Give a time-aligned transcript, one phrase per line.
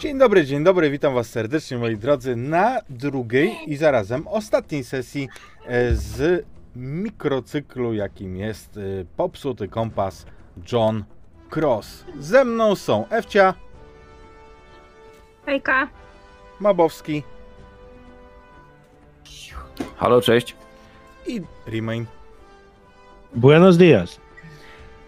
[0.00, 5.28] Dzień dobry, dzień dobry, witam Was serdecznie moi drodzy na drugiej i zarazem ostatniej sesji
[5.66, 8.80] e, z mikrocyklu, jakim jest e,
[9.16, 10.26] popsuty kompas
[10.72, 11.04] John
[11.50, 12.04] Cross.
[12.18, 13.54] Ze mną są Ewcia,
[15.46, 15.88] Hejka.
[16.60, 17.22] Mabowski
[19.96, 20.56] Halo, cześć.
[21.26, 22.06] i Remain.
[23.34, 24.20] Buenos dias.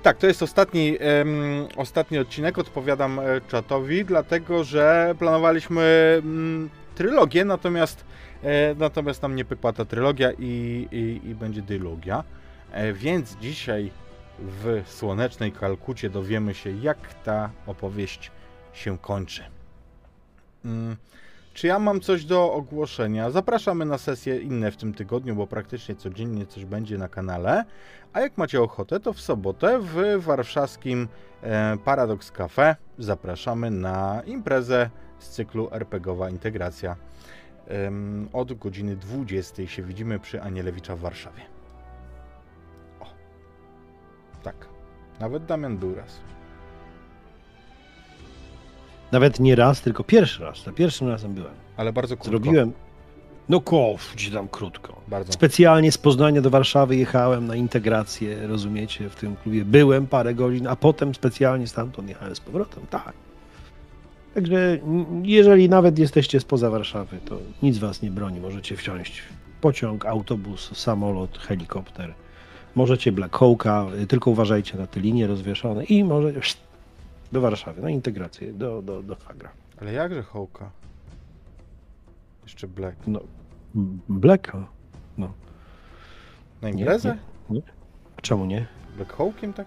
[0.02, 5.82] Tak, to jest ostatni, em, ostatni odcinek, odpowiadam e, czatowi, dlatego że planowaliśmy
[6.24, 8.04] mm, trylogię, natomiast,
[8.42, 12.24] e, natomiast nam nie pykła ta trylogia i, i, i będzie dylogia.
[12.72, 13.90] E, więc dzisiaj
[14.38, 18.30] w słonecznej Kalkucie dowiemy się, jak ta opowieść
[18.72, 19.42] się kończy.
[20.64, 20.96] Mm,
[21.54, 23.30] Czy ja mam coś do ogłoszenia?
[23.30, 27.64] Zapraszamy na sesje inne w tym tygodniu, bo praktycznie codziennie coś będzie na kanale.
[28.12, 31.08] A jak macie ochotę, to w sobotę w warszawskim
[31.42, 36.96] e, Paradox Cafe zapraszamy na imprezę z cyklu RPGowa Integracja.
[38.32, 41.42] Od godziny 20 się widzimy przy Anielewicza w Warszawie.
[43.00, 43.06] O.
[44.42, 44.54] Tak.
[45.20, 46.20] Nawet Damian był raz.
[49.12, 50.64] Nawet nie raz, tylko pierwszy raz.
[50.64, 51.52] Za pierwszym razem byłem.
[51.76, 52.30] Ale bardzo krótko.
[52.30, 52.72] Zrobiłem.
[53.48, 55.00] No kof, ci tam krótko.
[55.08, 55.32] Bardzo.
[55.32, 59.64] Specjalnie z Poznania do Warszawy jechałem na integrację, rozumiecie, w tym klubie.
[59.64, 63.12] Byłem parę godzin, a potem specjalnie stamtąd jechałem z powrotem, tak.
[64.34, 64.78] Także
[65.22, 68.40] jeżeli nawet jesteście spoza Warszawy, to nic was nie broni.
[68.40, 72.14] Możecie wsiąść w pociąg, autobus, samolot, helikopter.
[72.74, 76.32] Możecie Black Hawka, y, tylko uważajcie na te linie rozwieszone i może
[77.32, 79.50] do Warszawy, na integrację, do, do, do Fagra.
[79.80, 80.70] Ale jakże hołka?
[82.42, 82.96] Jeszcze Black.
[83.06, 83.20] No,
[84.08, 84.52] Black,
[85.18, 85.32] no.
[86.62, 87.18] Na Nie, imprezę?
[87.50, 87.62] nie, nie.
[88.18, 88.66] A Czemu nie?
[88.96, 89.66] Black Hawkiem tak?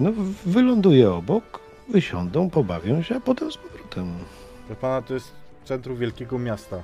[0.00, 0.12] No,
[0.46, 4.14] wyląduje obok, wysiądą, pobawią się, a potem z powrotem.
[4.66, 5.32] Dla pana to jest
[5.64, 6.82] centrum wielkiego miasta.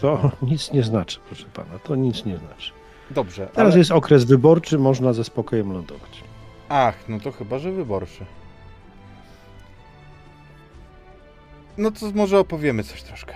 [0.00, 2.72] To nic nie znaczy, proszę pana, to nic nie znaczy.
[3.10, 3.78] Dobrze, Teraz ale...
[3.78, 6.24] jest okres wyborczy, można ze spokojem lądować.
[6.68, 8.24] Ach, no to chyba, że wyborczy.
[11.78, 13.34] No to może opowiemy coś troszkę.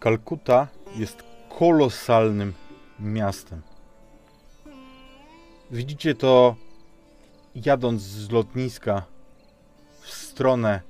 [0.00, 1.22] Kalkuta jest
[1.58, 2.54] kolosalnym
[3.00, 3.62] miastem.
[5.70, 6.56] Widzicie to
[7.54, 9.17] jadąc z lotniska
[10.38, 10.80] stronę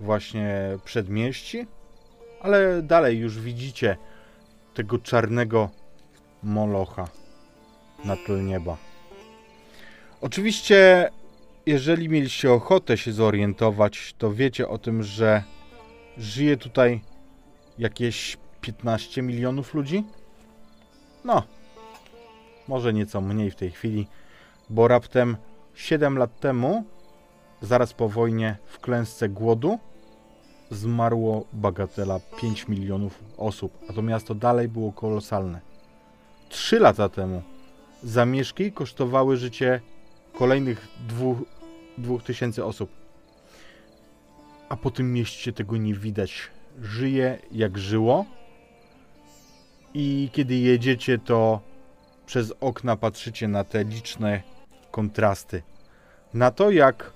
[0.00, 1.66] właśnie przedmieści,
[2.40, 3.96] ale dalej już widzicie
[4.74, 5.70] tego czarnego
[6.42, 7.08] molocha
[8.04, 8.76] na tle nieba.
[10.20, 11.08] Oczywiście,
[11.66, 15.42] jeżeli mieliście ochotę się zorientować, to wiecie o tym, że
[16.18, 17.00] żyje tutaj
[17.78, 20.04] jakieś 15 milionów ludzi?
[21.24, 21.42] No,
[22.68, 24.06] może nieco mniej w tej chwili,
[24.68, 25.36] bo raptem
[25.74, 26.84] 7 lat temu,
[27.62, 29.78] zaraz po wojnie w klęsce głodu,
[30.70, 35.60] zmarło bagatela 5 milionów osób, a to miasto dalej było kolosalne.
[36.48, 37.42] 3 lata temu
[38.02, 39.80] zamieszki kosztowały życie
[40.32, 40.88] kolejnych
[41.98, 42.90] 2000 osób.
[44.68, 46.50] A po tym mieście tego nie widać.
[46.82, 48.24] Żyje jak żyło.
[49.94, 51.60] I kiedy jedziecie, to
[52.26, 54.42] przez okna patrzycie na te liczne
[54.90, 55.62] kontrasty.
[56.34, 57.12] Na to, jak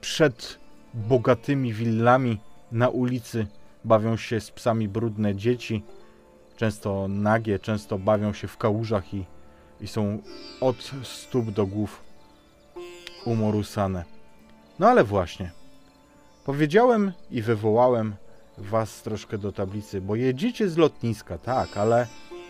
[0.00, 0.58] przed
[0.94, 2.38] bogatymi willami
[2.72, 3.46] na ulicy
[3.84, 5.82] bawią się z psami brudne dzieci,
[6.56, 9.24] często nagie, często bawią się w kałużach i,
[9.80, 10.18] i są
[10.60, 12.04] od stóp do głów
[13.24, 14.04] umorusane.
[14.78, 15.50] No ale właśnie,
[16.44, 18.14] powiedziałem i wywołałem
[18.58, 22.06] was troszkę do tablicy, bo jedziecie z lotniska, tak, ale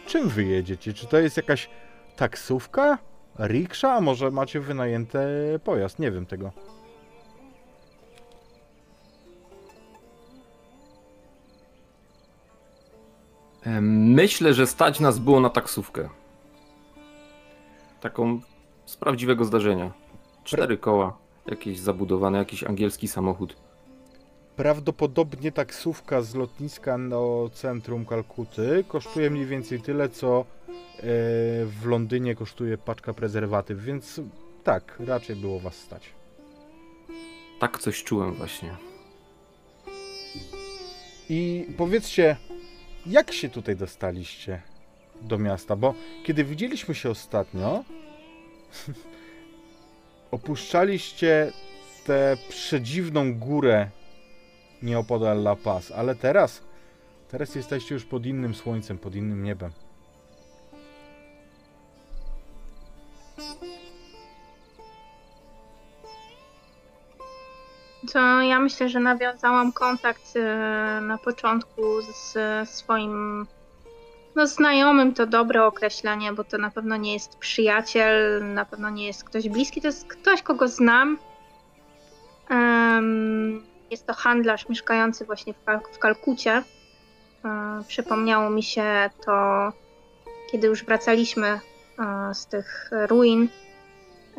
[0.07, 0.93] czym wy jedziecie?
[0.93, 1.71] Czy to jest jakaś
[2.17, 2.99] taksówka?
[3.39, 3.95] Riksza?
[3.95, 5.29] A może macie wynajęte
[5.65, 5.99] pojazd?
[5.99, 6.53] Nie wiem tego.
[13.81, 16.09] Myślę, że stać nas było na taksówkę.
[18.01, 18.41] Taką
[18.87, 19.93] z prawdziwego zdarzenia.
[20.45, 23.57] Cztery koła, jakieś zabudowane, jakiś angielski samochód.
[24.57, 30.45] Prawdopodobnie taksówka z lotniska do centrum Kalkuty kosztuje mniej więcej tyle, co e,
[31.67, 34.21] w Londynie kosztuje paczka prezerwatyw, więc
[34.65, 36.11] tak, raczej było was stać.
[37.61, 38.77] Tak coś czułem właśnie.
[41.29, 42.37] I powiedzcie,
[43.07, 44.63] jak się tutaj dostaliście
[45.23, 45.77] do miasta?
[45.77, 45.95] Bo
[46.25, 47.85] kiedy widzieliśmy się ostatnio,
[50.31, 51.53] opuszczaliście
[52.05, 53.91] tę przedziwną górę
[54.83, 56.63] nieopodal La Paz, ale teraz,
[57.29, 59.73] teraz jesteście już pod innym słońcem, pod innym niebem.
[68.13, 73.47] To ja myślę, że nawiązałam kontakt e, na początku z swoim
[74.37, 79.07] no, znajomym to dobre określenie, bo to na pewno nie jest przyjaciel, na pewno nie
[79.07, 81.19] jest ktoś bliski, to jest ktoś, kogo znam.
[83.91, 86.63] Jest to handlarz mieszkający właśnie w, Kal- w Kalkucie.
[87.45, 89.33] E, Przypomniało mi się to,
[90.53, 91.61] kiedy już wracaliśmy e,
[92.35, 93.49] z tych ruin,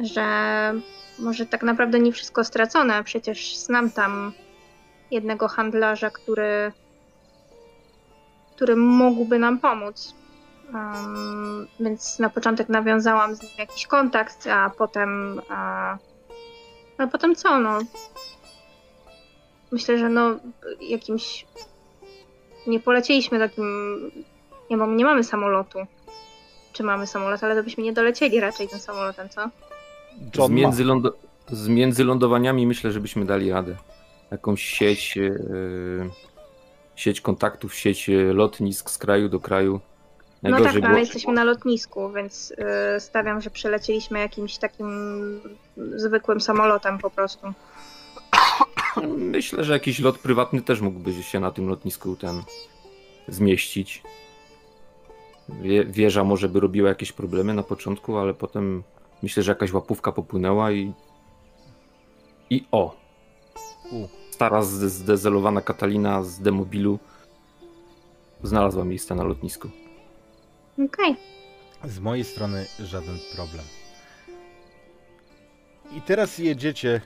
[0.04, 0.74] że
[1.20, 3.04] może tak naprawdę nie wszystko stracone.
[3.04, 4.34] Przecież znam tam
[5.12, 6.72] jednego handlarza, który,
[8.56, 10.16] który mógłby nam pomóc.
[10.74, 15.42] Um, więc na początek nawiązałam z nim jakiś kontakt, a potem.
[15.50, 15.98] A,
[16.98, 17.60] a potem co?
[17.60, 17.80] No,
[19.72, 20.36] myślę, że no
[20.82, 21.46] jakimś.
[22.68, 23.66] Nie polecieliśmy takim.
[24.70, 25.80] Nie, bo nie mamy samolotu.
[26.74, 29.50] Czy mamy samolot, ale to byśmy nie dolecieli raczej tym samolotem, co?
[30.34, 30.58] Z, John ma.
[30.58, 31.14] między lądo-
[31.52, 33.76] z międzylądowaniami myślę, żebyśmy dali radę.
[34.32, 35.40] Jakąś sieć, e,
[36.96, 39.80] sieć kontaktów, sieć e, lotnisk z kraju do kraju.
[40.44, 44.90] No tak, Najgorzej ale było- jesteśmy na lotnisku, więc y, stawiam, że przelecieliśmy jakimś takim
[45.96, 47.48] zwykłym samolotem po prostu.
[49.18, 52.44] Myślę, że jakiś lot prywatny też mógłby się na tym lotnisku ten
[53.28, 54.04] zmieścić.
[55.62, 58.84] Wie, wieża może by robiła jakieś problemy na początku, ale potem
[59.24, 60.94] myślę, że jakaś łapówka popłynęła i.
[62.50, 62.96] I o!
[63.92, 64.08] U.
[64.32, 67.00] Stara zde- zdezelowana Katalina z demobilu
[68.44, 69.70] znalazła miejsce na lotnisku.
[70.86, 71.16] Okej.
[71.86, 73.66] Z mojej strony żaden problem.
[75.98, 77.02] I teraz jedziecie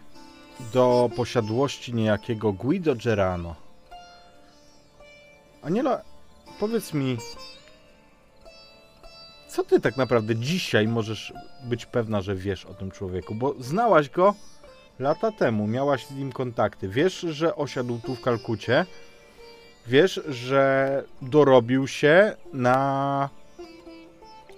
[0.74, 3.56] do posiadłości niejakiego Guido Gerano.
[5.62, 6.02] Aniela,
[6.60, 7.18] powiedz mi,
[9.56, 13.36] co ty tak naprawdę dzisiaj możesz być pewna, że wiesz o tym człowieku?
[13.36, 14.34] Bo znałaś go
[15.00, 16.90] lata temu, miałaś z nim kontakty.
[16.90, 18.86] Wiesz, że osiadł tu w Kalkucie.
[19.88, 23.30] Wiesz, że dorobił się na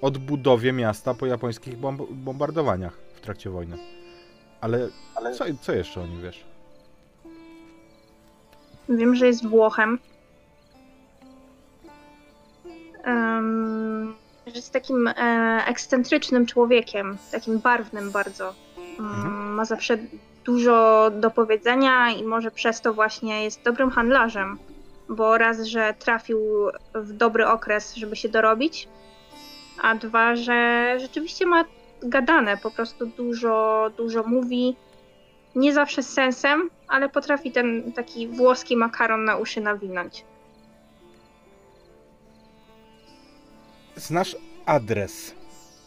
[0.01, 3.77] odbudowie miasta po japońskich bomb- bombardowaniach w trakcie wojny.
[4.61, 4.89] Ale,
[5.37, 6.43] Co, co jeszcze o nim wiesz?
[8.89, 9.99] Wiem, że jest Włochem.
[13.03, 14.15] Em,
[14.47, 15.13] że jest takim e,
[15.67, 18.53] ekscentrycznym człowiekiem, takim barwnym bardzo.
[18.99, 19.53] Mm, Mhm.
[19.53, 19.97] Ma zawsze
[20.45, 24.57] dużo do powiedzenia i może przez to właśnie jest dobrym handlarzem,
[25.09, 26.39] bo raz, że trafił
[26.95, 28.87] w dobry okres, żeby się dorobić,
[29.81, 31.65] a dwa, że rzeczywiście ma
[32.03, 34.75] gadane, po prostu dużo, dużo mówi,
[35.55, 40.25] nie zawsze z sensem, ale potrafi ten taki włoski makaron na uszy nawinąć.
[43.97, 44.35] Znasz
[44.65, 45.35] adres.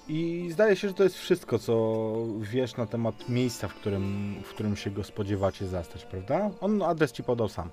[0.09, 4.49] I zdaje się, że to jest wszystko, co wiesz na temat miejsca, w którym, w
[4.49, 6.51] którym się go spodziewacie zastać, prawda?
[6.61, 7.71] On adres ci podał sam.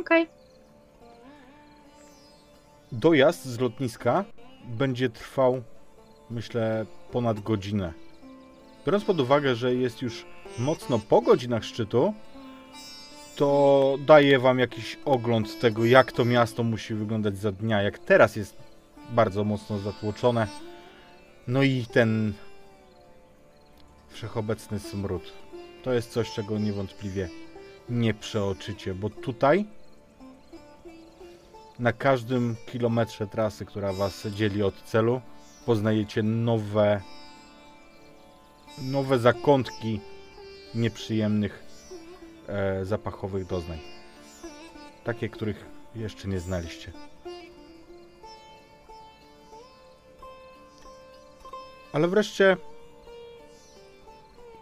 [0.00, 0.26] Okej.
[2.92, 4.24] Dojazd z lotniska
[4.64, 5.62] będzie trwał,
[6.30, 7.92] myślę, ponad godzinę.
[8.86, 10.26] Biorąc pod uwagę, że jest już
[10.58, 12.14] mocno po godzinach szczytu,
[13.36, 18.36] to daje wam jakiś ogląd tego, jak to miasto musi wyglądać za dnia, jak teraz
[18.36, 18.61] jest
[19.12, 20.46] bardzo mocno zatłoczone.
[21.46, 22.32] No i ten
[24.08, 25.32] wszechobecny smród.
[25.82, 27.28] To jest coś, czego niewątpliwie
[27.90, 29.66] nie przeoczycie, bo tutaj
[31.78, 35.20] na każdym kilometrze trasy, która was dzieli od celu,
[35.66, 37.00] poznajecie nowe
[38.78, 40.00] nowe zakątki
[40.74, 41.64] nieprzyjemnych
[42.48, 43.78] e, zapachowych doznań.
[45.04, 46.92] Takie, których jeszcze nie znaliście.
[51.92, 52.56] Ale wreszcie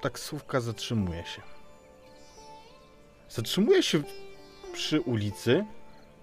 [0.01, 1.43] taksówka zatrzymuje się.
[3.29, 4.03] Zatrzymuje się
[4.73, 5.65] przy ulicy,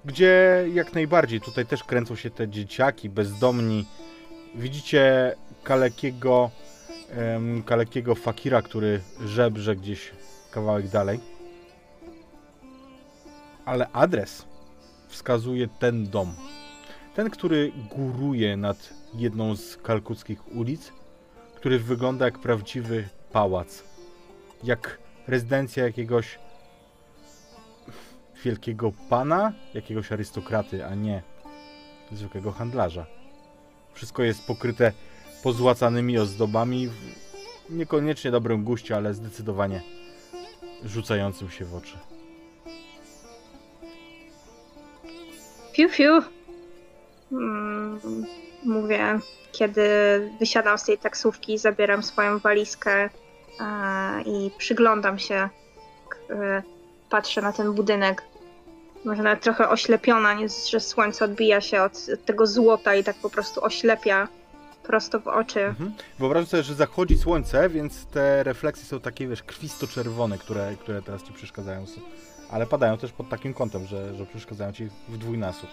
[0.05, 3.85] gdzie jak najbardziej tutaj też kręcą się te dzieciaki bezdomni.
[4.55, 6.51] Widzicie kalekiego,
[7.09, 10.11] em, kalekiego fakira, który żebrze gdzieś
[10.51, 11.19] kawałek dalej.
[13.65, 14.45] Ale adres
[15.07, 16.35] wskazuje ten dom.
[17.15, 20.91] Ten, który góruje nad jedną z kalkuckich ulic,
[21.57, 23.83] który wygląda jak prawdziwy pałac.
[24.63, 24.97] Jak
[25.27, 26.39] rezydencja jakiegoś
[28.43, 31.23] wielkiego pana, jakiegoś arystokraty, a nie
[32.11, 33.05] zwykłego handlarza.
[33.93, 34.91] Wszystko jest pokryte
[35.43, 36.89] pozłacanymi ozdobami.
[37.69, 39.81] Niekoniecznie dobrym guście, ale zdecydowanie
[40.85, 41.97] rzucającym się w oczy.
[45.73, 46.21] Fiu, fiu.
[47.31, 47.99] Mm,
[48.63, 49.19] Mówię,
[49.51, 49.89] kiedy
[50.39, 53.09] wysiadam z tej taksówki, zabieram swoją walizkę
[53.59, 55.49] e, i przyglądam się,
[56.29, 56.63] e,
[57.09, 58.23] patrzę na ten budynek.
[59.05, 63.29] Może nawet trochę oślepiona, nie, że słońce odbija się od tego złota i tak po
[63.29, 64.27] prostu oślepia
[64.83, 65.61] prosto w oczy.
[65.61, 65.93] Mhm.
[66.19, 71.23] Wyobrażam sobie, że zachodzi słońce, więc te refleksje są takie, wiesz, krwisto-czerwone, które, które teraz
[71.23, 71.85] ci przeszkadzają.
[72.51, 75.69] Ale padają też pod takim kątem, że, że przeszkadzają ci w dwójnasób.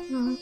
[0.00, 0.36] Mhm.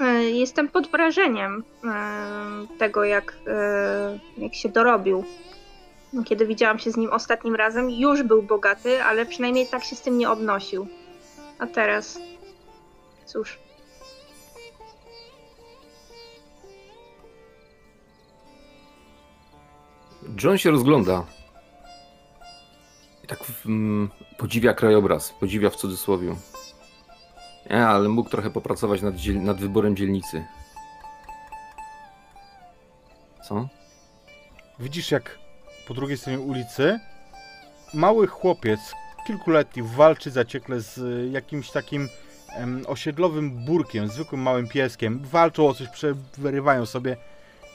[0.00, 5.24] E, Jestem pod wrażeniem e, tego, jak, e, jak się dorobił.
[6.12, 9.96] No, Kiedy widziałam się z nim ostatnim razem, już był bogaty, ale przynajmniej tak się
[9.96, 10.86] z tym nie obnosił.
[11.58, 12.18] A teraz,
[13.26, 13.58] cóż,
[20.44, 21.24] John się rozgląda.
[23.24, 26.34] I tak mm, podziwia krajobraz, podziwia w cudzysłowie.
[27.70, 30.44] Ale mógł trochę popracować nad, dziel- nad wyborem dzielnicy.
[33.48, 33.68] Co?
[34.78, 35.38] Widzisz, jak
[35.88, 37.00] po drugiej stronie ulicy
[37.94, 38.80] mały chłopiec,
[39.26, 42.08] kilkuletni, walczy zaciekle z y, jakimś takim
[42.48, 45.20] em, osiedlowym burkiem, zwykłym małym pieskiem.
[45.24, 45.88] Walczą o coś,
[46.32, 47.16] przerywają sobie.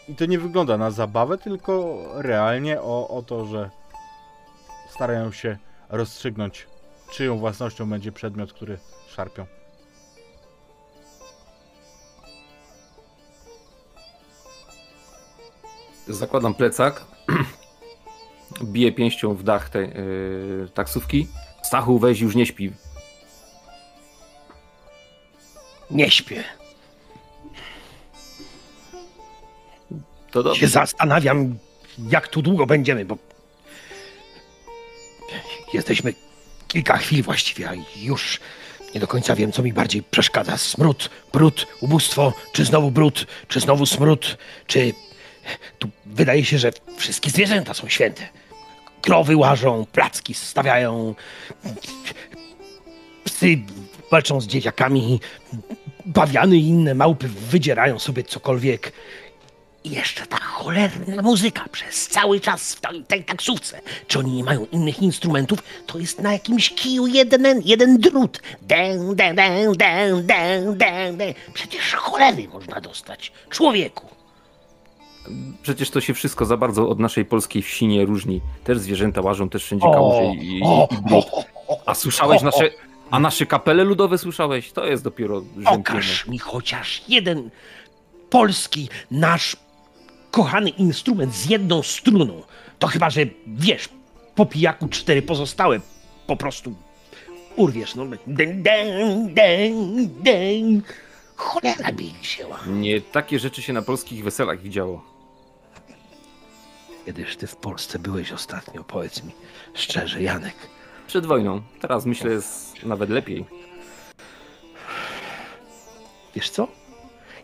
[0.08, 3.70] I to nie wygląda na zabawę, tylko realnie o, o to, że
[4.90, 5.58] starają się
[5.90, 6.68] rozstrzygnąć,
[7.12, 9.46] czyją własnością będzie przedmiot, który szarpią.
[16.08, 17.06] Zakładam plecak.
[18.64, 21.28] Biję pięścią w dach tej yy, taksówki.
[21.64, 22.72] Stachu, weź już nie śpi.
[25.92, 26.44] Nie śpię.
[30.32, 30.68] To Się dobrze.
[30.68, 31.58] zastanawiam,
[32.10, 33.18] jak tu długo będziemy, bo
[35.74, 36.14] jesteśmy
[36.68, 38.40] kilka chwil właściwie, a już
[38.96, 40.58] nie do końca wiem, co mi bardziej przeszkadza.
[40.58, 44.94] Smród, brud, ubóstwo, czy znowu brud, czy znowu smród, czy
[45.80, 48.28] tu wydaje się, że wszystkie zwierzęta są święte.
[49.02, 51.16] Krowy łażą, placki stawiają,
[53.24, 53.58] psy
[54.12, 55.20] walczą z dzieciakami,
[56.06, 58.92] bawiany i inne małpy wydzierają sobie cokolwiek.
[59.84, 63.82] I jeszcze ta cholerna muzyka przez cały czas w tej, tej taksówce.
[64.08, 65.64] Czy oni nie mają innych instrumentów?
[65.86, 68.42] To jest na jakimś kiju jeden, jeden drut.
[68.62, 71.34] Dę, dę, dę, dę, dę, dę.
[71.54, 73.32] Przecież cholery można dostać.
[73.50, 74.14] Człowieku.
[75.62, 78.41] Przecież to się wszystko za bardzo od naszej polskiej wsi nie różni.
[78.63, 80.58] Też zwierzęta łażą, też wszędzie kałuże i, i,
[80.91, 81.25] i brud.
[81.86, 82.70] A słyszałeś nasze...
[83.12, 84.72] A nasze kapele ludowe słyszałeś?
[84.72, 85.77] To jest dopiero rzępienie.
[85.77, 87.50] Okaż mi chociaż jeden
[88.29, 89.58] polski, nasz
[90.32, 92.41] kochany instrument z jedną struną.
[92.79, 93.89] To chyba, że wiesz,
[94.36, 95.79] po pijaku cztery pozostałe
[96.27, 96.75] po prostu
[97.55, 97.96] urwiesz.
[97.96, 98.05] No.
[98.27, 100.94] Dęg, dęg, dęg, dęg.
[101.36, 102.60] Cholera by ich wzięła.
[102.67, 105.14] Nie takie rzeczy się na polskich weselach widziało.
[107.06, 109.32] Kiedyż ty w Polsce byłeś ostatnio, powiedz mi
[109.74, 110.56] szczerze, Janek.
[111.08, 111.62] Przed wojną.
[111.82, 113.46] Teraz myślę jest nawet lepiej.
[116.36, 116.68] Wiesz co?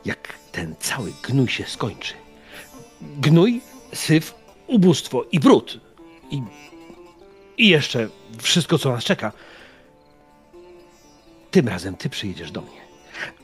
[0.05, 2.13] Jak ten cały gnój się skończy.
[3.01, 3.61] Gnój,
[3.93, 4.35] syf,
[4.67, 5.79] ubóstwo i brud.
[6.31, 6.41] I,
[7.57, 8.09] I jeszcze
[8.41, 9.31] wszystko, co nas czeka.
[11.51, 12.81] Tym razem ty przyjedziesz do mnie.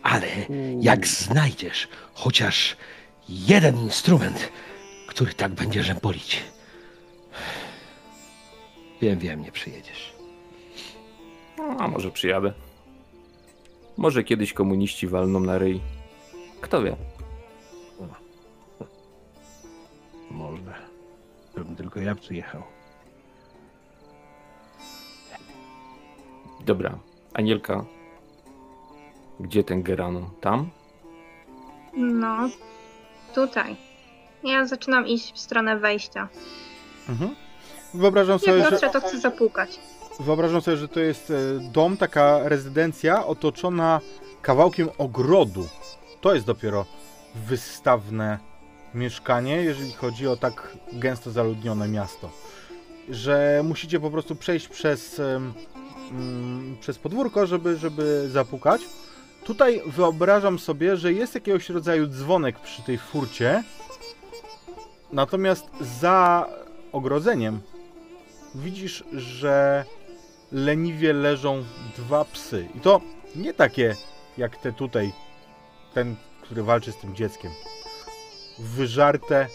[0.03, 0.27] Ale
[0.81, 2.77] jak znajdziesz chociaż
[3.29, 4.49] jeden instrument,
[5.17, 6.43] który tak będzie rzępolić.
[9.01, 10.13] Wiem, wiem, nie przyjedziesz.
[11.79, 12.53] A może przyjadę.
[13.97, 15.81] Może kiedyś komuniści walną na ryj.
[16.61, 16.95] Kto wie?
[20.31, 20.73] Może.
[21.57, 22.63] Żebym tylko ja przyjechał.
[26.65, 26.99] Dobra.
[27.33, 27.85] Anielka.
[29.39, 30.29] Gdzie ten Gerano?
[30.41, 30.69] Tam?
[31.93, 32.49] no,
[33.35, 33.86] tutaj.
[34.43, 36.27] Ja zaczynam iść w stronę wejścia.
[37.09, 37.35] Mhm.
[37.93, 38.71] Wyobrażam Jak sobie, że...
[38.71, 39.79] dotrze, to chcę zapukać.
[40.19, 41.33] Wyobrażam sobie, że to jest e,
[41.71, 44.01] dom, taka rezydencja otoczona
[44.41, 45.67] kawałkiem ogrodu.
[46.21, 46.85] To jest dopiero
[47.35, 48.39] wystawne
[48.93, 52.29] mieszkanie, jeżeli chodzi o tak gęsto zaludnione miasto.
[53.09, 55.19] Że musicie po prostu przejść przez,
[56.11, 58.81] mm, przez podwórko, żeby, żeby zapukać.
[59.43, 63.63] Tutaj wyobrażam sobie, że jest jakiegoś rodzaju dzwonek przy tej furcie.
[65.11, 66.49] Natomiast za
[66.91, 67.61] ogrodzeniem
[68.55, 69.85] widzisz, że
[70.51, 71.63] leniwie leżą
[71.97, 72.67] dwa psy.
[72.75, 73.01] I to
[73.35, 73.95] nie takie
[74.37, 75.13] jak te tutaj,
[75.93, 77.51] ten, który walczy z tym dzieckiem.
[78.59, 79.47] Wyżarte,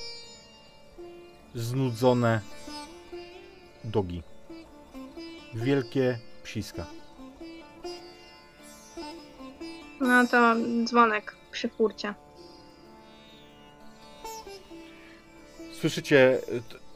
[1.54, 2.40] znudzone
[3.84, 4.22] dogi.
[5.54, 6.86] Wielkie psiska.
[10.00, 10.54] No to
[10.84, 12.14] dzwonek przy furcie.
[15.82, 16.38] Słyszycie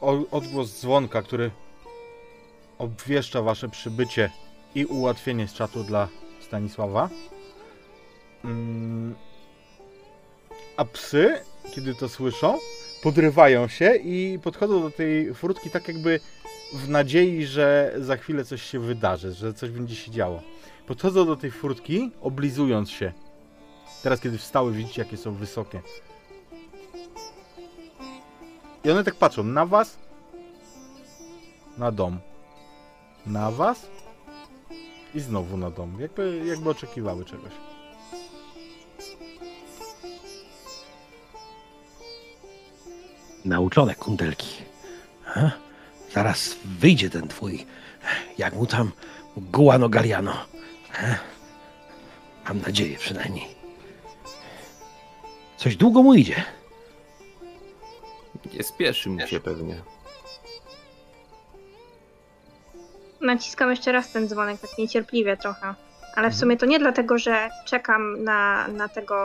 [0.01, 1.51] o- odgłos dzwonka, który
[2.77, 4.31] obwieszcza wasze przybycie
[4.75, 6.07] i ułatwienie z czatu dla
[6.41, 7.09] Stanisława.
[8.45, 9.15] Mm.
[10.77, 11.39] A psy,
[11.71, 12.59] kiedy to słyszą,
[13.03, 16.19] podrywają się i podchodzą do tej furtki tak jakby
[16.73, 20.41] w nadziei, że za chwilę coś się wydarzy, że coś będzie się działo.
[20.85, 23.13] Podchodzą do tej furtki, oblizując się.
[24.03, 25.81] Teraz, kiedy wstały, widzicie, jakie są wysokie.
[28.87, 29.97] I one tak patrzą na was,
[31.77, 32.19] na dom,
[33.25, 33.87] na was
[35.15, 36.01] i znowu na dom.
[36.01, 37.51] Jakby, jakby oczekiwały czegoś.
[43.45, 44.63] Nauczone kundelki.
[45.35, 45.51] A?
[46.13, 47.65] Zaraz wyjdzie ten twój,
[48.37, 48.91] jak mu tam,
[49.37, 50.33] Guano Galliano.
[50.93, 51.15] A?
[52.47, 53.47] Mam nadzieję przynajmniej.
[55.57, 56.56] Coś długo mu idzie.
[58.53, 59.75] Nie spieszy mu się pewnie.
[63.21, 65.73] Naciskam jeszcze raz ten dzwonek, tak niecierpliwie trochę.
[66.15, 69.17] Ale w sumie to nie dlatego, że czekam na, na tego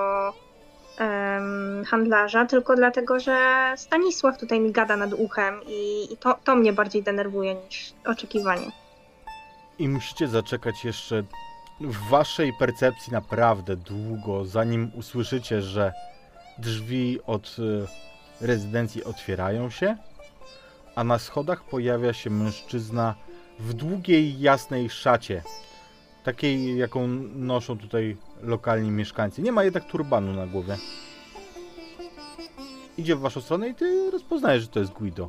[0.99, 3.37] em, handlarza, tylko dlatego, że
[3.77, 8.67] Stanisław tutaj mi gada nad uchem i, i to, to mnie bardziej denerwuje niż oczekiwanie.
[9.79, 11.23] I musicie zaczekać jeszcze
[11.81, 15.93] w waszej percepcji naprawdę długo, zanim usłyszycie, że
[16.59, 17.87] drzwi od y,
[18.43, 19.97] rezydencji otwierają się,
[20.95, 23.15] a na schodach pojawia się mężczyzna
[23.59, 25.43] w długiej, jasnej szacie.
[26.25, 29.43] Takiej, jaką noszą tutaj lokalni mieszkańcy.
[29.43, 30.77] Nie ma jednak turbanu na głowie.
[32.99, 35.29] Idzie w waszą stronę i ty rozpoznajesz, że to jest Guido.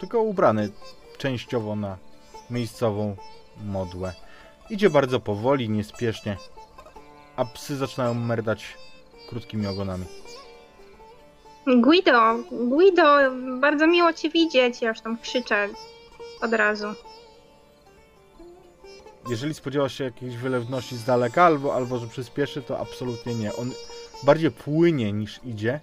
[0.00, 0.70] Tylko ubrany
[1.18, 1.98] częściowo na
[2.50, 3.16] miejscową
[3.64, 4.12] modłę.
[4.70, 6.36] Idzie bardzo powoli, niespiesznie,
[7.36, 8.76] a psy zaczynają merdać
[9.28, 10.04] krótkimi ogonami.
[11.66, 13.02] Guido, Guido,
[13.60, 15.68] bardzo miło cię widzieć, ja już tam krzyczę
[16.40, 16.86] od razu.
[19.28, 23.56] Jeżeli spodziewasz się jakiejś wylewności z daleka, albo, albo że przyspieszy, to absolutnie nie.
[23.56, 23.70] On
[24.22, 25.80] bardziej płynie niż idzie,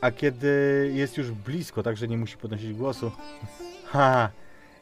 [0.00, 3.10] a kiedy jest już blisko, także nie musi podnosić głosu.
[3.86, 4.30] Ha!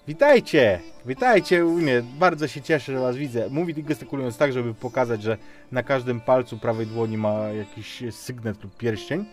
[0.09, 0.81] Witajcie!
[1.07, 2.03] Witajcie u mnie!
[2.19, 3.49] Bardzo się cieszę, że was widzę.
[3.51, 5.39] Mówi gestykulując tak, żeby pokazać, że
[5.73, 9.25] na każdym palcu prawej dłoni ma jakiś sygnet lub pierścień.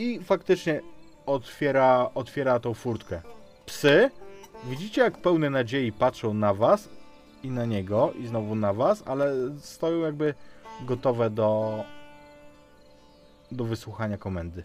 [0.00, 0.80] I faktycznie
[1.26, 3.20] otwiera, otwiera tą furtkę.
[3.66, 4.10] Psy,
[4.64, 6.88] widzicie jak pełne nadziei patrzą na was
[7.42, 10.34] i na niego i znowu na was, ale stoją jakby
[10.86, 11.74] gotowe do
[13.52, 14.64] do wysłuchania komendy.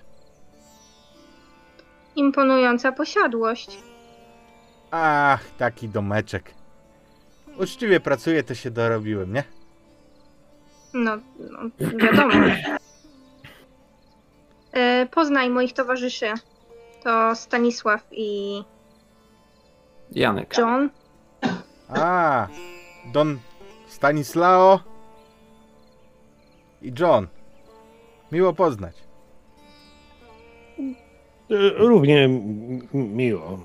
[2.15, 3.80] Imponująca posiadłość.
[4.91, 6.54] Ach, taki domeczek.
[7.60, 9.43] Uczciwie pracuję, to się dorobiłem, nie?
[10.93, 11.60] No, no
[11.98, 12.34] wiadomo.
[15.12, 16.34] Poznaj moich towarzyszy.
[17.04, 18.63] To Stanisław i
[20.12, 20.58] Janek.
[20.58, 20.89] John.
[21.89, 22.48] A,
[23.13, 23.39] Don
[23.88, 24.80] Stanislao
[26.82, 27.28] i John.
[28.32, 28.96] Miło poznać.
[30.80, 32.30] E, Równie
[32.94, 33.60] miło.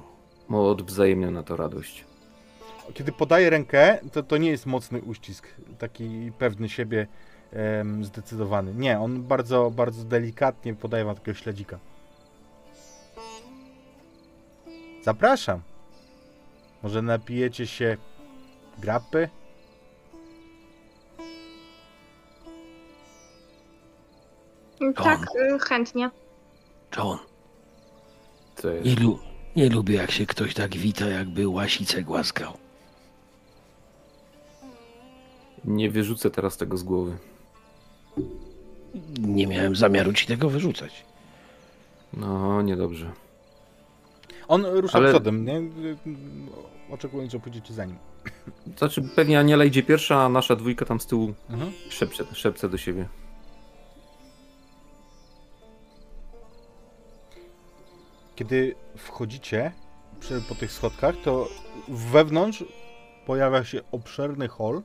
[0.51, 2.05] Odwzajemnia na to radość.
[2.95, 5.49] Kiedy podaje rękę, to to nie jest mocny uścisk,
[5.79, 7.07] taki pewny siebie,
[8.03, 8.75] zdecydowany.
[8.75, 11.79] Nie, on bardzo, bardzo delikatnie podaje wam takiego śledzika.
[15.03, 15.61] Zapraszam.
[16.83, 17.97] Może napijecie się
[18.79, 19.29] grappy?
[24.97, 25.21] Tak,
[25.55, 26.11] e, chętnie.
[26.97, 27.19] John,
[28.63, 28.87] To jest...
[28.87, 29.19] nie, lu-
[29.57, 32.53] nie lubię jak się ktoś tak wita, jakby łasicę głaskał.
[35.65, 37.17] Nie wyrzucę teraz tego z głowy.
[39.21, 41.05] Nie miałem zamiaru ci tego wyrzucać.
[42.13, 43.11] No, niedobrze.
[44.49, 45.63] On rusza Ale- przodem, nie?
[46.91, 47.97] Oczekując, że pójdziecie za nim.
[48.79, 51.73] Znaczy, pewnie Aniela idzie pierwsza, a nasza dwójka tam z tyłu Mhm.
[51.91, 53.09] szepcze, szepce do siebie.
[58.37, 59.73] Kiedy wchodzicie
[60.21, 61.49] przy, po tych schodkach, to
[61.89, 62.65] wewnątrz
[63.27, 64.83] pojawia się obszerny hol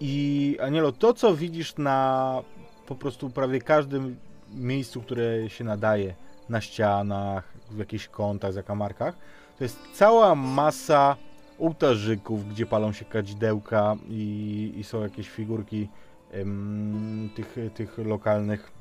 [0.00, 2.42] i Anielo, to co widzisz na
[2.86, 4.16] po prostu prawie każdym
[4.54, 6.14] miejscu, które się nadaje,
[6.48, 9.16] na ścianach, w jakichś kątach, zakamarkach,
[9.58, 11.16] to jest cała masa
[11.58, 15.88] ołtarzyków, gdzie palą się kadzidełka i, i są jakieś figurki
[16.32, 18.72] em, tych, tych lokalnych,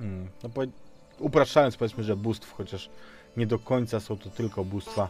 [0.00, 0.50] mm, no
[1.18, 2.90] upraszczając powiedzmy, że bóstw, chociaż
[3.36, 5.08] nie do końca są to tylko bóstwa.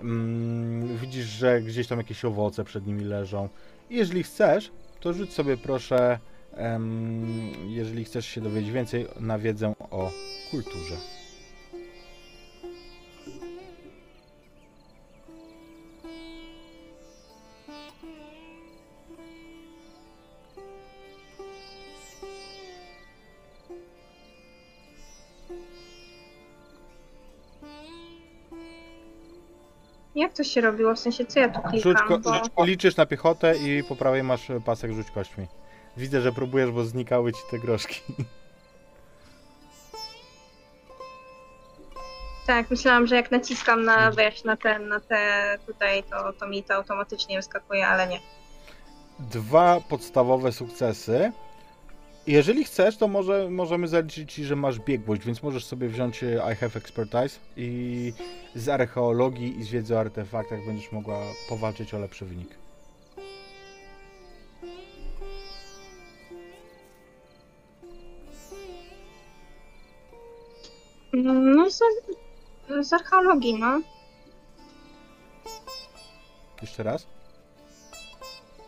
[0.00, 3.48] Mm, widzisz, że gdzieś tam jakieś owoce przed nimi leżą.
[3.90, 4.70] Jeżeli chcesz,
[5.00, 6.18] to rzuć sobie proszę,
[6.54, 7.26] em,
[7.68, 10.10] jeżeli chcesz się dowiedzieć więcej, na wiedzę o
[10.50, 11.15] kulturze.
[30.26, 30.94] Jak to się robiło?
[30.94, 32.08] W sensie, co ja tu Rzuć klikam?
[32.08, 32.30] ko- Bo...
[32.30, 35.46] rzuć- liczysz na piechotę i po prawej masz pasek rzuć kośćmi.
[35.96, 38.00] Widzę, że próbujesz, bo znikały ci te groszki.
[42.46, 45.18] Tak, myślałam, że jak naciskam na, wiesz, na ten, na te
[45.66, 48.20] tutaj, to, to mi to automatycznie wyskakuje, ale nie.
[49.18, 51.32] Dwa podstawowe sukcesy.
[52.26, 56.52] Jeżeli chcesz, to może, możemy zaliczyć ci, że masz biegłość, więc możesz sobie wziąć e,
[56.52, 58.12] I have expertise i
[58.54, 62.48] z archeologii i z wiedzy o artefaktach będziesz mogła powalczyć o lepszy wynik.
[71.12, 71.80] No z,
[72.80, 73.80] z archeologii, no.
[76.62, 77.06] Jeszcze raz?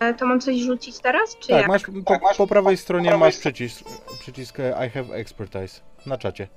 [0.00, 1.68] E, To mam coś rzucić teraz, czy Tak, jak?
[1.68, 3.84] masz po, po prawej stronie masz przycisk,
[4.20, 6.48] przycisk e, I have expertise na czacie.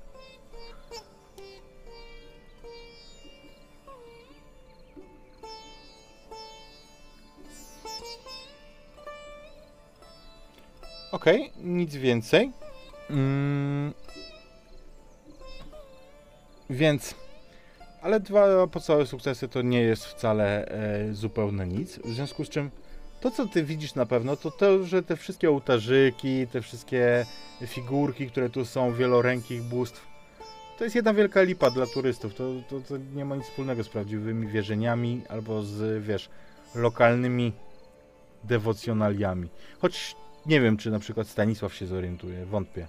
[11.12, 12.52] Okej, nic więcej.
[13.10, 13.92] Mm.
[16.70, 17.14] Więc,
[18.02, 21.98] ale dwa podstawowe sukcesy to nie jest wcale e, zupełne nic.
[21.98, 22.70] W związku z czym
[23.22, 27.26] to, co ty widzisz na pewno, to to, że te wszystkie ołtarzyki, te wszystkie
[27.66, 30.06] figurki, które tu są, wielorękich bóstw,
[30.78, 32.34] to jest jedna wielka lipa dla turystów.
[32.34, 36.28] To, to, to nie ma nic wspólnego z prawdziwymi wierzeniami albo z, wiesz,
[36.74, 37.52] lokalnymi
[38.44, 39.48] dewocjonaliami.
[39.80, 42.86] Choć nie wiem, czy na przykład Stanisław się zorientuje, wątpię.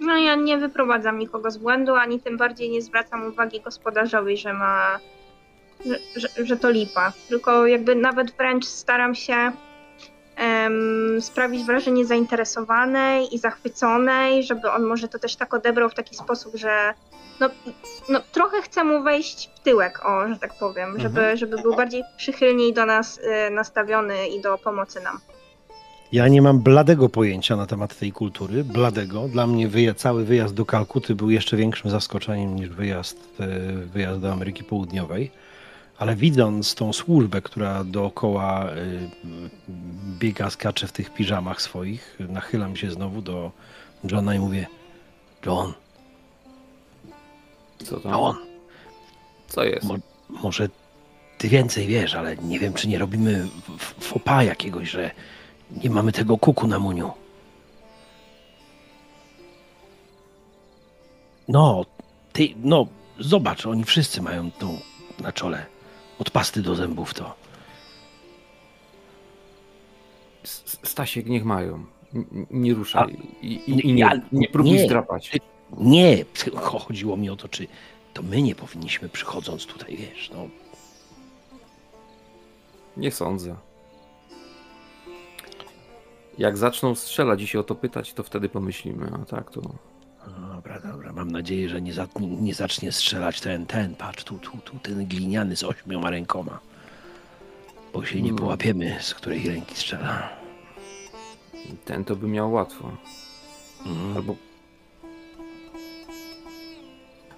[0.00, 4.52] No ja nie wyprowadzam nikogo z błędu, ani tym bardziej nie zwracam uwagi gospodarzowi, że
[4.52, 4.98] ma,
[5.86, 7.12] że, że, że to lipa.
[7.28, 9.52] Tylko jakby nawet wręcz staram się
[10.36, 16.16] em, sprawić wrażenie zainteresowanej i zachwyconej, żeby on może to też tak odebrał w taki
[16.16, 16.94] sposób, że
[17.40, 17.50] no,
[18.08, 22.02] no trochę chcę mu wejść w tyłek, o, że tak powiem, żeby, żeby był bardziej
[22.16, 25.18] przychylniej do nas y, nastawiony i do pomocy nam.
[26.12, 29.28] Ja nie mam bladego pojęcia na temat tej kultury, bladego.
[29.28, 34.20] Dla mnie wyja- cały wyjazd do Kalkuty był jeszcze większym zaskoczeniem niż wyjazd, e, wyjazd
[34.20, 35.30] do Ameryki Południowej.
[35.98, 38.74] Ale widząc tą służbę, która dookoła e,
[40.18, 43.50] biega, skacze w tych piżamach swoich, nachylam się znowu do
[44.04, 44.66] Johna i mówię:
[45.46, 45.72] John,
[47.84, 48.12] Co tam?
[48.12, 48.36] John,
[49.48, 49.84] Co jest?
[49.86, 50.68] Mo- może
[51.38, 53.48] ty więcej wiesz, ale nie wiem, czy nie robimy
[54.00, 55.10] fopa jakiegoś, że
[55.84, 57.12] nie mamy tego kuku na muniu.
[61.48, 61.84] No,
[62.32, 62.86] ty, no,
[63.18, 64.78] zobacz, oni wszyscy mają tą
[65.18, 65.66] na czole.
[66.18, 67.34] Od pasty do zębów to.
[70.84, 71.84] Stasiek, niech mają.
[72.14, 73.16] N- Nie ruszaj.
[73.42, 74.84] I, i, Nie, i nie, ja- nie próbuj nie.
[74.84, 75.32] zdrapać.
[75.78, 77.66] Nie, cho- chodziło mi o to, czy
[78.14, 80.48] to my nie powinniśmy przychodząc tutaj, wiesz, no.
[82.96, 83.56] Nie sądzę.
[86.38, 89.60] Jak zaczną strzelać i się o to pytać, to wtedy pomyślimy, a tak to...
[90.54, 94.58] Dobra, dobra, mam nadzieję, że nie, za, nie zacznie strzelać ten, ten, patrz, tu, tu,
[94.64, 96.58] tu, ten gliniany z ośmioma rękoma.
[97.92, 98.38] Bo się nie No.
[98.38, 100.28] połapiemy, z której ręki strzela.
[101.84, 102.90] Ten to by miał łatwo.
[103.86, 104.16] Mhm.
[104.16, 104.36] Albo...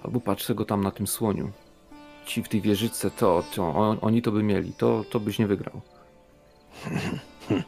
[0.03, 1.51] Albo patrzę go tam na tym słoniu.
[2.25, 4.73] Ci w tej wieżyczce, to, to on, oni to by mieli.
[4.73, 5.81] To, to byś nie wygrał.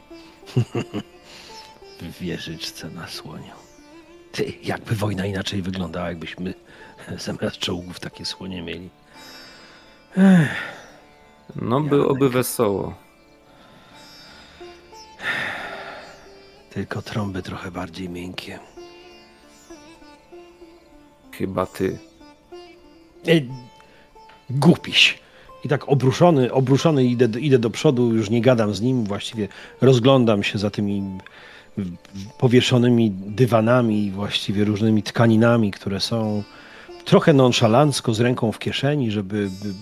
[2.02, 3.54] W wieżyczce na słoniu.
[4.32, 6.54] Ty, jakby wojna inaczej wyglądała, jakbyśmy
[7.26, 8.90] zamiast czołgów takie słonie mieli.
[10.18, 10.50] Ech,
[11.56, 12.94] No byłoby wesoło.
[16.70, 18.60] tylko trąby trochę bardziej miękkie.
[21.32, 21.98] Chyba ty.
[23.28, 23.32] E,
[24.50, 25.20] głupiś.
[25.66, 29.48] I tak obruszony, obruszony idę, do- idę do przodu, już nie gadam z nim, właściwie
[29.82, 31.04] rozglądam się za tymi
[32.38, 36.44] powieszonymi dywanami właściwie różnymi tkaninami, które są
[37.06, 39.74] trochę nonszalancko z ręką w kieszeni, żeby by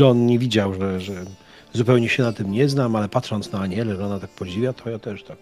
[0.00, 1.24] John nie widział, że, że
[1.72, 4.90] zupełnie się na tym nie znam, ale patrząc na Anielę, że ona tak podziwia, to
[4.90, 5.38] ja też tak.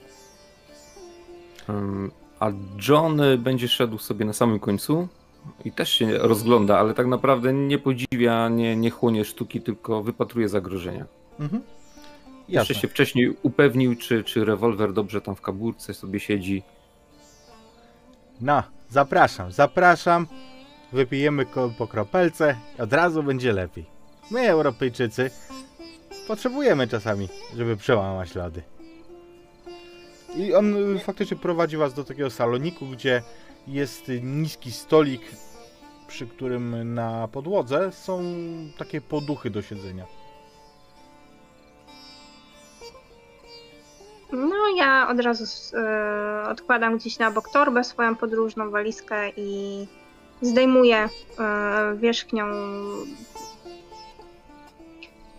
[2.40, 2.52] A
[2.88, 5.08] John y, będzie szedł sobie na samym końcu
[5.64, 10.48] I też się rozgląda, ale tak naprawdę nie podziwia, nie, nie chłonie sztuki, tylko wypatruje
[10.48, 11.04] zagrożenia.
[11.40, 11.62] Mhm.
[12.48, 12.74] Jeszcze Jasne.
[12.74, 16.62] się wcześniej upewnił, czy, czy rewolwer dobrze tam w kaburce sobie siedzi.
[18.40, 20.26] No, zapraszam, zapraszam.
[20.92, 21.46] Wypijemy
[21.78, 23.86] po kropelce i od razu będzie lepiej.
[24.30, 25.30] My, Europejczycy,
[26.26, 28.62] potrzebujemy czasami, żeby przełamać lody.
[30.36, 33.22] I on y, faktycznie prowadzi was do takiego saloniku, gdzie
[33.66, 35.22] jest niski stolik,
[36.06, 38.22] przy którym na podłodze są
[38.78, 40.06] takie poduchy do siedzenia.
[44.32, 45.44] No ja od razu
[45.76, 49.86] e, odkładam gdzieś na bok torbę, swoją podróżną walizkę i
[50.42, 52.46] zdejmuję e, wierzchnią.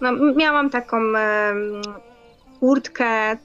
[0.02, 1.54] No, miałam taką e,
[2.60, 3.38] kurtkę,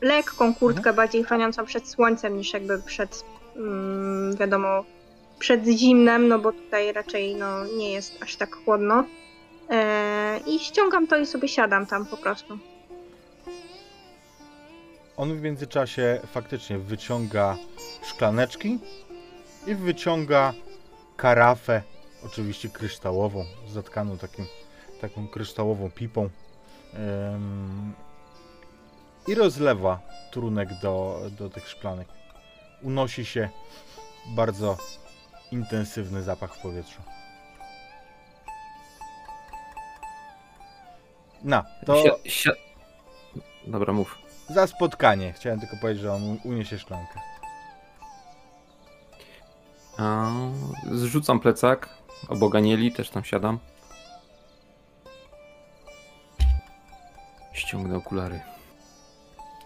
[0.00, 3.24] lekką kurtkę, bardziej chroniącą przed słońcem niż jakby przed,
[3.56, 4.84] mm, wiadomo,
[5.38, 9.04] przed zimnem, no bo tutaj raczej no, nie jest aż tak chłodno.
[9.70, 12.58] E, I ściągam to i sobie siadam tam po prostu.
[15.20, 17.56] On w międzyczasie faktycznie wyciąga
[18.02, 18.78] szklaneczki
[19.66, 20.52] i wyciąga
[21.16, 21.82] karafę,
[22.26, 24.46] oczywiście kryształową, zatkaną takim,
[25.00, 26.28] taką kryształową pipą
[26.94, 27.92] em,
[29.28, 32.08] i rozlewa trunek do, do tych szklanek.
[32.82, 33.48] Unosi się
[34.26, 34.76] bardzo
[35.52, 37.02] intensywny zapach w powietrzu.
[41.42, 42.50] No, to Si- si-
[43.66, 44.19] Dobra, mów.
[44.50, 45.32] Za spotkanie.
[45.32, 47.20] Chciałem tylko powiedzieć, że on uniesie szklankę.
[49.98, 50.30] A,
[50.92, 51.88] zrzucam plecak,
[52.28, 53.58] obok Anieli też tam siadam.
[57.52, 58.40] Ściągnę okulary.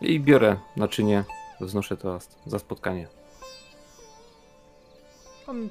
[0.00, 1.24] I biorę naczynie,
[1.60, 3.08] wznoszę toast za spotkanie.
[5.46, 5.68] On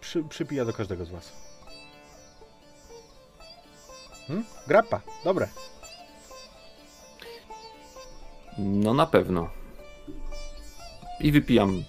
[0.00, 1.32] przy, przypija do każdego z was.
[4.26, 4.44] Hmm?
[4.66, 5.48] Grappa, dobre.
[8.58, 9.48] No na pewno.
[11.20, 11.84] I wypijam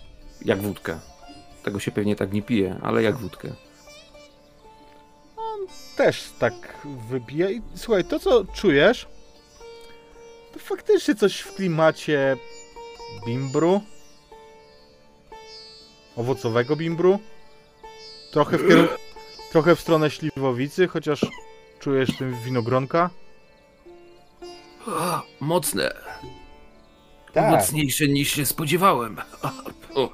[0.45, 0.99] jak wódkę.
[1.63, 3.53] Tego się pewnie tak nie pije, ale jak wódkę.
[5.97, 6.53] Też tak
[7.09, 7.49] wypija.
[7.49, 9.07] I słuchaj, to co czujesz,
[10.53, 12.37] to faktycznie coś w klimacie
[13.25, 13.81] bimbru.
[16.15, 17.19] Owocowego bimbru.
[18.31, 18.87] Trochę w, kierun-
[19.51, 21.25] trochę w stronę śliwowicy, chociaż
[21.79, 23.09] czujesz tym winogronka.
[25.39, 25.93] Mocne.
[27.35, 27.51] Tak.
[27.51, 29.17] Mocniejsze niż się spodziewałem.
[29.95, 30.09] O,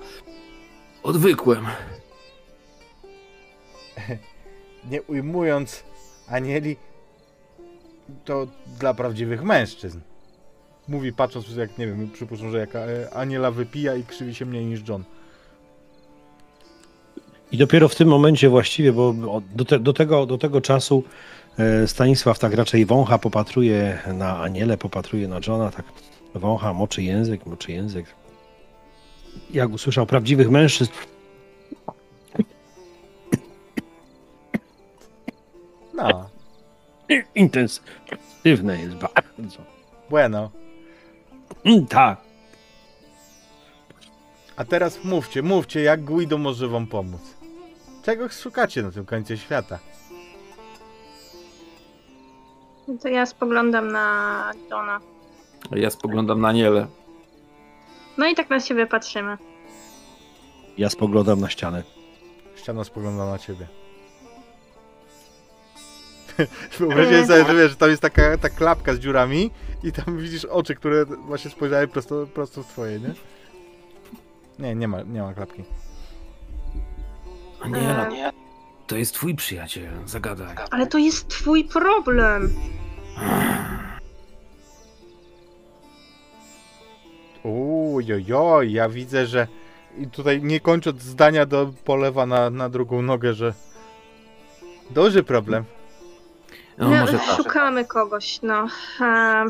[1.04, 1.66] odwykłem.
[4.92, 5.84] nie ujmując
[6.28, 6.76] Anieli,
[8.26, 8.48] to
[8.80, 10.00] dla prawdziwych mężczyzn.
[10.88, 14.66] Mówi patrząc, jak nie wiem, przypuszczam, że jak e, Aniela wypija i krzywi się mniej
[14.66, 15.04] niż John.
[17.52, 19.14] I dopiero w tym momencie właściwie, bo
[19.56, 21.04] do, te, do, tego, do tego czasu
[21.58, 25.86] e, Stanisław tak raczej wącha, popatruje na Anielę, popatruje na Johna, tak
[26.36, 28.06] wącha, moczy język, moczy język.
[29.52, 30.92] Jak usłyszał prawdziwych mężczyzn,
[35.94, 36.30] No,
[37.36, 39.62] intensywne jest bardzo.
[40.10, 40.50] bueno.
[41.66, 42.22] Mm, tak.
[44.56, 47.22] A teraz mówcie, mówcie, jak Guido może wam pomóc.
[48.04, 49.80] Czego szukacie na tym końcu świata?
[52.88, 55.00] No to ja spoglądam na Johna.
[55.72, 56.88] Ja spoglądam na Nielę.
[58.18, 59.38] No i tak na siebie patrzymy.
[60.78, 61.84] Ja spoglądam na ścianę.
[62.56, 63.68] Ściana spogląda na ciebie.
[66.80, 69.52] Wyobraźcie sobie, że wiesz, tam jest taka ta klapka z dziurami
[69.84, 73.14] i tam widzisz oczy, które właśnie spojrzały prosto, prosto w twoje, nie?
[74.60, 75.64] Nie, nie ma, nie ma klapki.
[77.62, 78.10] Aniela,
[78.88, 79.92] to jest twój przyjaciel.
[80.06, 80.56] Zagadaj.
[80.72, 82.54] Ale to jest twój problem.
[87.44, 89.48] Ujojoj, ja widzę, że
[89.98, 93.54] i tutaj nie kończąc zdania do polewa na, na drugą nogę, że
[94.90, 95.64] duży problem.
[96.78, 97.38] No, może tak.
[97.38, 98.68] szukamy kogoś, no.
[99.02, 99.46] E,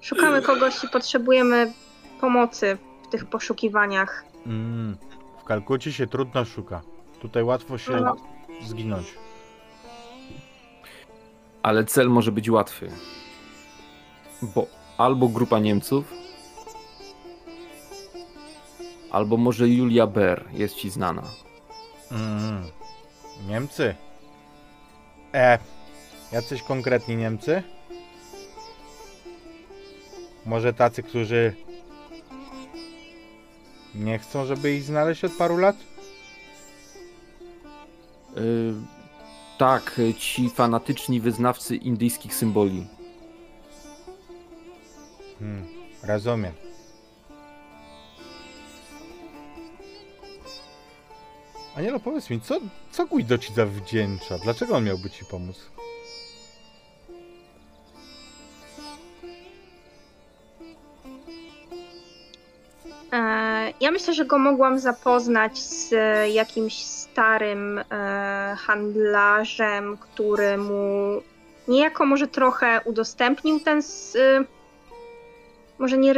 [0.00, 1.72] szukamy kogoś i potrzebujemy
[2.20, 4.24] pomocy w tych poszukiwaniach.
[4.46, 4.96] Mm,
[5.40, 6.80] w Kalkucie się trudno szuka.
[7.20, 8.16] Tutaj łatwo się No.
[8.66, 9.14] zginąć.
[11.62, 12.90] Ale cel może być łatwy.
[14.42, 14.66] Bo
[14.98, 16.12] albo grupa Niemców,
[19.10, 21.22] albo może Julia Ber jest ci znana.
[22.10, 22.64] Mm,
[23.48, 23.94] Niemcy.
[25.34, 25.58] E,
[26.32, 27.62] jacyś konkretni Niemcy?
[30.46, 31.54] Może tacy, którzy
[33.94, 35.76] nie chcą, żeby ich znaleźć od paru lat?
[38.36, 38.74] Y,
[39.58, 42.97] tak, ci fanatyczni wyznawcy indyjskich symboli.
[45.38, 45.66] Hmm,
[46.02, 46.52] rozumiem.
[51.76, 54.38] Anielo, powiedz mi, co, co Guido ci zawdzięcza?
[54.38, 55.56] Dlaczego on miałby ci pomóc?
[63.12, 65.90] E, Ja myślę, że go mogłam zapoznać z
[66.34, 71.22] jakimś starym e, handlarzem, który mu
[71.68, 73.82] niejako może trochę udostępnił ten.
[75.78, 76.14] Może nie.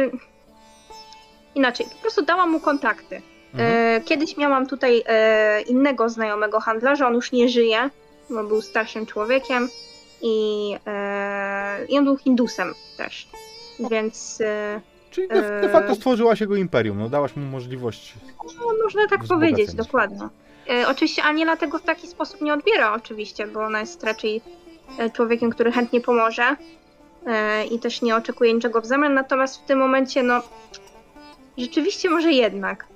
[1.55, 3.21] Inaczej, po prostu dałam mu kontakty.
[3.53, 3.73] Mhm.
[3.73, 7.89] E, Kiedyś miałam tutaj e, innego znajomego handlarza, on już nie żyje,
[8.29, 9.69] bo był starszym człowiekiem
[10.21, 13.27] i, e, i on był Hindusem też.
[13.91, 14.43] Więc
[15.11, 18.13] Czyli de, de facto stworzyłaś jego imperium, no dałaś mu możliwość.
[18.59, 20.27] no, można tak powiedzieć, dokładnie.
[20.87, 24.41] Oczywiście Aniela tego w taki sposób nie odbiera, oczywiście, bo ona jest raczej
[25.13, 26.55] człowiekiem, który chętnie pomoże
[27.71, 30.41] i też nie oczekuje niczego w zamian, natomiast w tym momencie, no,
[31.57, 32.87] rzeczywiście może jednak.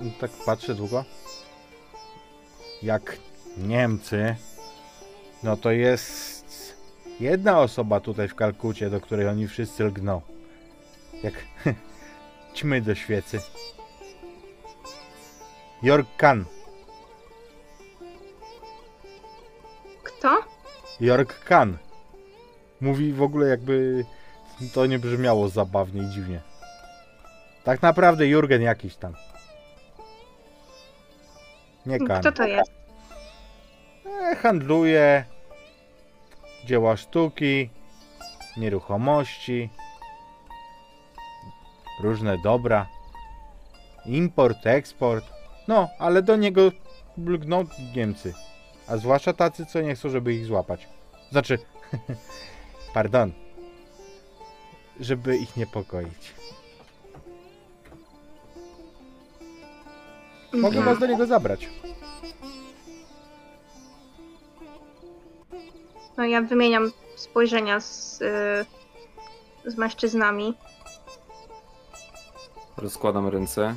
[0.00, 1.04] On tak patrzy długo.
[2.82, 3.16] Jak
[3.56, 4.36] Niemcy,
[5.42, 6.76] no to jest
[7.20, 10.20] jedna osoba tutaj w Kalkucie, do której oni wszyscy lgną.
[11.22, 11.34] Jak
[12.56, 13.40] ćmy do świecy.
[15.82, 16.44] Jork Khan.
[20.02, 20.44] Kto?
[21.00, 21.78] Jork Khan.
[22.80, 24.04] Mówi w ogóle jakby
[24.74, 26.40] to nie brzmiało zabawnie i dziwnie.
[27.64, 29.14] Tak naprawdę Jurgen jakiś tam.
[31.86, 32.20] Nie Khan.
[32.20, 32.72] Kto to jest?
[34.06, 35.24] E, handluje
[36.64, 37.70] dzieła sztuki,
[38.56, 39.70] nieruchomości,
[42.00, 42.86] różne dobra,
[44.06, 45.24] import, eksport.
[45.68, 46.60] No, ale do niego
[47.18, 47.64] lgną
[47.96, 48.34] Niemcy,
[48.88, 50.88] a zwłaszcza tacy, co nie chcą, żeby ich złapać.
[51.30, 51.58] Znaczy,
[52.94, 53.32] pardon,
[55.00, 56.34] żeby ich niepokoić.
[60.52, 60.84] Mogę Mhm.
[60.84, 61.68] was do niego zabrać.
[66.16, 68.20] No ja wymieniam spojrzenia z,
[69.64, 70.54] y, z mężczyznami.
[72.76, 73.74] Rozkładam ręce.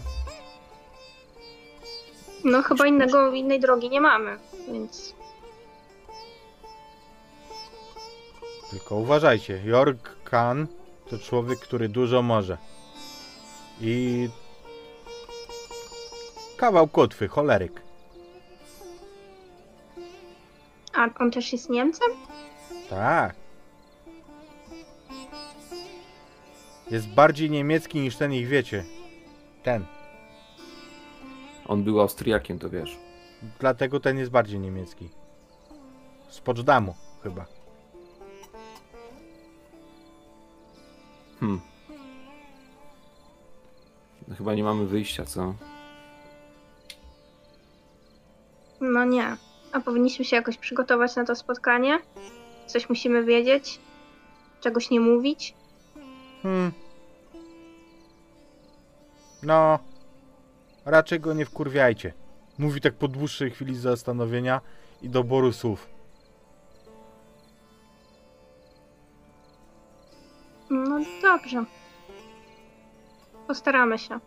[2.44, 5.16] No chyba innego, innej drogi nie mamy, więc
[8.70, 10.68] Tylko uważajcie, Jork Khan
[11.10, 12.58] to człowiek, który dużo może.
[13.82, 14.30] I
[16.58, 17.82] kawał kotwy, choleryk.
[20.94, 22.12] A on też jest Niemcem?
[22.90, 23.36] Tak.
[26.92, 28.84] Jest bardziej niemiecki niż ten ich wiecie.
[29.64, 29.86] Ten.
[31.68, 33.05] On był Austriakiem, to wiesz.
[33.60, 35.10] Dlatego ten jest bardziej niemiecki.
[36.30, 37.46] Z Poczdamu chyba.
[41.40, 41.62] Hmm.
[44.28, 45.54] No chyba nie mamy wyjścia, co?
[48.82, 49.38] No nie.
[49.72, 52.00] A powinniśmy się jakoś przygotować na to spotkanie?
[52.68, 53.80] Coś musimy wiedzieć?
[54.62, 55.56] Czegoś nie mówić?
[56.44, 56.72] Hmm.
[59.44, 59.80] No.
[60.86, 62.14] Raczej go nie wkurwiajcie.
[62.58, 64.62] Mówi tak po dłuższej chwili zastanowienia
[65.02, 65.90] i doboru słów.
[70.70, 71.66] No dobrze.
[73.48, 74.20] Postaramy się.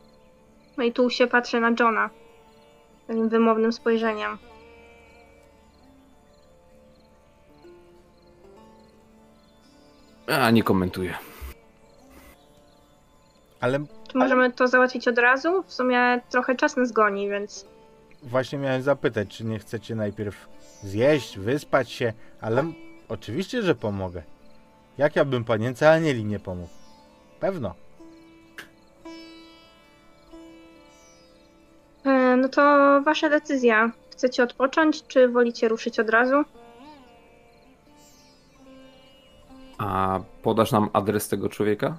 [0.77, 2.11] No i tu się patrzę na Johna.
[3.07, 4.39] Takim wymownym spojrzeniem.
[10.27, 11.15] A, nie komentuję.
[13.61, 15.63] Ale Czy możemy to załatwić od razu?
[15.63, 17.67] W sumie trochę czas nas goni, więc
[18.29, 20.49] Właśnie miałem zapytać, czy nie chcecie najpierw
[20.83, 22.65] zjeść, wyspać się, ale
[23.09, 24.23] oczywiście, że pomogę.
[24.99, 26.69] Jak ja bym panience Anieli nie pomógł?
[27.41, 27.75] Pewno.
[32.05, 32.63] E, No to
[33.05, 33.91] wasza decyzja.
[34.11, 36.35] Chcecie odpocząć, czy wolicie ruszyć od razu?
[39.79, 41.99] A podasz nam adres tego człowieka?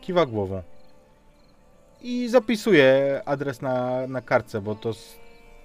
[0.00, 0.62] Kiwa głową.
[2.02, 4.92] I zapisuję adres na, na kartce, bo to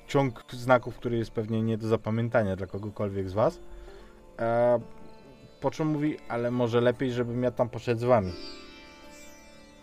[0.08, 3.60] ciąg znaków, który jest pewnie nie do zapamiętania dla kogokolwiek z was.
[4.40, 4.80] E,
[5.62, 8.32] po czym mówi, ale może lepiej, żebym ja tam poszedł z wami.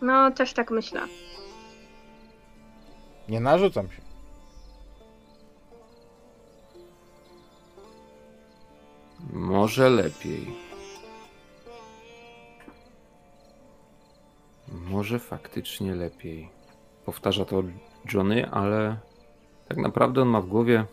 [0.02, 1.00] No, też tak myślę.
[3.28, 4.02] Nie narzucam się.
[9.32, 10.69] Może lepiej.
[14.70, 16.48] Może faktycznie lepiej.
[17.04, 17.62] Powtarza to
[18.12, 18.96] Johnny, ale
[19.68, 20.84] tak naprawdę on ma w głowie.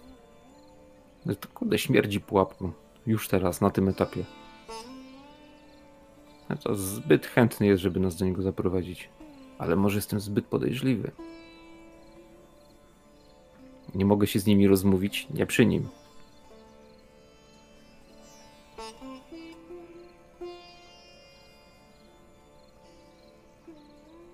[1.39, 2.71] To kurde śmierdzi pułapką.
[3.07, 4.23] Już teraz, na tym etapie.
[6.49, 9.09] No to zbyt chętny jest, żeby nas do niego zaprowadzić.
[9.57, 11.11] Ale może jestem zbyt podejrzliwy.
[13.95, 15.89] Nie mogę się z nimi rozmówić, nie przy nim.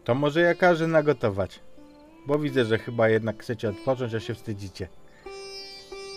[0.04, 1.60] To może ja każę nagotować.
[2.28, 4.88] Bo widzę, że chyba jednak chcecie odpocząć, a się wstydzicie.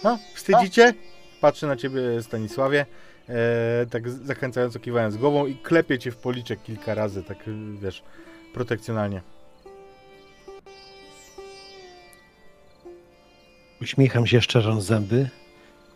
[0.05, 0.95] No, wstydzicie?
[1.41, 2.87] Patrzę na ciebie, Stanisławie,
[3.29, 7.39] e, tak zachęcająco kiwając głową i klepię cię w policzek kilka razy, tak
[7.81, 8.03] wiesz,
[8.55, 9.23] protekcjonalnie.
[13.83, 15.29] Uśmiecham się, szczerząc zęby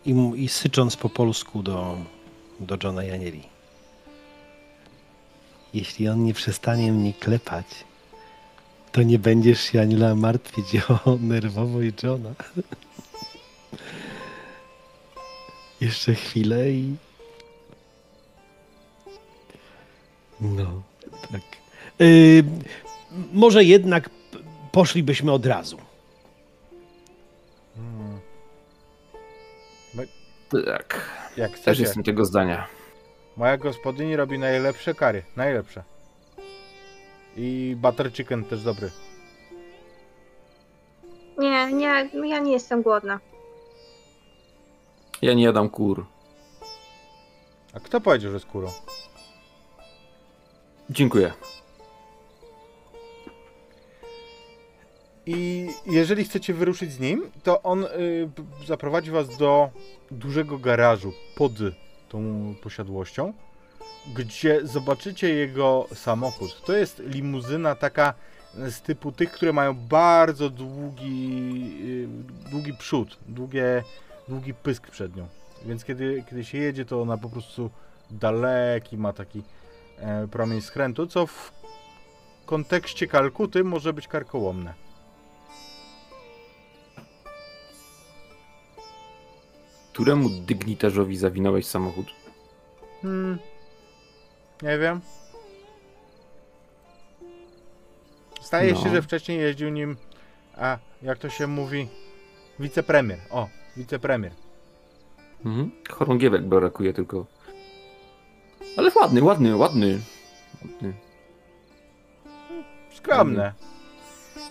[0.05, 1.97] i, i sycząc po polsku do,
[2.59, 3.50] do Johna Janieli.
[5.73, 7.65] Jeśli on nie przestanie mnie klepać,
[8.91, 10.65] to nie będziesz się Aniela martwić
[11.05, 12.33] o nerwowość Johna.
[15.81, 16.95] Jeszcze chwilę i...
[20.41, 20.81] No,
[21.31, 21.41] tak.
[21.99, 22.43] Yy,
[23.33, 24.09] może jednak
[24.71, 25.77] poszlibyśmy od razu.
[27.75, 28.19] Hmm.
[30.65, 32.80] Tak, Jak też jestem tego zdania.
[33.37, 35.23] Moja gospodyni robi najlepsze kary.
[35.35, 35.83] Najlepsze.
[37.37, 38.91] I butter chicken też dobry.
[41.37, 43.19] Nie, nie, ja nie jestem głodna.
[45.21, 46.05] Ja nie jadam kur.
[47.73, 48.71] A kto powiedział, że skórą?
[50.89, 51.33] Dziękuję.
[55.25, 57.87] I jeżeli chcecie wyruszyć z nim, to on y,
[58.67, 59.69] zaprowadzi was do
[60.11, 61.51] dużego garażu pod
[62.11, 63.33] tą posiadłością,
[64.15, 66.61] gdzie zobaczycie jego samochód.
[66.65, 68.13] To jest limuzyna taka
[68.53, 71.71] z typu tych, które mają bardzo długi,
[72.45, 73.83] y, długi przód, długie,
[74.27, 75.27] długi pysk przed nią.
[75.65, 77.69] Więc kiedy, kiedy się jedzie, to ona po prostu
[78.11, 79.43] daleki ma taki
[79.97, 81.51] e, promień skrętu, co w
[82.45, 84.73] kontekście Kalkuty może być karkołomne.
[90.01, 92.07] Któremu dygnitarzowi zawinąłeś samochód?
[93.01, 93.37] Hmm.
[94.61, 95.01] Nie wiem.
[98.41, 98.83] Zdaje No.
[98.83, 99.97] się, że wcześniej jeździł nim,
[100.57, 101.87] a jak to się mówi,
[102.59, 103.19] wicepremier.
[103.29, 103.47] O,
[103.77, 104.31] wicepremier.
[105.45, 105.71] Mhm.
[105.91, 107.25] Chorągiewek brakuje tylko.
[108.77, 109.99] Ale ładny, ładny, ładny.
[110.65, 110.93] ładny.
[112.93, 113.53] Skromne.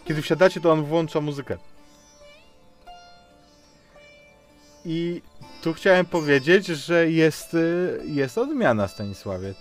[0.05, 1.59] Kiedy wsiadacie, to on włącza muzykę.
[4.85, 5.23] I
[5.63, 9.55] tu chciałem powiedzieć, że jest, y, jest odmiana Stanisławie.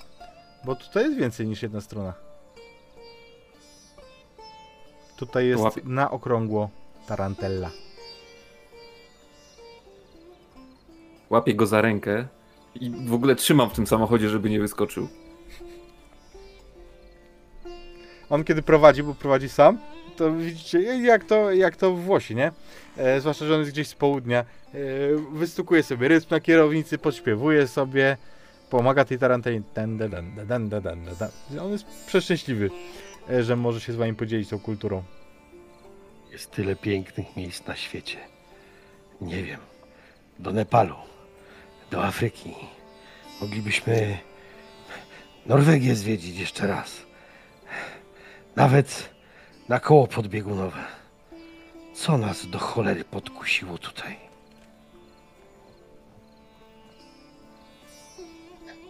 [0.66, 2.14] Bo tutaj jest więcej niż jedna strona.
[5.18, 6.70] Tutaj jest na okrągło
[7.08, 7.72] tarantella.
[11.30, 12.28] Łapię go za rękę
[12.76, 15.08] i w ogóle trzymam w tym samochodzie, żeby nie wyskoczył.
[18.30, 19.78] On kiedy prowadzi, bo prowadzi sam,
[20.16, 22.52] to widzicie jak to, jak to w Włosi, nie?
[23.00, 24.40] E, zwłaszcza, że on jest gdzieś z południa.
[24.40, 24.46] E,
[25.34, 28.18] wystukuje sobie rytm na kierownicy, podśpiewuje sobie,
[28.70, 29.40] pomaga tej dan.
[31.62, 32.70] On jest przeszczęśliwy,
[33.30, 35.04] e, że może się z wami podzielić tą kulturą.
[36.32, 38.18] Jest tyle pięknych miejsc na świecie.
[39.22, 39.60] Nie wiem.
[40.40, 40.96] Do Nepalu,
[41.92, 42.56] do Afryki.
[43.42, 44.18] Moglibyśmy
[45.46, 47.02] Norwegię zwiedzić jeszcze raz.
[48.56, 49.10] Nawet
[49.70, 50.99] na koło podbiegunowe.
[52.00, 54.16] Co nas do cholery podkusiło tutaj?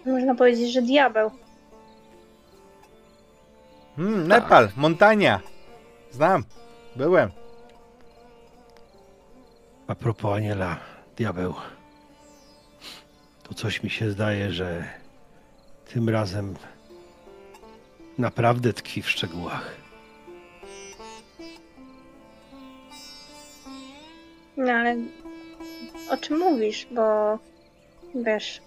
[0.05, 1.31] Można powiedzieć, że diabeł.
[3.95, 5.39] Hmm, Nepal, Montania.
[6.11, 6.43] Znam,
[6.95, 7.31] byłem.
[9.87, 10.77] A propos Aniela,
[11.17, 11.53] diabeł.
[13.43, 14.83] To coś mi się zdaje, że
[15.93, 16.55] tym razem
[18.17, 19.78] naprawdę tkwi w szczegółach.
[24.59, 24.95] No ale
[26.09, 27.37] o czym mówisz, bo
[28.15, 28.61] wiesz,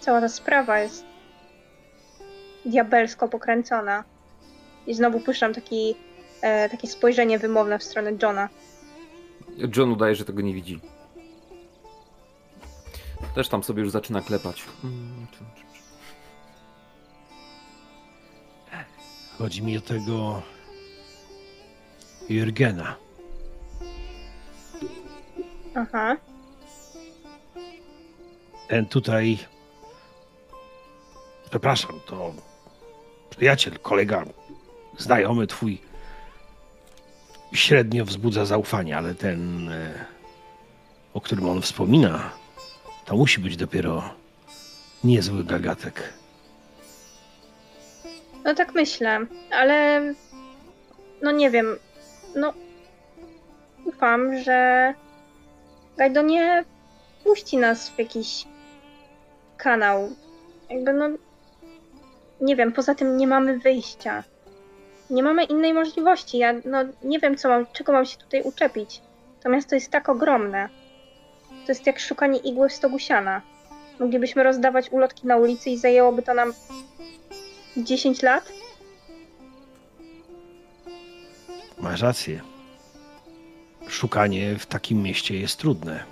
[0.00, 1.04] cała ta sprawa jest
[2.64, 4.04] diabelsko pokręcona.
[4.86, 5.94] I znowu puszczam taki,
[6.42, 8.48] e, takie spojrzenie wymowne w stronę Johna.
[9.76, 10.80] John udaje, że tego nie widzi.
[13.34, 14.64] Też tam sobie już zaczyna klepać.
[19.38, 20.42] Chodzi mi o tego
[22.28, 22.96] Jurgena.
[25.74, 26.16] Aha.
[28.68, 29.38] Ten tutaj.
[31.50, 32.34] Przepraszam, to
[33.30, 34.24] przyjaciel, kolega
[34.98, 35.78] znajomy twój
[37.52, 40.04] średnio wzbudza zaufanie, ale ten, e,
[41.14, 42.30] o którym on wspomina,
[43.04, 44.14] to musi być dopiero
[45.04, 46.12] niezły gagatek.
[48.44, 49.20] No tak myślę,
[49.50, 50.00] ale
[51.22, 51.76] no nie wiem.
[52.36, 52.52] No
[53.84, 54.94] ufam, że
[55.96, 56.64] Gajdo nie
[57.24, 58.46] puści nas w jakiś
[59.56, 60.10] kanał.
[60.70, 61.08] Jakby no
[62.40, 64.24] nie wiem, poza tym nie mamy wyjścia.
[65.10, 66.38] Nie mamy innej możliwości.
[66.38, 69.00] Ja no nie wiem, co mam, czego mam się tutaj uczepić.
[69.42, 70.68] To miasto jest tak ogromne.
[71.48, 73.42] To jest jak szukanie igły w stogu siana.
[74.00, 76.52] Moglibyśmy rozdawać ulotki na ulicy i zajęłoby to nam
[77.76, 78.52] 10 lat?
[81.78, 82.51] Masz rację.
[83.92, 86.04] Szukanie w takim mieście jest trudne.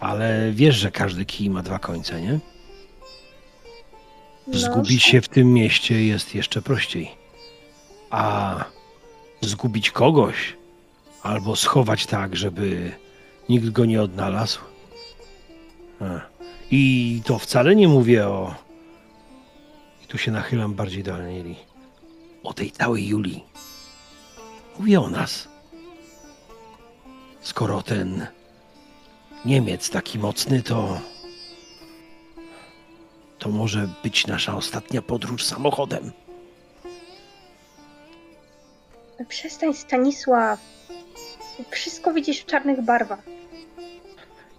[0.00, 2.38] Ale wiesz, że każdy kij ma dwa końce, nie?
[4.46, 7.10] No, Zgubić się w tym mieście jest jeszcze prościej.
[8.10, 8.54] A
[9.40, 10.56] zgubić kogoś
[11.22, 12.92] albo schować tak, żeby
[13.48, 14.60] nikt go nie odnalazł.
[16.70, 18.54] I to wcale nie mówię o.
[20.04, 21.56] I tu się nachylam bardziej do Anieli.
[22.42, 23.44] O tej całej Julii.
[24.78, 25.51] Mówię o nas.
[27.42, 28.26] Skoro ten
[29.44, 31.00] Niemiec taki mocny, to.
[33.38, 36.12] To może być nasza ostatnia podróż samochodem.
[39.28, 40.60] Przestań, Stanisław.
[41.70, 43.22] Wszystko widzisz w czarnych barwach.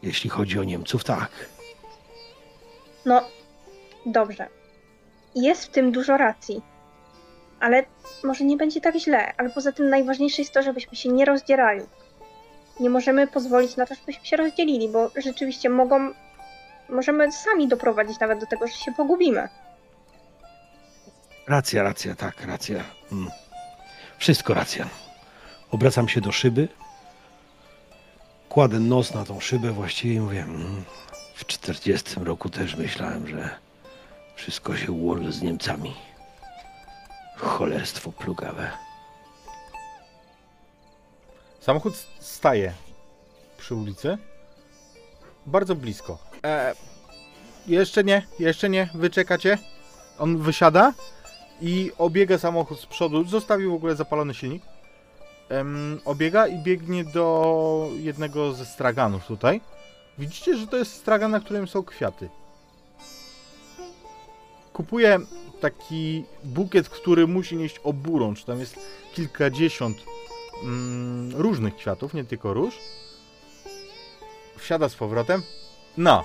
[0.01, 1.29] Jeśli chodzi o Niemców, tak.
[3.05, 3.21] No,
[4.05, 4.47] dobrze.
[5.35, 6.61] Jest w tym dużo racji.
[7.59, 7.85] Ale
[8.23, 9.33] może nie będzie tak źle.
[9.37, 11.81] Ale poza tym najważniejsze jest to, żebyśmy się nie rozdzierali.
[12.79, 16.13] Nie możemy pozwolić na to, żebyśmy się rozdzielili, bo rzeczywiście mogą.
[16.89, 19.49] Możemy sami doprowadzić nawet do tego, że się pogubimy.
[21.47, 22.83] Racja, racja, tak, racja.
[23.11, 23.29] Mm.
[24.17, 24.89] Wszystko racja.
[25.71, 26.67] Obracam się do szyby.
[28.49, 30.41] Kładę nos na tą szybę właściwie i mówię.
[30.41, 30.83] Mm,
[31.35, 33.49] w 40 roku też myślałem, że
[34.35, 35.93] wszystko się ułoży z Niemcami.
[37.35, 38.71] Cholerstwo plugawe.
[41.63, 42.73] Samochód staje
[43.57, 44.17] przy ulicy.
[45.45, 46.17] Bardzo blisko.
[46.45, 46.75] E,
[47.67, 48.89] jeszcze nie, jeszcze nie.
[48.93, 49.57] Wy czekacie.
[50.19, 50.93] On wysiada
[51.61, 53.23] i obiega samochód z przodu.
[53.23, 54.63] Zostawił w ogóle zapalony silnik.
[55.49, 59.61] Em, obiega i biegnie do jednego ze straganów tutaj.
[60.17, 62.29] Widzicie, że to jest stragan, na którym są kwiaty.
[64.73, 65.19] Kupuje
[65.61, 68.43] taki bukiet, który musi nieść oburącz.
[68.43, 68.79] Tam jest
[69.13, 69.97] kilkadziesiąt
[70.63, 72.79] mm, różnych kwiatów, nie tylko róż.
[74.57, 75.41] Wsiada z powrotem.
[75.97, 76.23] No.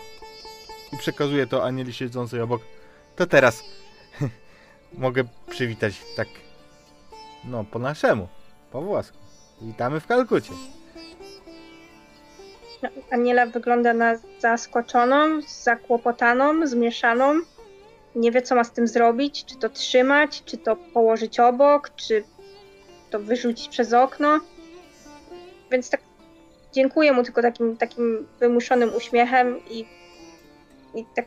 [0.92, 2.62] I przekazuje to Anieli siedzącej obok.
[3.16, 3.64] To teraz
[4.92, 6.28] mogę przywitać tak,
[7.44, 8.28] no, po naszemu,
[8.72, 9.16] po włosku.
[9.60, 10.52] Witamy w Kalkucie.
[13.10, 17.34] Aniela wygląda na zaskoczoną, zakłopotaną, zmieszaną.
[18.14, 19.44] Nie wie, co ma z tym zrobić.
[19.44, 22.24] Czy to trzymać, czy to położyć obok, czy
[23.10, 24.40] to wyrzucić przez okno.
[25.70, 26.00] Więc tak
[26.72, 29.84] dziękuję mu tylko takim, takim wymuszonym uśmiechem i,
[30.94, 31.26] i tak,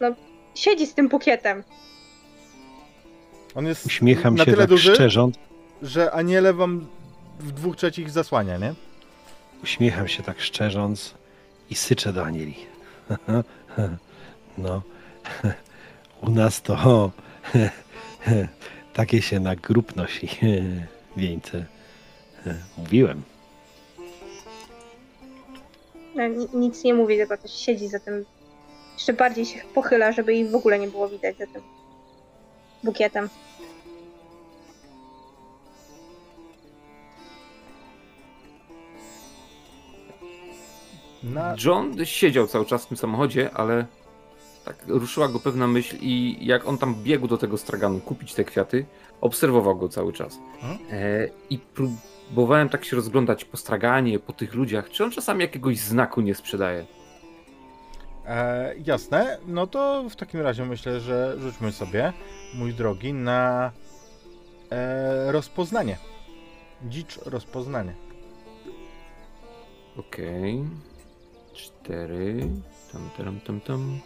[0.00, 0.08] no,
[0.54, 1.64] siedzi z tym bukietem.
[3.54, 5.36] On jest Uśmiecham na się tyle tak duży, szczerząc.
[5.82, 6.86] że Aniele wam
[7.40, 8.74] w dwóch trzecich zasłania, nie?
[9.62, 11.14] Uśmiecham się tak szczerząc
[11.70, 12.54] i syczę do Anieli.
[14.58, 14.82] No,
[16.26, 17.10] u nas to
[18.94, 20.28] takie się na grób nosi
[21.18, 21.64] wieńce.
[22.78, 23.22] Mówiłem.
[26.14, 28.24] No, ni- nic nie mówi, tylko też siedzi za tym.
[28.94, 31.62] Jeszcze bardziej się pochyla, żeby jej w ogóle nie było widać za tym
[32.84, 33.28] bukietem.
[41.22, 41.54] Na...
[41.64, 43.86] John siedział cały czas w tym samochodzie, ale
[44.64, 48.44] tak ruszyła go pewna myśl i jak on tam biegł do tego straganu kupić te
[48.44, 48.86] kwiaty,
[49.20, 50.38] obserwował go cały czas.
[50.54, 50.78] Mhm.
[50.90, 55.78] E, I próbowałem tak się rozglądać po straganie, po tych ludziach, czy on czasami jakiegoś
[55.78, 56.86] znaku nie sprzedaje.
[58.26, 62.12] E, jasne, no to w takim razie myślę, że rzućmy sobie,
[62.54, 63.72] mój drogi, na
[64.70, 65.98] e, rozpoznanie.
[66.84, 67.94] Dzicz rozpoznanie.
[69.96, 70.64] Okej.
[71.52, 72.48] Cztery.
[72.92, 74.00] Tam, tam, tam, tam.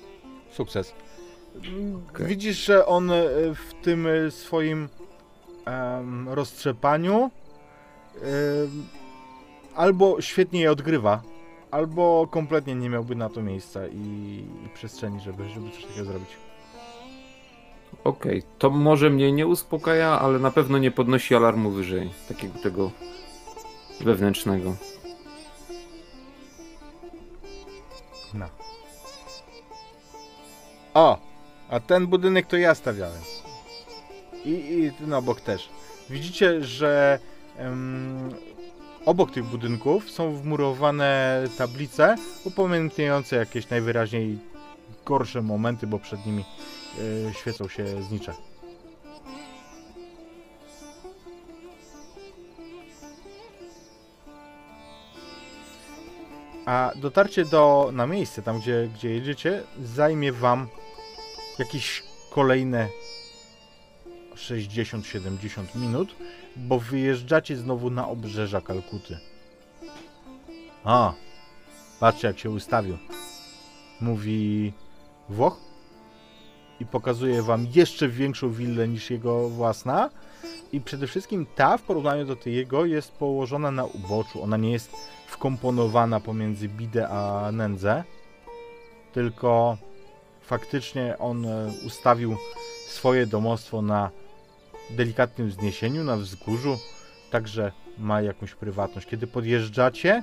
[0.50, 0.94] Sukces.
[2.08, 2.26] Okej.
[2.26, 4.88] Widzisz, że on e, w tym e, swoim
[5.64, 7.30] em, roztrzepaniu
[8.14, 8.86] em,
[9.74, 11.22] albo świetnie je odgrywa,
[11.70, 16.28] albo kompletnie nie miałby na to miejsca i, i przestrzeni, żeby, żeby coś takiego zrobić.
[18.04, 22.10] Okej, to może mnie nie uspokaja, ale na pewno nie podnosi alarmu wyżej.
[22.28, 22.90] Takiego tego
[24.00, 24.76] wewnętrznego.
[28.34, 28.46] No.
[30.94, 31.18] O!
[31.70, 33.41] A ten budynek to ja stawiałem.
[34.44, 35.68] I, i ten obok też.
[36.10, 37.18] Widzicie, że
[37.56, 38.34] em,
[39.06, 44.38] obok tych budynków są wmurowane tablice upamiętniające jakieś najwyraźniej
[45.04, 46.44] gorsze momenty, bo przed nimi
[47.28, 48.34] e, świecą się znicze.
[56.66, 60.68] A dotarcie do, na miejsce, tam gdzie, gdzie jedziecie, zajmie wam
[61.58, 62.88] jakieś kolejne
[64.36, 66.14] 60-70 minut,
[66.56, 69.18] bo wyjeżdżacie znowu na obrzeża Kalkuty.
[70.84, 71.12] A,
[72.00, 72.98] patrzcie jak się ustawił.
[74.00, 74.72] Mówi
[75.28, 75.56] Włoch
[76.80, 80.10] i pokazuje wam jeszcze większą willę niż jego własna.
[80.72, 84.42] I przede wszystkim ta w porównaniu do tej jego jest położona na uboczu.
[84.42, 84.90] Ona nie jest
[85.26, 88.04] wkomponowana pomiędzy bidę a nędzę,
[89.12, 89.76] tylko
[90.40, 92.36] faktycznie on e, ustawił
[92.88, 94.10] swoje domostwo na
[94.96, 96.78] delikatnym wzniesieniu, na wzgórzu,
[97.30, 99.06] także ma jakąś prywatność.
[99.06, 100.22] Kiedy podjeżdżacie,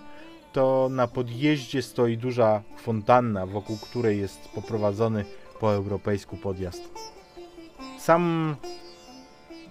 [0.53, 5.25] to na podjeździe stoi duża fontanna, wokół której jest poprowadzony
[5.59, 6.81] po europejsku podjazd.
[7.99, 8.55] Sam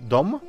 [0.01, 0.41] dom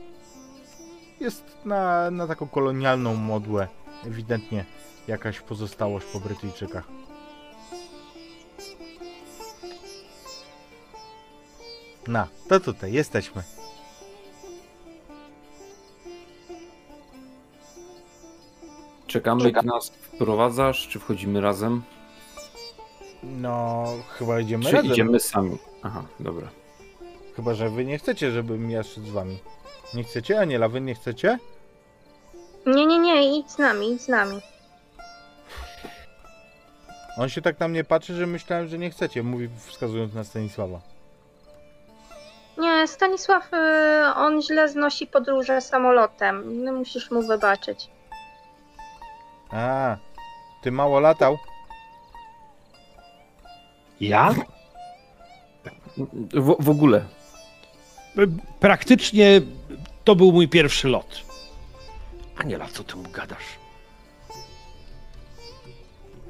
[1.20, 3.68] jest na, na taką kolonialną modłę,
[4.06, 4.66] ewidentnie
[5.08, 6.88] jakaś pozostałość po Brytyjczykach.
[12.08, 13.59] No, to tutaj jesteśmy.
[19.10, 19.66] Czekamy, Czekam.
[19.66, 21.82] gdy nas wprowadzasz, czy wchodzimy razem?
[23.24, 24.92] No, chyba idziemy Czy razem.
[24.92, 25.58] idziemy sami?
[25.84, 26.48] Aha, dobra.
[27.36, 29.38] Chyba, że wy nie chcecie, żebym ja szedł z wami.
[29.94, 30.40] Nie chcecie?
[30.40, 31.40] Aniela, wy nie chcecie?
[32.66, 34.42] Nie, nie, nie, idź z nami, idź z nami.
[37.18, 40.80] On się tak na mnie patrzy, że myślałem, że nie chcecie, mówi wskazując na Stanisława.
[42.58, 43.58] Nie, Stanisław, y,
[44.16, 46.64] on źle znosi podróże samolotem.
[46.64, 47.88] No, musisz mu wybaczyć.
[49.52, 49.98] A,
[50.62, 51.38] ty mało latał?
[54.02, 54.36] Ja?
[56.34, 57.06] W, w ogóle.
[58.60, 59.42] Praktycznie
[60.04, 61.22] to był mój pierwszy lot.
[62.38, 63.46] Aniela, co ty mu gadasz?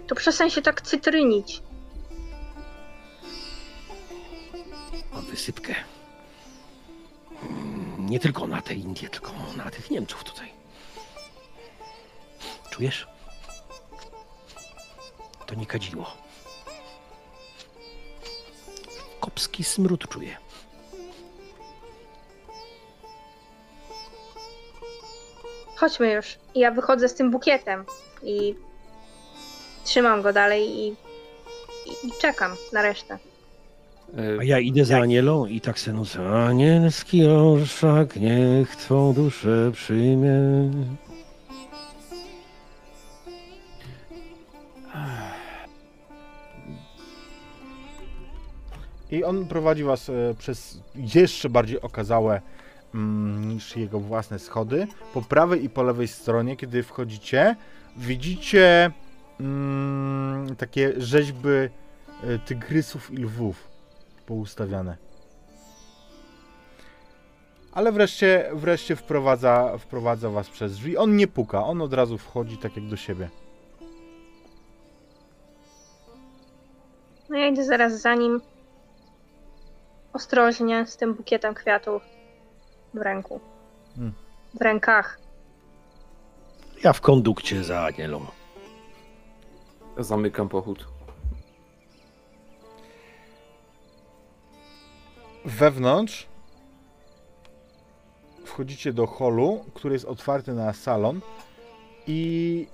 [0.08, 1.62] To przestań się tak cytrynić.
[5.14, 5.76] Mam wysypkę.
[7.98, 10.49] Nie tylko na te Indie, tylko na tych Niemców tutaj.
[12.80, 13.08] Czujesz?
[15.46, 16.18] To nie kadziło.
[19.20, 20.38] Kopski smród czuję.
[25.76, 26.38] Chodźmy już.
[26.56, 27.86] Ja wychodzę z tym bukietem
[28.24, 28.56] i
[29.84, 33.18] trzymam go dalej i, i, i czekam na resztę.
[34.18, 36.30] E, A ja idę za Anielą i tak se nucę.
[36.30, 40.32] Anielski orszak, niech twą duszę przyjmie.
[49.12, 52.42] I on prowadzi was e, przez jeszcze bardziej okazałe
[52.96, 54.88] mm, niż jego własne schody.
[55.14, 57.56] Po prawej i po lewej stronie, kiedy wchodzicie,
[57.98, 58.92] widzicie
[59.40, 61.70] mm, takie rzeźby e,
[62.46, 63.68] tygrysów i lwów
[64.26, 64.98] poustawiane.
[67.72, 70.98] Ale wreszcie, wreszcie wprowadza, wprowadza was przez drzwi.
[70.98, 73.30] On nie puka, on od razu wchodzi tak jak do siebie.
[77.30, 78.42] No ja idę zaraz za nim.
[80.14, 82.04] Ostrożnie, z tym bukietem kwiatów
[82.94, 83.40] w ręku.
[83.96, 84.14] Hmm.
[84.54, 85.20] W rękach.
[86.84, 88.26] Ja w kondukcie za Anielą.
[89.98, 90.88] Zamykam pochód.
[95.46, 96.28] Wewnątrz
[98.46, 101.22] wchodzicie do holu, który jest otwarty na salon
[102.08, 102.68] i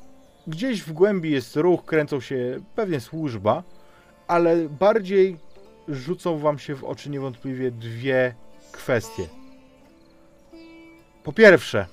[0.47, 3.63] gdzieś w głębi jest ruch, kręcą się pewnie służba,
[4.27, 5.37] ale bardziej
[5.87, 8.35] rzucą wam się w oczy niewątpliwie dwie
[8.71, 9.27] kwestie.
[11.23, 11.85] Po pierwsze,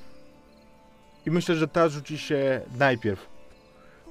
[1.26, 3.28] i myślę, że ta rzuci się najpierw,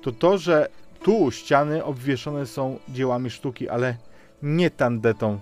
[0.01, 0.69] to to, że
[1.03, 3.95] tu ściany obwieszone są dziełami sztuki, ale
[4.41, 5.39] nie tandetą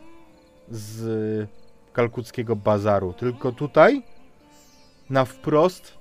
[0.72, 1.50] z
[1.94, 3.14] kalkuckiego bazaru.
[3.14, 4.04] Tylko tutaj,
[5.10, 5.98] na wprost,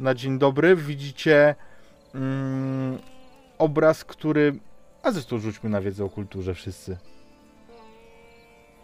[0.00, 1.54] na dzień dobry, widzicie
[2.14, 2.98] mm,
[3.58, 4.58] obraz, który.
[5.02, 6.96] A zresztą rzućmy na wiedzę o kulturze wszyscy.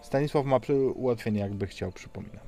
[0.06, 0.60] Stanisław ma
[0.94, 2.46] ułatwienie, jakby chciał, przypominam.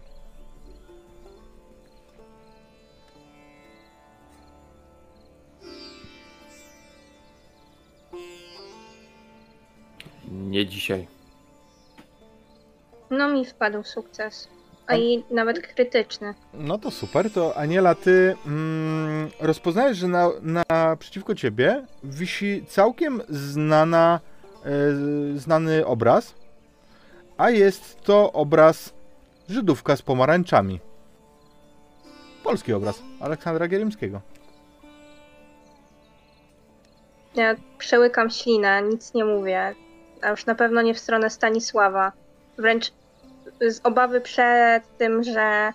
[10.29, 11.07] Nie dzisiaj.
[13.11, 14.49] No mi wpadł sukces.
[14.87, 16.35] A i nawet krytyczny.
[16.55, 23.23] No to super, to Aniela, ty mm, rozpoznajesz, że na, na przeciwko ciebie wisi całkiem
[23.29, 24.21] znana,
[24.65, 24.69] e,
[25.39, 26.35] znany obraz,
[27.39, 28.95] a jest to obraz
[29.49, 30.81] Żydówka z pomarańczami.
[32.45, 34.21] Polski obraz Aleksandra Gierymskiego.
[37.35, 39.75] Ja przełykam ślinę, nic nie mówię.
[40.23, 42.13] A już na pewno nie w stronę Stanisława.
[42.59, 42.93] Wręcz
[43.61, 45.73] z obawy przed tym, że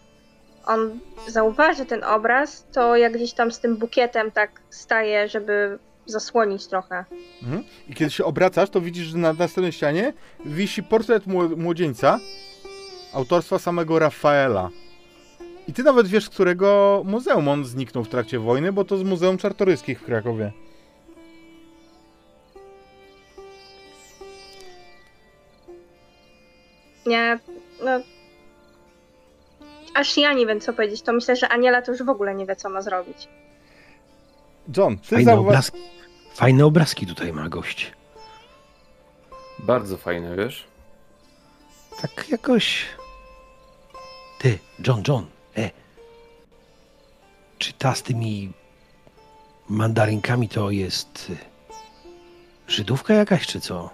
[0.65, 6.67] on zauważy ten obraz, to jak gdzieś tam z tym bukietem tak staje, żeby zasłonić
[6.67, 7.05] trochę.
[7.43, 7.63] Mhm.
[7.89, 10.13] I kiedy się obracasz, to widzisz, że na następnej ścianie
[10.45, 12.19] wisi portret mło- młodzieńca
[13.13, 14.69] autorstwa samego Rafaela.
[15.67, 19.03] I ty nawet wiesz, z którego muzeum on zniknął w trakcie wojny, bo to z
[19.03, 20.51] Muzeum Czartoryskich w Krakowie.
[27.05, 27.39] Nie,
[27.83, 27.91] no...
[29.95, 31.01] Aż ja nie wiem, co powiedzieć.
[31.01, 33.27] To myślę, że Aniela to już w ogóle nie wie, co ma zrobić.
[34.77, 35.45] John, ty Fajne zauważ...
[35.47, 35.77] obrazki,
[36.33, 37.91] fajne obrazki tutaj ma gość.
[39.59, 40.63] Bardzo fajne, wiesz?
[42.01, 42.85] Tak jakoś...
[44.39, 45.25] Ty, John, John,
[45.57, 45.69] e.
[47.57, 48.51] Czy ta z tymi
[49.69, 51.37] mandarynkami to jest y,
[52.67, 53.89] Żydówka jakaś, czy co?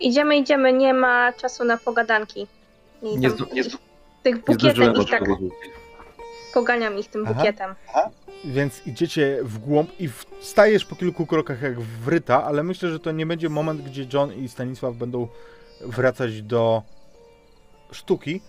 [0.00, 2.46] Idziemy, idziemy, nie ma czasu na pogadanki.
[3.02, 3.64] I Nie, tam nie,
[4.22, 5.22] tych ich tak.
[6.54, 7.34] Poganiam ich tym Aha.
[7.34, 7.74] bukietem.
[8.44, 10.08] Więc idziecie w głąb i
[10.40, 14.32] stajesz po kilku krokach jak wryta, ale myślę, że to nie będzie moment, gdzie John
[14.34, 15.28] i Stanisław będą
[15.80, 16.82] wracać do
[17.92, 18.40] sztuki,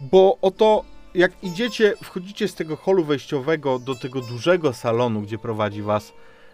[0.00, 0.84] bo oto
[1.14, 6.12] jak idziecie, wchodzicie z tego holu wejściowego do tego dużego salonu, gdzie prowadzi was,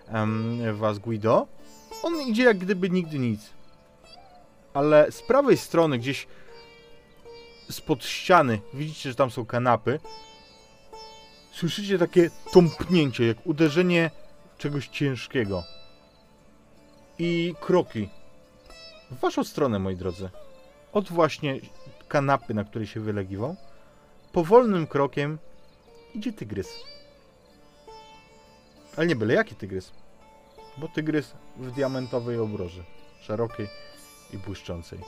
[0.09, 1.47] em, was Guido,
[2.03, 3.41] on idzie jak gdyby nigdy nic.
[4.75, 6.27] Ale z prawej strony, gdzieś
[7.71, 10.01] spod ściany, widzicie, że tam są kanapy,
[11.53, 14.11] Słyszycie takie tąpnięcie, jak uderzenie
[14.59, 15.65] czegoś ciężkiego.
[17.19, 18.09] I kroki.
[19.11, 20.31] W waszą stronę, moi drodzy.
[20.93, 21.61] Od właśnie
[22.09, 23.57] kanapy, na której się wylegiwał,
[24.33, 25.39] powolnym krokiem
[26.15, 26.69] idzie tygrys.
[28.97, 29.93] Ale nie byle jaki tygrys.
[30.79, 32.85] Bo tygrys w diamentowej obroży.
[33.21, 33.69] Szerokiej
[34.33, 34.99] i błyszczącej.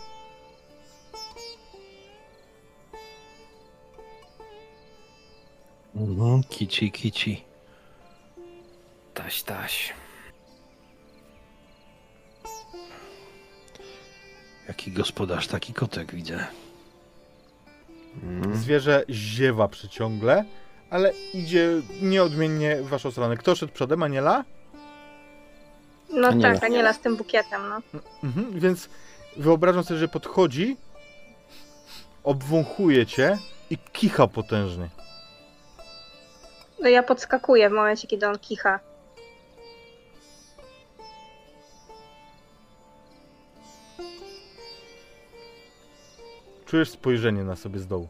[5.97, 7.45] Mhm, kici, kici.
[9.15, 9.95] Taś, taś.
[14.69, 16.47] Jaki gospodarz, taki kotek widzę.
[18.23, 18.57] Mm.
[18.57, 20.45] Zwierzę ziewa przeciągle,
[20.91, 21.69] ale idzie
[22.03, 23.37] nieodmiennie w waszą stronę.
[23.37, 24.45] Kto szedł przodem, Aniela?
[26.11, 26.55] No Aniela.
[26.55, 28.01] tak, Aniela z tym bukietem, no.
[28.25, 28.89] Mhm, więc
[29.37, 30.77] wyobrażam sobie, że podchodzi,
[32.25, 33.39] obwąchuje cię
[33.71, 34.89] i kicha potężnie.
[36.85, 38.81] No ja podskakuję w momencie, kiedy on kicha.
[46.67, 48.09] Czujesz spojrzenie na sobie z dołu.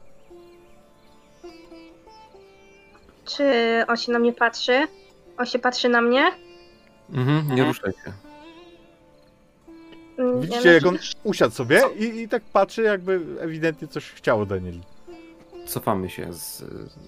[3.24, 3.44] Czy
[3.88, 4.86] on się na mnie patrzy?
[5.38, 6.30] On się patrzy na mnie?
[7.10, 8.12] Mhm, nie ruszaj się.
[10.18, 14.46] Mm, Widzicie, ja jak on usiadł sobie i, i tak patrzy, jakby ewidentnie coś chciało
[14.46, 14.82] Danieli.
[15.66, 16.64] Cofamy się z,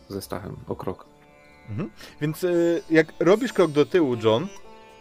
[0.08, 1.15] ze Stachem o krok.
[1.70, 1.90] Mhm.
[2.20, 4.46] Więc y, jak robisz krok do tyłu, John,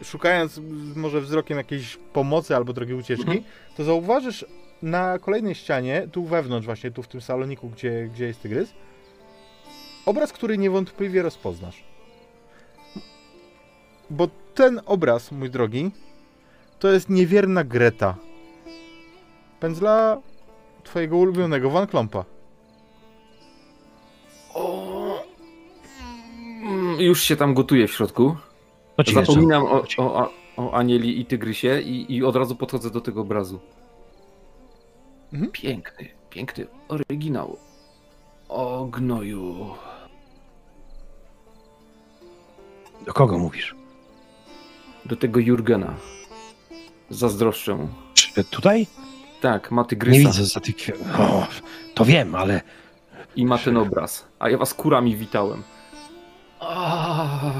[0.04, 0.60] szukając
[0.96, 3.44] może wzrokiem jakiejś pomocy albo drogi ucieczki, Mhm.
[3.78, 4.46] to zauważysz
[4.82, 8.74] na kolejnej ścianie, tu wewnątrz właśnie, tu w tym saloniku, gdzie, gdzie jest tygrys,
[10.06, 11.84] obraz, który niewątpliwie rozpoznasz.
[14.10, 15.92] Bo ten obraz, mój drogi,
[16.80, 18.16] to jest niewierna Greta.
[19.60, 20.18] Pędzla
[20.84, 22.26] twojego ulubionego Van Klompa.
[24.54, 24.95] O,
[27.00, 28.36] już się tam gotuje w środku.
[29.14, 33.60] Zapominam o, o, o, Anieli i Tygrysie i, i od razu podchodzę do tego obrazu.
[35.34, 35.52] Mhm.
[35.52, 37.58] Piękny, piękny oryginał.
[38.50, 39.76] O gnoju.
[43.06, 43.76] Do kogo mówisz?
[45.06, 45.94] Do tego Jurgena.
[47.10, 47.88] Zazdroszczę mu.
[48.14, 48.88] Czy tutaj?
[49.42, 50.76] Tak, ma Nie Tygrysa widzę za tych...
[51.20, 51.48] O,
[51.94, 52.62] to wiem, ale...
[53.36, 54.26] i ma ten obraz.
[54.40, 55.64] A ja was kurami witałem.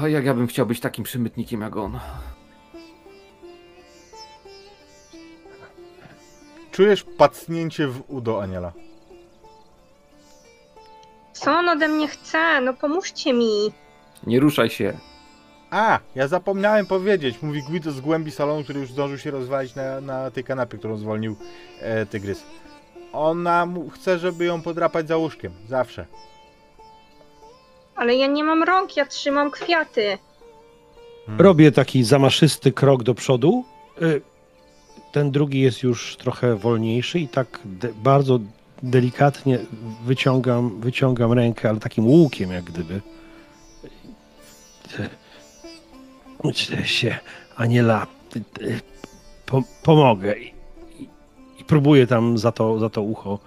[0.06, 1.98] Jak ja bym chciał być takim przemytnikiem jak on.
[6.72, 8.72] Czujesz pacnięcie w udo Aniela.
[11.32, 12.60] Co on ode mnie chce?
[12.60, 13.72] No pomóżcie mi.
[14.26, 14.98] Nie ruszaj się.
[15.70, 20.00] A, ja zapomniałem powiedzieć, mówi Guido z głębi salonu, który już zdążył się rozwalić na,
[20.00, 21.36] na tej kanapie, którą zwolnił
[21.80, 22.42] e, tygrys.
[23.12, 26.06] Ona mu, chce, żeby ją podrapać za łóżkiem, zawsze.
[27.96, 30.18] Ale ja nie mam rąk, ja trzymam kwiaty.
[31.26, 31.40] Hmm.
[31.40, 33.64] Robię taki zamaszysty krok do przodu.
[34.02, 34.20] Y,
[35.12, 38.38] Ten drugi jest już trochę wolniejszy i tak de- bardzo
[38.82, 39.58] delikatnie
[40.04, 43.00] wyciągam, wyciągam rękę, ale takim łukiem jak gdyby.
[46.42, 47.18] Uczę się,
[47.56, 48.80] Aniela, y, y,
[49.46, 50.38] po, pomogę.
[50.38, 50.54] I,
[50.98, 51.02] i,
[51.58, 53.38] I próbuję tam za to, za to ucho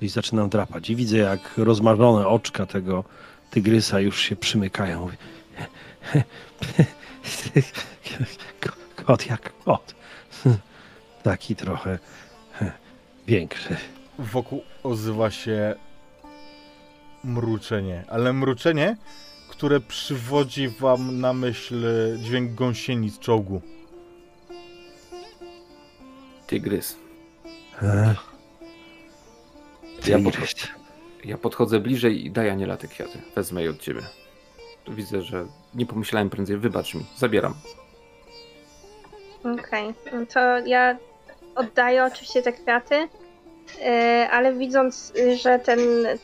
[0.00, 0.90] i zaczynam drapać.
[0.90, 3.04] I widzę, jak rozmarzone oczka tego
[3.50, 5.08] tygrysa już się przymykają.
[9.06, 9.94] Kot jak kot.
[11.22, 11.98] Taki trochę
[13.26, 13.76] większy.
[14.18, 15.74] Wokół odzywa się
[17.24, 18.96] mruczenie, ale mruczenie,
[19.48, 21.84] które przywodzi wam na myśl
[22.18, 23.62] dźwięk gąsienic czołgu.
[26.46, 26.96] Tygrys.
[27.82, 28.14] E,
[30.06, 30.79] Ja tygrys.
[31.24, 33.18] Ja podchodzę bliżej i daję Aniela te kwiaty.
[33.34, 34.00] Wezmę je od ciebie.
[34.84, 36.56] Tu widzę, że nie pomyślałem prędzej.
[36.56, 37.06] Wybacz mi.
[37.16, 37.54] Zabieram.
[39.44, 40.96] Okej, no to ja
[41.54, 43.08] oddaję oczywiście te kwiaty,
[43.82, 45.12] e, ale widząc,
[45.42, 45.78] że ten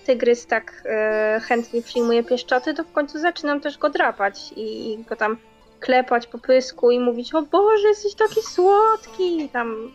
[0.07, 5.17] tygrys tak e, chętnie przyjmuje pieszczoty, to w końcu zaczynam też go drapać i go
[5.17, 5.37] tam
[5.81, 9.93] klepać po pysku i mówić, o Boże, jesteś taki słodki, i tam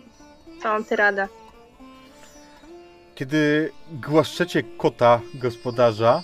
[0.61, 1.27] całą tyradę.
[3.21, 6.23] Kiedy głaszczecie kota gospodarza,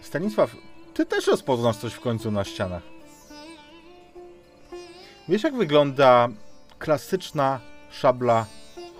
[0.00, 0.56] Stanisław,
[0.94, 2.82] ty też rozpoznasz coś w końcu na ścianach.
[5.28, 6.28] Wiesz, jak wygląda
[6.78, 7.60] klasyczna
[7.90, 8.46] szabla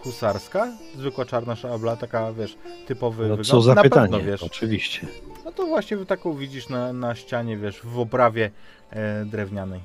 [0.03, 0.73] husarska?
[0.97, 2.57] Zwykła czarna szabla, taka, wiesz,
[2.87, 3.49] typowy No wygląd.
[3.49, 4.43] co za na pytanie, Pewno, wiesz.
[4.43, 5.07] oczywiście.
[5.45, 8.51] No to właśnie taką widzisz na, na ścianie, wiesz, w oprawie
[8.91, 9.81] e, drewnianej.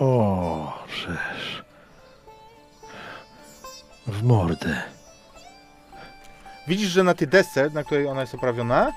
[0.00, 1.63] O, żeż.
[4.06, 4.82] W mordę.
[6.68, 8.92] Widzisz, że na tej desce, na której ona jest oprawiona,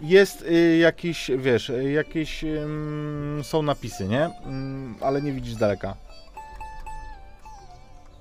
[0.00, 4.30] jest y, jakiś, wiesz, y, jakieś ym, są napisy, nie?
[4.46, 5.96] Ym, ale nie widzisz z daleka.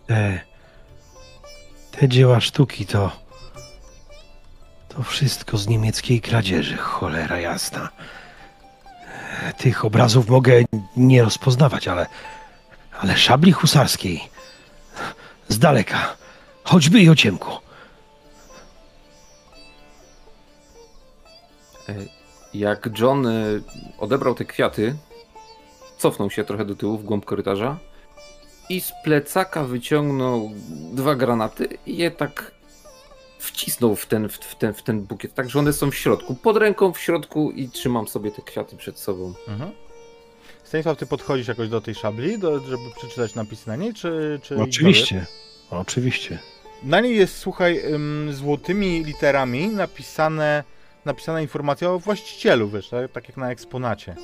[0.07, 0.39] Te,
[1.91, 3.11] te dzieła sztuki to.
[4.89, 7.89] To wszystko z niemieckiej kradzieży, cholera jasna.
[9.57, 10.53] Tych obrazów mogę
[10.97, 12.05] nie rozpoznawać, ale.
[12.99, 14.21] Ale szabli husarskiej.
[15.47, 16.20] Z daleka.
[16.71, 17.51] Choćby i o ciemku.
[21.89, 21.95] E,
[22.53, 23.31] Jak John e,
[23.97, 24.95] odebrał te kwiaty,
[25.97, 27.77] cofnął się trochę do tyłu w głąb korytarza
[28.69, 30.51] i z plecaka wyciągnął
[30.93, 32.51] dwa granaty i je tak
[33.39, 36.35] wcisnął w ten, w, w ten, w ten bukiet, tak że one są w środku,
[36.35, 39.33] pod ręką w środku i trzymam sobie te kwiaty przed sobą.
[39.47, 39.71] Mhm.
[40.63, 44.39] Stanisław, ty podchodzisz jakoś do tej szabli, do, żeby przeczytać napisy na niej, czy...
[44.43, 45.25] czy Oczywiście.
[45.71, 46.39] Oczywiście.
[46.83, 50.63] Na niej jest, słuchaj, ym, złotymi literami napisane,
[51.05, 54.15] napisana informacja o właścicielu, wiesz, tak, tak jak na eksponacie.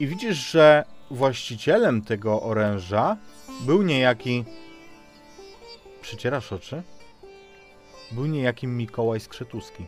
[0.00, 3.16] I widzisz, że właścicielem tego oręża
[3.60, 4.44] był niejaki...
[6.00, 6.82] Przycierasz oczy?
[8.10, 9.86] Był niejaki Mikołaj Skrzetuski.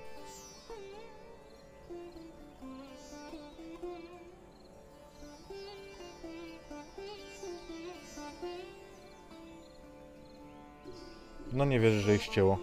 [11.54, 12.58] No nie wierzę, że ich ścięło.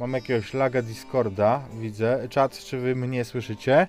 [0.00, 2.28] Mam jakiegoś laga Discorda, widzę.
[2.28, 3.86] Czat, czy wy mnie słyszycie?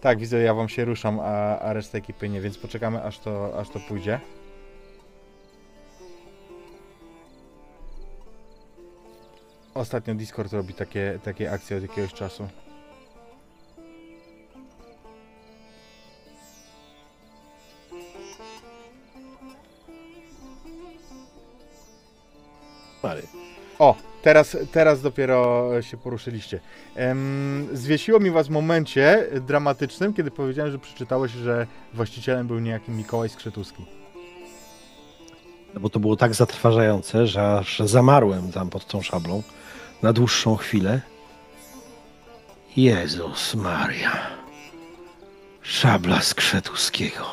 [0.00, 3.60] Tak, widzę, ja wam się ruszam, a, a reszta ekipy nie, więc poczekamy aż to,
[3.60, 4.20] aż to pójdzie.
[9.74, 12.48] Ostatnio Discord robi takie, takie akcje od jakiegoś czasu.
[23.02, 23.22] Mary.
[23.78, 26.60] O, teraz, teraz dopiero się poruszyliście.
[26.94, 32.90] Em, zwiesiło mi was w momencie dramatycznym, kiedy powiedziałem, że przeczytałeś, że właścicielem był niejaki
[32.90, 33.84] Mikołaj Skrzetuski.
[35.74, 39.42] No bo to było tak zatrważające, że aż zamarłem tam pod tą szablą
[40.02, 41.00] na dłuższą chwilę.
[42.76, 44.26] Jezus Maria.
[45.62, 47.26] Szabla Skrzetuskiego.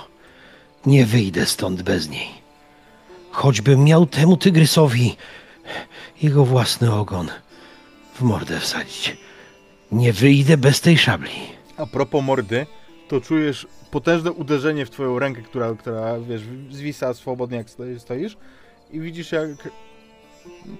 [0.85, 2.29] Nie wyjdę stąd bez niej.
[3.31, 5.15] Choćbym miał temu tygrysowi
[6.21, 7.27] jego własny ogon
[8.13, 9.17] w mordę wsadzić.
[9.91, 11.31] Nie wyjdę bez tej szabli.
[11.77, 12.65] A propos mordy,
[13.07, 16.41] to czujesz potężne uderzenie w twoją rękę, która, która wiesz,
[16.71, 18.37] zwisa swobodnie jak stoi- stoisz
[18.91, 19.49] i widzisz jak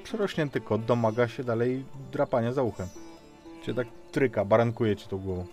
[0.04, 2.88] przerośnięty kot domaga się dalej drapania za uchem.
[3.66, 5.46] Cię tak tryka, barankuje ci tą głową.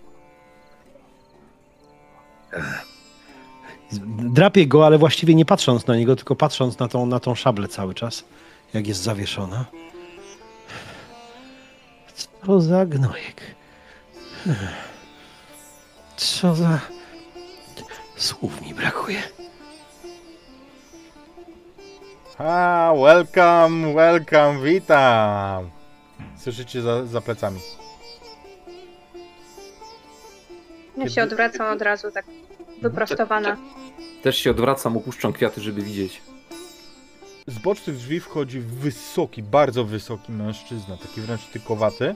[4.17, 7.67] Drapię go, ale właściwie nie patrząc na niego, tylko patrząc na tą, na tą szablę
[7.67, 8.23] cały czas,
[8.73, 9.65] jak jest zawieszona.
[12.45, 13.41] Co za gnojek.
[16.17, 16.79] Co za...
[18.15, 19.21] Słów mi brakuje.
[22.37, 25.69] A, welcome, welcome, witam!
[26.37, 27.59] Słyszycie za, za plecami.
[30.97, 32.25] Ja się odwracam od razu, tak
[32.81, 33.57] wyprostowana.
[34.23, 36.21] Też się odwracam, opuszczam kwiaty, żeby widzieć.
[37.47, 42.15] Z bocznych drzwi wchodzi wysoki, bardzo wysoki mężczyzna, taki wręcz tykowaty,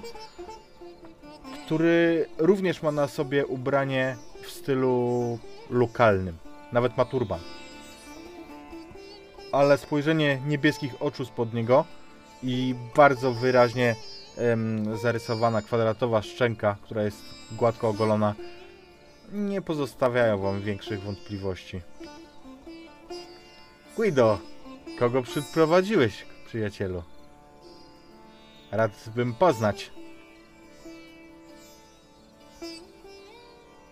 [1.65, 6.37] który również ma na sobie ubranie w stylu lokalnym.
[6.71, 7.39] Nawet ma turban.
[9.51, 11.85] Ale spojrzenie niebieskich oczu spod niego
[12.43, 13.95] i bardzo wyraźnie
[14.37, 17.21] em, zarysowana kwadratowa szczęka, która jest
[17.51, 18.35] gładko ogolona,
[19.31, 21.81] nie pozostawiają wam większych wątpliwości.
[23.95, 24.39] Guido,
[24.99, 27.03] Kogo przyprowadziłeś, przyjacielu?
[28.71, 29.91] Rad bym poznać.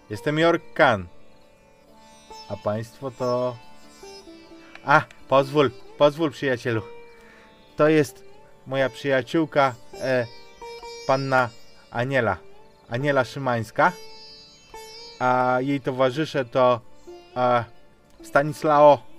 [0.09, 1.07] Jestem York Khan.
[2.49, 3.57] A państwo to...
[4.85, 6.81] A, pozwól, pozwól przyjacielu.
[7.77, 8.23] To jest
[8.67, 10.25] moja przyjaciółka, e,
[11.07, 11.49] panna
[11.91, 12.37] Aniela.
[12.89, 13.91] Aniela Szymańska.
[15.19, 16.81] A jej towarzysze to
[17.35, 17.63] e,
[18.23, 19.12] Stanislao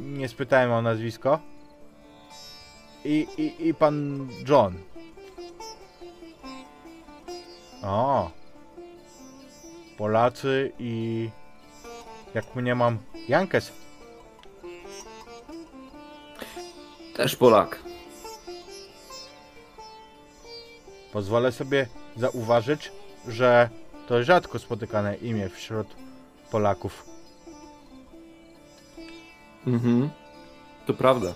[0.00, 1.38] nie spytałem o nazwisko.
[3.04, 4.74] I, i, i pan John.
[7.82, 8.30] O.
[9.98, 11.30] Polacy i
[12.34, 13.72] jak mnie mam Jankes.
[17.16, 17.78] Też Polak.
[21.12, 21.86] Pozwolę sobie
[22.16, 22.92] zauważyć,
[23.28, 23.68] że
[24.08, 25.86] to rzadko spotykane imię wśród
[26.50, 27.07] Polaków.
[29.74, 30.10] Mhm.
[30.86, 31.34] To prawda.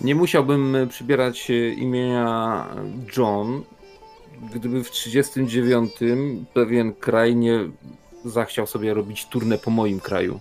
[0.00, 2.66] Nie musiałbym e, przybierać e, imienia
[3.16, 3.64] John,
[4.54, 5.92] gdyby w 39
[6.54, 7.58] pewien kraj nie
[8.24, 10.40] zachciał sobie robić turnę po moim kraju.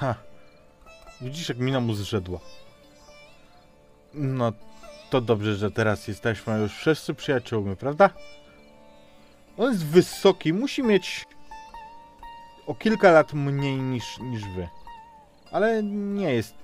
[0.00, 0.14] Ha.
[1.20, 2.40] Widzisz, jak mina mu zrzedła.
[4.14, 4.52] No,
[5.10, 8.10] to dobrze, że teraz jesteśmy już wszyscy przyjaciółmi, prawda?
[9.58, 11.26] On jest wysoki, musi mieć
[12.66, 14.68] o kilka lat mniej niż, niż wy.
[15.52, 16.54] Ale nie jest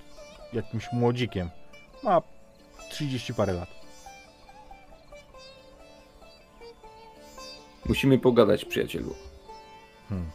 [0.52, 1.50] jakimś młodzikiem.
[2.02, 2.22] Ma
[2.90, 3.68] 30 parę lat.
[7.86, 9.14] Musimy pogadać, przyjacielu.
[10.08, 10.30] Hmm.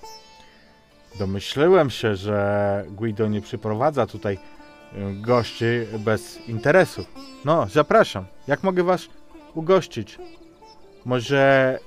[1.20, 5.66] Domyśliłem się, że Guido nie przyprowadza tutaj y, gości
[6.00, 7.06] bez interesu.
[7.46, 8.26] No, zapraszam.
[8.48, 9.08] Jak mogę was
[9.54, 10.18] ugościć?
[11.06, 11.80] Może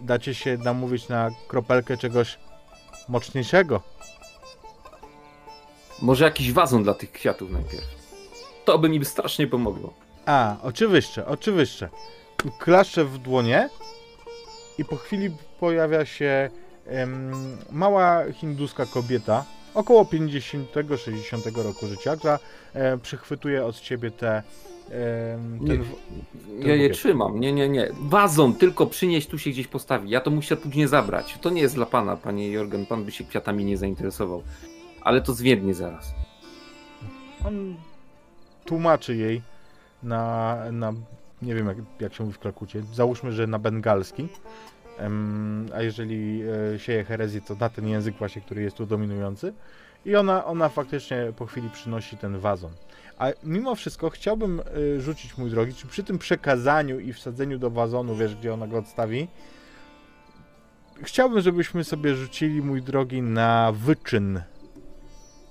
[0.00, 2.38] dacie się namówić na kropelkę czegoś
[3.08, 3.80] mocniejszego?
[6.02, 7.84] Może jakiś wazon dla tych kwiatów najpierw.
[8.64, 9.94] To by mi strasznie pomogło.
[10.26, 11.88] A, oczywiście, oczywiście.
[12.58, 13.68] Klaszczę w dłonie
[14.78, 15.30] i po chwili
[15.60, 16.50] pojawia się
[17.70, 19.44] mała hinduska kobieta,
[19.74, 22.38] około 50-60 roku życia, która
[22.74, 24.42] e, przychwytuje od ciebie te.
[25.66, 25.84] Ten,
[26.58, 27.40] Ja je trzymam.
[27.40, 27.88] Nie, nie, nie.
[28.00, 30.10] Wazon tylko przynieść, tu się gdzieś postawi.
[30.10, 31.38] Ja to muszę później zabrać.
[31.40, 32.86] To nie jest dla pana, panie Jorgen.
[32.86, 34.42] Pan by się kwiatami nie zainteresował.
[35.02, 36.14] Ale to zwiednie zaraz.
[37.46, 37.76] On
[38.64, 39.42] tłumaczy jej
[40.02, 40.92] na, na
[41.42, 44.28] nie wiem jak, jak się mówi w Klakucie, załóżmy, że na bengalski,
[45.74, 46.42] a jeżeli
[46.74, 49.52] e, sieje herezję, to na ten język właśnie, który jest tu dominujący.
[50.06, 52.72] I ona, ona faktycznie po chwili przynosi ten wazon.
[53.18, 57.70] A mimo wszystko chciałbym e, rzucić, mój drogi, czy przy tym przekazaniu i wsadzeniu do
[57.70, 59.28] wazonu, wiesz, gdzie ona go odstawi,
[61.02, 64.40] chciałbym, żebyśmy sobie rzucili, mój drogi, na wyczyn.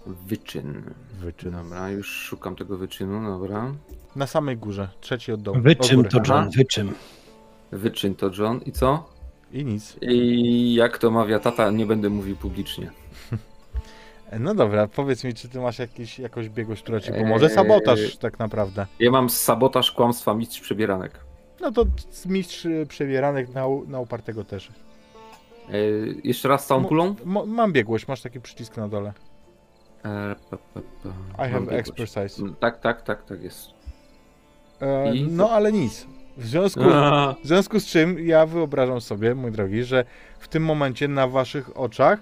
[0.06, 0.84] Wyczyn.
[1.20, 1.52] Wyczyn.
[1.52, 3.74] Dobra, już szukam tego wyczynu, dobra.
[4.16, 5.58] Na samej górze, trzeci od dołu.
[5.58, 5.76] Góry.
[5.76, 6.50] to John, Aha.
[6.56, 6.94] wyczym.
[7.72, 8.62] Wyczyn to John.
[8.66, 9.10] I co?
[9.52, 9.98] I nic.
[10.02, 12.92] I jak to mawia tata, nie będę mówił publicznie.
[14.40, 17.46] No dobra, powiedz mi, czy ty masz jakiś, jakąś biegłość, która ci pomoże?
[17.46, 17.52] Eee.
[17.54, 18.86] Sabotaż tak naprawdę.
[19.00, 21.20] Ja mam sabotaż kłamstwa mistrz przebieranek.
[21.62, 21.86] No to
[22.26, 24.68] mistrz y, przebieranych na, na upartego też.
[25.70, 25.74] E,
[26.24, 27.16] jeszcze raz całą Mo- kulą?
[27.46, 29.14] Mam biegłość, masz taki przycisk na dole.
[30.06, 30.82] E, pa, pa,
[31.36, 31.48] pa.
[31.48, 32.42] I have expertise.
[32.42, 33.70] Mm, Tak, tak, tak, tak jest.
[34.82, 36.08] E, no ale nic.
[36.38, 36.82] W związku,
[37.44, 40.06] w związku z czym ja wyobrażam sobie, mój drogi, że
[40.40, 42.20] w tym momencie na waszych oczach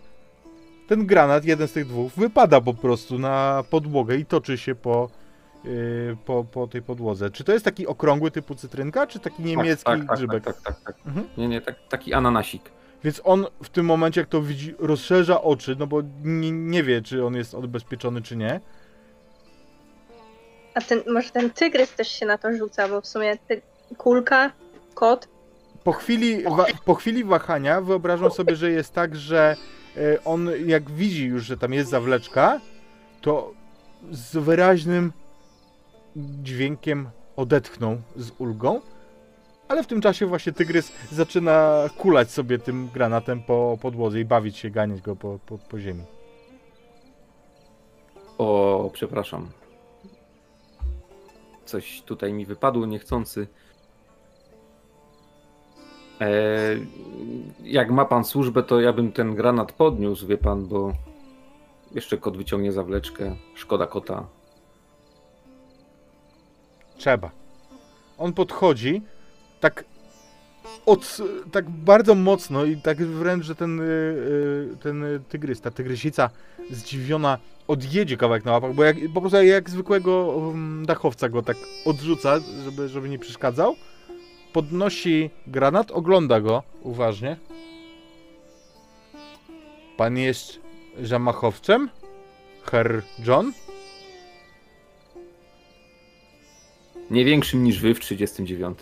[0.88, 5.10] ten granat, jeden z tych dwóch, wypada po prostu na podłogę i toczy się po,
[5.64, 7.30] yy, po, po tej podłodze.
[7.30, 10.44] Czy to jest taki okrągły typu cytrynka, czy taki niemiecki tak, tak, grzybek?
[10.44, 10.84] Tak, tak, tak.
[10.96, 11.06] tak.
[11.08, 11.28] Mhm.
[11.38, 12.62] Nie, nie, tak, taki ananasik.
[13.04, 17.02] Więc on w tym momencie, jak to widzi, rozszerza oczy, no bo nie, nie wie,
[17.02, 18.60] czy on jest odbezpieczony, czy nie.
[20.74, 23.62] A ten, może ten tygrys też się na to rzuca, bo w sumie ty,
[23.98, 24.52] kulka,
[24.94, 25.28] kot.
[25.84, 29.56] Po chwili, wa- po chwili wahania wyobrażam sobie, że jest tak, że
[30.26, 32.62] on jak widzi już, że tam jest zawleczka,
[33.22, 33.54] to
[34.12, 35.12] z wyraźnym
[36.16, 38.82] dźwiękiem odetchnął z ulgą,
[39.68, 44.58] ale w tym czasie właśnie tygrys zaczyna kulać sobie tym granatem po podłodze i bawić
[44.58, 46.04] się, ganiać go po, po, po ziemi.
[48.38, 49.50] O, przepraszam.
[51.66, 53.48] Coś tutaj mi wypadło niechcący.
[56.22, 56.28] E,
[57.64, 60.94] jak ma pan służbę, to ja bym ten granat podniósł, wie pan, bo
[61.96, 63.36] jeszcze kot wyciągnie zawleczkę.
[63.56, 64.26] Szkoda kota.
[66.98, 67.32] Trzeba.
[68.18, 69.02] On podchodzi
[69.60, 69.86] tak
[70.86, 71.18] od,
[71.52, 76.30] tak bardzo mocno i tak wręcz, że ten, y, y, ten tygrys, ta tygrysica
[76.72, 77.38] zdziwiona
[77.68, 82.40] odjedzie kawałek na łapach, bo jak, po prostu jak zwykłego um, dachowca go tak odrzuca,
[82.64, 83.76] żeby, żeby nie przeszkadzał.
[84.56, 87.38] Podnosi granat, ogląda go uważnie.
[89.98, 90.60] Pan jest
[91.02, 91.90] zamachowcem?
[92.64, 93.54] Herr John?
[97.12, 98.80] Nie większym niż wy w 39.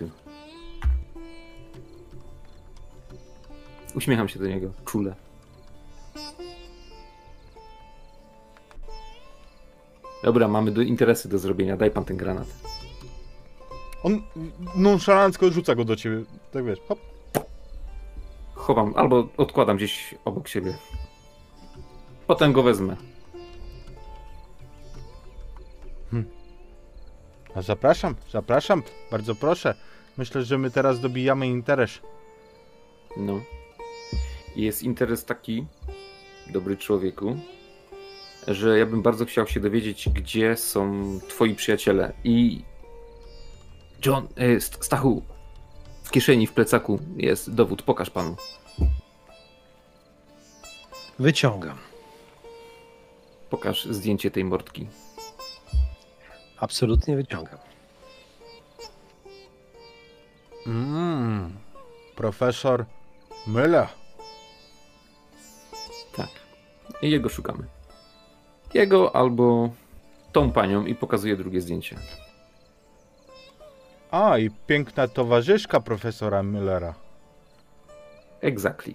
[3.96, 5.16] Uśmiecham się do niego, czule.
[10.24, 11.78] Dobra, mamy do, interesy do zrobienia.
[11.78, 12.73] Daj pan ten granat.
[14.04, 14.22] On
[14.76, 16.24] nonszalancko rzuca go do ciebie.
[16.52, 17.00] Tak wiesz, hop.
[18.54, 20.74] Chowam albo odkładam gdzieś obok siebie.
[22.28, 22.96] Potem go wezmę.
[27.56, 29.76] A zapraszam, zapraszam, bardzo proszę.
[30.18, 32.00] Myślę, że my teraz dobijamy interes.
[33.18, 33.42] No.
[34.56, 35.66] Jest interes taki,
[36.48, 37.38] dobry człowieku,
[38.48, 42.14] że ja bym bardzo chciał się dowiedzieć, gdzie są twoi przyjaciele.
[42.24, 42.64] I.
[44.06, 44.28] John,
[44.60, 45.22] St- Stachu,
[46.04, 47.82] w kieszeni, w plecaku jest dowód.
[47.82, 48.36] Pokaż panu.
[51.20, 51.78] Wyciągam.
[53.50, 54.88] Pokaż zdjęcie tej mordki.
[56.58, 57.60] Absolutnie wyciągam.
[60.66, 61.58] Mmm,
[62.16, 62.86] profesor
[63.48, 63.88] Müller.
[66.16, 66.30] Tak.
[67.02, 67.64] I jego szukamy.
[68.74, 69.70] Jego albo
[70.32, 71.98] tą panią i pokazuje drugie zdjęcie.
[74.14, 76.94] A, i piękna towarzyszka profesora Müllera.
[78.42, 78.94] Exactly.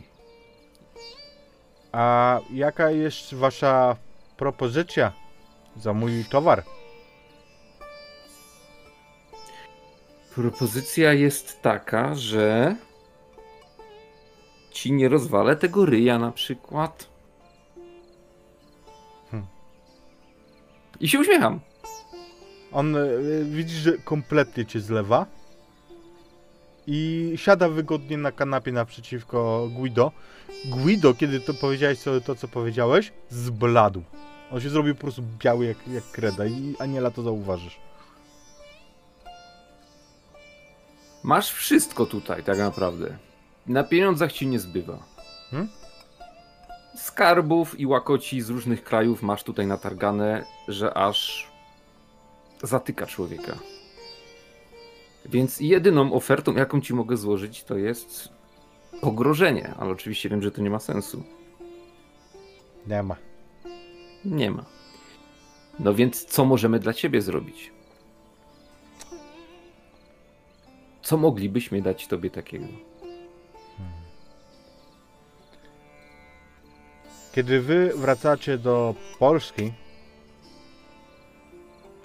[1.92, 3.96] A jaka jest wasza
[4.36, 5.12] propozycja
[5.76, 6.62] za mój towar?
[10.34, 12.76] Propozycja jest taka, że
[14.70, 17.08] ci nie rozwalę tego ryja na przykład.
[19.30, 19.48] Hmm.
[21.00, 21.67] I się uśmiecham.
[22.72, 25.26] On y, widzi, że kompletnie cię zlewa
[26.86, 30.12] i siada wygodnie na kanapie naprzeciwko Guido.
[30.64, 34.02] Guido, kiedy to powiedziałeś to, to co powiedziałeś, zbladł.
[34.50, 37.80] On się zrobił po prostu biały jak, jak kreda i Aniela to zauważysz.
[41.22, 43.16] Masz wszystko tutaj, tak naprawdę.
[43.66, 44.98] Na pieniądzach ci nie zbywa.
[45.50, 45.68] Hmm?
[46.96, 51.48] Skarbów i łakoci z różnych krajów masz tutaj natargane, że aż
[52.62, 53.58] zatyka człowieka.
[55.24, 58.28] Więc jedyną ofertą, jaką ci mogę złożyć, to jest
[59.00, 61.22] pogrożenie, ale oczywiście wiem, że to nie ma sensu.
[62.86, 63.16] Nie ma.
[64.24, 64.64] Nie ma.
[65.78, 67.72] No więc co możemy dla ciebie zrobić?
[71.02, 72.66] Co moglibyśmy dać tobie takiego?
[77.32, 79.72] Kiedy wy wracacie do Polski,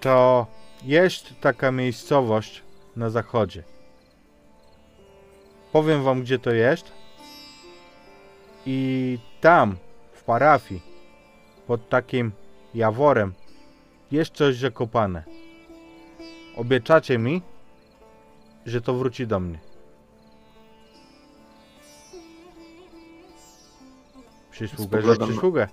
[0.03, 0.47] to
[0.83, 2.63] jest taka miejscowość
[2.95, 3.63] na zachodzie.
[5.71, 6.91] Powiem wam, gdzie to jest.
[8.65, 9.75] I tam,
[10.13, 10.81] w parafii,
[11.67, 12.31] pod takim
[12.75, 13.33] jaworem,
[14.11, 15.23] jest coś zakopane.
[16.55, 17.41] Obiecacie mi,
[18.65, 19.59] że to wróci do mnie.
[24.51, 25.67] Przysługę Spoglądam na- przysługę.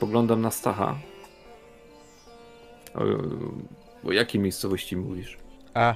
[0.00, 0.98] Poglądam na Stacha.
[2.96, 5.38] O, o jakiej miejscowości mówisz?
[5.74, 5.94] A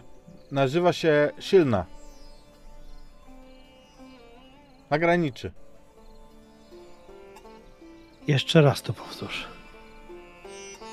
[0.50, 1.86] nazywa się Silna.
[4.90, 5.52] Na graniczy.
[8.26, 9.48] Jeszcze raz to powtórz.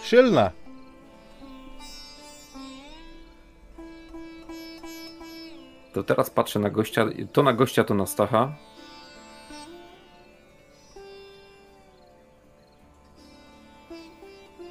[0.03, 0.51] Silna.
[5.93, 8.55] To teraz patrzę na gościa, to na gościa, to na Stacha.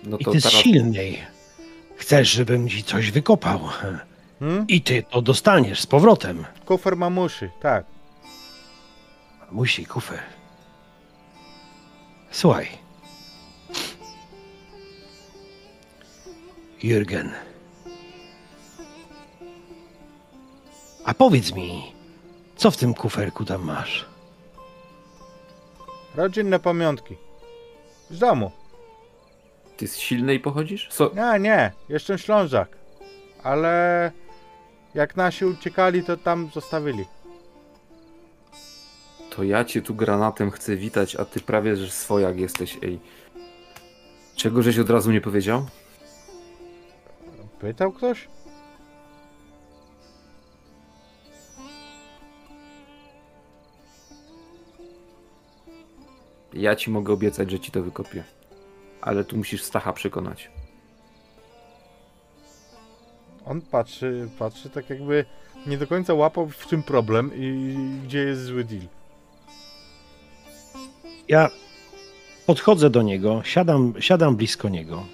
[0.07, 1.23] No I to ty z teraz silnej.
[1.97, 3.61] Chcesz, żebym ci coś wykopał.
[4.39, 4.65] Hmm?
[4.69, 6.45] I ty to dostaniesz z powrotem.
[6.65, 7.85] Kufer mamuszy, tak.
[9.53, 10.23] Musi, kufer.
[12.31, 12.69] Słuchaj.
[16.83, 17.31] Jürgen.
[21.05, 21.93] A powiedz mi,
[22.57, 24.07] co w tym kuferku tam masz?
[26.15, 27.17] Rodzinne pamiątki.
[28.11, 28.51] Z domu.
[29.77, 30.89] Ty z silnej pochodzisz?
[30.91, 32.69] So, Nie, nie, jestem Ślązak.
[33.43, 34.13] Ale
[34.95, 37.05] jak nasi uciekali, to tam zostawili.
[39.31, 43.01] to ja cię tu granatem chcę witać, a ty prawie że swojak jesteś, ej.
[44.37, 45.67] Czego żeś od razu nie powiedział?
[47.61, 48.29] Pytał ktoś?
[56.53, 58.25] Ja ci mogę obiecać, że ci to wykopię.
[59.07, 60.51] Ale tu musisz Stacha przekonać.
[63.45, 65.25] On patrzy, patrzy tak jakby
[65.67, 68.83] nie do końca łapał w czym problem i gdzie jest zły deal.
[71.29, 71.51] Ja
[72.47, 75.05] podchodzę do niego, siadam, siadam blisko niego.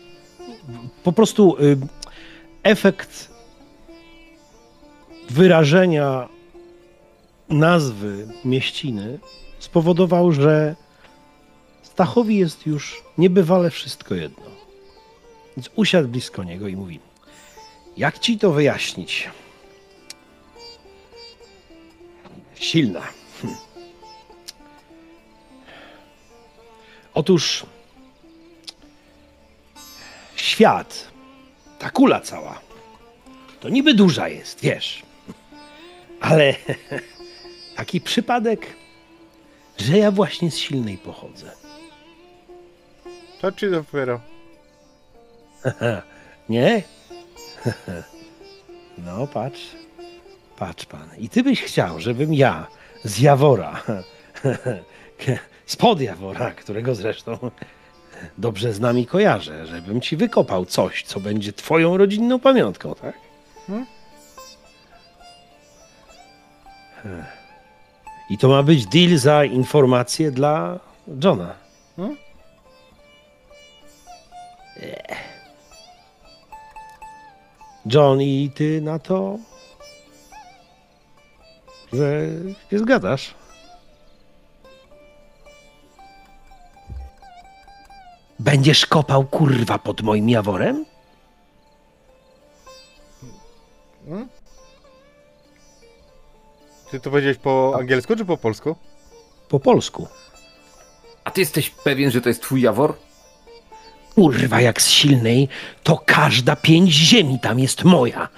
[1.05, 1.79] Po prostu y,
[2.63, 3.31] efekt
[5.31, 6.29] wyrażenia
[7.49, 9.19] nazwy mieściny
[9.59, 10.77] spowodował, że
[11.93, 14.45] Stachowi jest już niebywale wszystko jedno.
[15.57, 17.01] Więc usiadł blisko niego i mówi:
[17.97, 19.31] Jak ci to wyjaśnić?
[22.55, 23.03] Silna.
[23.43, 23.57] Hm.
[27.15, 27.67] Otóż
[30.37, 31.09] świat,
[31.79, 32.61] ta kula cała,
[33.61, 35.03] to niby duża jest, wiesz.
[36.21, 36.55] Ale
[37.77, 38.67] taki przypadek,
[39.79, 41.62] że ja właśnie z silnej pochodzę.
[43.43, 44.21] To ci dopiero.
[46.49, 46.83] Nie?
[48.99, 49.61] No, patrz.
[50.59, 51.09] Patrz pan.
[51.19, 52.67] I ty byś chciał, żebym ja
[53.05, 53.83] z Jawora,
[55.67, 57.39] spod Jawora, którego zresztą
[58.39, 63.15] dobrze znam i kojarzę, żebym ci wykopał coś, co będzie twoją rodzinną pamiątką, tak?
[63.67, 63.87] Hmm?
[68.31, 70.81] I to ma być deal za informację dla
[71.25, 71.55] Johna.
[71.97, 72.17] Hmm?
[77.87, 79.39] John, i ty na to,
[81.93, 82.29] że
[82.71, 83.35] się zgadzasz?
[88.39, 90.85] Będziesz kopał kurwa pod moim jaworem?
[94.07, 94.29] Hmm?
[96.91, 98.77] Ty to powiedziałeś po angielsku czy po polsku?
[99.49, 100.09] Po polsku.
[101.25, 102.95] A ty jesteś pewien, że to jest twój Jawor?
[104.15, 105.49] Kurwa, jak z silnej,
[105.83, 108.29] to każda pięć ziemi tam jest moja.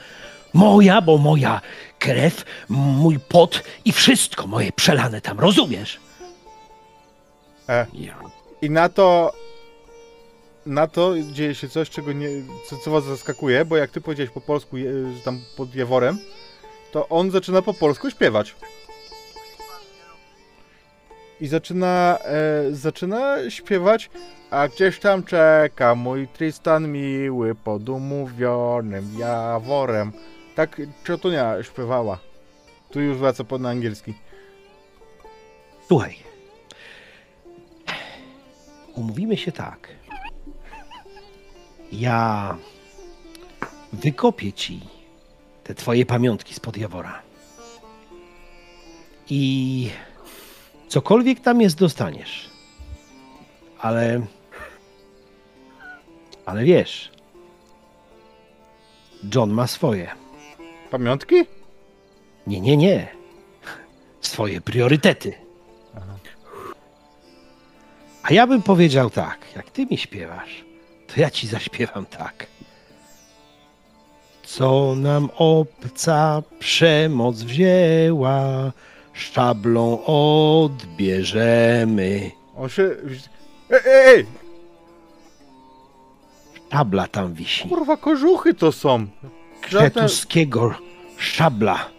[0.52, 1.60] Moja, bo moja
[1.98, 6.00] krew, mój pot i wszystko moje przelane tam, rozumiesz?
[7.68, 7.86] E.
[8.62, 9.32] I na to.
[10.66, 12.28] Na to dzieje się coś, czego nie.
[12.70, 14.76] Co, co was zaskakuje, bo jak ty powiedziałeś po polsku,
[15.16, 16.18] że tam pod Jaworem,
[16.92, 18.54] to on zaczyna po polsku śpiewać.
[21.40, 24.10] I zaczyna, e, zaczyna śpiewać,
[24.50, 30.12] a gdzieś tam czeka mój Tristan miły pod umówionym Jaworem.
[30.54, 32.18] Tak Ciotunia śpiewała.
[32.90, 34.14] Tu już wraca pod na angielski.
[35.88, 36.16] Słuchaj.
[38.94, 39.88] Umówimy się tak.
[41.92, 42.56] Ja
[43.92, 44.80] wykopię ci
[45.64, 47.22] te twoje pamiątki spod Jawora.
[49.30, 49.90] I
[50.88, 52.50] cokolwiek tam jest, dostaniesz.
[53.78, 54.20] Ale.
[56.46, 57.10] Ale wiesz.
[59.34, 60.10] John ma swoje.
[60.90, 61.34] Pamiątki?
[62.46, 63.08] Nie, nie, nie.
[64.20, 65.44] Swoje priorytety.
[68.22, 70.64] A ja bym powiedział tak, jak ty mi śpiewasz,
[71.06, 72.46] to ja ci zaśpiewam tak.
[74.42, 78.72] Co nam obca przemoc wzięła,
[79.14, 80.04] szablą
[80.64, 82.30] odbierzemy.
[82.56, 82.82] On się.
[83.70, 84.26] Ej, ej, ej!
[86.72, 87.68] Szabla tam wisi.
[87.68, 89.06] Kurwa, kożuchy to są.
[89.68, 90.08] Żadne...
[91.18, 91.90] Szabla.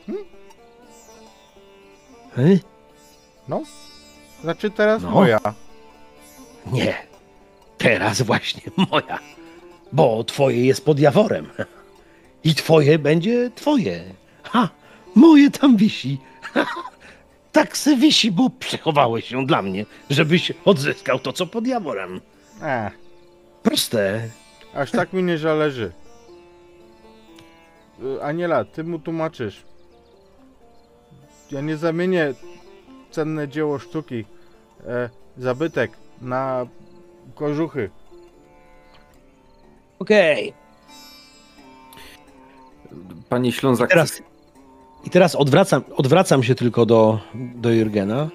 [2.38, 2.60] E?
[4.42, 5.12] Znaczy teraz No.
[5.12, 5.40] moja.
[6.72, 6.96] Nie.
[7.78, 8.62] Teraz właśnie
[8.92, 9.20] moja.
[9.92, 11.50] Bo twoje jest pod jaworem.
[12.44, 14.04] I twoje będzie twoje.
[14.44, 14.70] Ha!
[15.16, 16.18] Moje tam wisi.
[17.56, 22.22] Tak se wisi, bo przechowałeś ją dla mnie, żebyś odzyskał to, co pod jaworem.
[22.62, 22.92] E,
[23.64, 24.30] Proste.
[24.74, 25.92] aż tak mi nie zależy.
[28.04, 29.64] Y, Aniela, ty mu tłumaczysz.
[31.52, 32.34] Ja nie zamienię
[33.12, 34.26] cenne dzieło sztuki,
[34.88, 35.92] e, zabytek
[36.22, 36.68] na
[37.36, 37.90] kożuchy.
[40.00, 40.54] Okej.
[43.30, 44.22] Panie Ślązak, Teraz,
[45.06, 48.30] I teraz odwracam, odwracam się tylko do, do Jurgena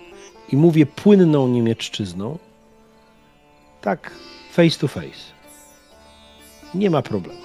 [0.53, 2.39] i mówię płynną niemieczczyzną.
[3.81, 4.11] Tak,
[4.53, 5.33] face to face.
[6.75, 7.41] Nie ma problemu.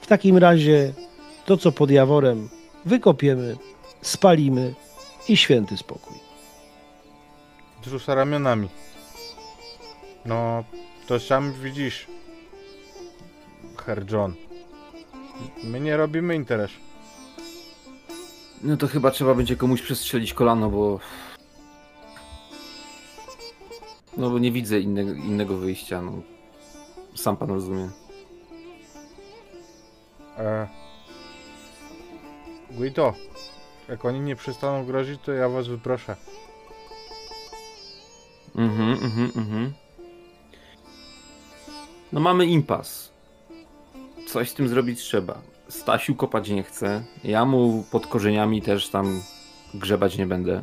[0.00, 0.92] W takim razie
[1.46, 2.48] to, co pod Jaworem,
[2.84, 3.56] wykopiemy,
[4.02, 4.74] spalimy
[5.28, 6.16] i święty spokój.
[7.82, 8.68] Wzrusza ramionami.
[10.24, 10.64] No,
[11.06, 12.06] to sam widzisz.
[13.86, 14.34] Herr John.
[15.64, 16.70] My nie robimy interes.
[18.64, 21.00] No to chyba trzeba będzie komuś przestrzelić kolano, bo...
[24.16, 26.12] No bo nie widzę innego, innego wyjścia, no.
[27.14, 27.88] Sam pan rozumie.
[30.38, 30.68] E...
[32.70, 33.14] Guido,
[33.88, 36.16] jak oni nie przestaną grozić, to ja was wyproszę.
[38.56, 39.72] Mhm, mhm, mhm.
[42.12, 43.10] No mamy impas.
[44.26, 45.53] Coś z tym zrobić trzeba.
[45.74, 47.04] Stasiu kopać nie chce.
[47.24, 49.22] Ja mu pod korzeniami też tam
[49.74, 50.62] grzebać nie będę.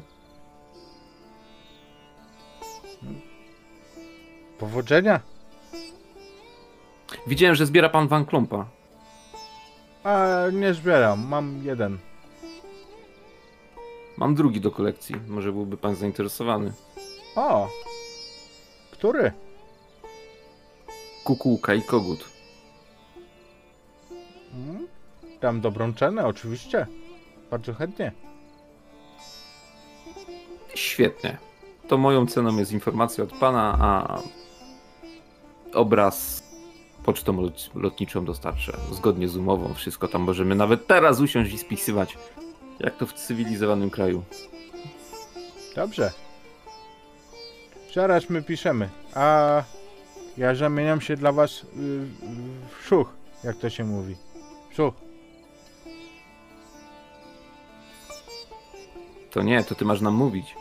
[4.59, 5.19] Powodzenia?
[7.27, 8.65] Widziałem, że zbiera pan Van Klompa.
[10.03, 11.97] A nie zbieram, mam jeden.
[14.17, 15.15] Mam drugi do kolekcji.
[15.27, 16.73] Może byłby pan zainteresowany.
[17.35, 17.67] O!
[18.91, 19.31] Który?
[21.23, 22.40] Kukułka i kogut.
[25.41, 26.88] Dam dobrą cenę, oczywiście.
[27.51, 28.11] Bardzo chętnie.
[30.76, 31.38] Świetnie.
[31.88, 34.19] To moją ceną jest informacja od pana, a
[35.73, 36.43] obraz
[37.05, 38.77] pocztą lot- lotniczą dostarczę.
[38.91, 42.18] Zgodnie z umową, wszystko tam możemy nawet teraz usiąść i spisywać.
[42.80, 44.23] Jak to w cywilizowanym kraju.
[45.76, 46.11] Dobrze.
[47.93, 48.89] Zaraz my piszemy.
[49.13, 49.63] A
[50.38, 51.65] ja zamieniam się dla was y,
[52.69, 53.09] w szuch,
[53.43, 54.15] jak to się mówi.
[54.76, 54.93] Szuch.
[59.31, 60.55] To nie, to ty masz nam mówić.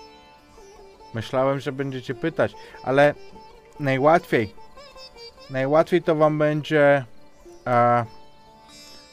[1.14, 2.52] Myślałem, że będziecie pytać,
[2.84, 3.14] ale
[3.80, 4.55] najłatwiej.
[5.51, 7.05] Najłatwiej to wam będzie
[7.66, 8.05] e,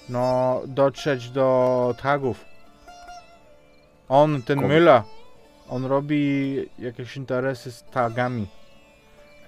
[0.09, 2.45] no dotrzeć do tagów.
[4.09, 4.67] On, ten Komu?
[4.67, 5.03] Myla,
[5.69, 8.47] on robi jakieś interesy z tagami.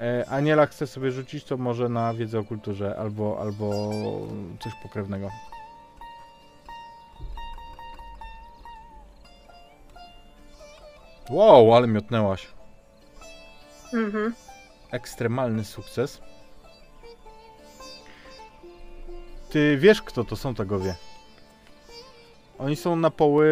[0.02, 3.90] E, Aniela chce sobie rzucić to może na wiedzę o kulturze albo, albo
[4.60, 5.30] coś pokrewnego.
[11.30, 12.48] Wow, ale miotnęłaś.
[13.94, 14.34] Mhm.
[14.92, 16.22] ekstremalny sukces.
[19.50, 20.96] Ty wiesz, kto to są tagowie?
[22.60, 23.48] Oni są na poły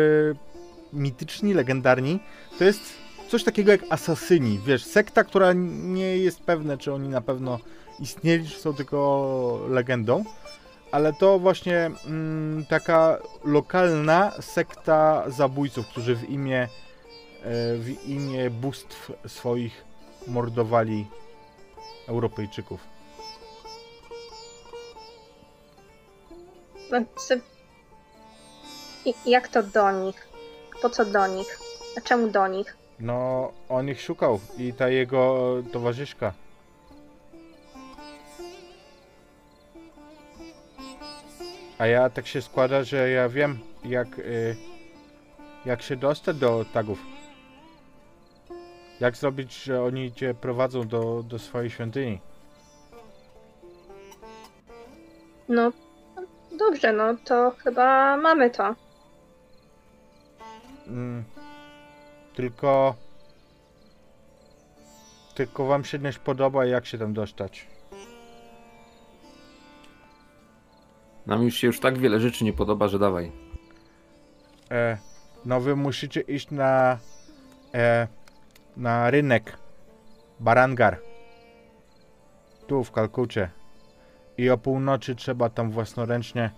[0.93, 2.19] mityczni, legendarni.
[2.57, 2.81] To jest
[3.27, 4.59] coś takiego jak asasyni.
[4.65, 7.59] Wiesz, sekta, która nie jest pewna, czy oni na pewno
[7.99, 10.23] istnieli, czy są tylko legendą.
[10.91, 16.67] Ale to właśnie mm, taka lokalna sekta zabójców, którzy w imię,
[17.79, 19.85] w imię bóstw swoich
[20.27, 21.05] mordowali
[22.07, 22.79] Europejczyków.
[26.91, 26.97] No,
[29.25, 30.27] jak to do nich?
[30.81, 31.59] Po co do nich?
[31.97, 32.77] A czemu do nich?
[32.99, 36.33] No, on ich szukał i ta jego towarzyszka.
[41.77, 44.55] A ja tak się składa, że ja wiem, jak, y,
[45.65, 47.16] jak się dostać do tagów.
[48.99, 52.21] Jak zrobić, że oni cię prowadzą do, do swojej świątyni.
[55.49, 55.71] No,
[56.57, 58.75] dobrze, no to chyba mamy to.
[60.87, 61.23] Mm.
[62.35, 62.95] Tylko.
[65.35, 67.67] Tylko wam się nie podoba, jak się tam dostać.
[71.25, 73.31] Nam już się już tak wiele rzeczy nie podoba, że dawaj.
[74.71, 74.97] E,
[75.45, 76.97] no wy musicie iść na.
[77.73, 78.07] E,
[78.77, 79.57] na rynek.
[80.39, 80.99] Barangar.
[82.67, 83.49] Tu w Kalkucie.
[84.37, 86.51] I o północy trzeba tam własnoręcznie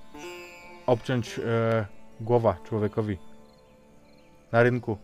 [0.85, 1.85] obciąć e,
[2.21, 3.17] głowa człowiekowi.
[4.51, 4.97] Na rynku.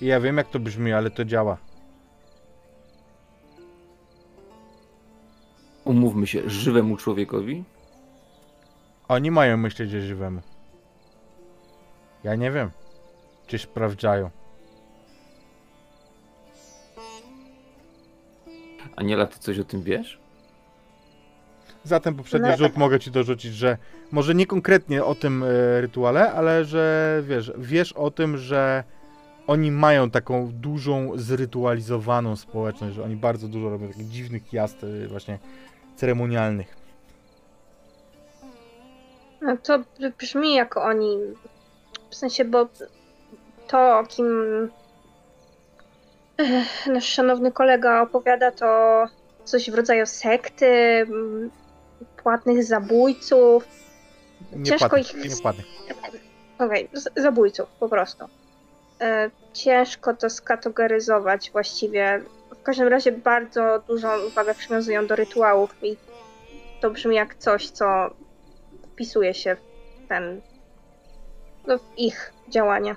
[0.00, 1.56] I ja wiem jak to brzmi, ale to działa.
[5.84, 7.64] Umówmy się, żywemu człowiekowi?
[9.08, 10.40] Oni mają myśleć o żywemu.
[12.24, 12.70] Ja nie wiem,
[13.46, 14.30] czy sprawdzają.
[18.98, 20.18] Aniela, ty coś o tym wiesz?
[21.84, 22.56] Za ten poprzedni No.
[22.56, 23.76] rzut mogę ci dorzucić, że
[24.12, 28.84] może nie konkretnie o tym e, rytuale, ale że wiesz, wiesz o tym, że
[29.46, 35.08] oni mają taką dużą, zrytualizowaną społeczność, że oni bardzo dużo robią takich dziwnych jazd e,
[35.08, 35.38] właśnie
[35.96, 36.76] ceremonialnych.
[39.42, 41.16] No to br- brzmi jak oni.
[42.10, 42.68] W sensie, bo
[43.68, 44.26] to, o kim
[46.86, 49.04] nasz szanowny kolega opowiada, to
[49.44, 51.06] coś w rodzaju sekty,
[52.22, 53.68] płatnych zabójców.
[54.52, 55.66] Nie Ciężko płatnych, ich- nie płatnych.
[56.58, 58.24] Okej, z- zabójców po prostu.
[59.00, 62.22] E, ciężko to skategoryzować właściwie.
[62.58, 65.96] W każdym razie bardzo dużą uwagę przywiązują do rytuałów i
[66.80, 68.10] to brzmi jak coś, co
[68.92, 70.40] wpisuje się w ten.
[71.66, 72.96] No, w ich działanie.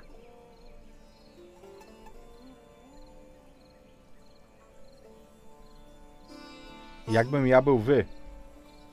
[7.12, 8.04] Jakbym ja był wy,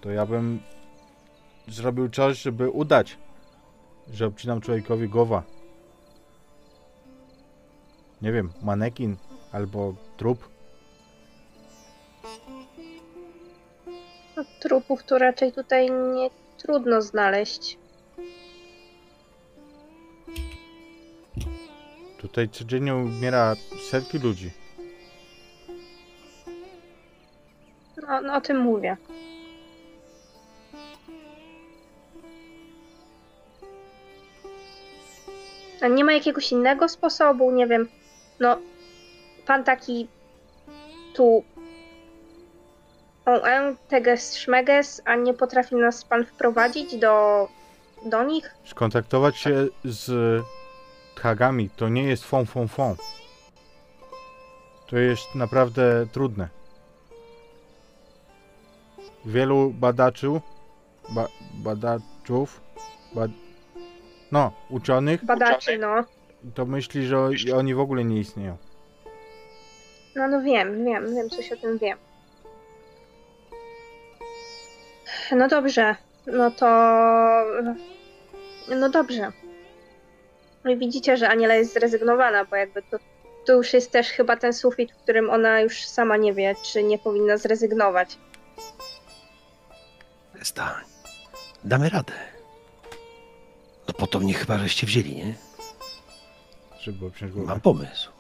[0.02, 0.60] to ja bym
[1.68, 3.18] zrobił coś, żeby udać,
[4.14, 5.44] że obcinam człowiekowi głowa.
[8.22, 9.18] Nie wiem, manekin
[9.52, 10.50] albo trup.
[14.38, 17.78] No, trupów to raczej tutaj nie trudno znaleźć.
[22.18, 23.56] Tutaj codziennie umiera
[23.90, 24.59] setki ludzi.
[28.10, 28.98] No, no o tym mówię.
[35.82, 37.90] A nie ma jakiegoś innego sposobu, nie wiem.
[38.40, 38.58] No,
[39.46, 40.08] pan taki
[41.14, 41.44] tu.
[43.26, 47.48] On teges szmeges, a nie potrafi nas pan wprowadzić do,
[48.06, 48.56] do nich?
[48.66, 50.12] Skontaktować się z
[51.16, 52.96] Hagami to nie jest fon fon fon.
[54.88, 56.59] To jest naprawdę trudne.
[59.26, 60.28] Wielu badaczy,
[61.10, 62.62] ba, badaczów,
[63.16, 63.32] bad,
[64.32, 66.04] no, uczonych, Badaczy, no.
[66.56, 68.58] to myśli, że o- oni w ogóle nie istnieją.
[70.16, 71.98] No, no wiem, wiem, wiem, coś o tym wiem.
[75.32, 75.96] No dobrze,
[76.28, 76.66] no to.
[78.76, 79.32] No dobrze.
[80.64, 82.98] No i widzicie, że Aniela jest zrezygnowana, bo jakby to,
[83.46, 86.84] to już jest też chyba ten sufit, w którym ona już sama nie wie, czy
[86.84, 88.18] nie powinna zrezygnować.
[90.40, 90.84] Przestań.
[91.64, 92.14] Damy radę.
[93.88, 95.36] No po to mnie chyba żeście wzięli, nie?
[96.82, 97.48] Żeby obciąć głowę.
[97.48, 98.12] Mam pomysł.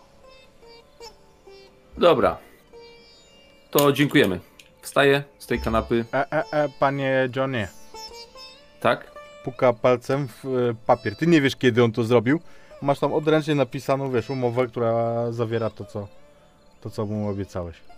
[1.97, 2.37] Dobra.
[3.71, 4.39] To dziękujemy.
[4.81, 7.67] Wstaję z tej kanapy, E, e, e, panie Johnie,
[8.79, 9.11] tak?
[9.43, 11.15] puka palcem w e, papier.
[11.15, 12.39] Ty nie wiesz, kiedy on to zrobił.
[12.81, 16.07] Masz tam odręcznie napisaną, wiesz, umowę, która zawiera to, co,
[16.81, 17.88] to, co mu obiecałeś.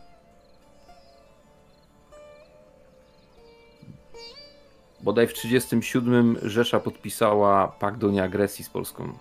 [5.03, 9.13] Bodaj w 37 Rzesza podpisała pakt o nieagresji z Polską.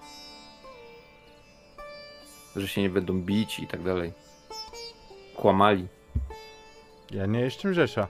[2.56, 4.12] Że się nie będą bić i tak dalej.
[5.36, 5.86] Kłamali.
[7.10, 8.08] Ja nie jestem Rzesza.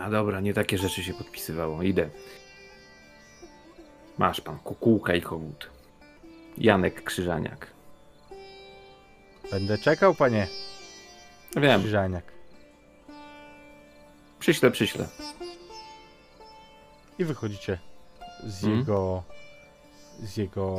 [0.00, 1.82] A dobra, nie takie rzeczy się podpisywało.
[1.82, 2.10] Idę.
[4.18, 5.70] Masz pan kukułka i kogut.
[6.58, 7.66] Janek Krzyżaniak.
[9.50, 10.67] Będę czekał, panie
[11.56, 12.24] Wiem, Krzyżaniak.
[14.40, 15.06] przyślę, przyślę.
[17.18, 17.78] I wychodzicie
[18.46, 18.78] z Mhm.
[18.78, 19.22] jego
[20.22, 20.74] z jego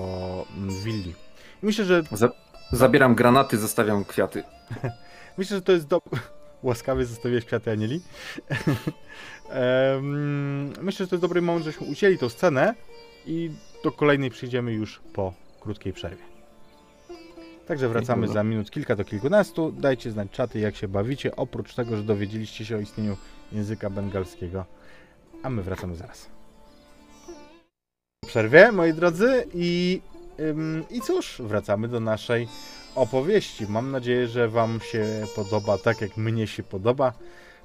[0.57, 1.13] mm, willi.
[1.61, 2.29] Myślę, że Za
[2.71, 4.43] zabieram granaty, zostawiam kwiaty.
[5.37, 6.01] myślę, że to jest do...
[6.63, 8.01] Łaskawie zostawiłeś kwiaty Anieli.
[10.81, 12.73] Myślę, że to jest dobry moment, żeśmy ucięli tą scenę
[13.25, 13.51] i
[13.83, 16.23] do kolejnej przyjdziemy już po krótkiej przerwie.
[17.69, 19.71] Także wracamy za minut kilka do kilkunastu.
[19.71, 23.17] Dajcie znać czaty, jak się bawicie, oprócz tego, że dowiedzieliście się o istnieniu
[23.51, 24.65] języka bengalskiego.
[25.43, 26.29] A my wracamy zaraz.
[28.27, 30.01] Przerwie, moi drodzy, i,
[30.39, 32.47] ym, i cóż, wracamy do naszej
[32.95, 33.65] opowieści.
[33.67, 35.05] Mam nadzieję, że Wam się
[35.35, 37.13] podoba tak, jak mnie się podoba.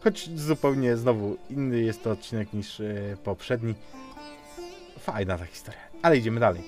[0.01, 3.75] Choć zupełnie znowu inny jest to odcinek niż e, poprzedni.
[4.99, 5.81] Fajna ta historia.
[6.03, 6.63] Ale idziemy dalej.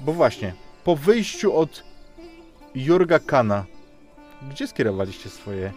[0.00, 0.54] Bo właśnie,
[0.84, 1.93] po wyjściu od
[2.74, 3.64] Jurga Kana,
[4.50, 5.72] gdzie skierowaliście swoje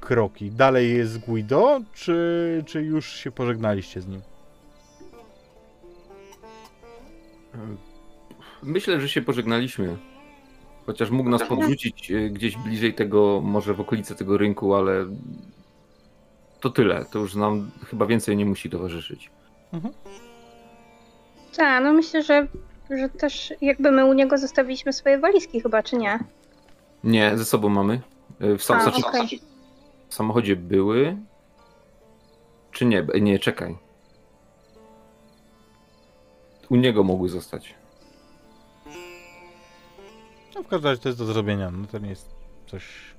[0.00, 0.50] kroki?
[0.50, 4.20] Dalej jest Guido, czy, czy już się pożegnaliście z nim?
[8.62, 9.96] Myślę, że się pożegnaliśmy.
[10.86, 15.06] Chociaż mógł nas podrzucić e, gdzieś bliżej tego, może w okolice tego rynku, ale
[16.60, 17.04] to tyle.
[17.04, 19.30] To już nam chyba więcej nie musi towarzyszyć.
[21.56, 22.46] Tak, no myślę, że,
[22.90, 26.18] że też jakby my u niego zostawiliśmy swoje walizki chyba, czy nie?
[27.04, 28.00] Nie, ze sobą mamy.
[28.40, 29.40] E, W, sam, A, znaczy, okej.
[30.08, 31.16] w samochodzie były.
[32.72, 33.06] Czy nie?
[33.20, 33.76] Nie, czekaj.
[36.70, 37.74] U niego mogły zostać.
[40.54, 42.34] No w każdym razie to jest do zrobienia, no to nie jest
[42.66, 43.16] coś...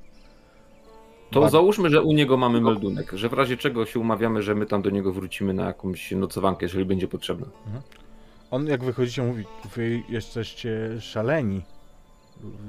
[1.31, 4.65] To załóżmy, że u niego mamy meldunek, że w razie czego się umawiamy, że my
[4.65, 7.45] tam do niego wrócimy na jakąś nocowankę, jeżeli będzie potrzebne.
[8.51, 9.45] On jak wychodzicie mówi,
[9.75, 11.61] wy jesteście szaleni.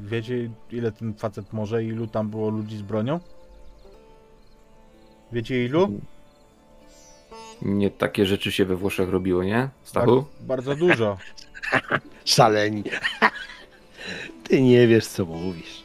[0.05, 3.21] Wiecie ile ten facet może, ilu tam było ludzi z bronią?
[5.33, 6.01] Wiecie ilu?
[7.63, 9.69] Nie takie rzeczy się we Włoszech robiło, nie?
[9.83, 10.25] Stachu?
[10.41, 11.19] bardzo dużo.
[12.25, 12.85] Szaleni.
[14.45, 15.85] Ty nie wiesz, co mówisz.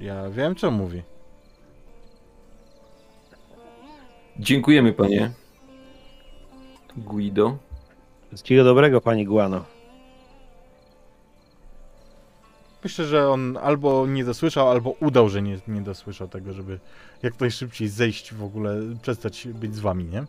[0.00, 1.02] Ja wiem co mówi.
[4.38, 5.30] Dziękujemy, panie.
[6.96, 7.56] Guido.
[8.28, 9.64] Wszystkiego dobrego, pani Guano.
[12.84, 16.78] Myślę, że on albo nie dosłyszał, albo udał, że nie, nie dosłyszał tego, żeby
[17.22, 20.24] jak najszybciej zejść w ogóle, przestać być z wami, nie?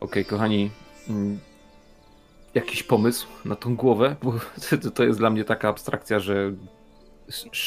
[0.00, 0.70] Okej, kochani.
[1.08, 1.38] mm,
[2.54, 4.16] Jakiś pomysł na tą głowę?
[4.22, 4.32] Bo
[4.94, 6.52] to- jest dla mnie taka abstrakcja, że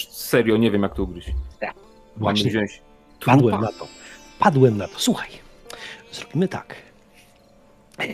[0.09, 1.27] serio nie wiem, jak to ugryźć.
[1.61, 1.73] Mamy
[2.18, 2.81] Właśnie wziąć
[3.26, 3.72] padłem trupa?
[3.72, 3.88] na to.
[4.41, 4.99] Padłem na to.
[4.99, 5.30] Słuchaj,
[6.11, 6.76] zrobimy tak.
[7.99, 8.05] E,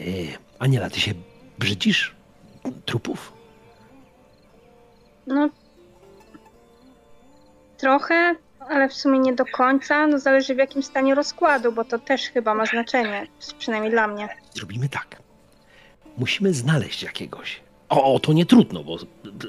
[0.59, 1.13] Aniela, ty się
[1.59, 2.15] brzydzisz
[2.85, 3.33] trupów?
[5.27, 5.49] No
[7.77, 10.07] trochę, ale w sumie nie do końca.
[10.07, 13.27] No zależy w jakim stanie rozkładu, bo to też chyba ma znaczenie,
[13.59, 14.29] przynajmniej dla mnie.
[14.53, 15.21] Zrobimy tak.
[16.17, 17.59] Musimy znaleźć jakiegoś.
[17.89, 18.97] O, o, to nie trudno, bo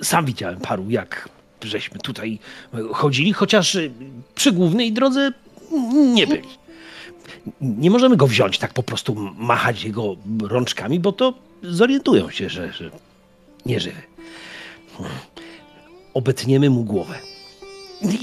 [0.02, 1.28] sam widziałem paru, jak
[1.62, 2.38] żeśmy tutaj
[2.92, 3.78] chodzili, chociaż
[4.34, 5.32] przy głównej drodze
[6.14, 6.48] nie byli.
[7.60, 12.72] Nie możemy go wziąć, tak po prostu machać jego rączkami, bo to zorientują się, że,
[12.72, 12.90] że
[13.66, 14.02] nie żywy.
[16.14, 17.18] Obetniemy mu głowę.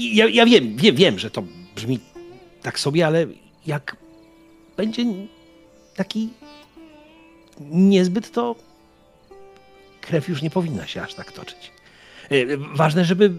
[0.00, 1.42] Ja, ja wiem, wiem, wiem, że to
[1.76, 2.00] brzmi
[2.62, 3.26] tak sobie, ale
[3.66, 3.96] jak
[4.76, 5.04] będzie
[5.96, 6.28] taki
[7.60, 8.54] niezbyt, to
[10.00, 11.70] krew już nie powinna się aż tak toczyć.
[12.30, 13.32] E, Ważne, żeby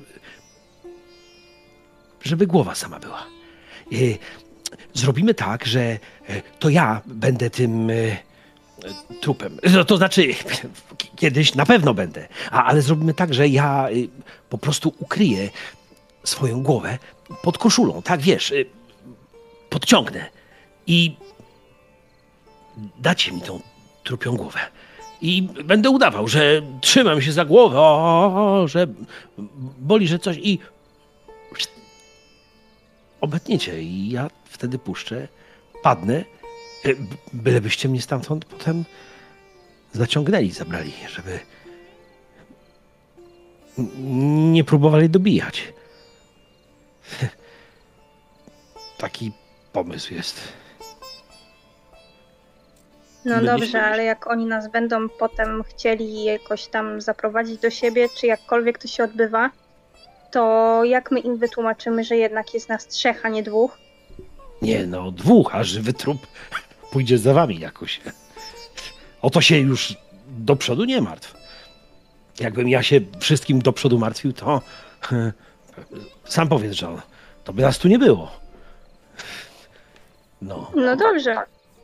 [2.23, 3.25] żeby głowa sama była.
[4.97, 5.99] Zrobimy tak, że e,
[6.59, 8.17] to ja będę tym e, e,
[9.21, 9.59] trupem.
[9.73, 10.27] No, to znaczy,
[11.15, 13.87] kiedyś na pewno będę, A, ale zrobimy tak, że ja
[14.49, 15.49] po prostu ukryję
[16.23, 16.97] swoją głowę
[17.41, 18.53] pod koszulą, tak wiesz,
[19.69, 20.25] podciągnę
[20.87, 21.15] i
[22.99, 23.59] dacie mi tą
[24.03, 24.59] trupią głowę.
[25.21, 28.87] I będę udawał, że trzymam się za głowę, o, że
[29.77, 30.59] boli, że coś i
[33.21, 35.27] obetniecie i ja wtedy puszczę,
[35.83, 36.15] padnę,
[36.85, 36.89] e,
[37.33, 38.85] bylebyście mnie stamtąd potem
[39.93, 41.39] zaciągnęli, zabrali, żeby
[44.51, 45.73] nie próbowali dobijać.
[48.97, 49.31] Taki
[49.73, 50.53] pomysł jest.
[53.25, 58.27] No dobrze, ale jak oni nas będą potem chcieli jakoś tam zaprowadzić do siebie, czy
[58.27, 59.51] jakkolwiek to się odbywa,
[60.31, 63.86] to jak my im wytłumaczymy, że jednak jest nas trzech, a nie dwóch?
[64.61, 66.27] Nie no, dwóch, a żywy trup
[66.91, 68.01] pójdzie za wami jakoś.
[69.21, 69.97] O to się już
[70.27, 71.33] do przodu nie martw.
[72.39, 74.61] Jakbym ja się wszystkim do przodu martwił, to
[76.25, 77.01] sam powiedz, John,
[77.43, 78.31] to by nas tu nie było.
[80.41, 81.35] No, No dobrze,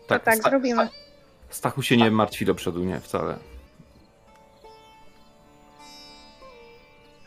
[0.08, 0.90] to tak Sta- zrobimy.
[1.50, 3.38] Stachu się nie martwi do przodu, nie, wcale.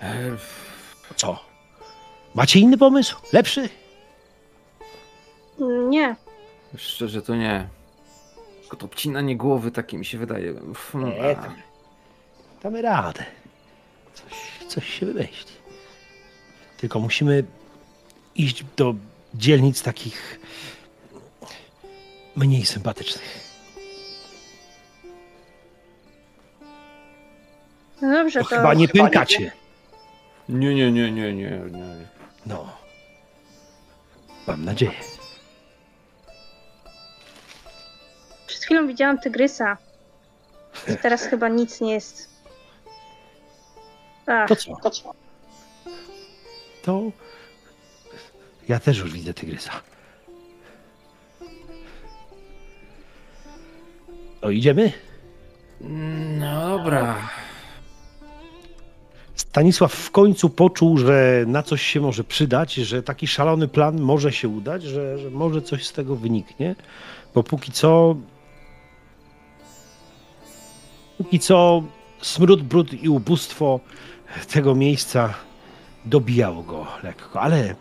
[0.02, 0.36] E,
[1.16, 1.38] co?
[2.34, 3.16] Macie inny pomysł?
[3.32, 3.68] Lepszy?
[5.88, 6.16] Nie,
[6.76, 7.68] Szczerze to nie.
[8.60, 10.54] Tylko to obcinanie głowy takie mi się wydaje.
[10.94, 11.54] No, Nie, tam-
[12.62, 13.24] Damy radę.
[14.14, 14.32] Coś,
[14.68, 15.52] coś się wymyśli.
[16.76, 17.44] Tylko musimy
[18.34, 18.94] iść do
[19.34, 20.40] dzielnic takich
[22.36, 23.46] mniej sympatycznych.
[28.02, 29.52] no dobrze, To to chyba nie pękacie.
[30.48, 31.96] Nie, nie, nie, nie, nie, nie.
[32.46, 32.68] No.
[34.46, 34.92] Mam nadzieję.
[38.46, 39.76] Przed chwilą widziałam tygrysa.
[41.02, 42.28] Teraz chyba nic nie jest.
[44.26, 44.56] Ach, To
[44.90, 45.12] co?
[46.82, 47.02] To
[48.68, 49.72] ja też już widzę tygrysa.
[54.40, 54.92] To idziemy?
[56.38, 57.28] No dobra.
[59.34, 64.32] Stanisław w końcu poczuł, że na coś się może przydać, że taki szalony plan może
[64.32, 66.74] się udać, że, że może coś z tego wyniknie,
[67.34, 68.16] bo póki co.
[71.18, 71.82] Póki co
[72.22, 73.80] smród, brud i ubóstwo
[74.52, 75.34] tego miejsca
[76.04, 77.74] dobijało go lekko, ale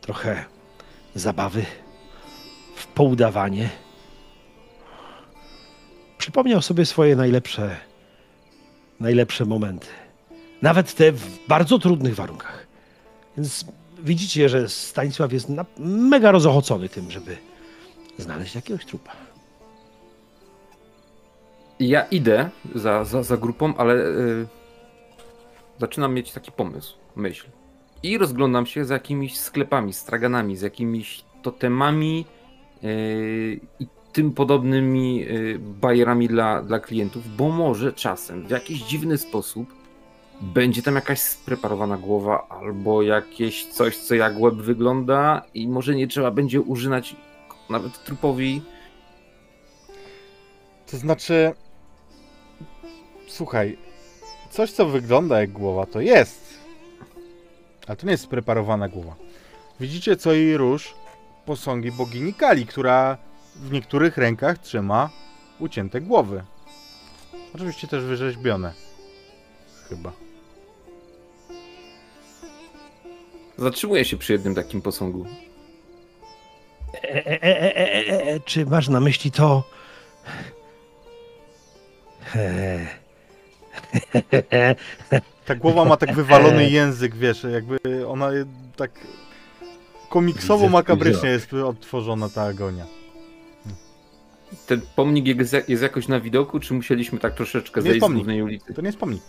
[0.00, 0.44] trochę
[1.14, 1.64] zabawy
[2.76, 3.70] w poudawanie.
[6.18, 7.76] Przypomniał sobie swoje najlepsze
[9.00, 9.86] najlepsze momenty.
[10.62, 12.66] Nawet te w bardzo trudnych warunkach.
[13.36, 13.64] Więc
[13.98, 17.36] widzicie, że Stanisław jest mega rozochocony tym, żeby
[18.18, 19.29] znaleźć jakiegoś trupa.
[21.80, 24.46] Ja idę za, za, za grupą, ale y,
[25.78, 27.46] zaczynam mieć taki pomysł, myśl.
[28.02, 32.24] I rozglądam się za jakimiś sklepami, straganami, z jakimiś totemami
[32.84, 39.18] y, i tym podobnymi y, bajerami dla, dla klientów, bo może czasem w jakiś dziwny
[39.18, 39.74] sposób
[40.40, 46.08] będzie tam jakaś spreparowana głowa albo jakieś coś, co jak łeb wygląda i może nie
[46.08, 47.16] trzeba będzie używać
[47.70, 48.62] nawet trupowi
[50.90, 51.54] To znaczy.
[53.30, 53.78] Słuchaj,
[54.50, 56.58] coś co wygląda jak głowa, to jest.
[57.86, 59.14] Ale to nie jest spreparowana głowa.
[59.80, 60.94] Widzicie co i róż
[61.46, 63.18] posągi bogini Kali, która
[63.56, 65.10] w niektórych rękach trzyma
[65.58, 66.44] ucięte głowy.
[67.54, 68.72] Oczywiście też wyrzeźbione.
[69.88, 70.12] Chyba.
[73.58, 75.26] Zatrzymuję się przy jednym takim posągu.
[76.94, 79.64] E, e, e, e, e, e, czy masz na myśli to?
[82.34, 82.99] E,
[85.44, 88.30] Ta głowa ma tak wywalony język, wiesz, jakby ona
[88.76, 88.90] tak
[90.08, 92.86] komiksowo makabrycznie jest odtworzona ta agonia.
[94.66, 95.26] Ten pomnik
[95.68, 98.16] jest, jakoś na widoku, czy musieliśmy tak troszeczkę zejść z pomnik.
[98.16, 98.74] głównej ulicy?
[98.74, 99.22] To nie jest pomnik.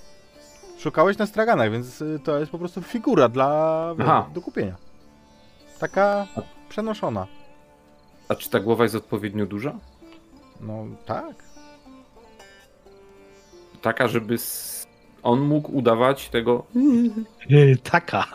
[0.80, 4.30] Szukałeś na straganach, więc y, to jest po prostu figura dla Aha.
[4.34, 4.76] do kupienia.
[5.80, 6.27] Taka
[6.69, 7.27] przenoszona.
[8.30, 9.76] A czy ta głowa jest odpowiednio duża?
[10.61, 11.51] No tak.
[13.82, 14.36] Taka, żeby
[15.24, 16.64] on mógł udawać tego.
[17.49, 18.26] e, taka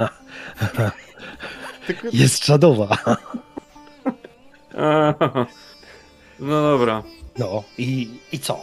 [2.12, 2.88] jest czadowa.
[6.40, 7.02] No dobra.
[7.38, 8.60] No i, i co?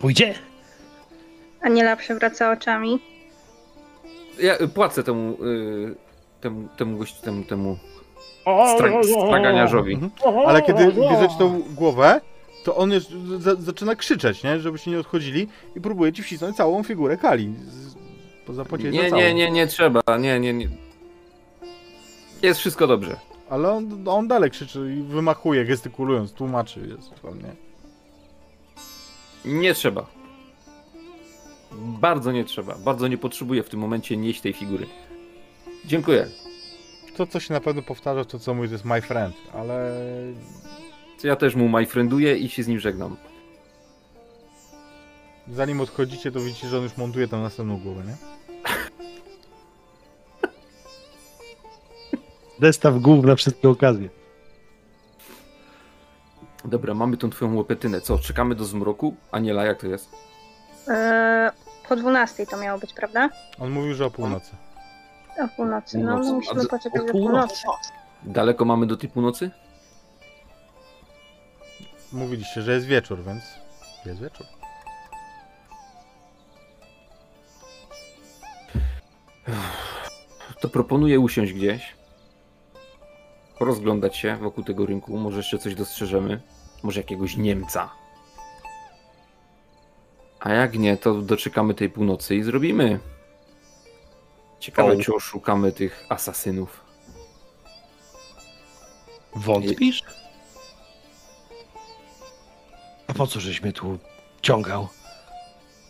[0.00, 0.34] Pójdzie?
[1.60, 2.98] Aniela przewraca oczami.
[4.42, 5.94] Ja y, płacę temu, y,
[6.40, 7.78] temu, temu gościu, temu, temu
[8.74, 8.90] stra,
[9.26, 9.98] straganiarzowi.
[10.46, 12.20] Ale kiedy bierzecie tą głowę,
[12.66, 13.04] to on już
[13.38, 14.60] za, zaczyna krzyczeć, nie?
[14.60, 17.54] Żebyście nie odchodzili i próbuje ci wcisnąć całą figurę Kali.
[17.68, 17.94] Z,
[18.46, 20.00] po zapłacie Nie, nie, nie, nie trzeba.
[20.18, 20.68] Nie, nie, nie.
[22.42, 23.16] Jest wszystko dobrze.
[23.50, 26.80] Ale on, on dalej krzyczy i wymachuje, gestykulując, tłumaczy.
[26.88, 27.54] Jest pewnie.
[29.44, 30.06] Nie trzeba.
[31.72, 32.74] Bardzo nie trzeba.
[32.74, 34.86] Bardzo nie potrzebuję w tym momencie nieść tej figury.
[35.84, 36.26] Dziękuję.
[37.16, 39.92] To, co się na pewno powtarza, to co mówi, to jest my friend, ale
[41.20, 43.16] To Ja też mu majfrienduję i się z nim żegnam.
[45.48, 48.16] zanim odchodzicie, to widzicie, że on już montuje tam następną głowę, nie?
[52.60, 54.08] Zestaw głów na wszystkie okazje.
[56.64, 58.00] Dobra, mamy tą twoją łepetynę.
[58.00, 59.14] Co, czekamy do zmroku?
[59.32, 60.08] Aniela, jak to jest?
[60.88, 61.52] E,
[61.88, 63.28] po 12 to miało być, prawda?
[63.60, 64.50] On mówił, że o północy.
[65.44, 65.98] O północy.
[65.98, 66.32] No, Północy.
[66.32, 67.62] musimy poczekać o do północy.
[67.64, 67.88] północy.
[68.22, 69.50] Daleko mamy do tej północy?
[72.16, 73.44] Mówiliście, że jest wieczór, więc
[74.06, 74.46] jest wieczór.
[80.60, 81.94] To proponuję usiąść gdzieś.
[83.60, 85.16] Rozglądać się wokół tego rynku.
[85.18, 86.40] Może jeszcze coś dostrzeżemy.
[86.82, 87.90] Może jakiegoś Niemca.
[90.40, 93.00] A jak nie, to doczekamy tej północy i zrobimy.
[94.60, 95.00] Ciekawe, O.
[95.02, 96.84] czy oszukamy tych asasynów.
[99.34, 100.02] Wątpisz?
[103.06, 103.98] A po co żeś mnie tu
[104.42, 104.88] ciągał?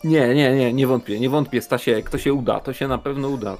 [0.03, 3.27] Nie, nie, nie, nie wątpię, nie wątpię, Stasiek, to się uda, to się na pewno
[3.27, 3.57] uda.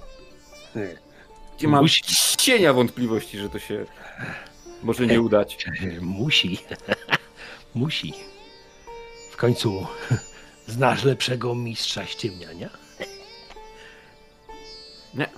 [1.61, 2.03] Nie mam Musi.
[2.37, 3.85] cienia wątpliwości, że to się
[4.83, 5.65] może nie udać.
[6.01, 6.59] Musi.
[7.75, 8.13] Musi.
[9.31, 9.87] W końcu
[10.67, 12.69] znasz lepszego mistrza ściemniania?
[15.13, 15.29] Nie.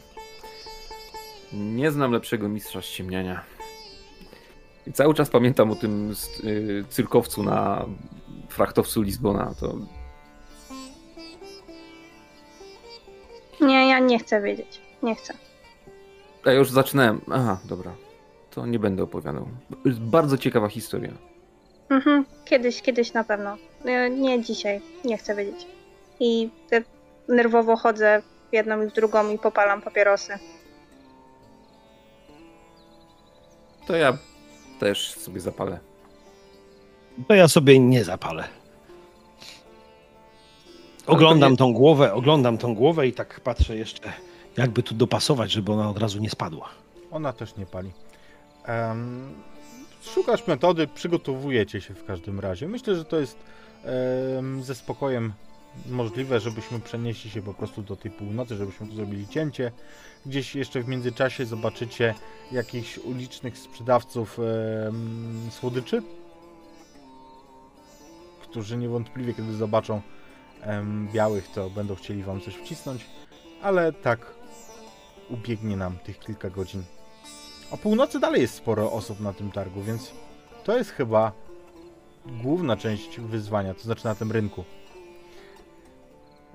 [1.54, 3.44] Nie znam lepszego mistrza ściemniania.
[4.90, 6.14] I cały czas pamiętam o tym
[6.44, 7.86] y, cyrkowcu na
[8.50, 9.76] frachtowcu Lizbona, to
[13.62, 14.82] Nie, ja nie chcę wiedzieć.
[15.04, 15.34] Nie chcę.
[16.46, 17.22] ja już zaczynałem.
[17.32, 17.92] Aha, dobra.
[18.52, 19.48] To nie będę opowiadał.
[19.86, 21.12] Jest bardzo ciekawa historia.
[21.90, 22.26] Mhm.
[22.46, 23.58] Kiedyś, kiedyś na pewno.
[23.86, 24.82] Nie, nie dzisiaj.
[25.06, 25.68] Nie chcę wiedzieć.
[26.20, 26.84] I te-
[27.28, 30.34] nerwowo chodzę w jedną i w drugą i popalam papierosy.
[33.88, 34.18] To ja
[34.80, 35.80] też sobie zapalę.
[37.28, 38.44] To ja sobie nie zapalę.
[41.08, 44.14] Oglądam tą głowę, oglądam tą głowę i tak patrzę jeszcze,
[44.58, 46.70] jakby tu dopasować, żeby ona od razu nie spadła.
[47.12, 47.92] Ona też nie pali.
[48.66, 49.34] Em,
[50.02, 52.68] szukasz metody, przygotowujecie się w każdym razie.
[52.68, 53.38] Myślę, że to jest
[54.38, 55.34] em, ze spokojem
[55.90, 59.72] możliwe, żebyśmy przenieśli się po prostu do tej północy, żebyśmy tu zrobili cięcie.
[60.26, 62.16] Gdzieś jeszcze w międzyczasie zobaczycie
[62.52, 64.40] jakichś ulicznych sprzedawców
[64.88, 66.04] em, słodyczy,
[68.42, 70.02] którzy niewątpliwie, kiedy zobaczą
[70.62, 73.06] em, białych, to będą chcieli wam coś wcisnąć,
[73.62, 74.34] ale tak
[75.30, 76.84] ubiegnie nam tych kilka godzin.
[77.72, 80.12] O północy dalej jest sporo osób na tym targu, więc
[80.64, 81.32] to jest chyba
[82.26, 84.64] główna część wyzwania, to znaczy na tym rynku.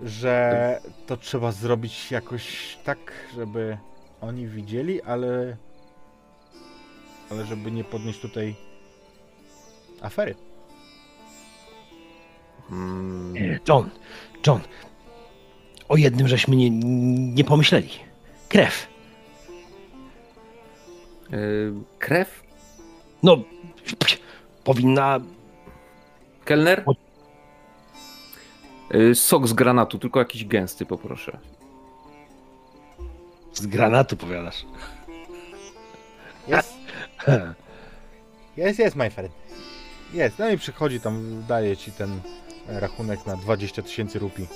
[0.03, 2.99] Że to trzeba zrobić jakoś tak,
[3.35, 3.79] żeby
[4.21, 5.57] oni widzieli, ale.
[7.31, 8.55] Ale żeby nie podnieść tutaj
[10.01, 10.35] afery.
[12.71, 13.91] Mm, John,
[14.47, 14.61] John,
[15.89, 16.71] o jednym żeśmy nie,
[17.35, 17.91] nie pomyśleli.
[18.49, 18.89] Krew.
[21.31, 22.43] yy, krew?
[23.23, 23.37] No,
[24.65, 25.21] powinna
[26.45, 26.85] Kelner?
[28.91, 31.39] Yy, sok z granatu, tylko jakiś gęsty poproszę.
[33.55, 34.65] z granatu, powiadasz.
[36.49, 36.75] Jest,
[38.57, 39.33] jest, jest, my friend.
[40.15, 42.21] Jest, no i przychodzi tam, daje ci ten
[42.67, 44.47] rachunek na 20 tysięcy rupii.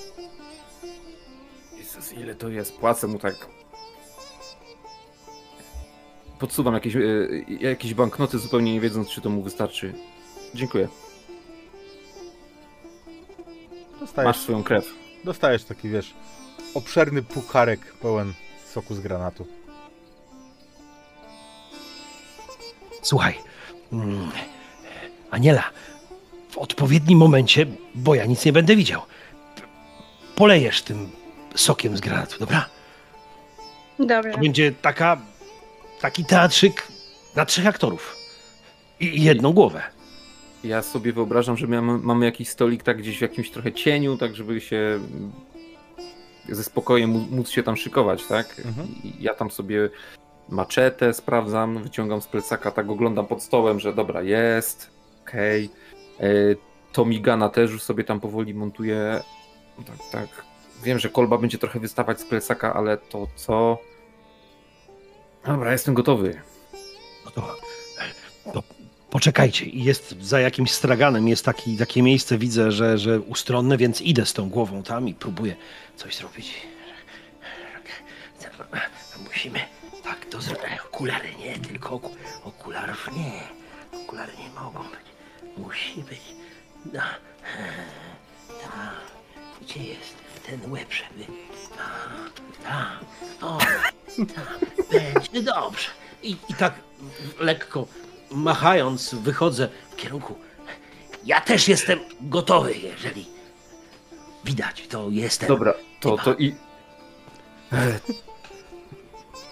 [1.78, 2.78] Jezus, ile to jest?
[2.78, 3.34] Płacę mu tak.
[6.38, 9.94] Podsuwam jakieś, yy, jakieś banknoty, zupełnie nie wiedząc, czy to mu wystarczy.
[10.54, 10.88] Dziękuję.
[14.00, 14.94] Dostajesz, Masz swoją krew.
[15.24, 16.14] dostajesz taki, wiesz,
[16.74, 18.32] obszerny pucharek pełen
[18.72, 19.46] soku z granatu.
[23.02, 23.34] Słuchaj,
[23.92, 24.30] mm,
[25.30, 25.64] Aniela,
[26.50, 29.02] w odpowiednim momencie, bo ja nic nie będę widział,
[30.36, 31.10] polejesz tym
[31.54, 32.68] sokiem z granatu, dobra?
[33.98, 34.30] Dobrze.
[34.32, 35.20] To będzie taka,
[36.00, 36.88] taki teatrzyk
[37.36, 38.16] na trzech aktorów
[39.00, 39.82] i jedną głowę.
[40.64, 44.36] Ja sobie wyobrażam, że mamy, mamy jakiś stolik tak gdzieś w jakimś trochę cieniu, tak
[44.36, 45.00] żeby się
[46.48, 48.62] ze spokojem mó- móc się tam szykować, tak?
[48.64, 48.88] Mhm.
[49.20, 49.90] Ja tam sobie
[50.48, 54.90] maczetę sprawdzam, wyciągam z plecaka, tak oglądam pod stołem, że dobra, jest,
[55.22, 55.70] okej.
[56.16, 56.56] Okay.
[56.92, 59.22] Tomigana też już sobie tam powoli montuję.
[59.86, 60.44] Tak, tak.
[60.84, 63.78] Wiem, że kolba będzie trochę wystawać z plecaka, ale to co?
[65.46, 66.40] Dobra, jestem gotowy.
[67.24, 67.56] No to,
[68.52, 68.62] to
[69.10, 69.66] poczekajcie.
[69.66, 74.32] Jest za jakimś straganem, jest taki, takie miejsce, widzę, że, że ustronne, więc idę z
[74.32, 75.56] tą głową tam i próbuję
[75.96, 76.54] coś zrobić.
[79.24, 79.60] Musimy
[80.04, 80.64] tak to zrobić.
[80.92, 83.42] Okulary nie, tylko oku, okularów nie.
[84.00, 85.08] Okulary nie mogą być.
[85.56, 86.20] Musi być.
[86.92, 87.02] No.
[88.62, 88.94] Tak.
[89.60, 90.14] Gdzie jest
[90.46, 91.32] ten łeb, żeby...
[92.64, 93.00] Tak.
[93.42, 93.58] O,
[94.34, 94.60] tak.
[95.14, 95.88] Będzie dobrze.
[96.22, 96.74] I, I tak
[97.40, 97.86] lekko
[98.30, 100.34] machając wychodzę w kierunku.
[101.24, 103.26] Ja też jestem gotowy, jeżeli
[104.44, 105.48] widać, to jestem.
[105.48, 106.54] Dobra, to, to i.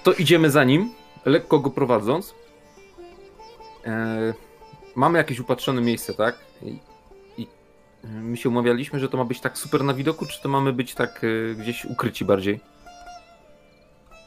[0.03, 0.93] To idziemy za nim,
[1.25, 2.35] lekko go prowadząc.
[3.87, 4.35] E,
[4.95, 6.39] mamy jakieś upatrzone miejsce, tak?
[6.63, 6.79] I,
[7.39, 7.47] I
[8.05, 10.73] e, my się umawialiśmy, że to ma być tak super na widoku, czy to mamy
[10.73, 12.61] być tak e, gdzieś ukryci bardziej?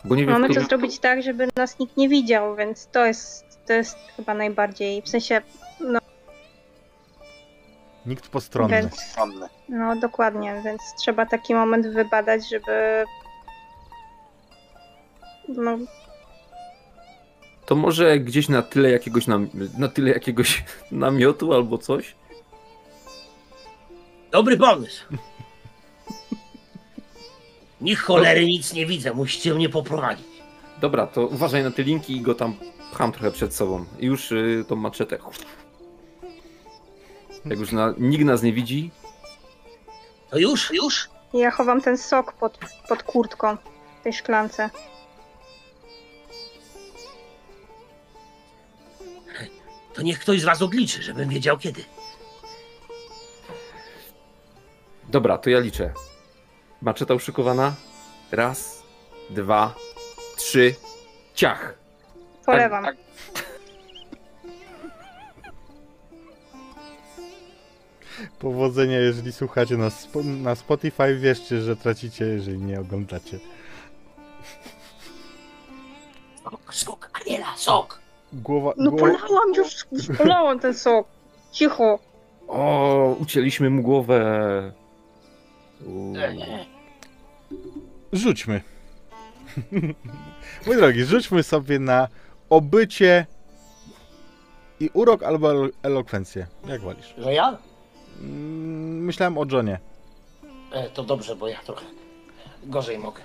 [0.06, 3.46] Bo nie wiem, Mamy to zrobić tak, żeby nas nikt nie widział, więc to jest,
[3.70, 5.42] to jest chyba najbardziej, w sensie,
[5.80, 6.00] no,
[8.06, 8.76] Nikt postronny.
[8.82, 9.16] więc,
[9.70, 13.04] no dokładnie, więc trzeba taki moment wybadać, żeby
[15.48, 15.78] no,
[17.66, 22.16] To może gdzieś na tyle jakiegoś nam, na tyle jakiegoś namiotu albo coś?
[24.32, 25.06] Dobry pomysł.
[27.82, 30.28] Niech cholery nic nie widzę, musicie mnie poprowadzić.
[30.82, 32.56] Dobra, to uważaj na te linki i go tam
[32.92, 33.86] pcham trochę przed sobą.
[34.00, 35.18] I już y, tą maczetę.
[37.46, 38.92] Jak już na, nikt nas nie widzi,
[40.30, 40.72] To już?
[40.72, 41.10] Już?
[41.34, 42.58] ja chowam ten sok pod,
[42.90, 43.58] pod kurtką
[44.00, 44.70] w tej szklance.
[49.94, 51.84] To niech ktoś z was odliczy, żebym wiedział kiedy.
[55.10, 55.94] Dobra, to ja liczę.
[56.82, 57.76] Maczeta uszykowana.
[58.32, 58.84] Raz,
[59.30, 59.76] dwa,
[60.38, 60.76] trzy.
[61.34, 61.78] Ciach!
[62.50, 62.84] Polewam.
[62.86, 62.96] Tak,
[68.40, 73.40] Powodzenia, jeżeli słuchacie na, spo, na Spotify, wierzcie, że tracicie, jeżeli nie oglądacie.
[76.44, 78.00] Sok, sok, Aniela, sok.
[78.34, 79.86] Głowa, No głowa, polałam już,
[80.18, 81.08] polałam ten sok.
[81.52, 82.00] Cicho.
[82.48, 84.72] O, ucięliśmy mu głowę.
[88.14, 88.62] Rzućmy.
[90.66, 92.08] Mój drogi, rzućmy sobie na
[92.50, 93.26] obycie
[94.80, 96.48] i urok albo elo- elokwencję.
[96.68, 97.14] Jak wolisz?
[97.18, 97.58] Że ja?
[98.22, 99.80] Mm, Myślałem o Johnie.
[100.72, 101.86] E, to dobrze, bo ja trochę
[102.64, 103.22] gorzej mogę.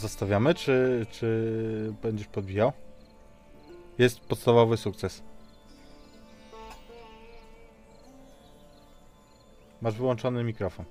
[0.00, 2.72] Zostawiamy, czy, czy będziesz podbijał?
[3.98, 5.22] Jest podstawowy sukces.
[9.82, 10.84] Masz wyłączony mikrofon.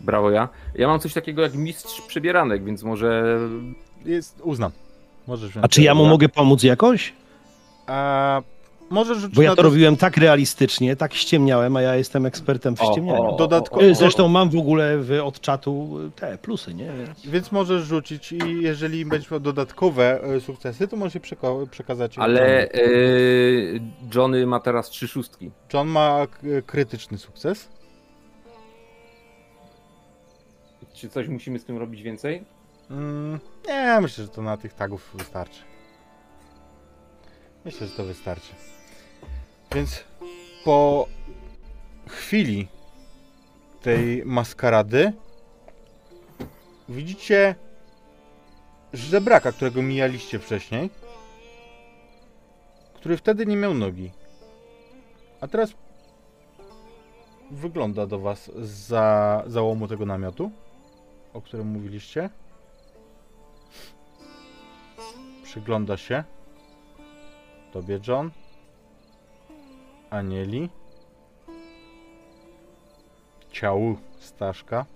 [0.00, 0.48] Brawo ja.
[0.74, 3.38] Ja mam coś takiego jak mistrz przebieranek, więc może.
[4.04, 4.72] Jest, uznam.
[5.26, 5.56] Możesz.
[5.62, 7.12] A czy ja mu mogę pomóc jakoś?
[7.86, 8.42] A,
[8.90, 12.80] możesz rzucić Bo ja to robiłem tak realistycznie, tak ściemniałem, a ja jestem ekspertem w
[12.82, 13.36] ściemnianiu.
[13.38, 16.92] Dodatkowo- Y, Zresztą mam w ogóle w, od czatu te plusy, nie?
[17.24, 22.18] Więc możesz rzucić i jeżeli będziesz miał dodatkowe e, sukcesy, to możesz je przeka- przekazać.
[22.18, 23.80] Ale yy,
[24.14, 25.50] Johnny ma teraz trzy szóstki.
[25.74, 26.26] John ma
[26.66, 27.68] krytyczny sukces.
[30.94, 32.44] Czy coś musimy z tym robić więcej?
[32.90, 33.38] Mm,
[33.68, 35.60] nie, myślę, że to na tych tagów wystarczy.
[37.64, 38.52] Myślę, że to wystarczy.
[39.74, 40.04] Więc
[40.64, 41.08] po
[42.08, 42.68] chwili
[43.82, 45.12] tej maskarady
[46.88, 47.54] widzicie
[48.92, 50.90] żebraka, którego mijaliście wcześniej,
[52.94, 54.10] który wtedy nie miał nogi.
[55.40, 55.74] A teraz
[57.50, 60.50] wygląda do was za załomu tego namiotu,
[61.32, 62.30] o którym mówiliście.
[65.44, 66.24] Przygląda się.
[67.72, 68.30] Tobie, John.
[70.10, 70.68] Anieli.
[73.52, 74.86] Ciału Staszka.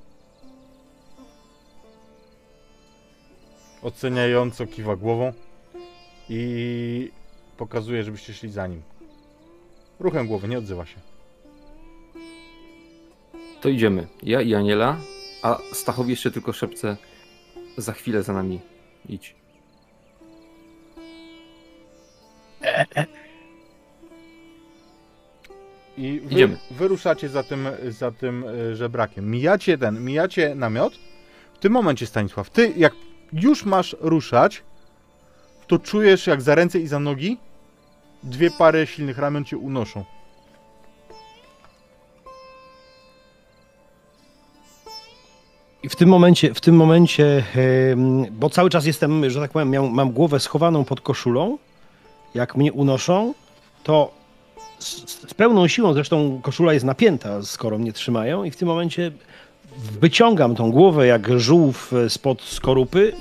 [3.83, 5.33] Oceniająco kiwa głową
[6.29, 7.13] i
[7.57, 8.83] pokazuje, żebyście szli za nim.
[10.01, 10.97] Ruchem głowy, nie odzywa się.
[13.61, 14.07] To idziemy.
[14.23, 14.97] Ja i Aniela,
[15.43, 16.97] a Stachowi jeszcze tylko szepce.
[17.77, 18.61] Za chwilę za nami.
[19.09, 19.35] Idź.
[25.97, 26.57] I wy, Idziemy.
[26.71, 29.31] wyruszacie za tym, za tym y, żebrakiem.
[29.31, 30.93] Mijacie ten, mijacie namiot.
[31.55, 32.93] W tym momencie, Stanisław, ty jak
[33.33, 34.63] już masz ruszać,
[35.67, 37.37] to czujesz jak za ręce i za nogi
[38.23, 40.05] dwie pary silnych ramion cię unoszą.
[45.83, 47.45] I w tym momencie, w tym momencie,
[48.31, 51.59] bo cały czas jestem, że tak powiem, miał, mam głowę schowaną pod koszulą,
[52.35, 53.35] jak mnie unoszą,
[53.83, 54.20] to
[54.79, 59.13] z, z pełną siłą, zresztą koszula jest napięta, skoro mnie trzymają i w tym momencie
[60.01, 63.13] wyciągam tą głowę jak żółw e, spod skorupy.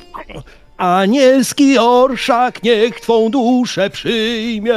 [0.78, 4.74] Anielski orszak niech twą duszę przyjmie.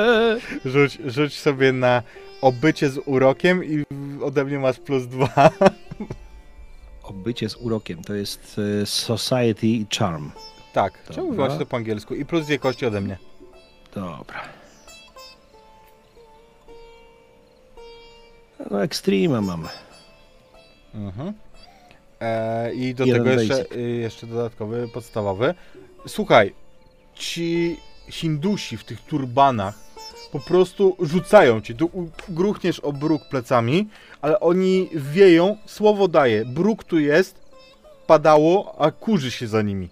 [0.64, 2.02] Rzuć, rzuć sobie na
[2.40, 3.84] obycie z urokiem i
[4.22, 5.50] ode mnie masz plus dwa.
[7.02, 10.30] Obycie z urokiem to jest e, Society Charm.
[10.72, 12.14] tak, czemu wywołać to po angielsku?
[12.14, 13.18] I plus dwie kości ode mnie.
[13.94, 14.61] Dobra.
[18.70, 19.68] No, Extrema mam.
[20.94, 21.32] Mhm.
[22.20, 25.54] E, I do Jeden tego jeszcze, y, jeszcze dodatkowy, podstawowy.
[26.06, 26.54] Słuchaj,
[27.14, 27.76] ci
[28.08, 29.74] Hindusi w tych turbanach
[30.32, 31.74] po prostu rzucają cię.
[31.74, 31.90] Tu
[32.28, 33.88] gruchniesz o bruk plecami,
[34.20, 36.44] ale oni wieją, słowo daje.
[36.44, 37.38] Bruk tu jest,
[38.06, 39.88] padało, a kurzy się za nimi.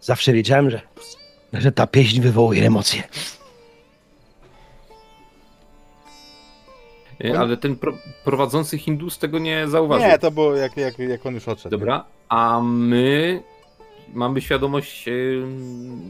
[0.00, 0.80] Zawsze wiedziałem, że,
[1.52, 3.02] że ta pieśń wywołuje emocje.
[7.24, 7.92] E, Ale ten pro,
[8.24, 10.08] prowadzący Hindus tego nie zauważył.
[10.08, 11.70] Nie, to było jak, jak, jak on już odszedł.
[11.70, 13.42] Dobra, a my
[14.14, 16.02] mamy świadomość em,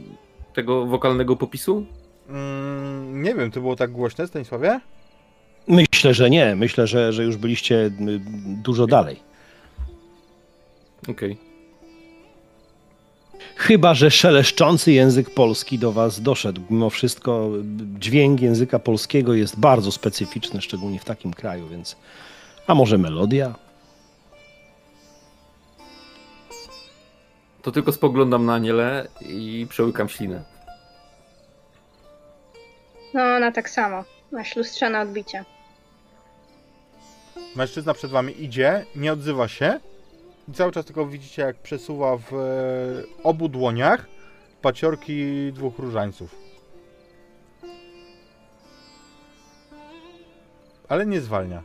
[0.55, 1.87] tego wokalnego popisu?
[2.29, 4.81] Mm, nie wiem, to było tak głośne, Stanisławie?
[5.69, 6.57] Myślę, że nie.
[6.57, 7.91] Myślę, że, że już byliście y,
[8.63, 9.21] dużo dalej.
[11.09, 11.37] Okej.
[13.57, 16.61] Chyba, że szeleszczący język polski do was doszedł.
[16.71, 17.51] Mimo wszystko
[17.99, 21.97] dźwięk języka polskiego jest bardzo specyficzny, szczególnie w takim kraju, więc...
[22.67, 23.55] A może melodia?
[27.63, 30.45] To tylko spoglądam na Anielę i przełykam ślinę.
[33.15, 34.05] No, ona tak samo.
[34.33, 35.45] Masz lustrzane odbicie.
[37.57, 39.81] Mężczyzna przed wami idzie, nie odzywa się
[40.49, 44.07] i cały czas tylko widzicie, jak przesuwa w e, obu dłoniach
[44.63, 46.37] paciorki dwóch różańców.
[50.89, 51.63] Ale nie zwalnia.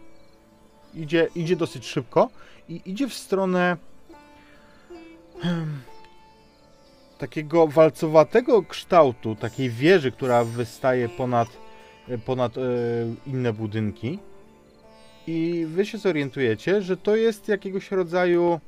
[0.93, 2.29] Idzie, idzie dosyć szybko
[2.69, 3.77] i idzie w stronę
[5.41, 5.81] hmm,
[7.17, 11.47] takiego walcowatego kształtu, takiej wieży, która wystaje ponad,
[12.25, 12.61] ponad e,
[13.27, 14.19] inne budynki.
[15.29, 18.59] I wy się zorientujecie, że to jest jakiegoś rodzaju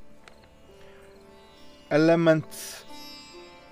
[1.89, 2.85] element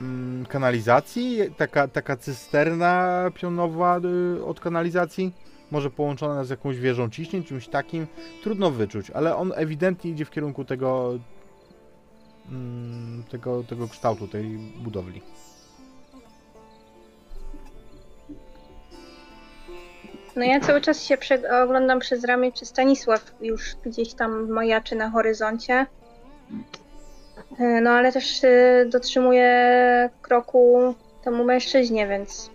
[0.02, 4.00] mm, kanalizacji, taka, taka cysterna pionowa
[4.38, 5.34] y, od kanalizacji,
[5.72, 8.08] może połączona z jakąś wieżą ciśnień, czymś takim.
[8.44, 11.20] Trudno wyczuć, ale on ewidentnie idzie w kierunku tego,
[12.50, 15.22] mm, tego, tego kształtu, tej budowli.
[20.40, 24.96] No ja cały czas się prze- oglądam przez ramię, czy Stanisław już gdzieś tam majaczy
[24.96, 25.86] na horyzoncie.
[27.60, 32.50] E, No ale też e, dotrzymuję kroku temu mężczyźnie, więc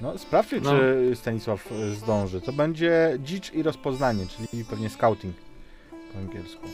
[0.00, 0.70] No, sprawdźcie, No.
[0.70, 2.40] czy Stanisław y, zdąży.
[2.40, 5.34] To będzie dzicz i rozpoznanie, czyli pewnie scouting
[6.12, 6.66] po angielsku.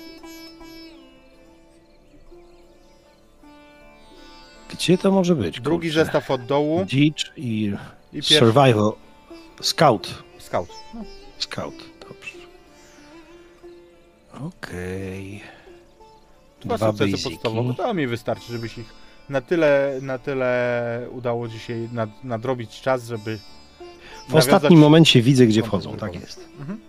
[4.70, 5.60] Gdzie to może być?
[5.60, 6.04] Drugi kurczę?
[6.04, 7.72] zestaw od dołu Dzicz i,
[8.12, 8.92] i pierwszy survival.
[9.62, 10.22] Scout.
[10.38, 10.68] scout.
[10.94, 11.04] No,
[11.38, 12.38] Scout, dobrze.
[14.46, 15.42] Okej.
[16.60, 17.74] dwa Dwa sukcesy podstawowe.
[17.74, 18.94] To mi wystarczy, żebyś ich
[19.28, 23.38] na tyle, na tyle udało ci się nad, nadrobić czas, żeby
[24.28, 26.48] W ostatnim momencie widzę, gdzie wchodzą, tak jest.
[26.60, 26.80] Mhm.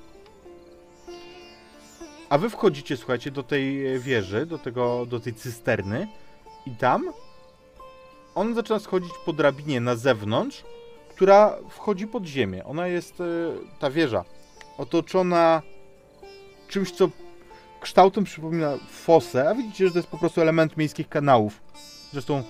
[2.30, 6.08] A wy wchodzicie, słuchajcie, do tej e, wieży, do, tego, do tej cysterny
[6.66, 7.14] i tam
[8.36, 10.64] on zaczyna schodzić po drabinie na zewnątrz,
[11.16, 12.66] która wchodzi pod ziemię.
[12.66, 13.24] Ona jest, e,
[13.80, 14.24] ta wieża,
[14.78, 15.62] otoczona
[16.68, 17.10] czymś, co
[17.82, 21.62] kształtem przypomina fosę, a widzicie, że to jest po prostu element miejskich kanałów.
[22.12, 22.44] Zresztą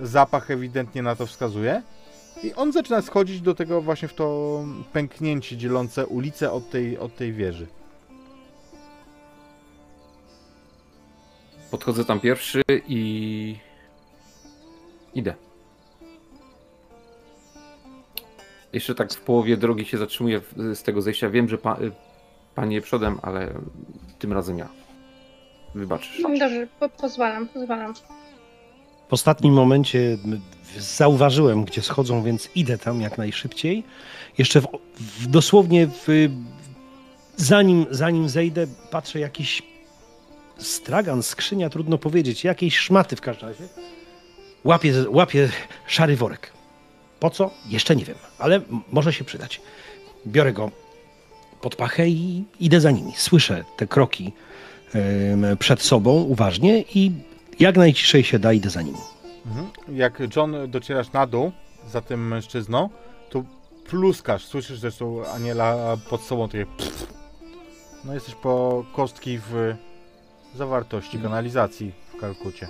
[0.00, 1.82] zapach ewidentnie na to wskazuje.
[2.42, 7.16] I on zaczyna schodzić do tego właśnie w to pęknięcie dzielące ulicę od tej, od
[7.16, 7.66] tej wieży.
[11.70, 13.56] Podchodzę tam pierwszy i
[15.14, 15.47] idę.
[18.72, 20.40] Jeszcze tak w połowie drogi się zatrzymuję
[20.74, 21.30] z tego zejścia.
[21.30, 21.78] Wiem, że pa,
[22.54, 23.54] panie przodem, ale
[24.18, 24.68] tym razem ja.
[25.74, 26.18] Wybaczysz.
[26.22, 27.94] no dobrze, po- pozwalam, pozwalam.
[29.08, 30.18] W ostatnim momencie
[30.78, 33.84] zauważyłem, gdzie schodzą, więc idę tam jak najszybciej.
[34.38, 36.28] Jeszcze w, w, dosłownie w,
[37.36, 39.62] zanim, zanim zejdę, patrzę jakiś
[40.58, 43.64] stragan, skrzynia, trudno powiedzieć, jakiejś szmaty w każdym razie.
[44.64, 45.48] Łapię, łapię
[45.86, 46.52] szary worek.
[47.20, 47.50] Po co?
[47.68, 48.60] Jeszcze nie wiem, ale
[48.92, 49.60] może się przydać.
[50.26, 50.70] Biorę go
[51.60, 53.12] pod pachę i idę za nimi.
[53.16, 54.32] Słyszę te kroki
[55.58, 57.12] przed sobą uważnie i
[57.60, 58.98] jak najciszej się da, idę za nimi.
[59.46, 59.70] Mhm.
[59.96, 61.52] Jak John docierasz na dół
[61.88, 62.88] za tym mężczyzną,
[63.30, 63.44] to
[63.88, 64.44] pluskasz.
[64.44, 67.06] Słyszysz zresztą Aniela pod sobą takie pff.
[68.04, 69.74] No jesteś po kostki w
[70.54, 72.68] zawartości kanalizacji w Kalkucie.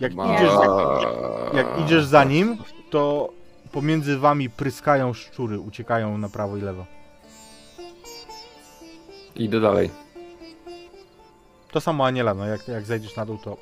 [0.00, 0.52] Jak idziesz,
[1.52, 2.58] jak idziesz za nim,
[2.90, 3.28] to
[3.72, 6.86] pomiędzy wami pryskają szczury, uciekają na prawo i lewo.
[9.36, 9.90] Idę dalej.
[11.70, 13.56] To samo Aniela, no jak, jak zejdziesz na dół, to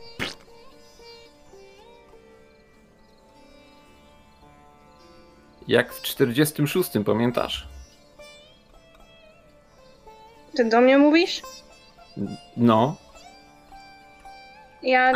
[5.68, 7.68] Jak w 46, pamiętasz?
[10.56, 11.42] Ty do mnie mówisz?
[12.56, 12.96] No,
[14.82, 15.12] Ja.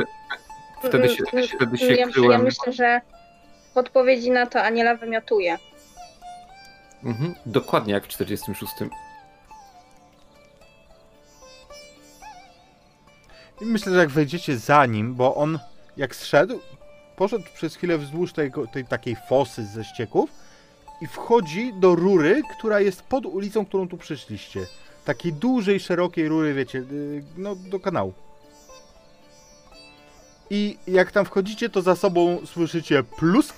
[0.89, 2.43] Wtedy się, Mm, wtedy się ja, ja kryłem.
[2.43, 3.01] myślę, że
[3.75, 5.59] w odpowiedzi na to Aniela wymiotuje.
[7.05, 8.73] Mhm, dokładnie jak w 46.
[13.61, 15.59] I myślę, że jak wejdziecie za nim, bo on
[15.97, 16.61] jak zszedł,
[17.17, 20.31] poszedł przez chwilę wzdłuż tej, tej takiej fosy ze ścieków
[21.01, 24.67] i wchodzi do rury, która jest pod ulicą, którą tu przyszliście.
[25.05, 28.13] Takiej dużej, szerokiej rury, wiecie, yy, no do kanału.
[30.51, 33.57] I jak tam wchodzicie, to za sobą słyszycie plusk,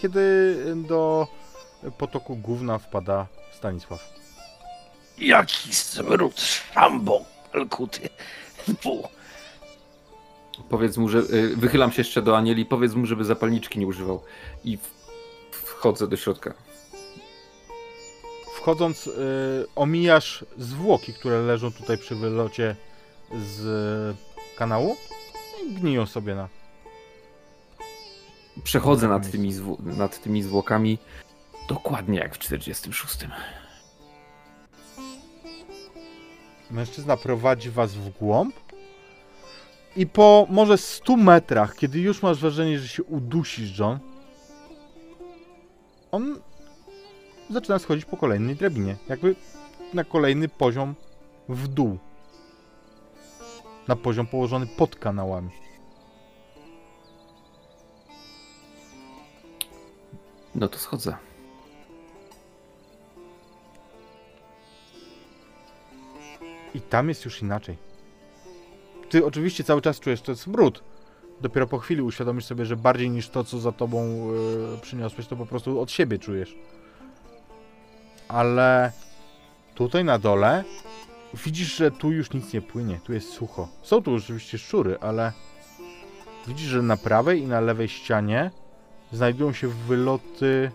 [0.00, 1.28] kiedy do
[1.98, 4.14] potoku gówna wpada Stanisław.
[5.18, 8.08] Jaki smród szambo, Alkuty.
[8.80, 9.08] Fu.
[10.68, 14.22] Powiedz mu, że y, wychylam się jeszcze do Anieli, powiedz mu, żeby zapalniczki nie używał.
[14.64, 14.90] I w,
[15.50, 16.54] wchodzę do środka.
[18.56, 19.10] Wchodząc, y,
[19.76, 22.76] omijasz zwłoki, które leżą tutaj przy wylocie
[23.32, 24.16] z
[24.56, 25.13] kanału i
[25.72, 26.48] gniją sobie na.
[28.64, 30.98] Przechodzę nad tymi, zwo- nad tymi zwłokami
[31.68, 33.18] dokładnie jak w 46.
[36.70, 38.54] Mężczyzna prowadzi was w głąb
[39.96, 43.98] i po może 100 metrach, kiedy już masz wrażenie, że się udusisz, John,
[46.12, 46.40] on
[47.50, 49.36] zaczyna schodzić po kolejnej drabinie, jakby
[49.94, 50.94] na kolejny poziom
[51.48, 51.98] w dół.
[53.88, 55.50] Na poziom położony pod kanałami.
[60.54, 61.16] No to schodzę.
[66.74, 67.76] I tam jest już inaczej.
[69.10, 70.82] Ty oczywiście cały czas czujesz, to jest brud.
[71.40, 75.36] Dopiero po chwili uświadomisz sobie, że bardziej niż to, co za tobą yy, przyniosłeś, to
[75.36, 76.54] po prostu od siebie czujesz.
[78.28, 78.92] Ale
[79.74, 80.64] tutaj na dole
[81.34, 83.68] widzisz, że tu już nic nie płynie, tu jest sucho.
[83.82, 85.32] Są tu oczywiście szczury, ale
[86.46, 88.50] widzisz, że na prawej i na lewej ścianie
[89.12, 90.70] znajdują się wyloty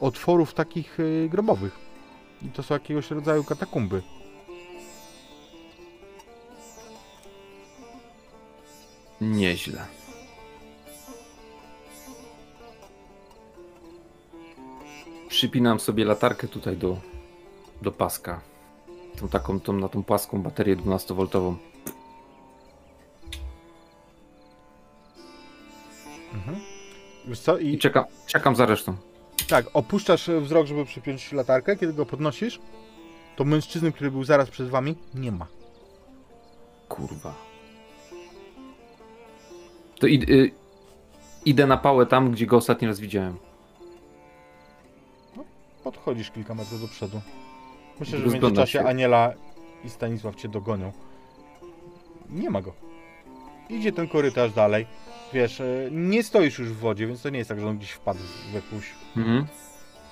[0.00, 1.78] otworów takich yy, grobowych.
[2.42, 4.02] I to są jakiegoś rodzaju katakumby.
[9.20, 9.86] Nieźle.
[15.28, 16.96] Przypinam sobie latarkę tutaj do,
[17.82, 18.51] do paska.
[19.16, 21.54] Tą taką, tą, na tą płaską baterię 12V.
[26.34, 26.60] Mhm.
[27.60, 28.96] I I czekam, czekam za resztą.
[29.48, 31.76] tak, opuszczasz wzrok, żeby przypiąć latarkę.
[31.76, 32.60] Kiedy go podnosisz,
[33.36, 35.46] to mężczyzny, który był zaraz przed wami, nie ma.
[36.88, 37.34] Kurwa.
[40.00, 40.50] To id, y,
[41.44, 43.36] idę na pałę tam, gdzie go ostatni raz widziałem.
[45.84, 47.20] Podchodzisz kilka metrów do przodu.
[48.02, 48.84] Myślę, że w Rozglądam międzyczasie się.
[48.84, 49.32] Aniela
[49.84, 50.92] i Stanisław cię dogonią.
[52.30, 52.72] Nie ma go.
[53.70, 54.86] Idzie ten korytarz dalej.
[55.32, 57.90] Wiesz, e, nie stoisz już w wodzie, więc to nie jest tak, że on gdzieś
[57.90, 58.20] wpadł
[58.50, 59.46] w jakąś Mhm.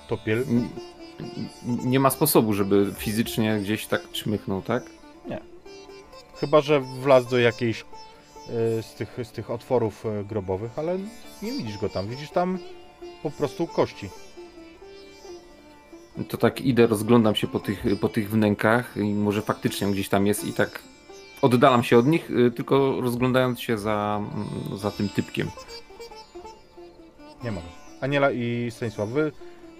[0.07, 0.45] topiel.
[0.49, 0.69] N-
[1.67, 4.83] n- Nie ma sposobu, żeby fizycznie gdzieś tak czmychnął, tak?
[6.35, 10.97] Chyba, że wlazł do jakiejś e, z tych, z tych otworów e, grobowych, ale
[11.41, 12.07] nie widzisz go tam.
[12.07, 12.59] Widzisz tam
[13.23, 14.09] po prostu kości.
[16.29, 20.27] To tak idę, rozglądam się po tych, po tych wnękach i może faktycznie gdzieś tam
[20.27, 20.81] jest i tak
[21.41, 25.47] oddalam się od nich, y, tylko rozglądając się za, mm, za tym typkiem.
[27.43, 27.67] Nie ma go.
[28.01, 29.31] Aniela i Stanisław, wy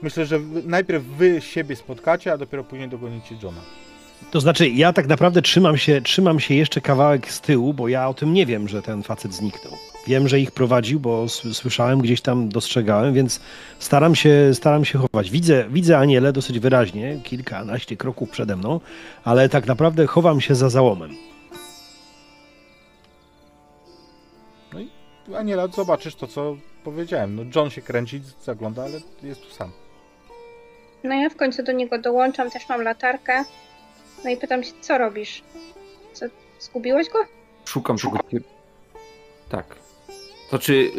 [0.01, 3.61] myślę, że wy, najpierw wy siebie spotkacie, a dopiero później dogonicie Johna.
[4.31, 8.07] To znaczy, ja tak naprawdę trzymam się, trzymam się jeszcze kawałek z tyłu, bo ja
[8.07, 9.73] o tym nie wiem, że ten facet zniknął.
[10.07, 13.39] Wiem, że ich prowadził, bo słyszałem, gdzieś tam dostrzegałem, więc
[13.79, 15.31] staram się, staram się chować.
[15.31, 18.79] Widzę, widzę Anielę dosyć wyraźnie, kilkanaście kroków przede mną,
[19.23, 21.11] ale tak naprawdę chowam się za załomem.
[25.37, 27.35] Aniela, zobaczysz to, co powiedziałem.
[27.35, 29.71] No, John się kręci, zagląda, ale jest tu sam.
[31.03, 33.43] No ja w końcu do niego dołączam, też mam latarkę.
[34.23, 35.43] No i pytam się, co robisz?
[36.13, 36.25] Co,
[36.59, 37.19] zgubiłeś go?
[37.65, 37.97] Szukam
[38.29, 38.43] typ...
[39.49, 39.80] Tak.
[40.51, 40.91] To czy y,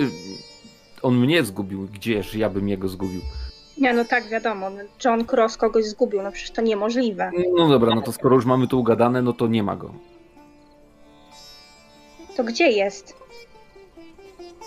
[1.02, 1.88] on mnie zgubił?
[1.92, 3.20] Gdzież ja bym jego zgubił?
[3.78, 4.70] Nie, no tak, wiadomo.
[4.70, 7.30] no John Cross kogoś zgubił, no przecież to niemożliwe.
[7.56, 9.94] No dobra, no to skoro już mamy to ugadane, no to nie ma go.
[12.36, 13.16] To gdzie jest?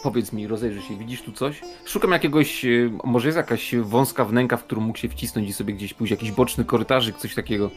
[0.04, 1.62] Powiedz mi, rozejrzyj się, widzisz tu coś?
[1.86, 5.74] Szukam jakiegoś, y, może jest jakaś wąska wnęka, w którą mógł się wcisnąć i sobie
[5.74, 7.72] gdzieś pójść, jakiś boczny korytarzyk, coś takiego.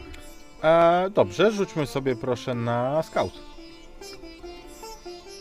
[0.63, 3.33] E, dobrze, rzućmy sobie proszę na scout.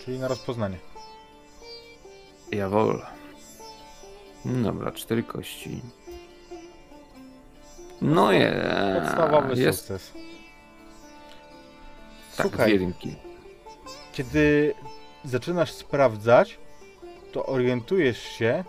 [0.04, 0.76] Czyli na rozpoznanie.
[2.52, 3.06] Ja wolę.
[4.44, 5.82] Dobra, cztery kości.
[8.02, 8.70] No je,
[9.02, 10.12] Podstawowy jest sukces.
[10.12, 10.22] tak,
[12.46, 13.16] dwie Słuchaj, jedynki.
[14.12, 14.74] kiedy
[15.24, 16.58] zaczynasz sprawdzać,
[17.32, 18.64] to orientujesz się,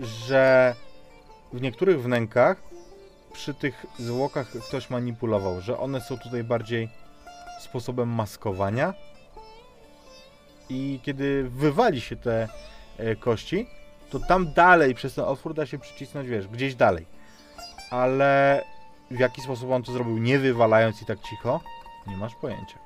[0.00, 0.74] że
[1.52, 2.62] w niektórych wnękach
[3.32, 6.88] przy tych zwłokach ktoś manipulował, że one są tutaj bardziej
[7.60, 8.94] sposobem maskowania.
[10.68, 12.48] I kiedy wywali się te
[13.20, 13.66] kości,
[14.10, 17.06] to tam dalej przez ten otwór da się przycisnąć, wiesz, gdzieś dalej.
[17.90, 18.64] Ale
[19.10, 21.60] w jaki sposób on to zrobił, nie wywalając i tak cicho,
[22.06, 22.78] nie masz pojęcia.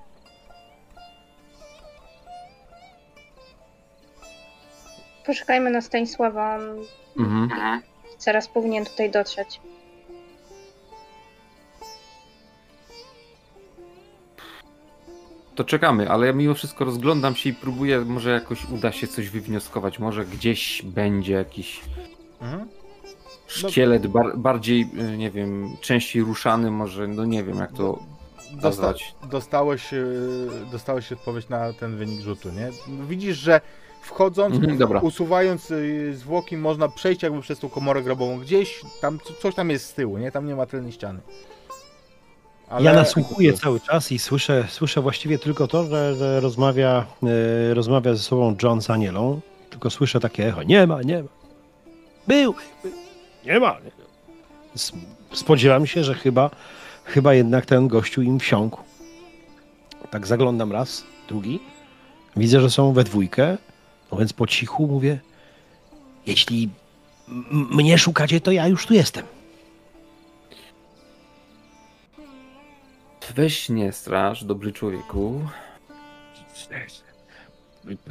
[5.26, 6.62] Poczekajmy na Stanisława, on
[7.18, 7.82] Mhm.
[8.18, 9.60] zaraz powinien tutaj dotrzeć.
[15.58, 19.28] To czekamy, ale ja mimo wszystko rozglądam się i próbuję, może jakoś uda się coś
[19.30, 19.98] wywnioskować.
[19.98, 21.80] Może gdzieś będzie jakiś
[22.40, 22.68] Mhm.
[23.46, 27.98] szkielet bar bardziej, y, nie wiem, częściej ruszany, może, no nie wiem jak to
[28.52, 29.14] Dosta nazwać.
[29.30, 30.04] dostałeś, e,
[30.72, 32.70] dostałeś odpowiedź na ten wynik rzutu, nie?
[33.06, 33.60] Widzisz, że
[34.02, 38.38] wchodząc, Mhm, usuwając y, zwłoki, można przejść jakby przez tą komorę grobową.
[38.40, 40.32] Gdzieś tam, co- coś tam jest z tyłu, nie?
[40.32, 41.20] Tam nie ma tylnej ściany.
[42.70, 42.84] Ale...
[42.84, 47.06] Ja nasłuchuję cały czas i słyszę, słyszę właściwie tylko to, że, że rozmawia,
[47.70, 49.40] e, rozmawia ze sobą John z Anielą.
[49.70, 50.62] Tylko słyszę takie echo.
[50.62, 51.28] Nie ma, nie ma.
[52.28, 52.54] Był,
[53.46, 53.76] nie ma.
[55.32, 56.50] Spodziewam się, że chyba,
[57.04, 58.80] chyba jednak ten gościu im wsiąkł.
[60.10, 61.60] Tak zaglądam raz, drugi.
[62.36, 63.56] Widzę, że są we dwójkę.
[64.12, 65.18] No więc po cichu mówię,
[66.26, 66.68] jeśli
[67.50, 69.24] mnie szukacie, to ja już tu jestem.
[73.34, 75.40] Weź nie straż, dobry człowieku.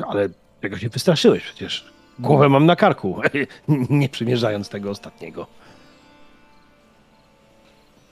[0.08, 0.30] Ale
[0.62, 1.94] czego się wystraszyłeś przecież?
[2.20, 3.22] Głowę mam na karku,
[3.90, 5.48] nie przymierzając tego ostatniego.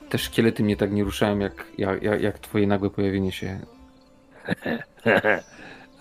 [0.10, 3.60] Te szkielety mnie tak nie ruszają, jak, jak, jak, twoje nagłe pojawienie się.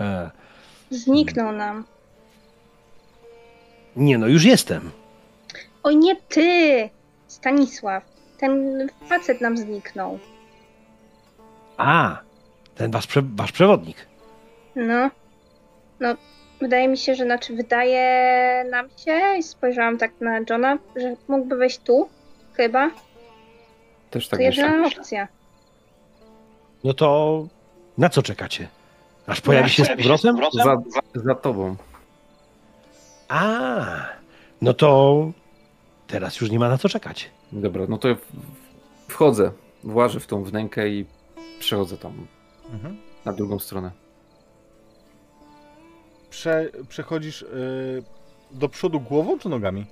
[0.01, 0.31] E,
[0.91, 1.85] Zniknął nam.
[3.97, 4.91] nie no, już jestem.
[5.83, 6.91] Oj, nie ty!
[7.27, 8.05] Stanisław.
[8.39, 10.19] Ten facet nam zniknął.
[11.77, 12.17] A,
[12.75, 13.97] ten wasz, prze, wasz przewodnik.
[14.77, 15.11] No.
[16.01, 16.15] No,
[16.61, 21.57] wydaje mi się, że znaczy wydaje nam się, i spojrzałam tak na Johna, że mógłby
[21.57, 22.09] wejść tu,
[22.55, 22.91] chyba.
[24.11, 24.65] Też To tak myślę.
[24.67, 25.29] jedyna opcja.
[26.85, 27.47] No to
[27.99, 28.69] na co czekacie?
[29.27, 30.37] Aż pojawi się z powrotem?
[30.65, 30.77] Za,
[31.15, 31.77] za tobą.
[33.29, 33.85] A,
[34.63, 35.17] no to
[36.07, 37.31] teraz już nie ma na co czekać.
[37.53, 38.33] Dobra, no to w-
[39.13, 39.51] wchodzę,
[39.85, 41.07] włażę w tą wnękę i
[41.59, 42.27] przechodzę tam
[42.73, 42.97] Mhm.
[43.25, 43.91] na drugą stronę.
[46.31, 48.03] Prze przechodzisz y,
[48.51, 49.87] do przodu głową czy nogami?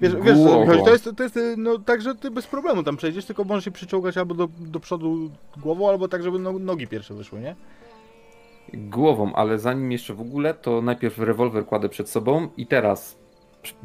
[0.00, 0.84] Wiesz, wiesz chodzi?
[0.84, 3.64] To jest, to jest y, no, tak, że ty bez problemu tam przejdziesz, tylko możesz
[3.64, 7.56] się przyczołgać albo do, do przodu głową, albo tak, żeby no, nogi pierwsze wyszły, nie?
[8.74, 13.18] Głową, ale zanim jeszcze w ogóle, to najpierw rewolwer kładę przed sobą i teraz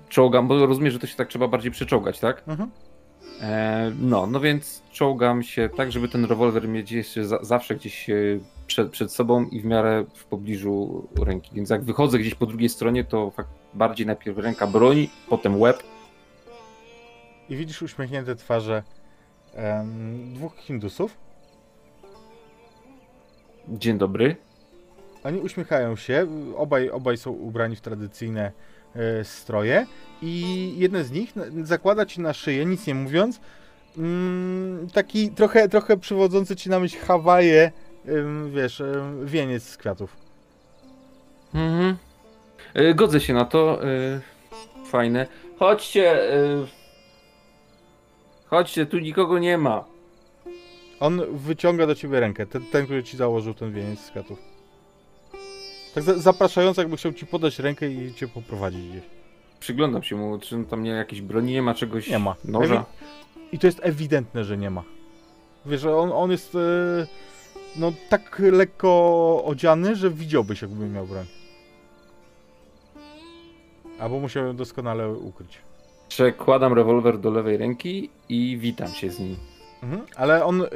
[0.09, 2.43] czołgam, bo rozumiem, że to się tak trzeba bardziej przyczołgać, tak?
[2.47, 2.69] Mhm.
[3.41, 8.09] E, no, no więc czołgam się tak, żeby ten rewolwer mieć jeszcze za, zawsze gdzieś
[8.09, 8.13] e,
[8.67, 11.55] przed, przed sobą i w miarę w pobliżu ręki.
[11.55, 15.83] Więc jak wychodzę gdzieś po drugiej stronie, to fakt bardziej najpierw ręka broni, potem łeb.
[17.49, 18.83] I widzisz uśmiechnięte twarze
[19.53, 21.17] em, dwóch Hindusów.
[23.67, 24.35] Dzień dobry.
[25.23, 28.51] Oni uśmiechają się, obaj, obaj są ubrani w tradycyjne
[28.95, 29.85] e, stroje
[30.25, 31.33] i jeden z nich
[31.63, 33.39] zakłada ci na szyję, nic nie mówiąc,
[33.97, 37.71] mm, taki trochę, trochę przywodzący ci na myśl Hawaje,
[38.49, 38.83] wiesz,
[39.23, 40.17] wieniec z kwiatów.
[41.53, 41.97] Mhm.
[42.73, 43.83] E, Godzę się na to.
[43.83, 44.21] e,
[44.85, 45.27] Fajne.
[45.59, 46.33] Chodźcie.
[46.33, 46.65] e,
[48.45, 49.83] Chodźcie, tu nikogo nie ma.
[50.99, 54.39] On wyciąga do ciebie rękę, ten, ten który ci założył ten wieniec z kwiatów.
[55.95, 59.03] Tak za, zapraszająco, jakby chciał ci podać rękę i cię poprowadzić gdzieś.
[59.65, 62.07] Przyglądam się mu, czy tam nie jakieś broni nie ma, czegoś.
[62.09, 62.35] Nie ma.
[62.43, 62.85] Noża.
[63.51, 64.83] I to jest ewidentne, że nie ma.
[65.65, 66.59] Wiesz, że on, on jest e,
[67.75, 71.25] no tak lekko odziany, że widziałbyś, jakby miał broń.
[73.99, 75.57] Albo musiał ją doskonale ukryć.
[76.09, 79.35] Przekładam rewolwer do lewej ręki i witam się z nim.
[79.85, 80.05] Mhm.
[80.15, 80.67] Ale on y,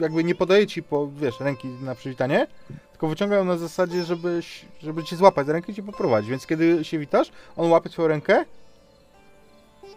[0.00, 2.46] jakby nie podaje ci po, wiesz, ręki na przywitanie,
[2.90, 6.30] tylko wyciąga ją na zasadzie, żebyś, żeby cię złapać za rękę i cię poprowadzić.
[6.30, 8.44] Więc kiedy się witasz, on łapie twoją rękę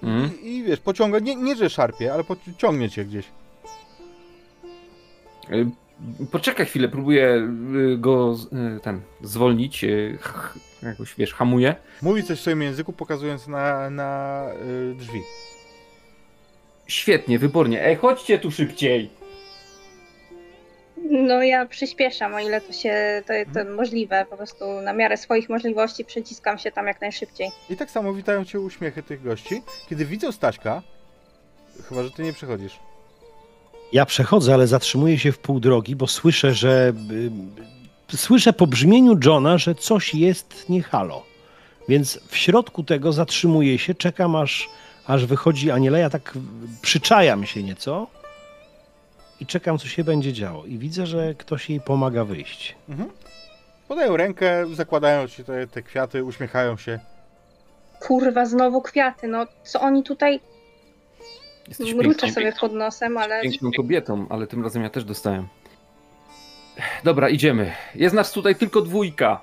[0.04, 0.42] Mhm.
[0.42, 3.26] i, i wiesz, pociąga, nie, nie że szarpie, ale pociągnie cię gdzieś.
[5.52, 5.68] Y,
[6.32, 7.48] Poczekaj chwilę, próbuję
[7.94, 8.36] y, go
[8.78, 9.86] y, ten zwolnić.
[10.84, 11.76] Jakoś wiesz, hamuję.
[12.02, 14.42] Mówi coś w swoim języku, pokazując na, na
[14.96, 15.22] drzwi.
[16.88, 17.86] Świetnie, wybornie.
[17.86, 19.10] Ej, chodźcie tu szybciej.
[21.12, 24.26] No ja przyspieszam, o ile to się to, to możliwe.
[24.30, 27.50] Po prostu na miarę swoich możliwości przyciskam się tam jak najszybciej.
[27.70, 29.62] I tak samo witają cię uśmiechy tych gości.
[29.90, 30.82] Kiedy widzą Staśka,
[31.90, 32.80] chyba, że ty nie przechodzisz.
[33.94, 36.94] Ja przechodzę, ale zatrzymuję się w pół drogi, bo słyszę, że.
[38.14, 41.24] y, słyszę po brzmieniu Johna, że coś jest nie halo.
[41.90, 44.70] Więc w środku tego zatrzymuję się, czekam aż,
[45.08, 45.98] aż wychodzi Aniela.
[45.98, 46.34] Ja tak
[46.82, 48.08] przyczajam się nieco
[49.40, 50.66] i czekam, co się będzie działo.
[50.66, 52.76] I widzę, że ktoś jej pomaga wyjść.
[52.90, 53.10] Mhm.
[53.88, 57.00] Podają rękę, zakładają ci te, te kwiaty, uśmiechają się.
[58.00, 59.28] Kurwa, znowu kwiaty.
[59.28, 60.40] No co oni tutaj
[61.68, 65.48] Jesteś mruczę sobie pod nosem, ale piękną kobietą, ale tym razem ja też dostałem.
[67.04, 67.72] Dobra, idziemy.
[67.96, 69.42] Jest nas tutaj tylko dwójka.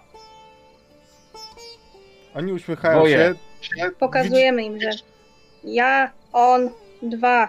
[2.34, 3.34] Oni uśmiechają Dwoje.
[3.60, 3.90] się.
[3.98, 4.90] Pokazujemy im, że
[5.64, 6.70] ja, on,
[7.02, 7.48] dwa.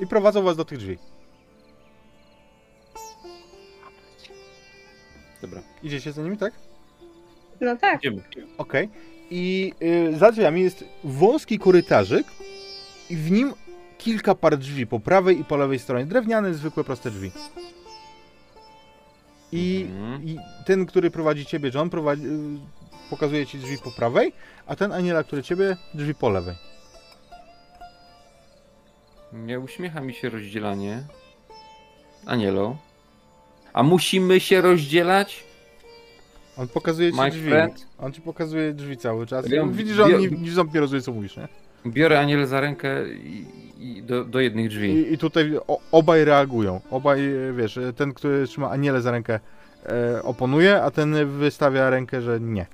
[0.00, 0.98] I prowadzą was do tych drzwi.
[5.42, 6.52] Dobra, Idziecie za nimi, tak?
[7.60, 7.98] No tak.
[7.98, 8.22] idziemy.
[8.58, 8.88] Okej.
[9.30, 9.72] I
[10.12, 12.26] y, za drzwiami jest wąski korytarzyk
[13.10, 13.52] i w nim
[13.98, 16.06] kilka par drzwi po prawej i po lewej stronie.
[16.06, 17.30] Drewniane, zwykłe, proste drzwi.
[19.52, 20.24] I, Mhm.
[20.28, 20.36] i
[20.66, 22.58] ten, który prowadzi ciebie, John, prowadzi, y,
[23.12, 24.32] pokazuje ci drzwi po prawej,
[24.66, 26.54] a ten Aniela, który ciebie, drzwi po lewej.
[29.32, 31.02] Nie uśmiecha mi się rozdzielanie.
[32.26, 32.76] Anielo.
[33.72, 35.44] A musimy się rozdzielać?
[36.56, 37.48] On pokazuje ci My drzwi.
[37.50, 37.86] friend.
[37.98, 39.46] On ci pokazuje drzwi cały czas.
[39.50, 41.48] Ja- Widzisz, że on ja- nie, nie nie rozumie, co mówisz, nie?
[41.86, 43.46] Biorę Anielę za rękę i,
[43.78, 44.88] i do, do jednych drzwi.
[44.88, 46.80] I, i tutaj o, obaj reagują.
[46.90, 49.40] Obaj, e, wiesz, e, ten, który trzyma Anielę za rękę,
[49.86, 52.66] e, oponuje, a ten wystawia rękę, że nie.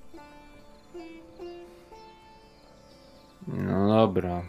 [3.49, 4.43] No dobra.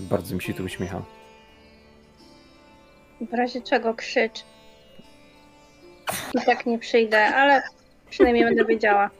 [0.00, 1.02] Bardzo mi się to uśmiecha.
[3.20, 4.44] W razie czego krzycz.
[6.34, 7.62] I tak nie przyjdę, ale
[8.10, 9.10] przynajmniej będę wiedziała.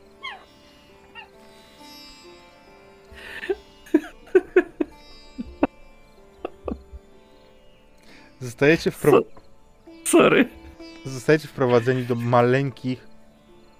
[8.41, 9.23] Zostajecie, wpro...
[10.05, 10.49] Sorry.
[11.05, 13.07] Zostajecie wprowadzeni do maleńkich,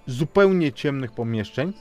[0.07, 1.73] zupełnie ciemnych pomieszczeń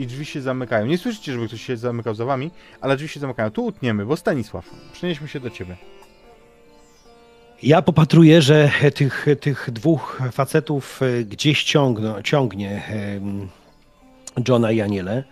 [0.00, 0.86] i drzwi się zamykają.
[0.86, 2.50] Nie słyszycie, żeby ktoś się zamykał za wami,
[2.80, 3.50] ale drzwi się zamykają.
[3.50, 5.76] Tu utniemy, bo Stanisław, przenieśmy się do ciebie.
[7.62, 13.48] Ja popatruję, że tych, tych dwóch facetów e, gdzieś ciągną, ciągnie em,
[14.48, 15.24] Johna i Aniele,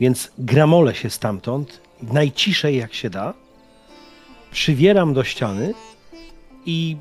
[0.00, 3.34] więc gramolę się stamtąd, najciszej jak się da,
[4.50, 5.74] przywieram do ściany
[6.66, 6.96] i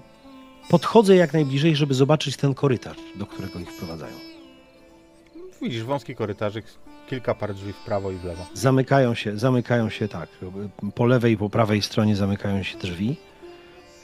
[0.69, 4.13] podchodzę jak najbliżej, żeby zobaczyć ten korytarz, do którego ich wprowadzają.
[5.61, 6.65] Widzisz wąski korytarzyk,
[7.09, 8.45] kilka par drzwi w prawo i w lewo.
[8.53, 10.29] Zamykają się, zamykają się tak.
[10.95, 13.15] Po lewej i po prawej stronie zamykają się drzwi.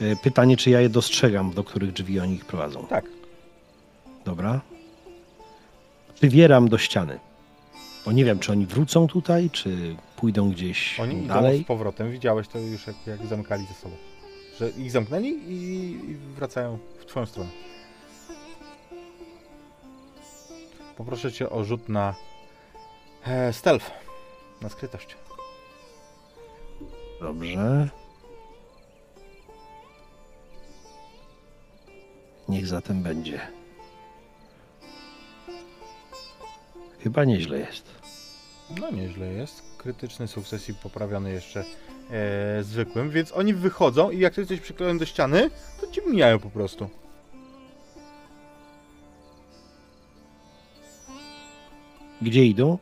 [0.01, 2.85] E, Pytanie, czy ja je dostrzegam, do których drzwi oni ich prowadzą.
[2.89, 3.05] Tak.
[4.25, 4.61] Dobra.
[6.15, 7.19] Przywieram do ściany.
[8.05, 11.63] Bo nie wiem, czy oni wrócą tutaj, czy pójdą gdzieś Oni dalej.
[11.63, 12.11] z powrotem.
[12.11, 13.95] Widziałeś to już, jak, jak zamykali ze sobą.
[14.59, 15.53] Że ich zamknęli i,
[16.11, 17.49] i wracają w twoją stronę.
[20.97, 22.15] Poproszę cię o rzut na
[23.25, 23.91] e, stealth.
[24.61, 25.17] Na skrytość.
[27.21, 27.89] Dobrze.
[32.49, 33.39] Niech zatem będzie.
[36.99, 37.85] Chyba nieźle jest.
[38.79, 39.63] No nieźle jest.
[39.77, 41.63] Krytyczny sukces i poprawiony jeszcze
[42.11, 45.49] e, zwykłym, więc oni wychodzą i jak ty jesteś przyklejony do ściany,
[45.81, 46.89] to ci mijają po prostu.
[52.21, 52.77] Gdzie idą?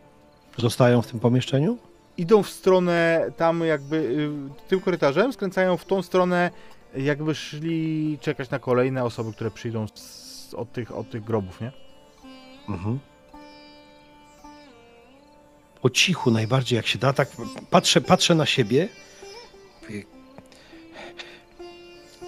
[0.57, 1.77] Zostają w tym pomieszczeniu?
[2.17, 6.51] Idą w stronę tam jakby y, tym korytarzem, skręcają w tą stronę,
[6.95, 11.71] jakby szli czekać na kolejne osoby, które przyjdą z, od, tych, od tych grobów, nie?
[12.69, 12.99] Mhm.
[15.81, 17.29] Po cichu najbardziej jak się da, tak
[17.69, 18.89] patrzę, patrzę na siebie.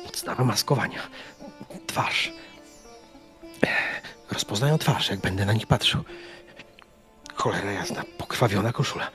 [0.06, 1.02] Podstawa maskowania.
[1.88, 2.32] Twarz.
[4.32, 6.04] Rozpoznają twarz, jak będę na nich patrzył.
[7.40, 9.12] Cholera jasna, pokrwawiona koszula.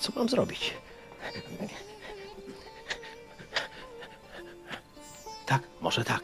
[0.00, 0.74] Co mam zrobić?
[5.46, 6.22] Tak, może tak.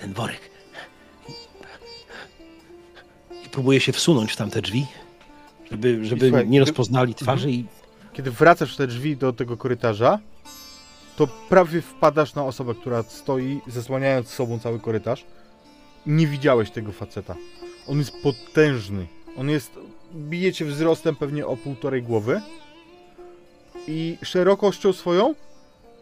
[0.00, 0.40] Ten worek.
[3.46, 4.86] I próbuję się wsunąć w tamte drzwi,
[5.70, 7.64] żeby, żeby słuchaj, nie rozpoznali twarzy i
[8.12, 10.18] Kiedy wracasz w te drzwi do tego korytarza,
[11.16, 15.24] to prawie wpadasz na osobę, która stoi, zasłaniając sobą cały korytarz.
[16.06, 17.34] Nie widziałeś tego faceta.
[17.88, 19.06] On jest potężny.
[19.36, 19.78] On jest.
[20.14, 22.40] Bijecie wzrostem pewnie o półtorej głowy.
[23.88, 25.34] I szerokością swoją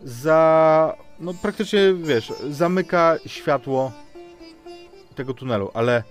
[0.02, 0.96] za.
[1.20, 3.92] No praktycznie wiesz, zamyka światło
[5.14, 6.02] tego tunelu, ale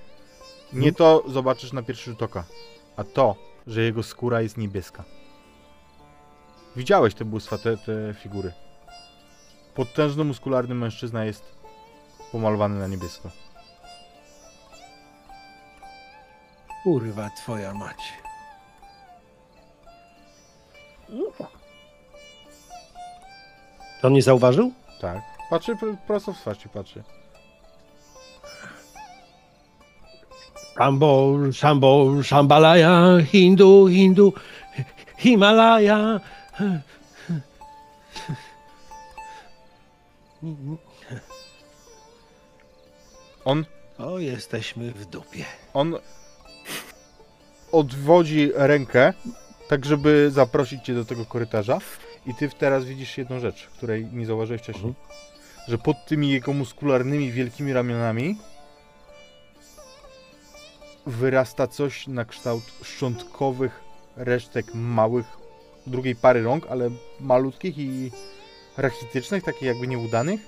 [0.74, 2.44] nie to zobaczysz na pierwszy rzut oka,
[2.98, 3.36] a to,
[3.68, 5.04] że jego skóra jest niebieska.
[6.76, 8.54] Widziałeś te bóstwa, te, te figury.
[9.76, 11.44] Potężny, muskularny mężczyzna jest
[12.32, 13.30] pomalowany na niebiesko.
[16.84, 18.14] Kurwa twoja mać.
[24.02, 24.72] To on nie zauważył?
[25.02, 25.22] Tak.
[25.50, 27.04] Patrzy pr- prosto w twarz ci patrzy.
[30.78, 34.34] Szambo, szambo, szambalaya, hindu, hindu,
[35.18, 36.20] Himalaya.
[43.46, 43.66] On,
[43.98, 45.46] O, jesteśmy w dupie.
[45.74, 45.96] on
[47.72, 49.14] odwodzi rękę,
[49.68, 51.80] tak żeby zaprosić cię do tego korytarza
[52.26, 54.94] i ty teraz widzisz jedną rzecz, której nie zauważyłeś wcześniej.
[55.68, 58.38] Że pod tymi jego muskularnymi, wielkimi ramionami
[61.06, 63.80] wyrasta coś na kształt szczątkowych
[64.16, 65.26] resztek małych,
[65.88, 66.90] drugiej pary rąk, ale
[67.20, 68.12] malutkich i
[68.78, 70.42] rachitycznych, takich jakby nieudanych.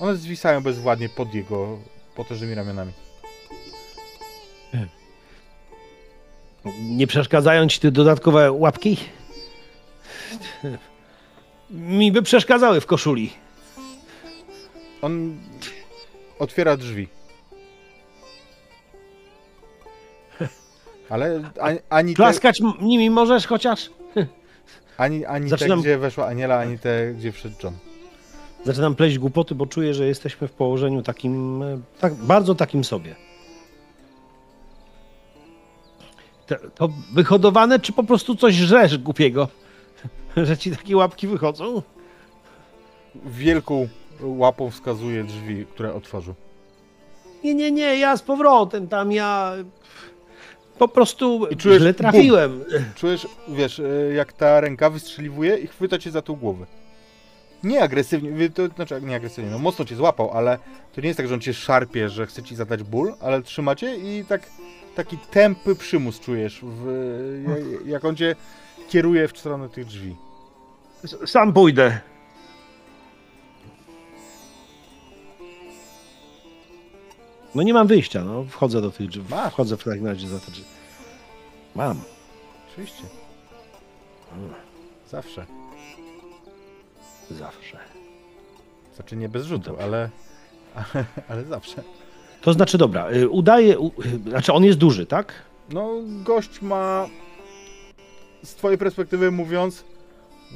[0.00, 1.78] One zwisają bezwładnie pod jego
[2.14, 2.92] potężnymi ramionami.
[6.82, 8.96] Nie przeszkadzają ci te dodatkowe łapki?
[11.70, 13.32] Mi by przeszkadzały w koszuli.
[15.02, 15.36] On
[16.38, 17.08] otwiera drzwi.
[21.10, 23.90] Ale ani, ani te, Klaskać m- nimi możesz chociaż?
[24.98, 27.74] ani, ani Zaczynam- te, gdzie weszła Aniela, ani te, gdzie wszedł John.
[28.64, 33.14] Zaczynam pleść głupoty, bo czuję, że jesteśmy w położeniu takim, e, tak, bardzo takim sobie.
[36.48, 39.48] Te, to wyhodowane, czy po prostu coś żresz głupiego?
[40.36, 41.82] Że ci takie łapki wychodzą?
[43.14, 43.88] Wielką
[44.20, 46.34] łapą wskazuje drzwi, które otworzył.
[47.44, 49.52] Nie, nie, nie, ja z powrotem tam, ja
[50.78, 51.98] po prostu I czujesz źle bum.
[51.98, 52.64] trafiłem.
[52.94, 56.66] Czujesz, wiesz, e, jak ta ręka wystrzeliwuje i chwyta cię za tą głowę.
[57.62, 60.58] Nie agresywnie, to znaczy nie agresywnie, no mocno cię złapał, ale
[60.94, 63.96] to nie jest tak, że on cię szarpie, że chce ci zadać ból, ale trzymacie
[63.96, 64.50] i tak
[64.98, 68.36] taki tępy przymus czujesz, w, jak, on cię
[68.88, 70.16] kieruje w stronę tych drzwi.
[71.26, 72.00] Sam pójdę.
[77.54, 78.44] No nie mam wyjścia, no.
[78.44, 79.24] Wchodzę do tych drzwi.
[79.30, 79.52] Masz.
[79.52, 80.64] Wchodzę w takim razie za te drzwi.
[81.74, 82.00] Mam.
[82.72, 83.02] Oczywiście.
[85.10, 85.46] Zawsze.
[87.30, 87.78] Zawsze.
[88.94, 89.84] Znaczy nie bez rzutu, Dobrze.
[89.84, 90.10] ale,
[91.28, 91.82] ale zawsze.
[92.42, 93.86] To znaczy, dobra, y, udaje, u,
[94.26, 95.32] y, znaczy on jest duży, tak?
[95.72, 95.90] No,
[96.24, 97.06] gość ma
[98.44, 99.84] z twojej perspektywy mówiąc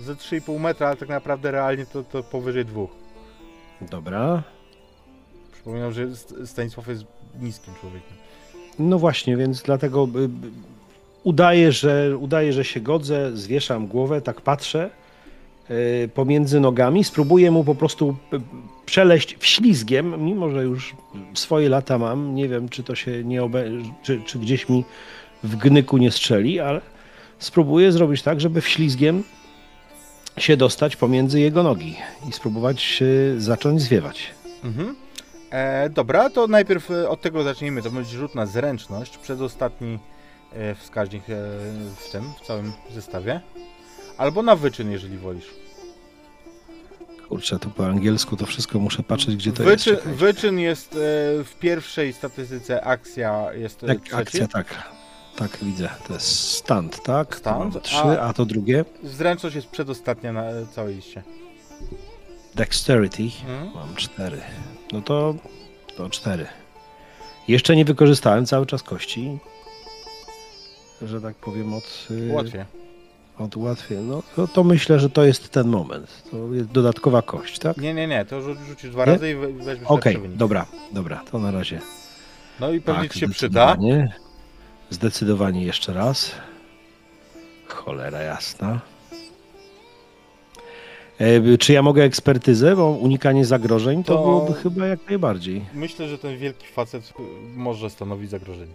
[0.00, 2.90] ze 3,5 metra, ale tak naprawdę realnie to, to powyżej dwóch.
[3.80, 4.42] Dobra.
[5.52, 7.04] Przypominam, że St- Stanisław jest
[7.40, 8.12] niskim człowiekiem.
[8.78, 10.28] No właśnie, więc dlatego y,
[11.22, 14.90] udaję, że, udaję, że się godzę, zwieszam głowę, tak patrzę
[16.14, 18.40] pomiędzy nogami, spróbuję mu po prostu y,
[18.86, 20.94] przeleść wślizgiem, mimo że już
[21.34, 23.64] swoje lata mam, nie wiem, czy to się nie obe...
[24.02, 24.84] czy, czy gdzieś mi
[25.42, 26.80] w gnyku nie strzeli, ale
[27.38, 29.22] spróbuję zrobić tak, żeby wślizgiem
[30.38, 31.96] się dostać pomiędzy jego nogi
[32.28, 34.30] i spróbować y, zacząć zwiewać.
[34.64, 34.96] Mhm.
[35.52, 37.82] E, dobra, to najpierw e, od tego zacznijmy.
[37.82, 39.98] To będzie rzut na zręczność, przedostatni
[40.52, 41.34] e, wskaźnik e,
[41.96, 43.40] w tym, w całym zestawie.
[44.18, 45.50] Albo na wyczyn, jeżeli wolisz.
[47.28, 49.72] Kurczę, to po angielsku to wszystko muszę patrzeć, gdzie to jest.
[49.74, 50.12] Wyczyn, Czekaj.
[50.14, 50.98] wyczyn jest e,
[51.44, 54.14] w pierwszej statystyce akcja jest e, Tak, trzeci.
[54.16, 54.92] akcja, tak.
[55.36, 55.88] Tak, widzę.
[56.08, 57.36] To jest stand, tak?
[57.36, 58.32] Stand, trzy, a- a...
[58.32, 58.84] to drugie.
[59.04, 60.44] Zręczność jest przedostatnia na
[60.74, 61.22] całej liście.
[62.54, 63.22] Dexterity.
[63.22, 63.70] Mhm.
[63.74, 64.40] Mam cztery.
[64.92, 65.34] No to,
[65.96, 66.46] to cztery.
[67.48, 69.38] Jeszcze nie wykorzystałem cały czas kości.
[71.02, 72.64] Że tak powiem, od, y, Łatwiej.
[73.42, 73.98] Od łatwiej.
[73.98, 76.22] No to, to myślę, że to jest ten moment.
[76.30, 77.76] To jest dodatkowa kość, tak?
[77.76, 79.12] Nie, nie, nie, to rzu- rzucisz dwa Nie?
[79.12, 80.36] razy i we- weźmiesz Okej, wynik.
[80.36, 81.80] dobra, dobra, to na razie.
[82.60, 83.76] No i pewnie tak, ci się przyda.
[84.90, 85.64] zdecydowanie.
[85.64, 86.30] Jeszcze raz.
[87.68, 88.80] Cholera jasna.
[91.18, 95.64] E, czy ja mogę ekspertyzę, bo unikanie zagrożeń to, To- byłoby chyba jak najbardziej.
[95.74, 97.12] Myślę, że ten wielki facet
[97.54, 98.74] może stanowić zagrożenie.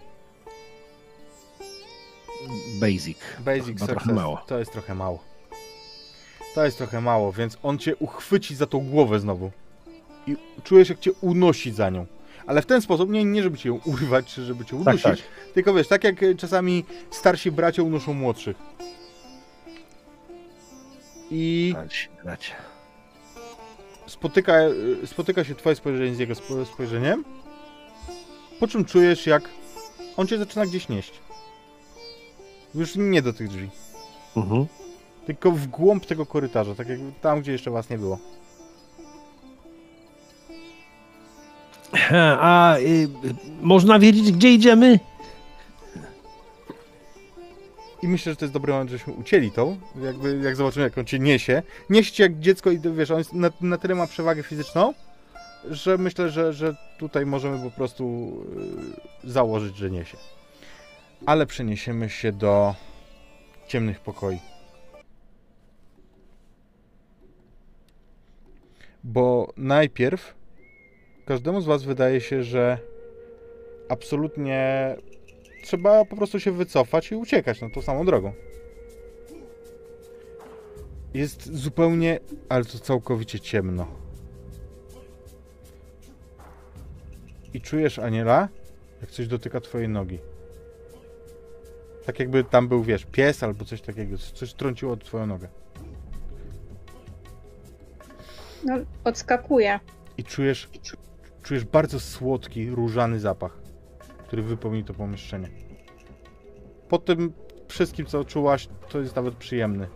[2.80, 3.18] Basic.
[3.39, 3.88] Basic success.
[3.88, 4.41] trochę mało.
[4.47, 5.23] To jest trochę mało.
[6.55, 9.51] To jest trochę mało, więc on cię uchwyci za tą głowę znowu.
[10.27, 12.05] I czujesz, jak cię unosi za nią.
[12.47, 15.03] Ale w ten sposób, nie, nie żeby cię ją urwać, czy żeby cię Tak, udusić,
[15.03, 15.53] tak.
[15.53, 18.57] tylko wiesz, tak jak czasami starsi bracia unoszą młodszych.
[21.31, 21.73] I
[22.23, 22.55] grać.
[24.07, 24.53] spotyka,
[25.05, 27.23] spotyka się twoje spojrzenie z jego spo- spojrzeniem,
[28.59, 29.49] po czym czujesz, jak
[30.18, 31.11] on cię zaczyna gdzieś nieść.
[32.76, 33.69] Już nie do tych drzwi,
[34.38, 34.65] Mhm.
[35.26, 38.19] tylko w głąb tego korytarza, tak jak tam, gdzie jeszcze was nie było.
[42.39, 43.07] A y,
[43.61, 44.99] można wiedzieć, gdzie idziemy?
[48.03, 51.06] I myślę, że to jest dobry moment, żeśmy ucięli tą, jakby jak zobaczymy, jak on
[51.06, 51.64] cię niesie.
[51.89, 54.94] Niesie cię jak dziecko i wiesz, on na, na tyle ma przewagę fizyczną,
[55.69, 58.34] że myślę, że, że tutaj możemy po prostu
[59.23, 60.18] y, założyć, że niesie.
[61.26, 62.76] Ale przeniesiemy się do
[63.68, 64.39] ciemnych pokoi.
[69.03, 70.35] Bo najpierw
[71.26, 72.77] każdemu z was wydaje się, że
[73.89, 74.95] absolutnie
[75.64, 78.34] trzeba po prostu się wycofać i uciekać na tą samą drogą.
[81.14, 82.19] Jest zupełnie,
[82.49, 83.88] ale to całkowicie ciemno.
[87.53, 88.49] I czujesz, Aniela,
[89.02, 90.19] jak coś dotyka twojej nogi.
[92.08, 95.48] Tak jakby tam był, wiesz, pies albo coś takiego, coś trąciło twoją nogę.
[98.64, 99.80] No, odskakuje.
[100.18, 100.70] I czujesz,
[101.44, 103.58] czujesz bardzo słodki, różany zapach,
[104.18, 105.50] który wypełni to pomieszczenie.
[106.90, 107.34] Po tym
[107.68, 109.88] wszystkim, co czułaś, to jest nawet przyjemny.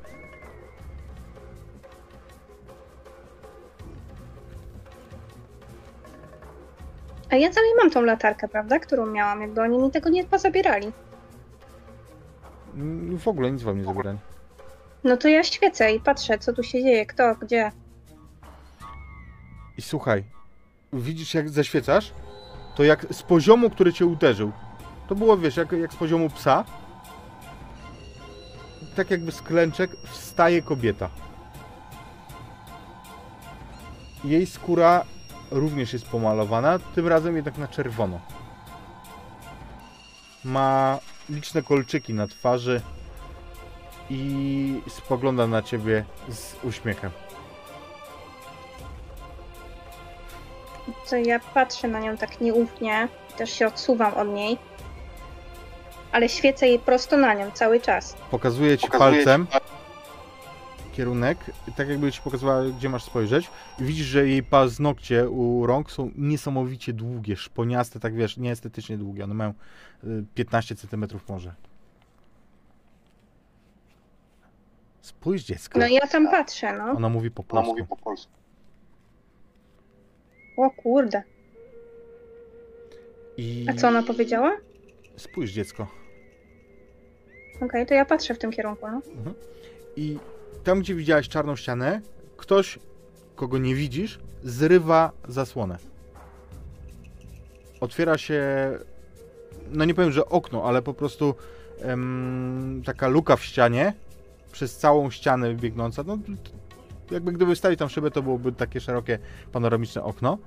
[7.30, 8.80] A ja dalej mam tą latarkę, prawda?
[8.80, 10.92] Którą miałam, jakby oni mi tego nie pozabierali.
[12.74, 14.18] Mm, W ogóle nic wam nie zabierali.
[15.04, 17.72] No to ja świecę i patrzę, co tu się dzieje, kto, gdzie.
[19.78, 20.24] I słuchaj,
[20.94, 22.14] widzisz jak zaświecasz?
[22.76, 24.52] To jak z poziomu, który cię uderzył.
[25.10, 26.66] To było, wiesz, jak, jak z poziomu psa.
[28.96, 31.10] Tak jakby z klęczek wstaje kobieta.
[34.24, 35.06] Jej skóra
[35.52, 38.20] również jest pomalowana, tym razem jednak na czerwono.
[40.44, 41.00] Ma
[41.32, 42.82] liczne kolczyki na twarzy
[44.10, 47.12] i spogląda na ciebie z uśmiechem.
[51.10, 54.58] To ja patrzę na nią tak nieufnie, też się odsuwam od niej.
[56.12, 58.16] Ale świecę jej prosto na nią cały czas.
[58.32, 59.48] Pokazuje ci palcem
[60.92, 61.38] kierunek,
[61.76, 63.50] tak jakby ci pokazywała, gdzie masz spojrzeć.
[63.80, 69.24] I widzisz, że jej paznokcie u rąk są niesamowicie długie, szponiaste, tak wiesz, nieestetycznie długie.
[69.24, 69.54] One mają
[70.04, 71.54] y, 15 cm może.
[75.02, 75.80] Spójrz, dziecko.
[75.80, 76.84] No i ja tam patrzę, no.
[76.84, 77.76] Ona mówi po polsku.
[80.58, 81.24] O kurde.
[83.38, 84.58] I A co ona powiedziała?
[85.16, 85.88] spójrz, dziecko.
[87.62, 89.02] Okej, to ja patrzę w tym kierunku, no.
[89.96, 90.18] I
[90.64, 92.02] tam, gdzie widziałaś czarną ścianę,
[92.38, 92.80] ktoś,
[93.36, 95.78] kogo nie widzisz, zrywa zasłonę.
[97.80, 98.44] Otwiera się,
[99.72, 101.36] no nie powiem, że okno, ale po prostu
[101.80, 103.94] em, taka luka w ścianie,
[104.52, 106.04] przez całą ścianę biegnąca.
[106.04, 106.18] No,
[107.12, 109.20] jakby gdyby wstawić tam szybę, to byłoby takie szerokie,
[109.52, 110.38] panoramiczne okno.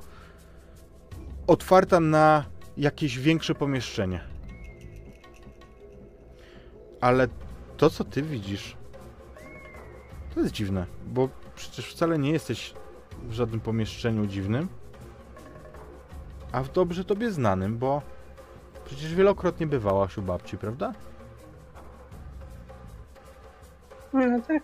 [1.47, 2.45] Otwarta na
[2.77, 4.21] jakieś większe pomieszczenie.
[7.01, 7.29] Ale
[7.77, 8.77] to, co ty widzisz,
[10.35, 12.75] to jest dziwne, bo przecież wcale nie jesteś
[13.23, 14.69] w żadnym pomieszczeniu dziwnym,
[16.53, 18.03] a w dobrze tobie znanym, bo
[18.85, 20.93] przecież wielokrotnie bywałaś u babci, prawda?
[24.13, 24.63] No tak.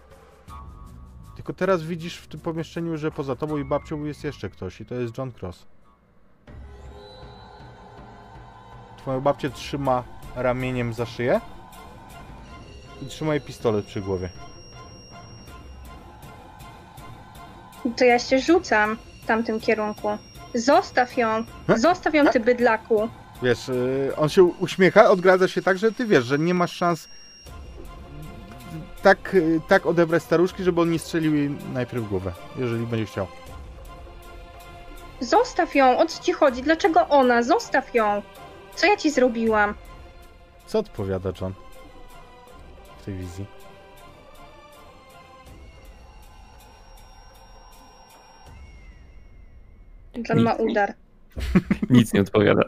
[1.37, 4.87] Tylko teraz widzisz w tym pomieszczeniu, że poza tobą i babcią jest jeszcze ktoś i
[4.87, 5.67] to jest John Cross.
[8.99, 10.05] Twoją babcię trzyma
[10.37, 11.41] ramieniem za szyję
[13.03, 14.31] i trzyma jej pistolet przy głowie.
[17.97, 20.09] To ja się rzucam w tamtym kierunku.
[20.55, 21.45] Zostaw ją!
[21.77, 23.09] Zostaw ją, ty bydlaku!
[23.43, 27.09] Wiesz, yy, on się uśmiecha, odgradza się tak, że ty wiesz, że nie masz szans
[29.03, 33.07] tak, yy, tak odebrać staruszki, żeby on nie strzelił jej najpierw w głowę, jeżeli będzie
[33.07, 33.27] chciał.
[35.21, 35.99] Zostaw ją!
[35.99, 36.63] O co ci chodzi?
[36.63, 37.43] Dlaczego ona?
[37.43, 38.23] Zostaw ją!
[38.75, 39.75] Co ja ci zrobiłam?
[40.67, 41.53] Co odpowiada John
[43.01, 43.60] w tej wizji?
[50.29, 50.95] John ma udar.
[51.91, 52.63] Nic nie odpowiada.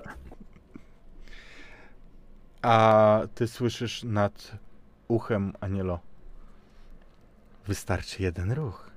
[2.62, 4.53] A ty słyszysz nad
[5.09, 6.01] uchem Anielo.
[7.66, 8.91] Wystarczy jeden ruch.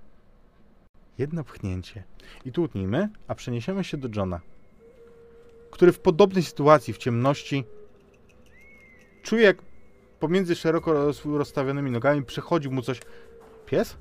[1.18, 2.03] Jedno pchnięcie.
[2.45, 4.40] I tu utnijmy, a przeniesiemy się do Johna,
[5.72, 7.64] który w podobnej sytuacji, w ciemności,
[9.23, 9.57] czuje jak
[10.19, 12.99] pomiędzy szeroko roz- rozstawionymi nogami przechodził mu coś.
[13.65, 13.98] Pies?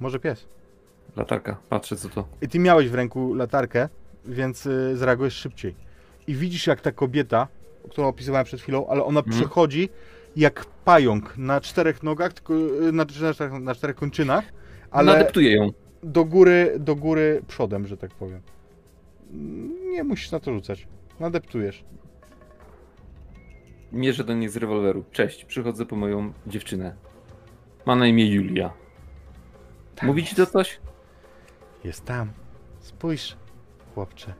[0.00, 0.46] Może pies.
[1.16, 2.24] Latarka, patrzę co to.
[2.42, 3.88] I ty miałeś w ręku latarkę,
[4.24, 5.74] więc y, zareagujesz szybciej.
[6.26, 7.48] I widzisz, jak ta kobieta,
[7.90, 9.36] którą opisywałem przed chwilą, ale ona Mhm.
[9.40, 9.88] przechodzi
[10.36, 14.44] jak pająk na czterech nogach, tylko y, na, na, czterech, na czterech kończynach,
[14.90, 15.72] ale Nadeptuję ją.
[16.02, 18.40] do góry, do góry przodem, że tak powiem.
[19.90, 20.88] Nie musisz na to rzucać.
[21.20, 21.84] Nadeptujesz.
[23.92, 25.04] Mierzę do niej z rewolweru.
[25.12, 26.94] Cześć, przychodzę po moją dziewczynę.
[27.86, 28.70] Ma na imię Julia.
[30.02, 30.78] Mówi ci to coś?
[31.86, 32.32] Jest tam.
[32.80, 33.36] Spójrz,
[33.94, 34.34] chłopcze.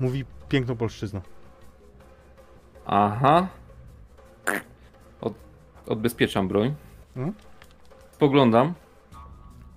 [0.00, 1.20] Mówi piękną polszczyzną.
[2.86, 3.48] Aha.
[5.20, 5.34] Od,
[5.86, 6.74] odbezpieczam broń.
[7.16, 7.34] Mhm.
[8.12, 8.74] Spoglądam.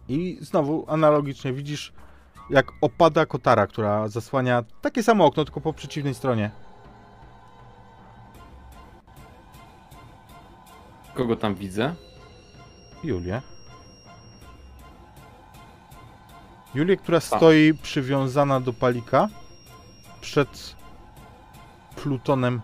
[0.07, 1.93] I znowu analogicznie widzisz
[2.49, 6.51] jak opada kotara, która zasłania takie samo okno, tylko po przeciwnej stronie.
[11.13, 11.95] Kogo tam widzę?
[13.03, 13.41] Julię.
[16.75, 19.29] Julię, która stoi przywiązana do palika
[20.21, 20.75] przed
[21.95, 22.61] Plutonem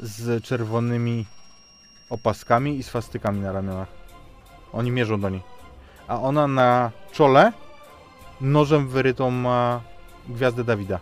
[0.00, 1.26] z czerwonymi
[2.10, 3.88] opaskami i swastykami na ramionach.
[4.72, 5.42] Oni mierzą do niej.
[6.08, 7.52] A ona na czole
[8.40, 9.80] nożem wyrytą ma
[10.28, 11.00] gwiazdę Dawida.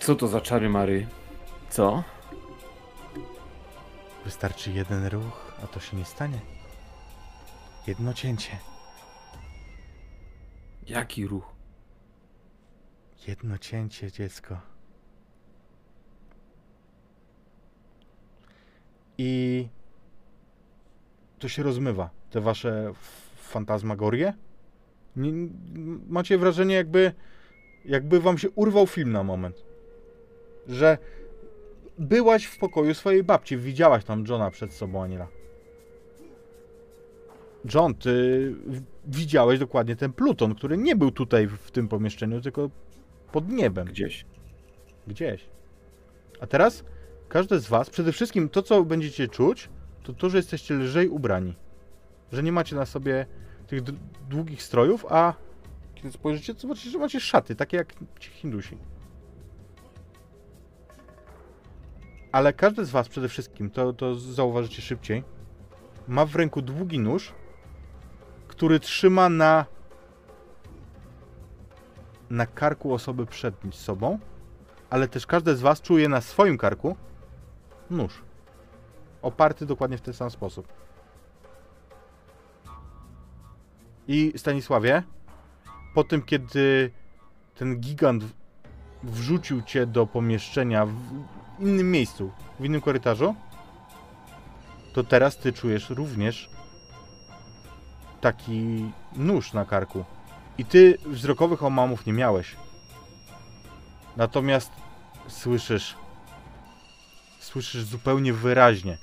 [0.00, 1.06] Co to za czary Mary?
[1.70, 2.02] Co?
[4.24, 6.55] Wystarczy jeden ruch, a to się nie stanie.
[7.86, 8.58] Jedno cięcie.
[10.86, 11.54] Jaki ruch?
[13.28, 14.60] Jedno cięcie, dziecko.
[19.18, 19.68] I
[21.38, 22.10] to się rozmywa.
[22.30, 22.92] Te wasze
[23.36, 24.34] fantazmagorie.
[26.08, 27.12] Macie wrażenie, jakby,
[27.84, 29.64] jakby wam się urwał film na moment.
[30.68, 30.98] Że
[31.98, 35.28] byłaś w pokoju swojej babci, widziałaś tam Johna przed sobą, Aniela.
[37.74, 38.54] John, ty
[39.04, 42.70] widziałeś dokładnie ten Pluton, który nie był tutaj w tym pomieszczeniu, tylko
[43.32, 43.86] pod niebem.
[43.86, 44.24] Gdzieś.
[45.06, 45.46] Gdzieś.
[46.40, 46.84] A teraz
[47.28, 49.68] każdy z was, przede wszystkim to, co będziecie czuć,
[50.02, 51.54] to to, że jesteście lżej ubrani.
[52.32, 53.26] Że nie macie na sobie
[53.66, 53.82] tych
[54.28, 55.34] długich strojów, a
[55.94, 58.78] kiedy spojrzycie, to zobaczycie, że macie szaty, takie jak ci Hindusi.
[62.32, 65.24] Ale każdy z was przede wszystkim, to, to zauważycie szybciej,
[66.08, 67.32] ma w ręku długi nóż,
[68.56, 69.64] który trzyma na
[72.30, 74.18] na karku osoby przed sobą,
[74.90, 76.96] ale też każde z was czuje na swoim karku
[77.90, 78.22] nóż.
[79.22, 80.68] Oparty dokładnie w ten sam sposób.
[84.08, 85.02] I Stanisławie,
[85.94, 86.90] po tym kiedy
[87.54, 88.24] ten gigant
[89.02, 90.92] wrzucił cię do pomieszczenia w
[91.58, 92.30] innym miejscu,
[92.60, 93.34] w innym korytarzu,
[94.92, 96.55] to teraz ty czujesz również
[98.20, 100.04] taki nóż na karku.
[100.58, 102.56] I ty wzrokowych omamów nie miałeś.
[104.16, 104.72] Natomiast
[105.28, 105.94] słyszysz.
[107.40, 108.98] Słyszysz zupełnie wyraźnie.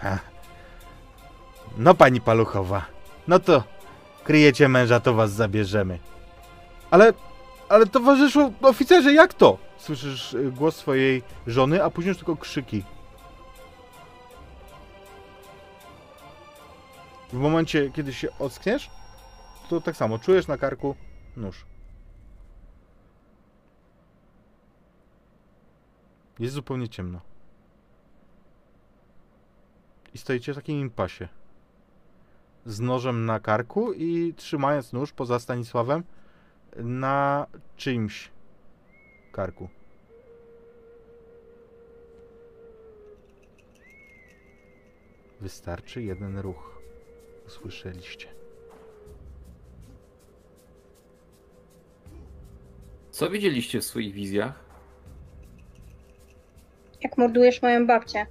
[0.00, 0.18] Ha.
[1.78, 2.86] No pani paluchowa.
[3.28, 3.64] No to
[4.24, 5.98] kryjecie męża, to was zabierzemy.
[6.90, 7.12] Ale.
[7.68, 9.58] Ale towarzyszu oficerze, jak to?
[9.78, 12.84] Słyszysz y, głos swojej żony, a później tylko krzyki.
[17.32, 18.90] W momencie, kiedy się ockniesz,
[19.68, 20.96] to tak samo, czujesz na karku
[21.36, 21.66] nóż.
[26.38, 27.20] Jest zupełnie ciemno.
[30.14, 31.28] I stoicie w takim impasie.
[32.66, 36.04] Z nożem na karku i trzymając nóż poza Stanisławem
[36.76, 37.46] na
[37.76, 38.30] czyimś
[39.32, 39.68] karku.
[45.40, 46.71] Wystarczy jeden ruch.
[47.52, 48.28] Usłyszeliście.
[53.10, 54.64] Co widzieliście w swoich wizjach?
[57.02, 58.26] Jak mordujesz moją babcię.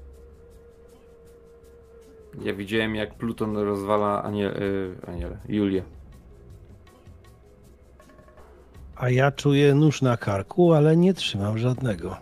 [2.41, 5.83] Ja widziałem jak Pluton rozwala Anie, y, Anielę, Julię.
[8.95, 12.17] A ja czuję nóż na karku, ale nie trzymam żadnego.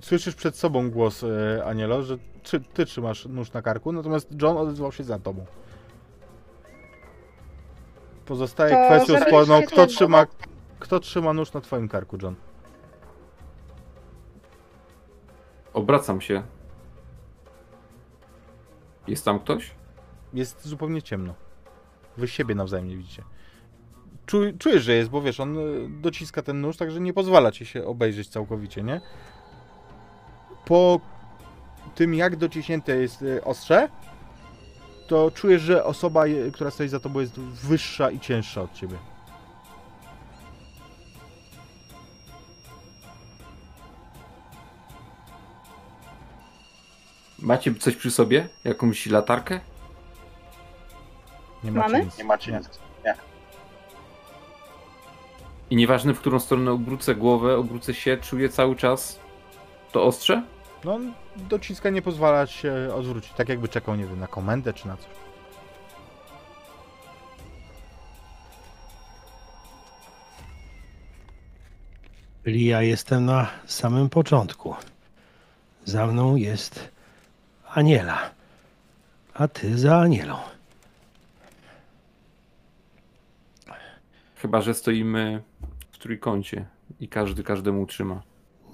[0.00, 2.18] Słyszysz przed sobą głos, e, Anielo, że
[2.50, 5.44] ty, ty trzymasz nóż na karku, natomiast John odezwał się za tobą.
[8.26, 10.26] Pozostaje To kwestią zaraz sporną, się kto ten- trzyma,
[10.78, 12.34] kto trzyma nóż na twoim karku, John.
[15.72, 16.42] Obracam się.
[19.08, 19.70] Jest tam ktoś?
[20.34, 21.34] Jest zupełnie ciemno.
[22.16, 23.22] Wy siebie nawzajem nie widzicie.
[24.26, 27.66] Czuj, czujesz, że jest, bo wiesz, on e, dociska ten nóż, także nie pozwala ci
[27.66, 29.00] się obejrzeć całkowicie, nie?
[30.64, 31.00] Po
[31.94, 33.88] tym, jak dociśnięte jest e, ostrze,
[35.06, 38.96] to czujesz, że osoba, która stoi za tobą, jest wyższa i cięższa od ciebie.
[47.38, 48.48] Macie coś przy sobie?
[48.64, 49.60] Jakąś latarkę?
[51.64, 52.04] Nie macie Mamy?
[52.04, 52.18] nic.
[52.18, 52.80] Nie macie nic.
[55.70, 59.20] I nieważne w którą stronę obrócę głowę, obrócę się, czuję cały czas
[59.92, 60.42] to ostrze?
[60.84, 60.98] No,
[61.36, 65.10] dociska nie pozwala się odwrócić, tak jakby czekał, nie wiem, na komendę czy na coś.
[72.44, 74.74] Czyli ja jestem na samym początku.
[75.84, 76.88] Za mną jest
[77.74, 78.30] Aniela.
[79.34, 80.36] A ty za Anielą.
[84.36, 85.42] Chyba, że stoimy
[85.92, 86.66] w trójkącie
[87.00, 88.22] i każdy każdemu trzyma.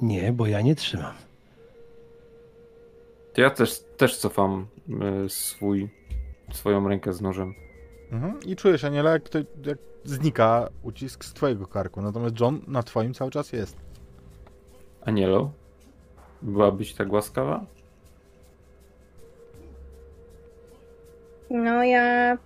[0.03, 1.15] Nie, bo ja nie trzymam.
[3.33, 4.67] To ja też, też cofam
[5.25, 5.89] e, swój,
[6.53, 7.55] swoją rękę z nożem.
[8.13, 8.41] Mhm.
[8.47, 13.15] I czujesz, Aniela, jak, to, jak znika ucisk z twojego karku, natomiast John na twoim
[13.15, 13.77] cały czas jest.
[15.05, 15.51] Anielo,
[16.43, 17.67] byłabyś tak łaskawa?
[21.51, 22.39] No ja.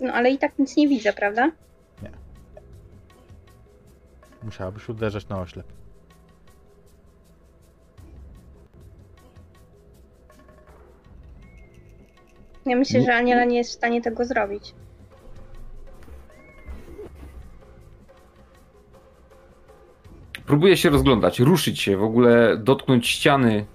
[0.00, 1.52] No ale i tak nic nie widzę, prawda?
[4.42, 5.66] Musiałabyś uderzać na oślep.
[12.66, 14.74] Ja myślę, że Aniela nie jest w stanie tego zrobić.
[20.46, 23.66] Próbuję się rozglądać, ruszyć się, w ogóle dotknąć ściany,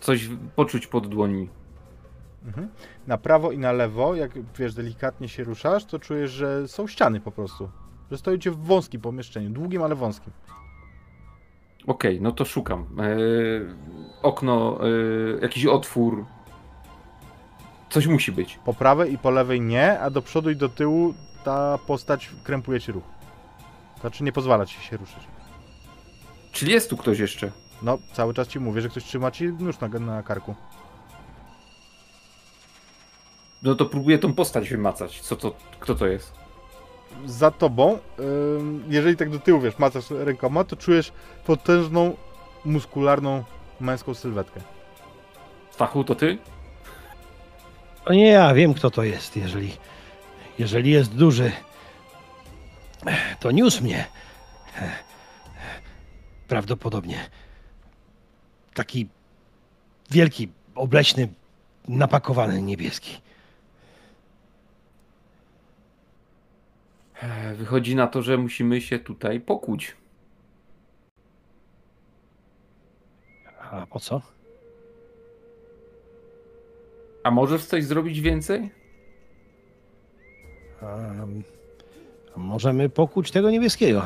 [0.00, 1.48] coś poczuć pod dłońmi.
[2.46, 2.68] Mhm.
[3.06, 7.20] Na prawo i na lewo, jak wiesz, delikatnie się ruszasz, to czujesz, że są ściany
[7.20, 7.70] po prostu.
[8.10, 10.32] Że stoicie w wąskim pomieszczeniu, długim, ale wąskim.
[11.86, 12.86] Okej, no to szukam.
[13.00, 13.16] E,
[14.22, 16.26] okno, e, jakiś otwór.
[17.90, 18.58] Coś musi być.
[18.64, 22.80] Po prawej i po lewej nie, a do przodu i do tyłu ta postać krępuje
[22.80, 23.04] ci ruch.
[24.00, 25.18] Znaczy nie pozwala ci się ruszyć.
[26.52, 27.52] Czyli jest tu ktoś jeszcze.
[27.82, 30.54] No, cały czas ci mówię, że ktoś trzyma ci nóż na, na karku.
[33.62, 35.20] No to próbuję tą postać wymacać.
[35.20, 36.32] Co to, kto to jest?
[37.26, 37.98] Za tobą,
[38.88, 41.12] jeżeli tak do tyłu, wiesz, macasz rękoma, to czujesz
[41.46, 42.16] potężną,
[42.64, 43.44] muskularną,
[43.80, 44.60] męską sylwetkę.
[45.70, 46.38] Stachu, to ty?
[48.08, 49.36] To nie ja wiem, kto to jest.
[49.36, 49.76] Jeżeli,
[50.58, 51.52] jeżeli jest duży,
[53.40, 54.06] to niósł mnie.
[56.48, 57.30] Prawdopodobnie.
[58.74, 59.08] Taki
[60.10, 61.28] wielki, obleśny,
[61.88, 63.20] napakowany niebieski.
[67.22, 69.96] E, Wychodzi na to, że musimy się tutaj pokłóć.
[73.60, 74.22] A po co?
[77.28, 78.70] A możesz coś zrobić więcej?
[80.82, 84.02] A możemy pokuć tego niebieskiego.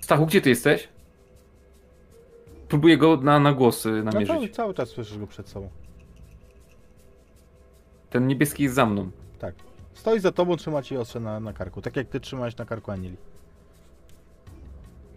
[0.00, 0.88] Stachu, gdzie ty jesteś?
[2.68, 4.28] Próbuję go na, na głos y, No namierzyć.
[4.28, 5.70] cały, cały czas słyszysz go przed sobą.
[8.10, 9.10] Ten niebieski jest za mną.
[9.38, 9.54] Tak.
[9.94, 11.82] Stoi za tobą, trzyma ci ostrze na, na karku.
[11.82, 13.16] Tak jak ty trzymałeś na karku Anieli.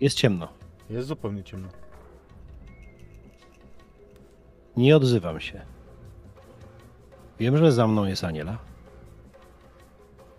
[0.02, 0.48] Jest ciemno.
[0.90, 1.68] Jest zupełnie ciemno.
[4.78, 5.62] Nie odzywam się.
[7.40, 8.58] Wiem, że za mną jest Aniela.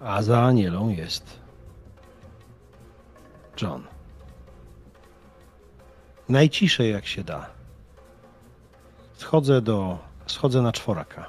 [0.01, 1.41] A za Anielą jest
[3.63, 3.83] John.
[6.29, 7.47] Najciszej jak się da.
[9.13, 9.99] Schodzę do.
[10.27, 11.27] Schodzę na czworaka.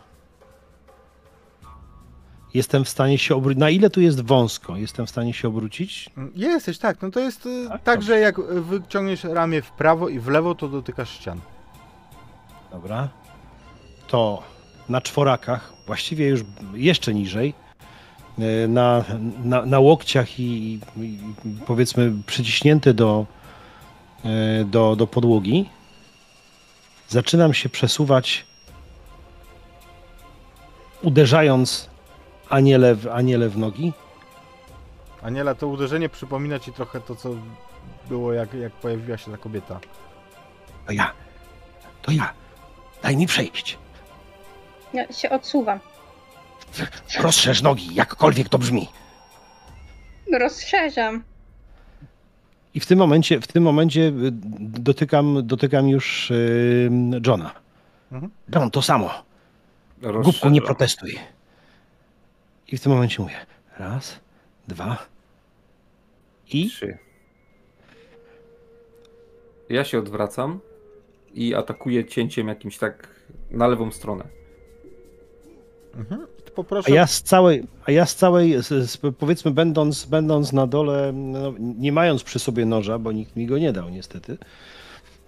[2.54, 3.60] Jestem w stanie się obrócić.
[3.60, 4.76] Na ile tu jest wąsko?
[4.76, 6.10] Jestem w stanie się obrócić?
[6.36, 7.02] Jesteś, tak.
[7.02, 7.84] No to jest y, Tak?
[7.84, 11.40] tak, że jak wyciągniesz ramię w prawo i w lewo, to dotykasz ścian.
[12.72, 13.08] Dobra.
[14.08, 14.44] To
[14.90, 16.42] na czworakach, właściwie już
[16.74, 17.54] jeszcze niżej,
[18.40, 19.04] e, na,
[19.44, 21.20] na, na łokciach i, i
[21.68, 23.26] powiedzmy przyciśnięty do,
[24.26, 25.70] e, do, do podłogi,
[27.08, 28.46] zaczynam się przesuwać,
[31.02, 31.90] uderzając
[32.50, 33.94] aniele w, aniele w nogi.
[35.22, 37.30] Aniela, to uderzenie przypomina ci trochę to, co
[38.10, 39.80] było, jak, jak pojawiła się ta kobieta.
[40.86, 41.12] To ja,
[42.02, 42.34] to ja,
[43.04, 43.78] daj mi przejść.
[44.94, 45.80] Ja się odsuwam.
[47.20, 48.88] Rozszerz nogi, jakkolwiek to brzmi.
[50.40, 51.24] Rozszerzam.
[52.74, 54.12] I w tym momencie, w tym momencie y,
[54.60, 56.90] dotykam, dotykam już y,
[57.28, 57.52] Johna.
[58.12, 58.32] Mhm.
[58.56, 59.10] John, to samo.
[60.02, 60.54] Głupku, Rozszerzam.
[60.54, 61.20] nie protestuj.
[62.68, 63.36] I w tym momencie mówię.
[63.80, 64.20] Raz,
[64.68, 64.98] dwa
[66.52, 66.98] i Trzy.
[69.70, 70.60] Ja się odwracam
[71.40, 73.08] i atakuję cięciem jakimś tak
[73.52, 74.24] na lewą stronę.
[75.96, 76.28] Mhm.
[76.46, 76.92] To a poproszę.
[76.92, 81.54] ja z całej, a ja z całej, z, z, powiedzmy będąc, będąc na dole, no,
[81.60, 84.38] nie mając przy sobie noża, bo nikt mi go nie dał niestety,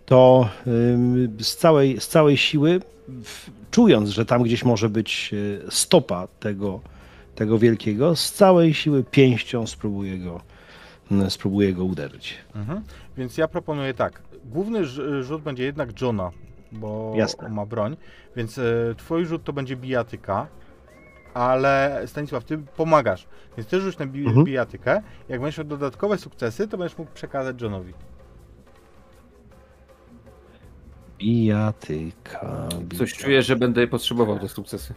[0.05, 5.61] to ym, z, całej, z całej siły, w, czując, że tam gdzieś może być y,
[5.69, 6.79] stopa tego,
[7.35, 10.41] tego wielkiego, z całej siły pięścią spróbuję go,
[11.11, 12.37] y, spróbuję go uderzyć.
[12.55, 12.81] Mhm.
[13.17, 14.21] Więc ja proponuję tak.
[14.45, 16.31] Główny rz- rzut będzie jednak Johna,
[16.71, 17.45] bo Jasne.
[17.47, 17.97] on ma broń.
[18.35, 18.63] Więc e,
[18.97, 20.47] twój rzut to będzie bijatyka.
[21.33, 23.27] Ale Stanisław, ty pomagasz.
[23.57, 24.45] Więc ty rzuć na bi- Mhm.
[24.45, 25.01] bijatykę.
[25.29, 27.93] Jak będziesz miał dodatkowe sukcesy, to będziesz mógł przekazać Johnowi.
[31.17, 32.69] Bijatyka.
[32.97, 34.93] Coś czuję, że będę potrzebował te sukcesy.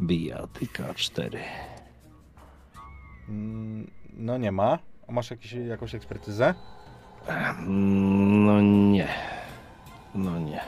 [0.00, 1.38] Bijatyka 4.
[3.28, 4.78] Mm, No nie ma.
[5.08, 6.54] A masz jakieś, jakąś ekspertyzę?
[7.66, 9.08] No nie.
[10.14, 10.60] No nie.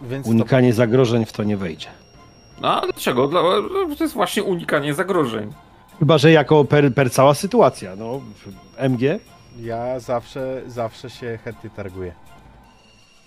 [0.00, 1.88] Więc to, Unikanie zagrożeń w to nie wejdzie.
[2.60, 3.28] No a dlaczego?
[3.28, 3.40] Dla,
[3.98, 5.52] to jest właśnie unikanie zagrożeń.
[5.98, 7.96] Chyba, że jako per, per cała sytuacja.
[7.96, 8.48] No, w
[8.88, 9.00] MG,
[9.60, 12.12] ja zawsze, zawsze się chętnie targuję.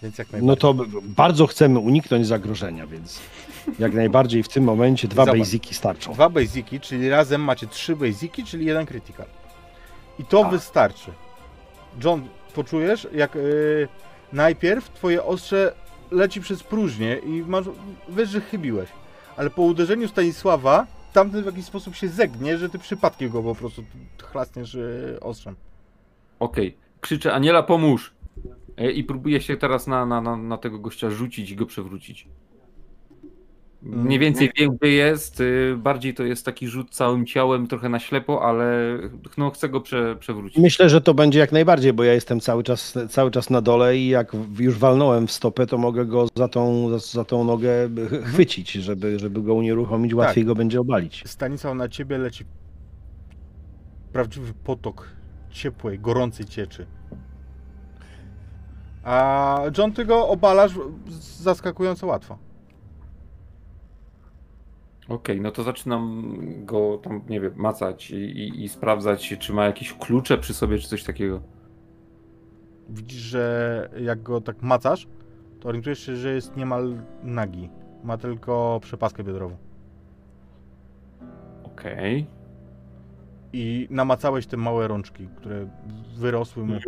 [0.03, 0.61] Więc jak no najbardziej.
[0.61, 3.19] to b- bardzo chcemy uniknąć zagrożenia, więc
[3.79, 5.39] jak najbardziej w tym momencie dwa Zobacz.
[5.39, 6.13] basiki starczą.
[6.13, 9.25] Dwa basiki, czyli razem macie trzy basiki, czyli jeden critical.
[10.19, 10.51] I to Tak.
[10.51, 11.11] wystarczy.
[12.03, 13.87] John, poczujesz, jak yy,
[14.33, 15.73] najpierw twoje ostrze
[16.11, 17.65] leci przez próżnię i masz,
[18.09, 18.89] wiesz, że chybiłeś.
[19.37, 23.55] Ale po uderzeniu Stanisława, tamten w jakiś sposób się zegnie, że ty przypadkiem go po
[23.55, 23.83] prostu
[24.23, 25.55] chlasniesz yy, ostrzem.
[26.39, 26.77] Okej.
[27.01, 28.13] Krzyczę, Aniela, pomóż!
[28.77, 32.27] E, I próbuję się teraz na, na, na, na tego gościa rzucić i go przewrócić.
[33.85, 35.39] Mniej więcej wiem, gdzie jest.
[35.39, 38.97] y, Bardziej to jest taki rzut całym ciałem, trochę na ślepo, ale
[39.37, 40.57] no, chcę go prze, przewrócić.
[40.63, 43.97] Myślę, że to będzie jak najbardziej, bo ja jestem cały czas, cały czas na dole
[43.97, 47.89] i jak już walnąłem w stopę, to mogę go za tą, za, za tą nogę
[48.09, 51.23] ch- chwycić, żeby, żeby go unieruchomić, łatwiej go będzie obalić.
[51.25, 52.45] Stanisław, na ciebie leci
[54.13, 55.09] prawdziwy potok
[55.51, 56.85] ciepłej, gorącej cieczy.
[59.03, 60.71] A John, ty go obalasz
[61.41, 62.37] zaskakująco łatwo.
[65.09, 66.33] Okej, no to zaczynam
[66.65, 70.77] go tam, nie wiem, macać i, i, i sprawdzać, czy ma jakieś klucze przy sobie,
[70.79, 71.41] czy coś takiego.
[72.89, 75.07] Widzisz, że jak go tak macasz,
[75.59, 77.69] to orientujesz się, że jest niemal nagi.
[78.03, 79.57] Ma tylko przepaskę biodrową.
[81.63, 82.25] Okej.
[83.53, 85.67] I namacałeś te małe rączki, które
[86.17, 86.79] wyrosły mu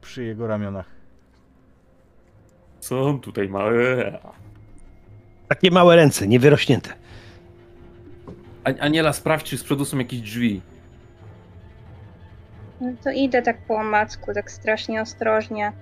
[0.00, 0.86] przy jego ramionach.
[2.80, 4.18] Są tutaj małe.
[5.48, 6.90] Takie małe ręce, niewyrośnięte.
[8.64, 10.62] A- Aniela, sprawdź, czy z przodu są jakieś drzwi.
[12.80, 15.72] No to idę tak po omacku, tak strasznie ostrożnie.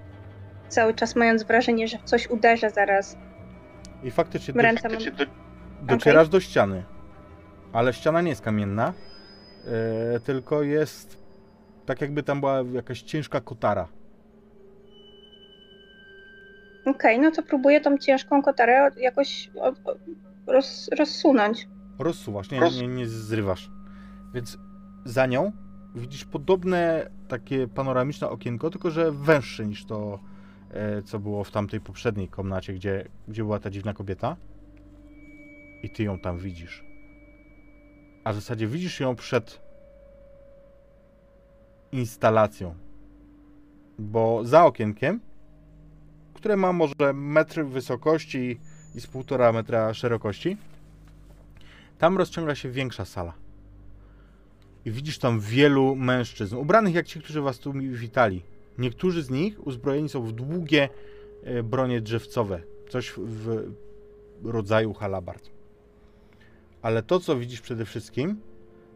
[0.68, 3.16] Cały czas mając wrażenie, że w coś uderzę zaraz.
[4.02, 4.98] I faktycznie W ręce mam...
[5.82, 6.84] docierasz do ściany.
[7.72, 8.92] Ale ściana nie jest kamienna,
[10.14, 11.18] e, tylko jest
[11.86, 13.88] tak jakby tam była jakaś ciężka kotara.
[16.86, 19.50] Okej, no to próbuję tą ciężką kotarę jakoś
[20.46, 21.68] roz, rozsunąć.
[21.98, 23.70] Rozsuwasz, nie, nie, nie zrywasz.
[24.34, 24.58] Więc
[25.04, 25.52] za nią
[25.94, 30.18] widzisz podobne takie panoramiczne okienko, tylko że węższe niż to,
[30.70, 34.36] e, co było w tamtej poprzedniej komnacie, gdzie, gdzie była ta dziwna kobieta.
[35.82, 36.84] I ty ją tam widzisz.
[38.24, 39.60] A w zasadzie widzisz ją przed
[41.92, 42.74] instalacją.
[43.98, 45.20] Bo za okienkiem,
[46.46, 48.60] które ma może metr wysokości
[48.94, 50.56] i z półtora metra szerokości,
[51.98, 53.32] tam rozciąga się większa sala.
[54.84, 58.42] I widzisz tam wielu mężczyzn, ubranych jak ci, którzy was tu witali.
[58.78, 60.88] Niektórzy z nich uzbrojeni są w długie
[61.44, 63.72] e, bronie drzewcowe, coś w
[64.44, 65.50] rodzaju halabard.
[66.82, 68.40] Ale to, co widzisz przede wszystkim,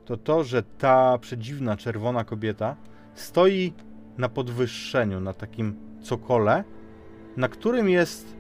[0.05, 2.77] to to, że ta przedziwna czerwona kobieta
[3.15, 3.73] stoi
[4.19, 6.65] na podwyższeniu, na takim cokole,
[7.36, 8.36] na którym jest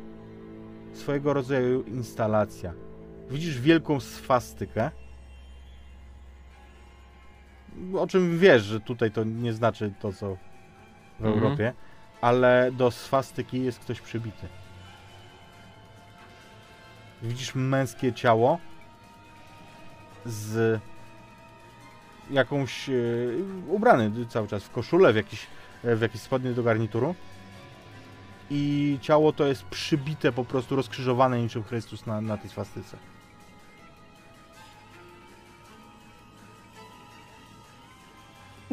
[0.92, 2.72] swojego rodzaju instalacja.
[3.30, 4.90] Widzisz wielką swastykę.
[7.98, 10.36] O czym wiesz, że tutaj to nie znaczy to, co
[11.20, 11.38] w Mhm.
[11.44, 11.72] Europie,
[12.20, 14.48] ale do swastyki jest ktoś przybity.
[17.22, 18.58] Widzisz męskie ciało
[20.26, 20.80] z
[22.30, 22.92] jakąś e,
[23.68, 25.46] ubrany cały czas w koszulę, w jakiś,
[25.84, 27.14] e, w jakieś spodnie do garnituru.
[28.50, 32.96] I ciało to jest przybite, po prostu rozkrzyżowane niczym Chrystus na, na tej swastyce.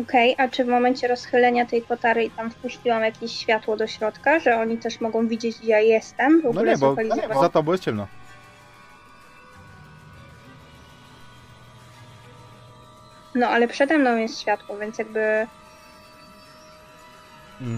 [0.01, 4.39] Okej, a czy w momencie rozchylenia tej kotary i tam wpuściłam jakieś światło do środka,
[4.39, 6.41] że oni też mogą widzieć, gdzie ja jestem?
[6.41, 7.37] W No ogóle nie, bo zlokalizować?
[7.41, 8.07] za tobą jest ciemno.
[13.35, 15.47] No ale przede mną jest światło, więc jakby...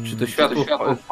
[0.05, 0.65] Czy to światło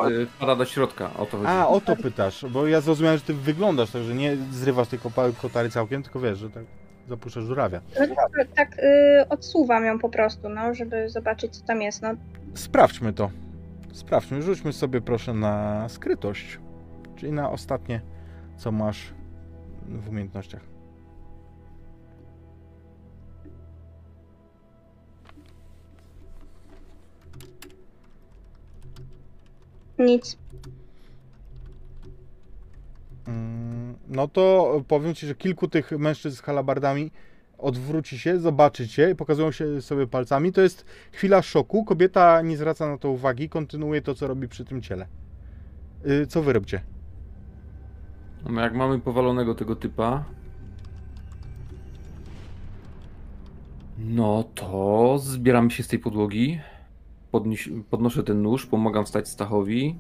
[0.10, 1.10] y, wpada do środka?
[1.18, 1.50] O to chodzi.
[1.50, 5.00] A, o to pytasz, bo ja zrozumiałem, że ty wyglądasz tak, że nie zrywasz tej
[5.42, 6.64] kotary całkiem, tylko wiesz, że tak
[7.08, 7.82] zapuszczasz żurawia.
[8.00, 12.02] No, tak tak y, odsuwam ją po prostu, no, żeby zobaczyć, co tam jest.
[12.02, 12.10] No,
[12.54, 13.32] Sprawdźmy to.
[13.94, 16.60] Sprawdźmy, rzućmy sobie proszę na skrytość,
[17.16, 18.02] czyli na ostatnie,
[18.58, 19.14] co masz
[19.88, 20.76] w umiejętnościach.
[30.00, 30.38] Nic.
[33.27, 37.11] Mm, no to powiem ci, że kilku tych mężczyzn z halabardami
[37.58, 40.51] odwróci się, zobaczy cię i pokazują się sobie palcami.
[40.51, 41.85] To jest chwila szoku.
[41.85, 45.08] Kobieta nie zwraca na to uwagi, kontynuuje to, co robi przy tym ciele.
[46.08, 46.82] Y, Co wy robicie?
[48.50, 50.26] No jak mamy powalonego tego typa,
[53.98, 56.59] no to zbieramy się z tej podłogi,
[57.89, 59.95] podnoszę ten nóż, pomagam wstać Stachowi,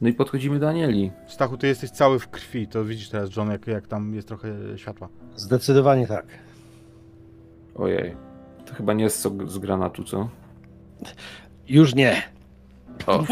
[0.00, 1.12] no i podchodzimy do Anieli.
[1.26, 2.68] Stachu, ty jesteś cały w krwi.
[2.68, 5.08] To widzisz teraz, John, jak, jak tam jest trochę światła.
[5.36, 6.26] Zdecydowanie tak.
[7.74, 8.16] Ojej,
[8.66, 10.28] to chyba nie jest sok z granatu, co?
[11.68, 12.22] Już nie.
[13.06, 13.24] O.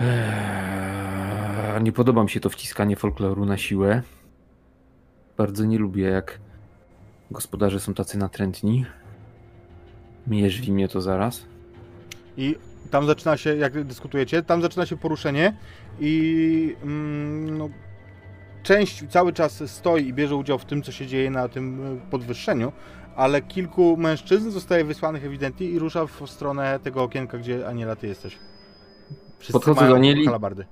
[0.00, 4.02] Eee, Nie podoba mi się to wciskanie folkloru na siłę.
[5.36, 6.40] Bardzo nie lubię, jak
[7.30, 8.86] gospodarze są tacy natrętni.
[10.26, 11.46] Mierzwi mnie to zaraz.
[12.36, 12.56] I
[12.90, 15.56] tam zaczyna się, jak dyskutujecie, tam zaczyna się poruszenie
[16.00, 17.68] i mm, no,
[18.62, 22.00] część cały czas stoi i bierze udział w tym, co się dzieje na tym y,
[22.10, 22.72] podwyższeniu,
[23.16, 28.06] ale kilku mężczyzn zostaje wysłanych ewidentnie i rusza w stronę tego okienka, gdzie Aniela, ty
[28.06, 28.38] jesteś.
[29.38, 30.24] Wszyscy Podchodzę do Anieli.
[30.26, 30.64] halabardy.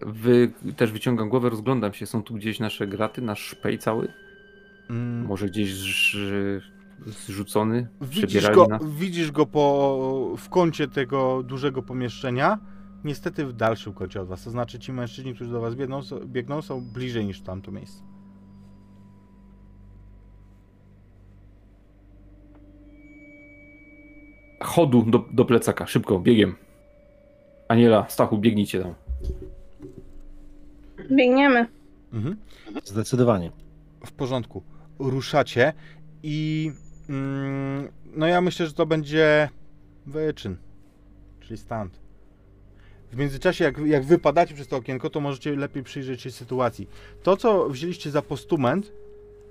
[0.00, 2.06] Wy też wyciągam głowę, rozglądam się.
[2.06, 4.12] Są tu gdzieś nasze graty, nasz szpej cały?
[4.90, 5.70] Mm, Może gdzieś
[7.06, 7.88] zrzucony?
[8.00, 8.66] Widzisz go,
[8.98, 12.58] widzisz go po, w kącie tego dużego pomieszczenia,
[13.04, 14.44] niestety w dalszym kącie od was.
[14.44, 18.02] To znaczy ci mężczyźni, którzy do was biegną, są- biegną są bliżej niż tamto miejsce.
[24.62, 26.54] Chodu do, do plecaka, szybko, biegiem.
[27.68, 28.94] Aniela, Stachu, biegnijcie tam.
[31.10, 31.66] Biegniemy.
[32.12, 32.36] Mhm.
[32.84, 33.50] Zdecydowanie.
[34.06, 34.62] W porządku.
[34.98, 35.72] Ruszacie
[36.22, 36.72] i
[38.16, 39.48] no ja myślę, że to będzie
[40.06, 40.56] wyczyn,
[41.40, 42.00] czyli stand.
[43.12, 46.88] W międzyczasie, jak, jak wypadacie przez to okienko, to możecie lepiej przyjrzeć się sytuacji.
[47.22, 48.92] To, co wzięliście za postument,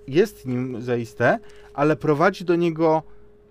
[0.07, 1.39] jest nim zaiste,
[1.73, 3.03] ale prowadzi do niego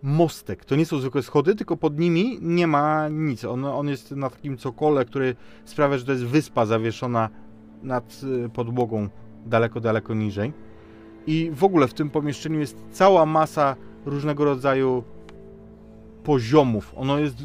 [0.03, 0.65] mostek.
[0.65, 3.45] To nie są zwykłe schody, tylko pod nimi nie ma nic.
[3.45, 7.29] On, on jest na takim cokole, który sprawia, że to jest wyspa zawieszona
[7.83, 9.09] nad y, podłogą
[9.47, 10.53] daleko, daleko niżej.
[11.27, 13.77] I w ogóle w tym pomieszczeniu jest cała masa
[14.09, 15.05] różnego rodzaju
[16.25, 16.93] poziomów.
[16.97, 17.37] Ono jest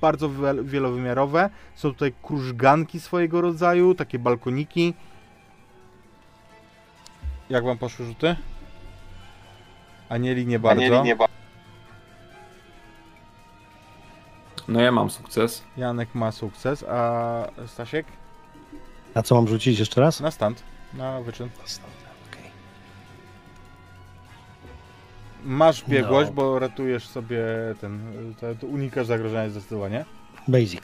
[0.00, 1.50] bardzo wiel- wielowymiarowe.
[1.74, 4.94] Są tutaj krużganki swojego rodzaju, takie balkoniki.
[7.50, 8.36] Jak wam poszły rzuty?
[10.08, 10.84] Anieli nie bardzo.
[10.84, 11.26] Anieli nie ba-
[14.68, 15.62] No ja mam sukces.
[15.76, 18.06] Janek ma sukces, a Stasiek?
[19.14, 20.20] A co mam rzucić jeszcze raz?
[20.20, 20.62] Na stand,
[20.94, 21.48] na wyczyn.
[21.56, 21.99] Okej.
[25.44, 26.34] Masz biegłość, No.
[26.34, 27.38] bo ratujesz sobie
[27.80, 28.00] ten,
[28.40, 30.04] to, to unikasz zagrożenia zdecydowanie.
[30.48, 30.80] Basic.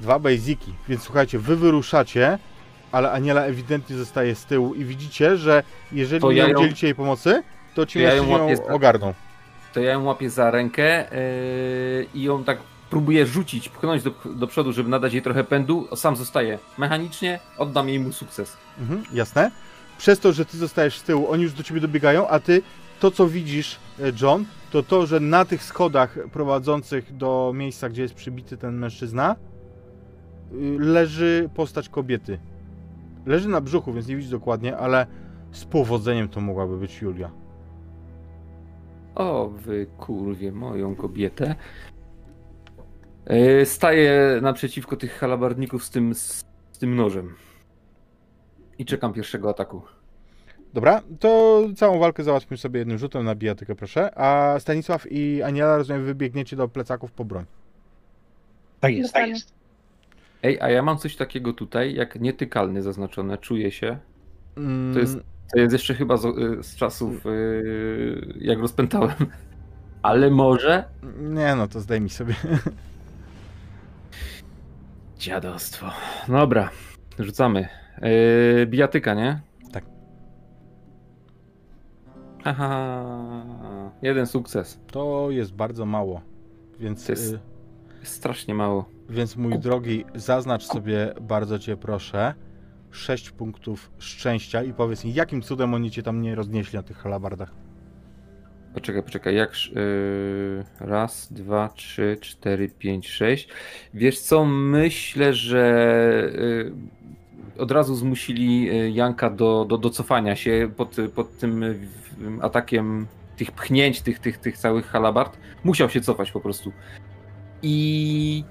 [0.00, 2.38] Dwa basiki, więc słuchajcie, wy wyruszacie,
[2.92, 5.62] ale Aniela ewidentnie zostaje z tyłu i widzicie, że
[5.92, 7.42] jeżeli To nie ja ją- udzielicie jej pomocy,
[7.74, 9.14] to ci to ja ją ją za- ogarną.
[9.72, 12.58] To ja ją łapię za rękę yy, i ją tak
[12.90, 15.88] próbuję rzucić, pchnąć do, do przodu, żeby nadać jej trochę pędu.
[15.96, 18.56] Sam zostaje mechanicznie, oddam jej mu sukces.
[18.80, 19.50] Mhm, jasne.
[19.98, 22.62] Przez to, że ty zostajesz z tyłu, oni już do ciebie dobiegają, a ty
[23.00, 28.02] to, co widzisz, e, John, to to, że na tych schodach prowadzących do miejsca, gdzie
[28.02, 29.36] jest przybity ten mężczyzna,
[30.52, 32.38] y, leży postać kobiety.
[33.26, 35.06] Leży na brzuchu, więc nie widzisz dokładnie, ale
[35.52, 37.30] z powodzeniem to mogłaby być Julia.
[39.14, 41.54] O, wy kurwie, moją kobietę.
[43.30, 46.44] Yy, staję naprzeciwko tych halabardników z tym, z
[46.78, 47.34] tym nożem.
[48.78, 49.82] I czekam pierwszego ataku.
[50.74, 54.18] Dobra, to całą walkę załatwmy sobie jednym rzutem na bijatykę, proszę.
[54.18, 57.44] A Stanisław i Aniela, rozumiem, wybiegniecie do plecaków po broń.
[58.80, 59.14] Tak jest.
[59.14, 59.34] Dokładnie.
[60.42, 63.98] Ej, a ja mam coś takiego tutaj, jak nietykalny zaznaczone, czuję się.
[64.56, 65.18] Mm, To jest-
[65.54, 69.14] To jest jeszcze chyba z, y, z czasów, yy, jak rozpętałem.
[70.02, 70.84] Ale może...
[71.20, 72.34] Nie no, to zdejmij sobie.
[75.18, 75.86] Dziadostwo.
[76.28, 76.70] Dobra,
[77.18, 77.68] rzucamy.
[78.02, 79.40] Yy, bijatyka, nie?
[82.46, 84.80] Haha, jeden sukces.
[84.86, 86.20] To jest bardzo mało.
[86.80, 87.38] Więc, To jest- y,
[88.02, 88.84] Strasznie mało.
[89.10, 92.34] więc mój drogi, zaznacz sobie, bardzo cię proszę,
[92.90, 96.96] 6 punktów szczęścia i powiedz mi, jakim cudem oni cię tam nie roznieśli na tych
[96.96, 97.54] halabardach.
[98.74, 99.50] Poczekaj, poczekaj, jak...
[99.74, 103.48] Yy, raz, dwa, trzy, cztery, pięć, sześć.
[103.94, 106.72] Wiesz co, myślę, że yy,
[107.58, 113.06] od razu zmusili yy, Janka do, do, do cofania się pod, pod tym w- atakiem
[113.36, 115.38] tych pchnięć, tych, tych, tych całych halabard.
[115.64, 116.72] Musiał się cofać po prostu.
[117.62, 118.44] I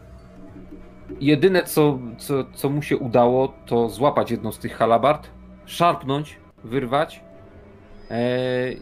[1.22, 5.30] jedyne, co, co, co mu się udało, to złapać jedną z tych halabard,
[5.66, 7.24] szarpnąć, wyrwać
[8.10, 8.74] e,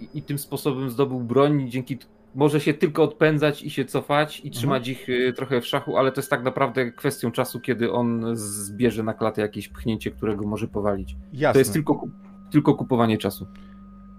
[0.00, 1.70] i, i tym sposobem zdobył broń.
[1.70, 1.98] Dzięki
[2.34, 6.12] może się tylko odpędzać i się cofać i trzymać ich e, trochę w szachu, ale
[6.12, 10.68] to jest tak naprawdę kwestią czasu, kiedy on zbierze na klatę jakieś pchnięcie, którego może
[10.68, 11.16] powalić.
[11.32, 11.52] Jasne.
[11.52, 12.04] To jest tylko,
[12.50, 13.46] tylko kupowanie czasu.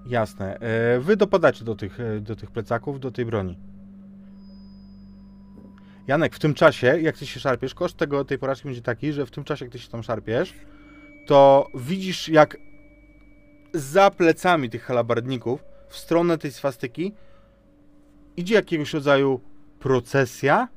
[0.05, 0.59] Jasne.
[0.59, 3.57] E, Wy dopadacie do tych, e, do tych plecaków, do tej broni.
[6.07, 9.25] Janek, w tym czasie, jak ty się szarpiesz, koszt tego, tej porażki będzie taki, że
[9.25, 10.53] w tym czasie, jak ty się tam szarpiesz,
[11.25, 12.57] to widzisz, jak
[13.73, 17.13] za plecami tych halabardników, w stronę tej swastyki,
[18.37, 19.39] idzie jakiegoś rodzaju
[19.79, 20.67] procesja.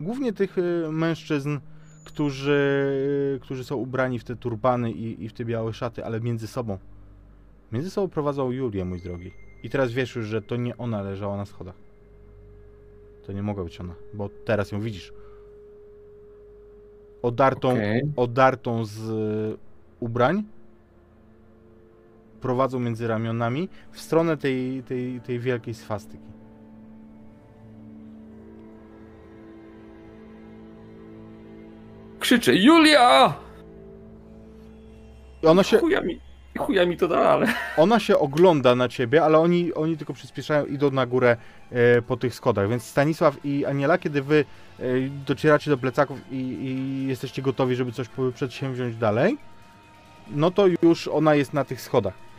[0.00, 1.58] Głównie tych y, mężczyzn,
[2.04, 6.46] którzy, którzy są ubrani w te turbany i, i w te białe szaty, ale między
[6.46, 6.78] sobą.
[7.72, 9.32] Między sobą prowadzą Julię, mój drogi.
[9.62, 11.74] I teraz wiesz już, że to nie ona leżała na schodach.
[13.26, 15.12] To nie mogła być ona, bo teraz ją widzisz.
[17.22, 18.02] Odartą, Okej.
[18.16, 19.58] odartą z y,
[20.00, 20.44] ubrań.
[22.42, 26.24] Prowadzą między ramionami w stronę tej, tej, tej wielkiej swastyki.
[32.20, 33.34] Krzyczę, Julia!
[35.42, 36.20] I ona się, Chuja mi,
[36.58, 37.46] chuja mi to da, ale...
[37.76, 41.36] ona się ogląda na ciebie, ale oni, oni tylko przyspieszają, idą na górę
[41.70, 42.68] e, po tych schodach.
[42.68, 44.44] Więc Stanisław i Aniela, kiedy wy
[44.78, 44.82] e,
[45.26, 49.38] docieracie do plecaków i, i jesteście gotowi, żeby coś przedsięwziąć dalej,
[50.30, 52.31] no to już ona jest na tych schodach.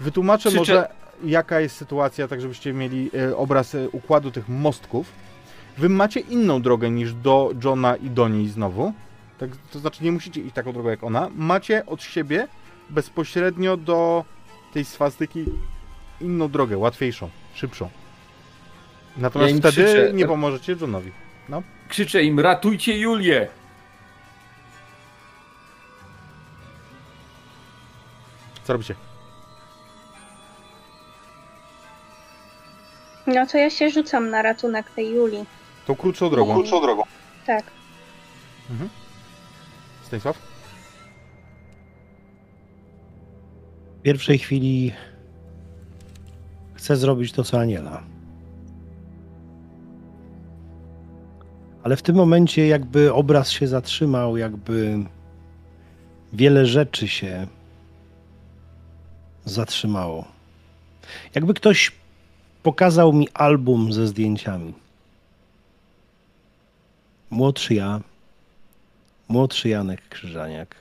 [0.00, 0.88] Wytłumaczę Krzyczę- może,
[1.24, 5.12] jaka jest sytuacja, tak żebyście mieli e, obraz e, układu tych mostków.
[5.78, 8.92] Wy macie inną drogę niż do Johna i do niej znowu.
[9.38, 11.28] Tak, to znaczy nie musicie iść taką drogą jak ona.
[11.36, 12.48] Macie od siebie
[12.90, 14.24] bezpośrednio do
[14.72, 15.44] tej swastyki
[16.20, 17.88] inną drogę, łatwiejszą, szybszą.
[19.16, 20.12] Natomiast Ja wtedy krzyczę.
[20.12, 21.12] nie pomożecie Johnowi.
[21.88, 23.48] Krzyczę im, ratujcie Julię!
[28.64, 28.94] Co robicie?
[33.26, 35.44] No to ja się rzucam na ratunek tej Julii.
[35.86, 36.62] Tą krótszą drogą.
[36.62, 37.02] drogą.
[37.46, 37.64] Tak.
[40.02, 40.38] Stanisław?
[43.98, 44.92] W pierwszej chwili
[46.74, 48.02] chcę zrobić to, co Aniela.
[51.82, 54.98] Ale w tym momencie jakby obraz się zatrzymał, jakby
[56.32, 57.46] wiele rzeczy się
[59.44, 60.24] zatrzymało.
[61.34, 61.92] Jakby ktoś
[62.66, 64.74] pokazał mi album ze zdjęciami.
[67.30, 68.00] Młodszy ja,
[69.28, 70.74] młodszy Janek Krzyżaniak.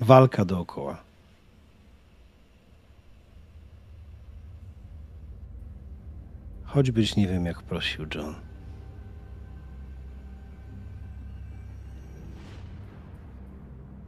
[0.00, 1.02] Walka dookoła.
[6.64, 8.34] Choćbyś nie wiem, jak prosił John.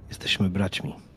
[0.08, 1.09] Jesteśmy braćmi.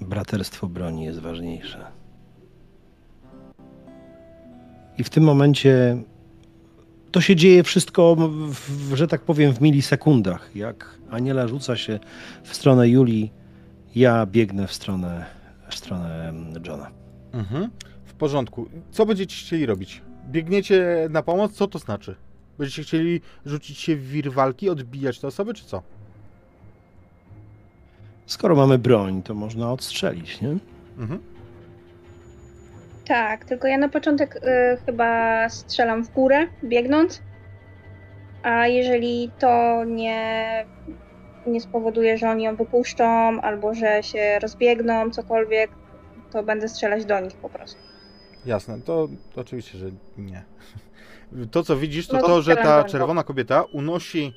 [0.00, 1.86] Braterstwo broni jest ważniejsze.
[4.98, 6.02] I w tym momencie
[7.10, 8.16] to się dzieje wszystko,
[8.50, 10.50] w, że tak powiem, w milisekundach.
[10.56, 11.98] Jak Aniela rzuca się
[12.42, 13.32] w stronę Julii,
[13.94, 15.26] ja biegnę w stronę,
[15.68, 16.32] w stronę
[16.66, 16.90] Johna.
[17.32, 17.70] Mhm.
[18.04, 18.68] W porządku.
[18.90, 20.02] Co będziecie chcieli robić?
[20.28, 21.52] Biegniecie na pomoc?
[21.52, 22.16] Co to znaczy?
[22.58, 25.82] Będziecie chcieli rzucić się w wir walki, odbijać te osoby, czy co?
[28.26, 30.56] Skoro mamy broń, to można odstrzelić, nie?
[30.98, 31.20] Mhm.
[33.06, 34.40] Tak, tylko ja na początek y,
[34.86, 37.22] chyba strzelam w górę, biegnąc.
[38.42, 40.64] A jeżeli to nie,
[41.46, 45.70] nie spowoduje, że oni ją wypuszczą, albo że się rozbiegną, cokolwiek,
[46.30, 47.78] to będę strzelać do nich po prostu.
[48.46, 49.86] Jasne, to, to oczywiście, że
[50.18, 50.44] nie.
[51.50, 54.32] To, co widzisz, to No to to, że ta czerwona kobieta unosi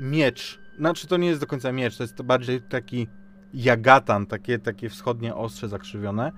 [0.00, 0.63] miecz.
[0.78, 3.06] Znaczy, to nie jest do końca miecz, to jest bardziej taki
[3.54, 6.32] jagatan, takie, takie wschodnie ostrze zakrzywione.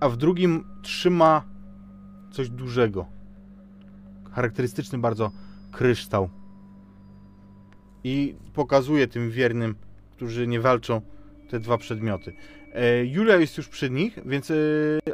[0.00, 1.44] A w drugim trzyma
[2.30, 3.06] coś dużego.
[4.32, 5.30] Charakterystyczny bardzo
[5.72, 6.28] kryształ.
[8.04, 9.74] I pokazuje tym wiernym,
[10.16, 11.00] którzy nie walczą,
[11.48, 12.32] te dwa przedmioty.
[12.74, 14.54] E, Julia jest już przy nich, więc e,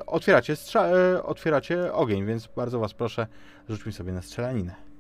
[0.07, 3.27] otwieracie, e, otwieracie ogień, więc bardzo was proszę,
[3.69, 4.92] rzućmy sobie na strzelaninę.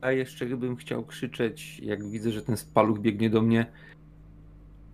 [0.00, 3.66] A jeszcze bym chciał krzyczeć, jak widzę, że ten paluch biegnie do mnie.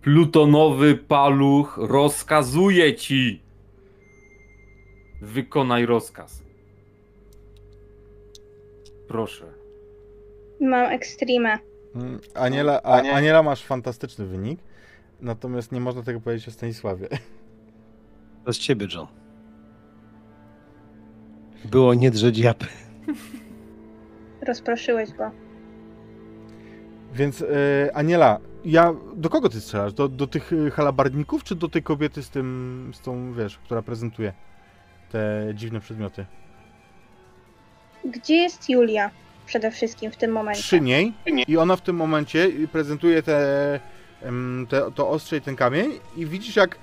[0.01, 3.41] Plutonowy paluch rozkazuje ci!
[5.21, 6.43] Wykonaj rozkaz.
[9.07, 9.45] Proszę.
[10.61, 11.59] Mam ekstremę.
[11.95, 14.59] Mm, Aniela, a, Aniela masz fantastyczny wynik,
[15.21, 17.07] natomiast nie można tego powiedzieć o Stanisławie.
[18.45, 19.07] To z ciebie, John.
[21.65, 22.65] Było nie drzeć japy.
[24.45, 25.31] Rozproszyłeś go.
[27.13, 27.45] Więc e,
[27.93, 29.93] Aniela, ja do kogo ty strzelasz?
[29.93, 33.81] Do, do tych e, halabardników, czy do tej kobiety z tym, z tą, wiesz, która
[33.81, 34.33] prezentuje
[35.11, 36.25] te dziwne przedmioty?
[38.05, 39.11] Gdzie jest Julia?
[39.45, 40.61] Przede wszystkim w tym momencie.
[40.61, 41.13] Przy niej
[41.47, 43.79] i ona w tym momencie prezentuje te,
[44.69, 46.77] te, to ostrze i ten kamień i widzisz jak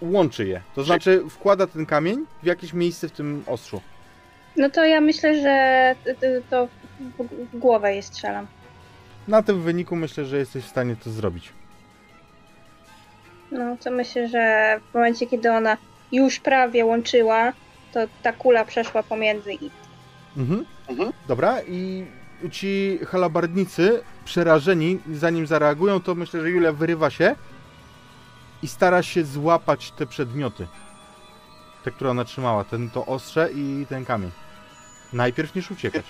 [0.00, 0.60] łączy je.
[0.74, 3.80] To znaczy wkłada ten kamień w jakieś miejsce w tym ostrzu.
[4.56, 5.94] No to ja myślę, że
[6.50, 6.68] to
[7.18, 8.46] w, głowę je strzelam.
[9.28, 11.52] Na tym wyniku myślę, że jesteś w stanie to zrobić.
[13.50, 15.76] No to myślę, że w momencie, kiedy ona
[16.12, 17.52] już prawie łączyła,
[17.92, 19.70] to ta kula przeszła pomiędzy i
[20.36, 21.12] Mhm.
[21.28, 22.06] Dobra, i
[22.50, 27.34] ci halabardnicy przerażeni, zanim zareagują, to myślę, że Julia wyrywa się
[28.62, 30.66] i stara się złapać te przedmioty.
[31.84, 34.30] Te, które ona trzymała, ten, to ostrze i ten kamień.
[35.12, 36.04] Najpierw niż uciekać.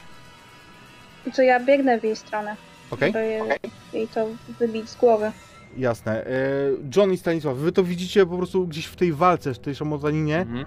[1.36, 2.56] to ja biegnę w jej stronę,
[2.90, 3.12] Okej?
[3.12, 3.58] je,
[3.92, 4.26] jej to
[4.58, 5.32] wybić z głowy.
[5.76, 6.26] Jasne.
[6.26, 6.30] E,
[6.97, 10.40] John i Stanisław, wy to widzicie po prostu gdzieś w tej walce, w tej szamotaninie.
[10.40, 10.66] Mhm.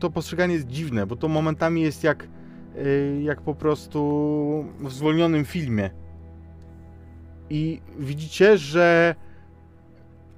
[0.00, 2.28] To postrzeganie jest dziwne, bo to momentami jest jak,
[2.76, 5.90] y, jak po prostu w zwolnionym filmie.
[7.50, 9.14] I widzicie, że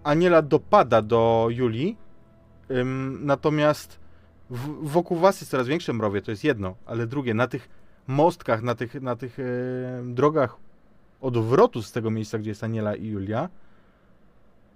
[0.05, 1.97] Aniela dopada do Julii,
[2.71, 4.01] ym, natomiast
[4.51, 7.69] w, wokół was jest coraz większe mrowie, to jest jedno, ale drugie, na tych
[8.07, 9.43] mostkach, na tych, na tych e,
[10.05, 10.57] drogach
[11.21, 13.49] odwrotu z tego miejsca, gdzie jest Aniela i Julia,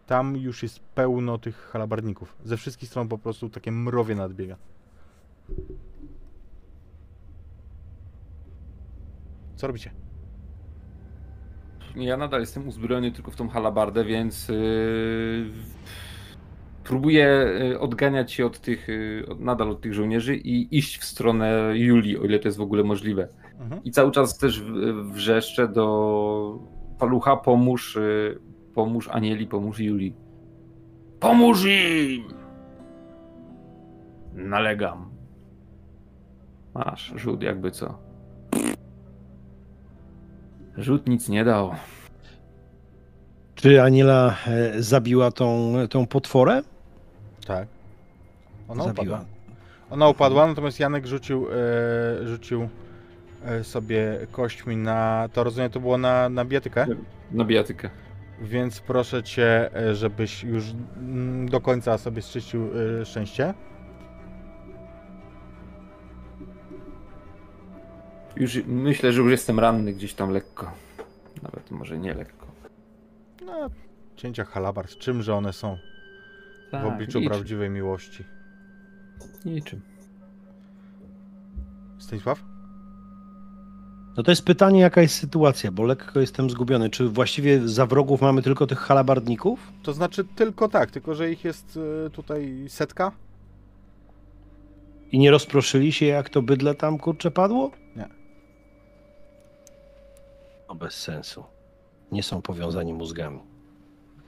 [0.06, 2.36] tam już jest pełno tych halabarników.
[2.44, 4.56] Ze wszystkich stron po prostu takie mrowie nadbiega.
[9.56, 9.90] Co robicie?
[11.96, 15.50] Ja nadal jestem uzbrojony tylko w tą halabardę, więc yy,
[16.84, 18.86] próbuję yy, odganiać się od tych,
[19.28, 22.62] od- nadal od tych żołnierzy i iść w stronę Julii, o ile to jest w
[22.62, 23.28] ogóle możliwe.
[23.60, 23.84] Mhm.
[23.84, 26.58] I cały czas też w- wrzeszczę do
[26.98, 28.38] palucha, pomóż, yy,
[28.74, 30.14] pomóż Anieli, pomóż Julii.
[31.20, 32.24] Pomóż im!
[34.34, 35.10] Nalegam.
[36.74, 37.98] Masz, rzut jakby co.
[40.76, 41.70] Rzut nic nie dał.
[43.54, 46.62] Czy Aniela e, zabiła tą, tą potworę?
[47.46, 47.68] Tak.
[48.68, 49.04] Ona zabiła.
[49.04, 49.24] upadła.
[49.90, 52.68] Ona upadła, natomiast Janek rzucił, e, rzucił
[53.44, 55.28] e, sobie kośćmi na.
[55.32, 56.86] To rozumiem, to było na, na bijatykę.
[57.30, 57.90] Na bijatykę.
[58.40, 60.64] Więc proszę cię, e, żebyś już
[60.96, 63.54] mm, do końca sobie zczyścił e, szczęście.
[68.36, 70.70] Już myślę, że już jestem ranny gdzieś tam lekko.
[71.42, 72.46] Nawet może nie lekko.
[73.46, 73.70] No,
[74.16, 74.98] cięcia halabard.
[74.98, 75.78] Czymże one są
[76.80, 78.24] w obliczu niczym, prawdziwej miłości?
[79.44, 79.80] Niczym.
[81.98, 82.44] Stanisław?
[84.16, 86.90] No to jest pytanie, jaka jest sytuacja, bo lekko jestem zgubiony.
[86.90, 89.72] Czy właściwie za wrogów mamy tylko tych halabardników?
[89.82, 93.12] To znaczy tylko tak, tylko że ich jest e, tutaj setka.
[95.12, 97.70] I nie rozproszyli się, jak to bydle tam kurcze padło?
[97.96, 98.08] Nie.
[100.68, 101.44] No bez sensu.
[102.12, 103.40] Nie są powiązani mózgami.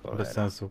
[0.02, 0.18] Cholera.
[0.18, 0.70] Bez sensu.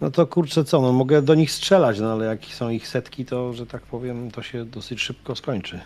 [0.00, 3.24] No to kurczę co, no mogę do nich strzelać, no ale jak są ich setki,
[3.24, 5.80] to że tak powiem, to się dosyć szybko skończy.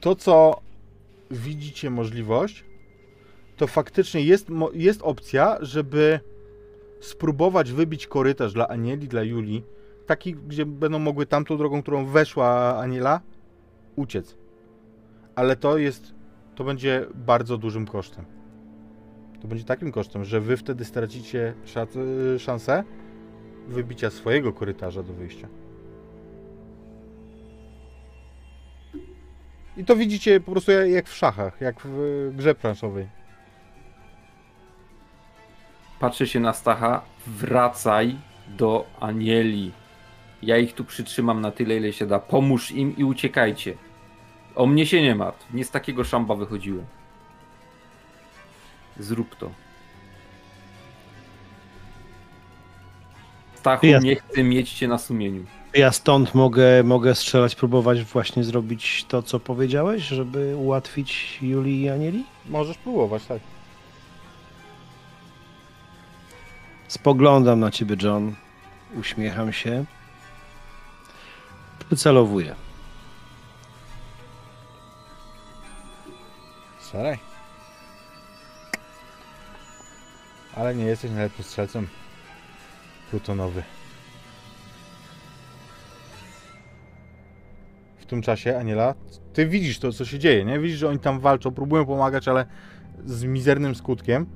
[0.00, 0.60] To, co
[1.30, 2.64] widzicie możliwość,
[3.56, 6.20] to faktycznie jest, jest opcja, żeby
[7.00, 9.64] spróbować wybić korytarz dla Anieli, dla Julii,
[10.06, 13.20] taki, gdzie będą mogły tamtą drogą, którą weszła Aniela,
[13.96, 14.36] uciec.
[15.34, 16.14] Ale to jest,
[16.54, 18.24] to będzie bardzo dużym kosztem.
[19.42, 21.54] To będzie takim kosztem, że wy wtedy stracicie
[22.34, 22.84] y, szansę
[23.68, 25.48] wybicia swojego korytarza do wyjścia.
[29.76, 33.08] I to widzicie po prostu jak- w szachach, jak w grze planszowej.
[36.00, 37.02] Patrzę się na Stacha.
[37.26, 38.16] Wracaj
[38.48, 39.72] do Anieli.
[40.42, 42.18] Ja ich tu przytrzymam na tyle, ile się da.
[42.18, 43.74] Pomóż im i uciekajcie.
[44.54, 45.54] O mnie się nie martw.
[45.54, 46.86] Nie z takiego szamba wychodziłem.
[48.98, 49.50] Zrób to.
[53.64, 54.04] Stachu, Jest.
[54.04, 55.44] nie chcę mieć cię na sumieniu.
[55.74, 61.88] Ja stąd mogę, mogę strzelać, próbować właśnie zrobić to, co powiedziałeś, żeby ułatwić Julii i
[61.88, 62.24] Anieli?
[62.46, 63.40] Możesz próbować, tak.
[66.88, 68.34] Spoglądam na ciebie, John.
[69.00, 69.84] Uśmiecham się.
[71.90, 72.54] Wycelowuję.
[76.80, 77.18] Strzelaj.
[80.56, 81.88] Ale nie jesteś najlepszym strzelcem.
[83.14, 83.62] Plutonowy.
[88.06, 88.94] tym czasie, Aniela,
[89.32, 90.58] ty widzisz to, co się dzieje, nie?
[90.58, 92.46] Widzisz, że oni tam walczą, próbują pomagać, ale
[93.06, 94.26] z mizernym skutkiem.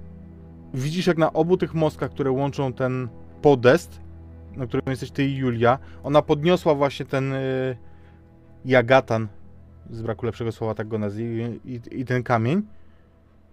[0.74, 3.08] Widzisz, jak na obu tych mostkach, które łączą ten
[3.42, 4.00] podest,
[4.56, 7.76] na którym jesteś ty i Julia, ona podniosła właśnie ten y,
[8.64, 9.28] jagatan,
[9.90, 12.62] z braku lepszego słowa tak go nazwij, i, i ten kamień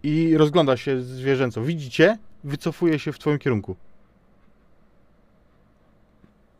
[0.03, 1.61] i rozgląda się zwierzęco.
[1.61, 2.17] Widzicie?
[2.43, 3.75] Wycofuje się w twoim kierunku.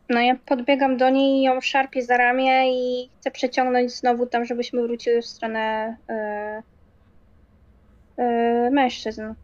[0.08, 4.44] No ja podbiegam do niej i ją szarpię za ramię i chcę przeciągnąć znowu tam,
[4.44, 6.62] żebyśmy wróciły w stronę e,
[8.16, 9.34] e, mężczyzn.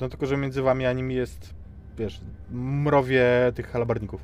[0.00, 1.54] No tylko, że między wami a nimi jest,
[1.98, 4.20] wiesz, mrowie tych halabarników.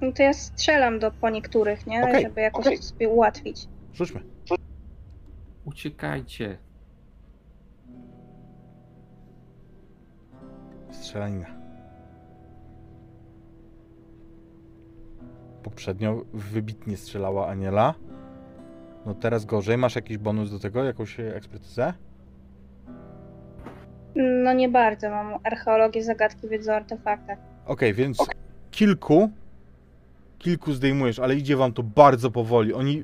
[0.00, 2.02] No to ja strzelam do po niektórych, nie?
[2.02, 3.66] Okej, Żeby jakoś to sobie ułatwić.
[3.94, 4.20] Rzućmy.
[5.64, 6.58] Uciekajcie.
[10.90, 11.57] Strzelanina.
[15.62, 17.94] Poprzednio wybitnie strzelała Aniela.
[19.06, 19.78] No teraz gorzej.
[19.78, 20.84] Masz jakiś bonus do tego?
[20.84, 21.92] Jakąś e, ekspertyzę?
[24.16, 27.38] No nie bardzo, mam archeologię, zagadki, wiedzę o artefaktach.
[27.66, 28.18] Okej, więc
[28.70, 29.30] kilku,
[30.38, 32.74] kilku zdejmujesz, ale idzie wam to bardzo powoli.
[32.74, 33.02] Oni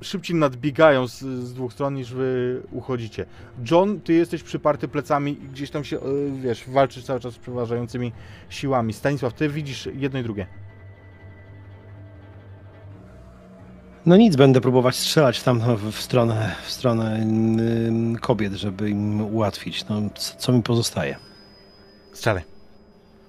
[0.00, 3.26] szybciej nadbiegają z, z dwóch stron niż wy uchodzicie.
[3.70, 6.00] John, ty jesteś przyparty plecami i gdzieś tam się, e,
[6.42, 8.12] wiesz, walczysz cały czas z przeważającymi
[8.48, 8.92] siłami.
[8.92, 10.46] Stanisław, ty widzisz jedno i drugie.
[14.06, 17.26] No nic, będę próbować strzelać tam w w stronę, w stronę
[18.20, 19.88] kobiet, żeby im ułatwić.
[19.88, 20.02] No,
[20.38, 21.16] co mi pozostaje?
[22.12, 22.42] Strzelaj.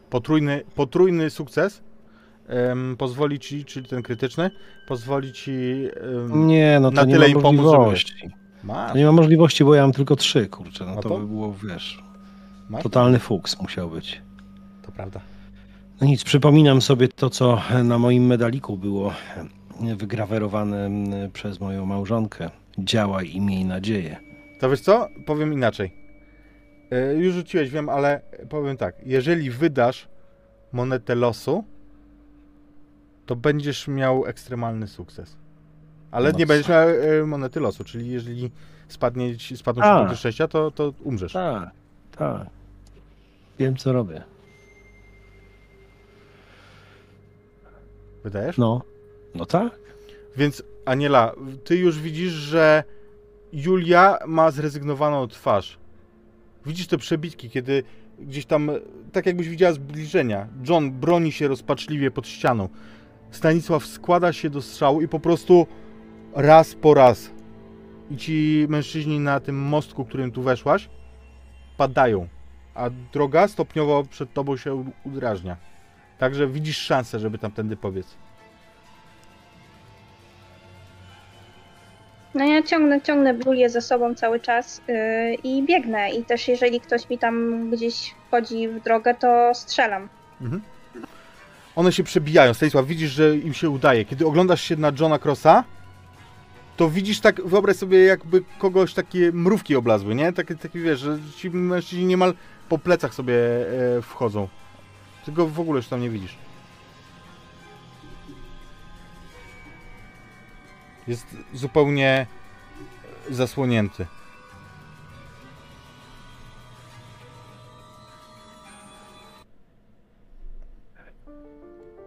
[0.09, 1.81] Potrójny, potrójny sukces
[2.47, 4.51] em, pozwoli ci, czyli ten krytyczny,
[4.87, 5.51] pozwoli ci...
[6.31, 8.29] em, Nie, no to na nie tyle im pomóc, żeby- możliwości.
[8.63, 10.85] masz, To nie ma możliwości, bo ja mam tylko trzy, kurczę.
[10.85, 12.03] No No to to- by było, wiesz,
[12.69, 12.83] masz?
[12.83, 14.21] totalny fuks musiał być.
[14.81, 15.19] To prawda.
[16.01, 19.13] No nic, przypominam sobie to, co na moim medaliku było
[19.97, 22.49] wygrawerowane mm, przez moją małżonkę.
[22.79, 24.17] Działaj i miej nadzieję.
[24.59, 25.07] To wiesz co?
[25.25, 25.93] Powiem inaczej.
[26.91, 28.95] E, Już rzuciłeś, wiem, ale powiem tak.
[29.05, 30.07] Jeżeli wydasz
[30.71, 31.63] monetę losu,
[33.25, 35.37] to będziesz miał ekstremalny sukces.
[36.11, 36.47] Ale No nie co?
[36.49, 38.51] będziesz miał e, monety losu, czyli jeżeli
[38.87, 39.97] spadnie, spadną ci A.
[39.99, 41.33] punkty szczęścia, to, to umrzesz.
[41.33, 41.69] Tak,
[42.17, 42.47] tak.
[43.59, 44.23] Wiem, co robię.
[48.23, 48.57] Wydajesz?
[48.57, 48.81] No,
[49.35, 49.79] no tak.
[50.37, 52.83] Więc Aniela, ty już widzisz, że
[53.53, 55.77] Julia ma zrezygnowaną twarz.
[56.65, 57.83] Widzisz te przebitki, kiedy
[58.19, 58.71] gdzieś tam,
[59.11, 60.47] tak jakbyś widziała zbliżenia.
[60.69, 62.69] John broni się rozpaczliwie pod ścianą.
[63.31, 65.67] Stanisław składa się do strzału i po prostu
[66.35, 67.31] raz po raz
[68.11, 70.89] i ci mężczyźni na tym mostku, którym tu weszłaś,
[71.77, 72.27] padają,
[72.75, 75.57] a droga stopniowo przed tobą się udrażnia.
[76.17, 78.17] Także widzisz szansę, żeby tamtędy pobiec.
[82.35, 86.11] No ja ciągnę, ciągnę Julię za sobą cały czas yy, i biegnę.
[86.11, 90.09] I też jeżeli ktoś mi tam gdzieś wchodzi w drogę, to strzelam.
[90.41, 90.61] Mhm.
[91.75, 92.53] One się przebijają.
[92.53, 94.05] Stanisław, widzisz, że im się udaje.
[94.05, 95.63] Kiedy oglądasz się na Johna Crossa,
[96.77, 100.33] to widzisz tak, wyobraź sobie jakby kogoś takie mrówki oblazły, nie?
[100.33, 102.33] Takie, takie wiesz, że ci mężczyźni niemal
[102.69, 103.35] po plecach sobie
[103.97, 104.47] e, wchodzą.
[105.25, 106.35] Tylko w ogóle już tam nie widzisz.
[111.07, 112.27] Jest zupełnie
[113.29, 114.05] zasłonięty.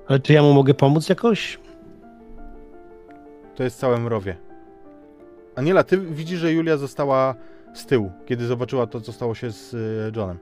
[0.09, 1.59] Ale czy ja mu mogę pomóc jakoś?
[3.55, 4.37] To jest całe mrowie.
[5.57, 7.35] Aniela, ty widzisz, że Julia została
[7.75, 10.39] z tyłu, kiedy zobaczyła to, co stało się z y, Johnem.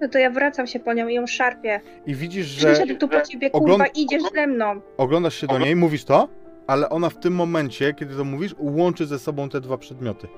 [0.00, 1.80] No to ja wracam się po nią i ją szarpię.
[2.06, 4.80] I widzisz, że Przyszedł tu po ciebie, ogląd- kurwa, idziesz ze mną.
[4.96, 6.28] oglądasz się do niej, mówisz to,
[6.70, 10.28] ale ona w tym momencie, kiedy to mówisz, łączy ze sobą te dwa przedmioty.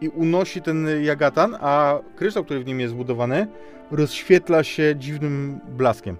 [0.00, 3.46] I unosi ten jagatan, a kryształ, który w nim jest zbudowany,
[3.90, 6.16] rozświetla się dziwnym blaskiem.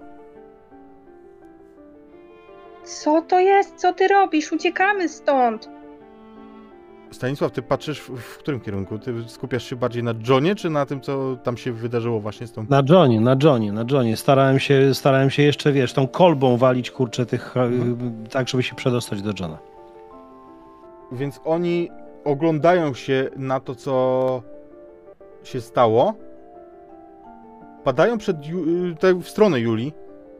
[2.83, 3.75] Co to jest?
[3.75, 4.51] Co ty robisz?
[4.51, 5.69] Uciekamy stąd.
[7.11, 8.99] Stanisław, ty patrzysz w, w którym kierunku?
[8.99, 12.51] Ty skupiasz się bardziej na Johnie, czy na tym, co tam się wydarzyło właśnie z
[12.51, 12.65] tą...
[12.69, 14.17] Na Johnie, na Johnie, na Johnie.
[14.17, 17.69] Starałem się, starałem się jeszcze, wiesz, tą kolbą walić, kurczę, tych, e,
[18.29, 19.57] tak, żeby się przedostać do Johna.
[21.11, 21.89] Więc oni
[22.23, 24.41] oglądają się na to, co
[25.43, 26.13] się stało.
[27.83, 28.37] Padają przed
[29.03, 29.93] y, w stronę Julii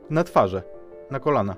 [0.09, 0.63] na twarze,
[1.11, 1.55] na kolana.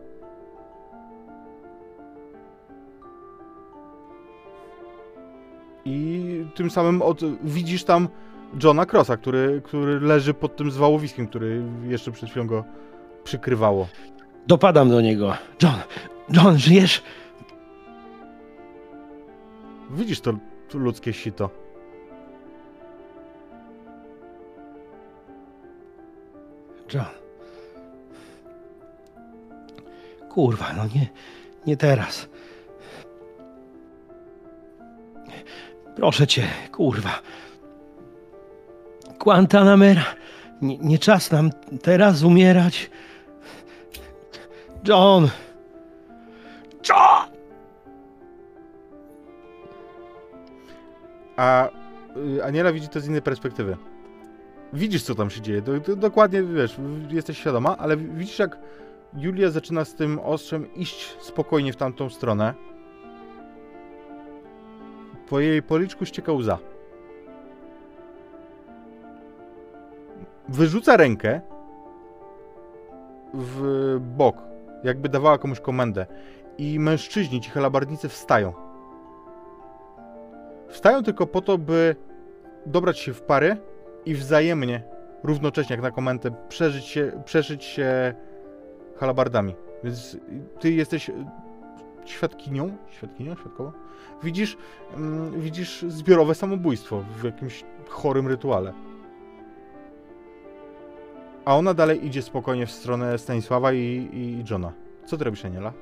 [5.88, 8.08] I tym samym od, widzisz tam
[8.64, 12.64] Johna Crossa, który, który leży pod tym zwałowiskiem, który jeszcze przed chwilą go
[13.24, 13.88] przykrywało.
[14.48, 15.34] Dopadam do niego.
[15.64, 15.76] John,
[16.30, 17.04] John, żyjesz?
[19.92, 20.34] Widzisz to,
[20.70, 21.50] to ludzkie sito.
[26.94, 27.06] John.
[30.30, 31.08] Kurwa, no nie,
[31.68, 32.30] nie teraz.
[35.98, 37.22] Proszę cię, kurwa.
[39.20, 40.06] Guantanamera.
[40.62, 41.50] Nie, nie czas nam
[41.82, 42.90] teraz umierać.
[44.88, 45.30] John!
[46.90, 47.30] John!
[51.36, 51.70] A
[52.38, 53.78] y, Aniela widzi to z innej perspektywy.
[54.74, 55.62] Widzisz, co tam się dzieje.
[55.62, 56.76] Do, do, dokładnie wiesz,
[57.10, 58.58] jesteś świadoma, ale widzisz, jak
[59.14, 62.54] Julia zaczyna z tym ostrzem iść spokojnie w tamtą stronę.
[65.30, 66.58] Po jej policzku ścieka łza.
[70.50, 71.42] Wyrzuca rękę
[73.34, 74.38] w bok,
[74.84, 76.06] jakby dawała komuś komendę.
[76.58, 78.54] I mężczyźni, ci halabardnicy wstają.
[80.68, 81.96] Wstają tylko po to, by
[82.66, 83.58] dobrać się w pary
[84.06, 84.84] i wzajemnie,
[85.24, 88.14] równocześnie jak na komendę, przeżyć się, przeszyć się
[88.96, 89.56] halabardami.
[89.84, 90.18] Więc
[90.60, 91.12] ty jesteś
[92.12, 93.72] świadkinią, świadkinią, świadkową?
[94.24, 94.58] Widzisz,
[94.96, 98.74] mm, widzisz zbiorowe samobójstwo w jakimś chorym rytuale.
[101.46, 104.74] A ona dalej idzie spokojnie w stronę Stanisława i, i Johna.
[105.06, 105.74] Co ty robisz, Aniela?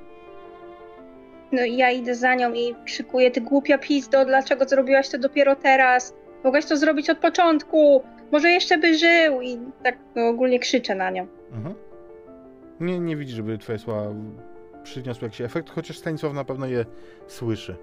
[1.52, 6.14] No ja idę za nią i krzykuję, ty głupia pizdo, dlaczego zrobiłaś to dopiero teraz?
[6.44, 11.10] Mogłaś to zrobić od początku, może jeszcze by żył i tak no, ogólnie krzyczę na
[11.12, 11.28] nią.
[11.52, 11.76] Mhm.
[12.80, 14.02] Nie, nie widzi, żeby twoje słowa
[14.86, 16.86] przyniosły jakiś efekt, chociaż Stanisław na pewno je
[17.28, 17.76] słyszy.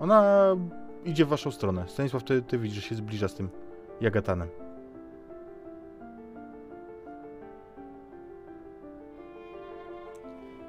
[0.00, 0.46] Ona
[1.04, 1.84] idzie w waszą stronę.
[1.88, 3.48] Stanisław, ty, ty widzisz, że się zbliża z tym
[4.00, 4.48] Jagatanem.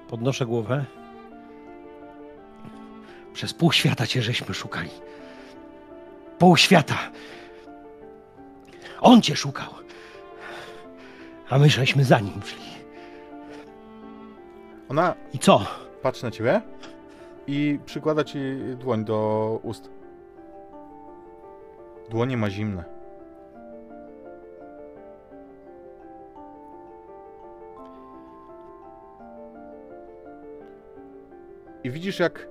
[0.07, 0.85] Podnoszę głowę.
[3.33, 4.89] Przez pół świata cię żeśmy szukali.
[6.39, 6.97] Pół świata.
[9.05, 9.69] On cię szukał.
[11.49, 12.63] A my żeśmy za nim szli.
[14.89, 15.61] Ona I co?
[16.01, 16.61] patrzy na ciebie
[17.47, 18.39] i przykłada ci
[18.75, 19.89] dłoń do ust.
[22.09, 22.83] Dłonie ma zimne.
[31.83, 32.47] I widzisz, jak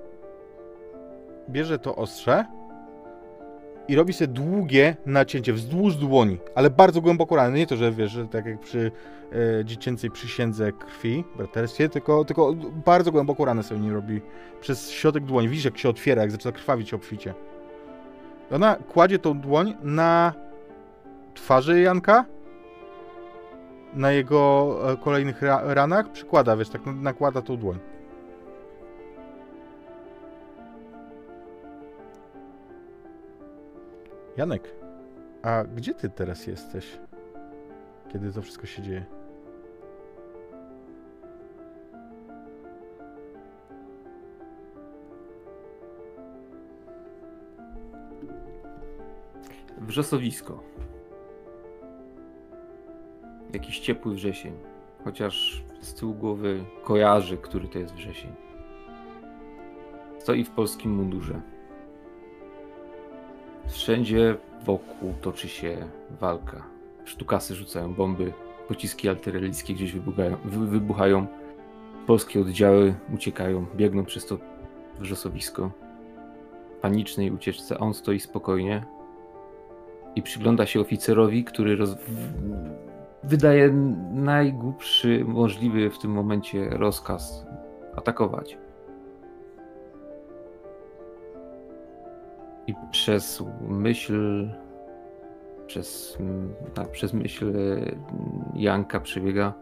[1.49, 2.45] bierze to ostrze
[3.87, 7.57] i robi sobie długie nacięcie wzdłuż dłoni, ale bardzo głęboko rany.
[7.57, 8.91] Nie to, że wiesz, że tak jak przy
[9.59, 12.53] e, dziecięcej przysiędze krwi, braterstwie, tylko, tylko
[12.85, 14.21] bardzo głęboko ranę sobie nie robi
[14.61, 15.49] przez środek dłoni.
[15.49, 17.33] Widzisz, jak się otwiera, jak zaczyna krwawić obficie.
[18.51, 20.33] Ona kładzie tą dłoń na
[21.33, 22.25] twarzy Janka,
[23.93, 27.79] na jego e, kolejnych ra ranach, przykłada, wiesz, tak nakłada tą dłoń.
[34.37, 34.75] Janek,
[35.43, 36.97] a gdzie ty teraz jesteś?
[38.13, 39.05] Kiedy to wszystko się dzieje?
[49.77, 50.63] Wrzosowisko.
[53.53, 54.53] Jakiś ciepły wrzesień.
[55.03, 58.31] Chociaż z tyłu głowy kojarzy, który to jest wrzesień.
[60.19, 61.54] Stoi w polskim mundurze.
[63.67, 64.35] Wszędzie
[64.65, 65.77] wokół toczy się
[66.19, 66.63] walka.
[67.05, 68.33] Sztukasy rzucają bomby,
[68.67, 71.27] pociski artyleryjskie gdzieś wybuchają, wy, wybuchają.
[72.07, 74.37] Polskie oddziały uciekają, biegną przez to
[74.99, 75.71] wrzosowisko.
[76.77, 78.85] W panicznej ucieczce, on stoi spokojnie
[80.15, 81.97] i przygląda się oficerowi, który roz...
[83.23, 83.71] wydaje
[84.11, 87.45] najgłupszy możliwy w tym momencie rozkaz
[87.95, 88.57] atakować.
[92.67, 94.49] I przez myśl,
[95.67, 96.17] przez,
[96.73, 97.95] tak, przez myśl e,
[98.55, 99.53] Janka przebiega.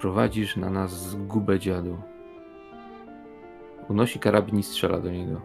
[0.00, 1.98] Prowadzisz na nas zgubę dziadu.
[3.88, 5.40] Unosi karabin i strzela do niego.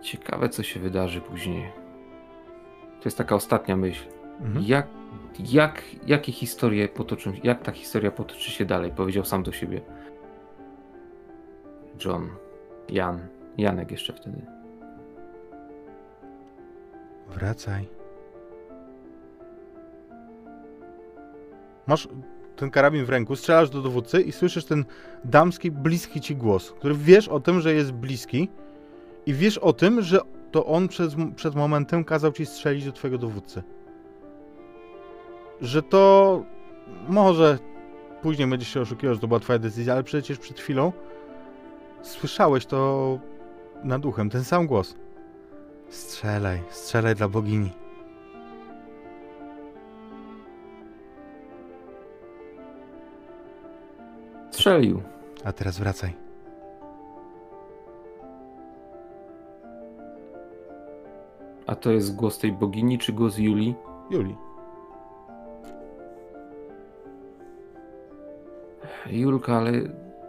[0.00, 1.72] Ciekawe, co się wydarzy później.
[3.00, 4.04] To jest taka ostatnia myśl.
[4.40, 4.64] Mhm.
[4.68, 4.86] Jak,
[5.38, 8.90] jak, jakie historie potoczą, jak ta historia potoczy się dalej?
[8.90, 9.80] Powiedział sam do siebie.
[12.04, 12.28] John,
[12.88, 13.28] Jan,
[13.58, 14.42] Janek jeszcze wtedy.
[17.28, 17.88] Wracaj.
[21.86, 22.08] Masz
[22.56, 24.84] ten karabin w ręku, strzelasz do dowódcy i słyszysz ten
[25.24, 28.48] damski, bliski ci głos, który wiesz o tym, że jest bliski
[29.26, 30.20] i wiesz o tym, że
[30.50, 33.62] to on przez, przed momentem kazał ci strzelić do twojego dowódcy.
[35.60, 36.44] Że to
[37.08, 37.58] może
[38.22, 40.92] później będziesz się oszukiwał, że to była twoja decyzja, ale przecież przed chwilą
[42.02, 43.18] słyszałeś to
[43.84, 44.94] nad uchem, ten sam głos.
[45.88, 47.70] Strzelaj, strzelaj dla bogini.
[54.50, 55.02] Strzelił.
[55.44, 56.14] A teraz wracaj.
[61.66, 63.74] A to jest głos tej bogini, czy głos Julii?
[64.10, 64.36] Juli.
[69.10, 69.72] Julka, ale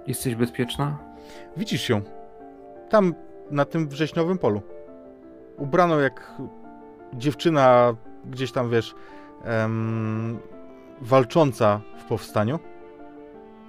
[0.07, 1.08] jesteś bezpieczna?
[1.58, 2.01] Widzisz ją.
[2.90, 3.14] Tam,
[3.51, 4.61] na tym wrześniowym polu.
[5.58, 6.33] Ubrano jak
[7.14, 8.95] dziewczyna, gdzieś tam, wiesz,
[9.43, 10.40] em,
[11.01, 12.59] walcząca w powstaniu.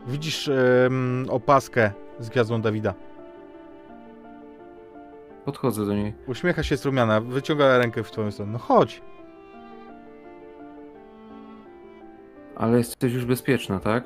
[0.07, 2.95] Widzisz em, opaskę z gwiazdą Dawida.
[5.45, 6.15] Podchodzę do niej.
[6.27, 8.53] Uśmiecha się strumiana, wyciąga rękę w twoją stronę.
[8.53, 9.03] No chodź.
[12.57, 14.05] Ale jesteś już bezpieczna, tak?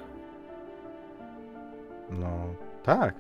[2.11, 2.29] No,
[2.83, 3.15] tak.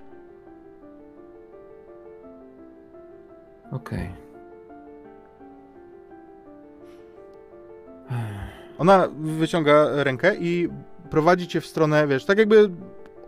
[3.74, 4.08] Okej.
[8.78, 10.68] Ona wyciąga rękę i
[11.10, 12.70] prowadzi cię w stronę, wiesz, tak jakby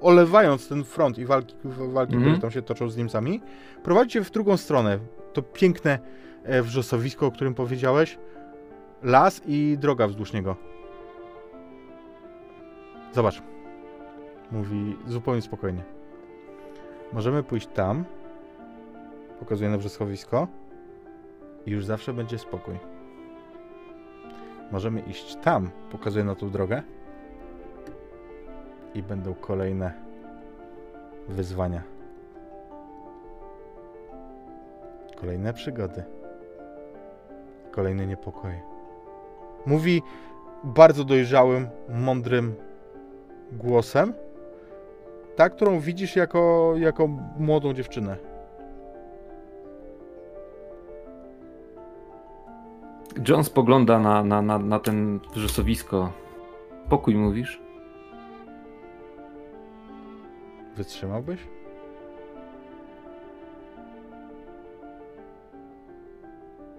[0.00, 2.22] olewając ten front i walki, walki Mhm.
[2.32, 3.40] które tam się toczą z Niemcami,
[3.82, 4.98] prowadzi cię w drugą stronę.
[5.32, 5.98] To piękne
[6.44, 8.18] e, wrzosowisko, o którym powiedziałeś,
[9.02, 10.56] las i droga wzdłuż niego.
[13.12, 13.42] Zobacz.
[14.52, 15.82] Mówi zupełnie spokojnie.
[17.12, 18.04] Możemy pójść tam.
[19.40, 20.48] Pokazuje na wrzosowisko.
[21.66, 22.74] I już zawsze będzie spokój.
[24.72, 26.82] Możemy iść tam, pokazuję na tą drogę.
[28.94, 29.92] I będą kolejne
[31.28, 31.82] wyzwania.
[35.16, 36.02] Kolejne przygody.
[37.70, 38.60] Kolejne niepokoje.
[39.66, 40.02] Mówi
[40.64, 42.54] bardzo dojrzałym, mądrym
[43.52, 44.12] głosem.
[45.36, 47.08] Ta, którą widzisz jako, jako
[47.38, 48.16] młodą dziewczynę.
[53.28, 56.12] John spogląda na, na, na, na ten wrzosowisko.
[56.88, 57.60] Pokój mówisz?
[60.76, 61.40] Wytrzymałbyś?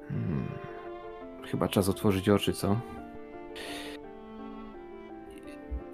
[0.09, 0.47] Hmm.
[1.51, 2.75] Chyba czas otworzyć oczy, co?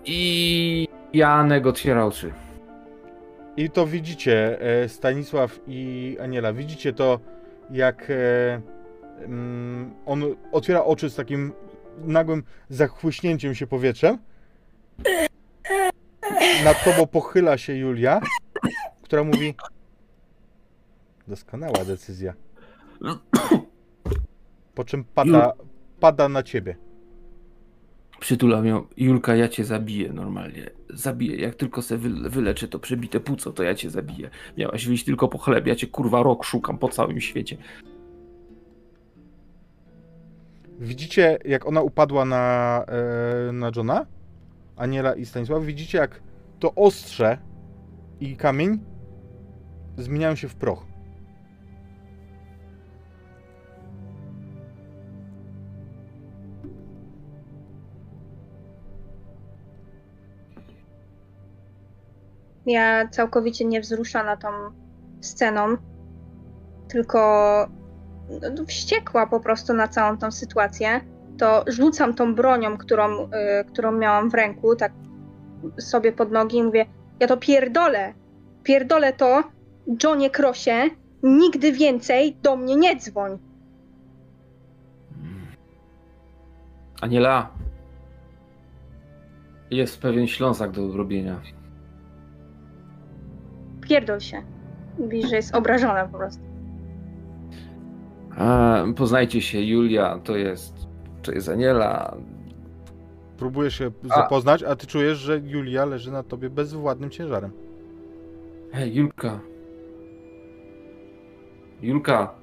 [0.06, 2.34] I Janek otwiera oczy.
[3.58, 7.20] I to widzicie, e, Stanisław i Aniela, widzicie to,
[7.72, 8.62] jak e,
[10.06, 11.51] on otwiera oczy z takim
[12.06, 14.17] nagłym zachłyśnięciem się powietrzem.
[16.64, 18.22] Nad tobą pochyla się Julia,
[19.01, 19.56] która mówi
[21.27, 22.33] doskonała decyzja.
[24.75, 25.53] Po czym pada,
[26.00, 26.75] pada na ciebie.
[28.19, 28.88] Przytulam ją.
[28.98, 30.69] Julka, ja cię zabiję normalnie.
[30.90, 31.35] Zabiję.
[31.35, 34.30] Jak tylko se wyle- wyleczę to przebite płuco, to ja cię zabiję.
[34.58, 35.67] Miałaś wyjść tylko po chleb.
[35.67, 37.58] Ja cię kurwa rok szukam po całym świecie.
[40.84, 44.06] Widzicie, jak ona upadła na, e, na Johna,
[44.76, 45.64] Aniela i Stanisław.
[45.64, 46.22] Widzicie, jak
[46.60, 47.38] to ostrze
[48.20, 48.80] i kamień
[49.98, 50.86] zmieniają się w proch.
[62.66, 64.48] Ja całkowicie nie wzruszana tą
[65.22, 65.78] sceną,
[66.88, 67.68] tylko
[68.30, 71.02] no, wściekła po prostu na całą tą sytuację,
[71.38, 73.30] to rzucam tą bronią, którą, y,
[73.68, 74.92] którą miałam w ręku, tak
[75.80, 76.85] sobie pod nogi i mówię,
[77.19, 78.14] ja to pierdolę,
[78.64, 79.43] pierdolę to,
[80.03, 80.90] Johnie Krosie,
[81.24, 83.40] nigdy więcej do mnie nie dzwoń.
[87.02, 87.50] Aniela.
[89.72, 91.42] Jest pewien ślązak do zrobienia.
[93.82, 94.43] Pierdol się.
[95.00, 96.52] Mówi, że jest obrażona po prostu.
[98.38, 100.88] A, poznajcie się, Julia to jest.
[101.24, 102.18] To jest Aniela.
[103.38, 107.52] Próbujesz się A- zapoznać, a ty czujesz, że Julia leży na tobie bezwładnym ciężarem.
[108.72, 109.40] Hej, Julka.
[111.82, 112.34] Julka.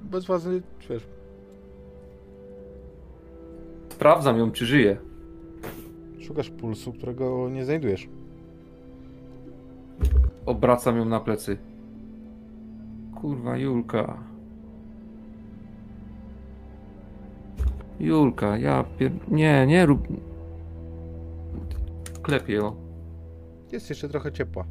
[0.00, 1.02] Bezwładny, wiesz,
[3.88, 4.96] Sprawdzam ją, czy żyje.
[6.20, 8.08] szukasz pulsu, którego nie znajdujesz.
[10.46, 11.58] Obracam ją na plecy.
[13.22, 14.18] Kurwa, Julka.
[18.00, 19.12] Julka, ja pier...
[19.28, 20.08] Nie, nie rób...
[22.22, 22.76] Klepie ją.
[23.72, 24.64] Jest jeszcze trochę ciepła.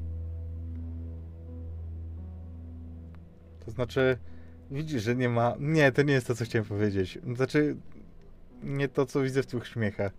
[3.65, 4.17] To znaczy,
[4.71, 5.55] widzisz, że nie ma.
[5.59, 7.19] Nie, to nie jest to, co chciałem powiedzieć.
[7.35, 7.75] Znaczy,
[8.63, 10.11] nie to, co widzę w twych śmiechach.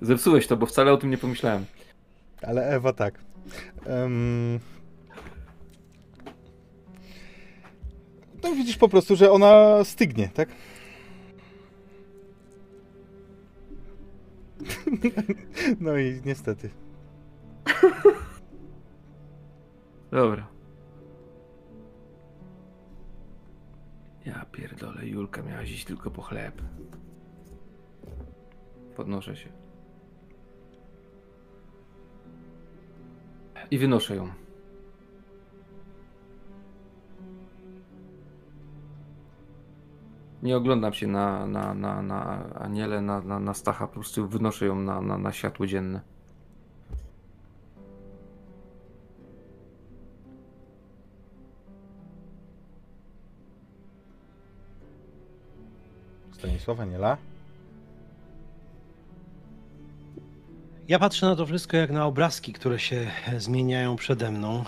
[0.00, 1.64] Zepsułeś to, bo wcale o tym nie pomyślałem.
[2.42, 3.18] Ale Ewa tak.
[3.86, 4.60] Em,
[8.44, 10.48] No widzisz po prostu, że ona stygnie, tak?
[15.80, 16.70] No i niestety.
[20.10, 20.46] Dobra.
[24.26, 26.62] Ja pierdolę, Julka miała iść tylko po chleb.
[28.96, 29.48] Podnoszę się.
[33.70, 34.43] I wynoszę ją.
[40.44, 44.66] Nie oglądam się na, na, na, na Anielę, na, na, na Stacha, po prostu wynoszę
[44.66, 46.00] ją na, na, na światło dzienne.
[56.32, 57.16] Stanisława Niela?
[60.88, 64.64] Ja patrzę na to wszystko jak na obrazki, które się zmieniają przede mną.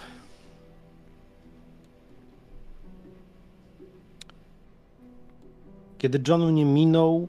[6.06, 7.28] Kiedy John mnie minął,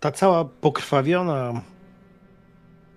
[0.00, 1.62] ta cała pokrwawiona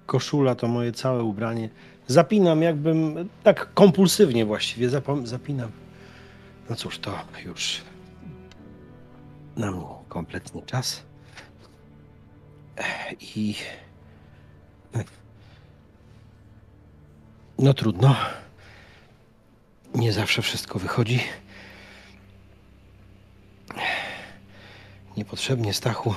[0.05, 1.69] koszula, to moje całe ubranie,
[2.07, 4.89] zapinam jakbym, tak kompulsywnie właściwie
[5.23, 5.71] zapinam.
[6.69, 7.11] No cóż, to
[7.45, 7.81] już
[9.55, 11.03] na mnie kompletnie czas.
[13.35, 13.55] I.
[17.59, 18.15] No trudno.
[19.95, 21.23] Nie zawsze wszystko wychodzi.
[25.17, 26.15] Niepotrzebnie, Stachu.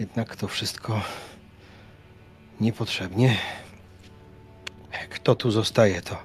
[0.00, 1.02] Jednak to wszystko
[2.60, 3.36] niepotrzebnie.
[5.10, 6.16] Kto tu zostaje, to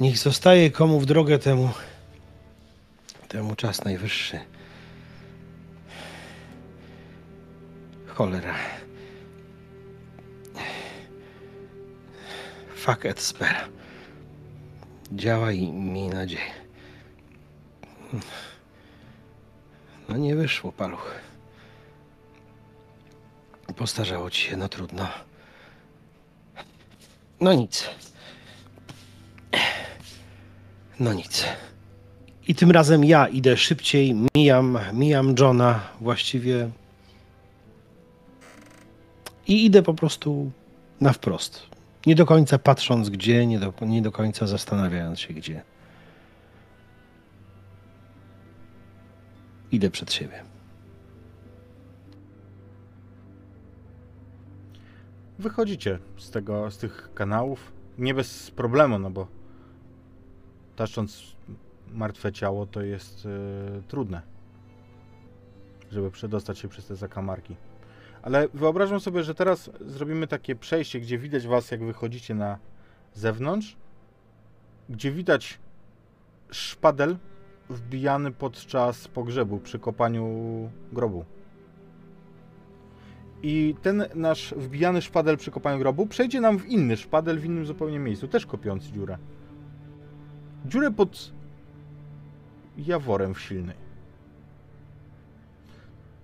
[0.00, 1.70] niech zostaje komu w drogę temu.
[3.28, 4.40] Temu czas najwyższy.
[8.06, 8.54] Cholera.
[12.76, 13.77] Fuck et spera.
[15.12, 16.50] Działa i miej nadzieję.
[20.08, 21.14] No nie wyszło, paluch.
[23.76, 25.08] Postarzało ci się, no trudno.
[27.40, 27.88] No nic.
[31.00, 31.44] No nic.
[32.48, 36.70] I tym razem ja idę szybciej, mijam, mijam Johna właściwie
[39.46, 40.50] i idę po prostu
[41.00, 41.67] na wprost.
[42.06, 45.62] Nie do końca patrząc gdzie, nie do, nie do końca zastanawiając się gdzie.
[49.72, 50.42] Idę przed siebie.
[55.38, 57.72] Wychodzicie z tego, z tych kanałów.
[57.98, 59.26] Nie bez problemu, no bo
[60.76, 61.22] taszcząc
[61.92, 63.28] martwe ciało to jest y,
[63.88, 64.22] trudne,
[65.92, 67.56] żeby przedostać się przez te zakamarki.
[68.22, 72.58] Ale wyobrażam sobie, że teraz zrobimy takie przejście, gdzie widać was, jak wychodzicie na
[73.14, 73.76] zewnątrz,
[74.88, 75.58] gdzie widać
[76.50, 77.16] szpadel
[77.70, 80.30] wbijany podczas pogrzebu przy kopaniu
[80.92, 81.24] grobu.
[83.42, 87.66] I ten nasz wbijany szpadel przy kopaniu grobu przejdzie nam w inny szpadel w innym
[87.66, 89.18] zupełnie miejscu, też kopiący dziurę.
[90.66, 91.32] Dziurę pod
[92.76, 93.87] jaworem w silnej.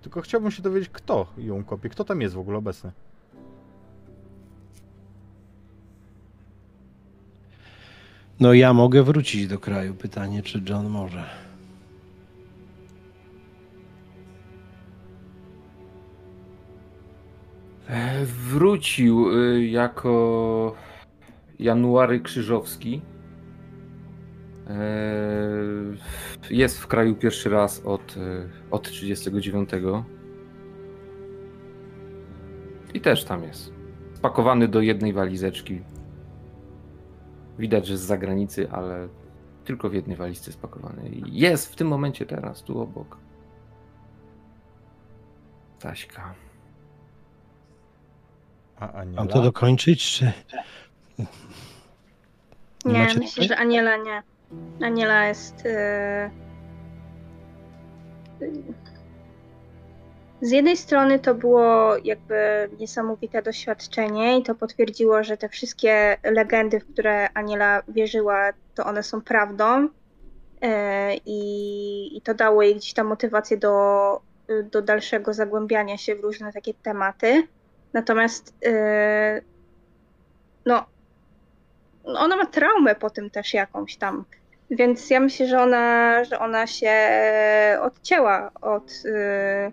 [0.05, 2.91] Tylko chciałbym się dowiedzieć, kto ją kopie, kto tam jest w ogóle obecny.
[8.39, 9.93] No ja mogę wrócić do kraju.
[9.93, 11.29] Pytanie, czy John może.
[17.87, 20.75] E, Wrócił y, jako
[21.59, 23.01] January Krzyżowski.
[24.69, 24.75] E,
[26.49, 29.69] Jest w kraju pierwszy raz od, y, od 39.
[32.93, 33.73] I też tam jest.
[34.13, 35.81] Spakowany do jednej walizeczki.
[37.59, 39.07] Widać, że z zagranicy, ale
[39.65, 41.11] tylko w jednej walizce spakowany.
[41.25, 43.17] Jest w tym momencie teraz, tu obok.
[45.79, 46.33] Taśka.
[48.79, 49.21] A Aniela?
[49.21, 50.31] Mam to dokończyć, czy...
[51.17, 53.47] Nie Nie, macie myślę, tutaj?
[53.47, 54.23] że Aniela nie.
[54.81, 55.65] Aniela jest.
[55.65, 56.45] Yy...
[60.41, 66.79] z jednej strony to było jakby niesamowite doświadczenie i to potwierdziło, że te wszystkie legendy,
[66.79, 69.89] w które Aniela wierzyła, to one są prawdą.
[70.61, 74.21] E, I, i to dało jej gdzieś tam motywację do,
[74.71, 77.47] do dalszego zagłębiania się w różne takie tematy.
[77.93, 79.41] Natomiast e,
[80.65, 80.85] no,
[82.05, 84.25] ona ma traumę po tym też jakąś tam.
[84.71, 86.93] Więc ja myślę, że ona, że ona się
[87.81, 89.71] odcięła od y,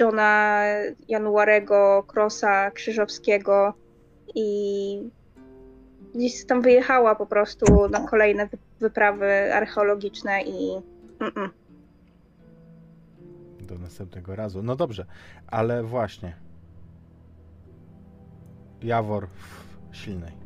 [0.00, 0.62] Johna
[1.08, 3.74] Januarego, Krosa, Krzyżowskiego
[4.34, 5.10] i
[6.14, 10.80] gdzieś tam wyjechała po prostu na kolejne wy- wyprawy archeologiczne i
[11.18, 11.48] mm-mm.
[13.60, 14.62] Do następnego razu.
[14.62, 15.06] No dobrze,
[15.46, 16.36] ale właśnie.
[18.82, 19.26] Jawor
[19.90, 20.45] w silnej.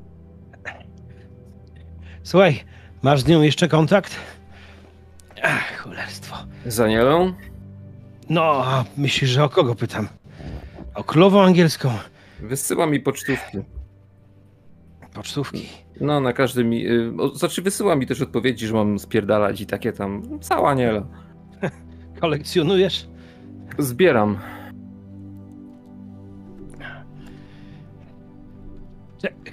[2.22, 2.60] Słuchaj,
[3.02, 4.16] masz z nią jeszcze kontakt?
[5.42, 6.36] Ach, cholerstwo.
[6.66, 7.32] Z Anielą?
[8.28, 10.08] No, a myślisz, że o kogo pytam?
[10.94, 11.90] O królową angielską.
[12.40, 13.58] Wysyła mi pocztówki.
[15.14, 15.68] Pocztówki.
[16.00, 16.86] No, na każdy mi.
[16.86, 20.38] y, Znaczy, wysyła mi też odpowiedzi, że mam spierdalać i takie tam.
[20.40, 21.02] Cała Aniela.
[22.20, 23.08] Kolekcjonujesz?
[23.78, 24.38] Zbieram.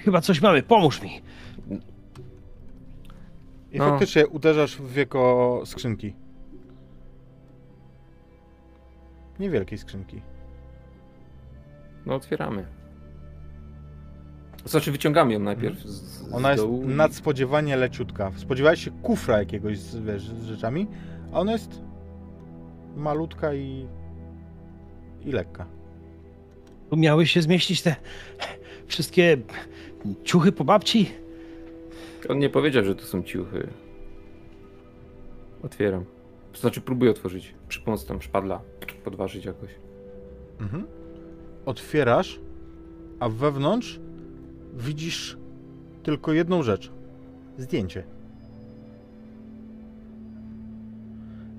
[0.04, 1.10] Chyba coś mamy, pomóż mi.
[3.72, 3.90] I No.
[3.90, 6.14] faktycznie uderzasz w wieko skrzynki.
[9.40, 10.22] Niewielkiej skrzynki.
[12.06, 12.66] No, otwieramy.
[14.64, 18.32] Znaczy, wyciągamy ją najpierw z, z Ona jest dołu i- nadspodziewanie leciutka.
[18.36, 20.86] Spodziewałeś się kufra jakiegoś z, wiesz, z rzeczami,
[21.32, 21.82] a ona jest
[22.96, 23.86] malutka i,
[25.24, 25.66] i lekka.
[26.90, 27.96] Tu miały się zmieścić te
[28.86, 29.36] wszystkie
[30.24, 31.10] ciuchy po babci?
[32.28, 33.68] On nie powiedział, że to są ciuchy.
[35.62, 36.04] Otwieram.
[36.52, 37.54] To znaczy, próbuję otworzyć.
[37.68, 38.60] Przy pomocy tam szpadla.
[39.04, 39.70] Podważyć jakoś.
[40.60, 40.86] Mhm.
[41.66, 42.40] Otwierasz,
[43.20, 44.00] a wewnątrz
[44.74, 45.36] widzisz
[46.02, 46.92] tylko jedną rzecz.
[47.58, 48.04] Zdjęcie.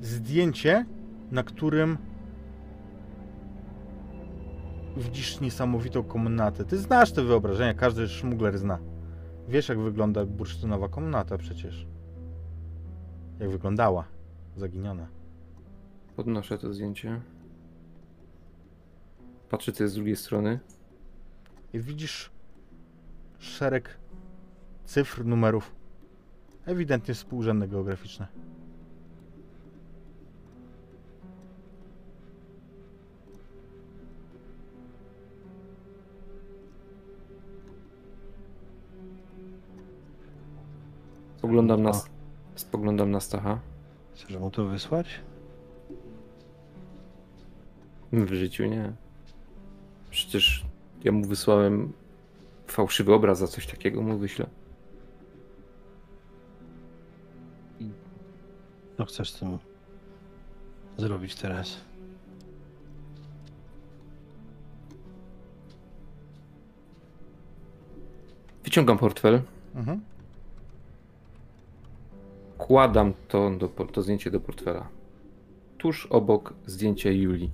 [0.01, 0.85] Zdjęcie,
[1.32, 1.98] na którym
[5.00, 6.66] widzisz niesamowitą komnatę.
[6.66, 8.80] Ty znasz te wyobrażenia, każdy szmugler zna.
[9.48, 11.88] Wiesz, jak wygląda bursztynowa komnata przecież.
[13.40, 14.06] Jak wyglądała.
[14.56, 15.08] Zaginiona.
[16.16, 17.22] Podnoszę to zdjęcie.
[19.50, 20.60] Patrzę, co jest z drugiej strony.
[21.74, 22.32] i widzisz
[23.38, 24.00] szereg
[24.86, 25.76] cyfr, numerów.
[26.66, 28.28] Ewidentnie współrzędne geograficzne.
[41.50, 41.92] Spoglądam na,
[42.56, 43.60] spoglądam na Stacha.
[44.14, 45.08] Chcesz mu to wysłać?
[48.11, 48.94] W życiu nie.
[50.10, 50.66] Przecież
[51.03, 51.94] ja mu wysłałem
[52.68, 54.45] fałszywy obraz za coś takiego mu wyślę.
[58.98, 59.58] Co chcesz z tym
[60.98, 61.78] zrobić teraz?
[68.64, 69.42] Wyciągam portfel,
[69.76, 70.02] Mhm.
[72.60, 74.90] Kładam to, do, to zdjęcie do portfela.
[75.78, 77.52] Tuż obok zdjęcia Julii.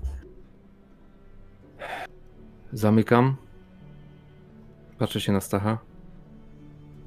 [2.73, 3.35] Zamykam.
[4.97, 5.77] Patrzę się na Stacha.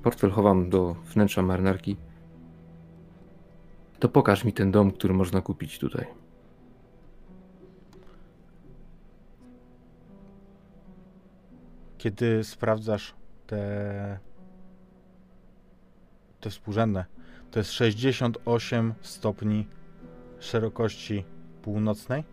[0.03, 1.97] Portfel chowam do wnętrza marynarki.
[3.99, 6.07] To pokaż mi ten dom, który można kupić tutaj.
[11.99, 13.15] Kiedy sprawdzasz
[13.47, 14.19] te,
[16.41, 17.05] te współrzędne,
[17.51, 19.67] to jest 68 stopni
[20.39, 21.25] szerokości
[21.63, 22.25] północnej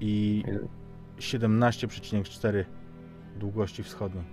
[0.00, 0.44] i
[1.18, 2.64] 17,4
[3.36, 4.24] długości wschodniej.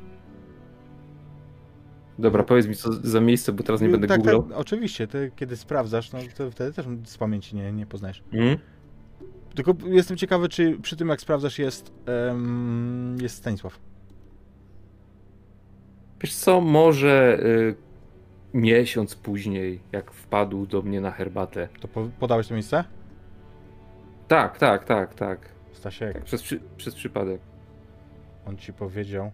[2.20, 4.44] Dobra, powiedz mi co za miejsce, bo teraz nie będę tak, googlał.
[4.44, 8.24] tak, oczywiście, ty, kiedy sprawdzasz, no to wtedy też z pamięci nie, nie poznajesz.
[8.34, 8.58] Mm?
[9.56, 13.80] Tylko jestem ciekawy, czy przy tym jak sprawdzasz jest, em, jest Stanisław.
[16.22, 17.85] Wiesz co, może y,
[18.56, 21.68] miesiąc później, jak wpadł do mnie na herbatę.
[21.80, 22.84] To po, podałeś to miejsce?
[24.28, 25.50] Tak, tak, tak, tak.
[25.74, 26.44] Stasiek, tak przez,
[26.78, 27.42] przez przypadek.
[28.46, 29.32] on ci powiedział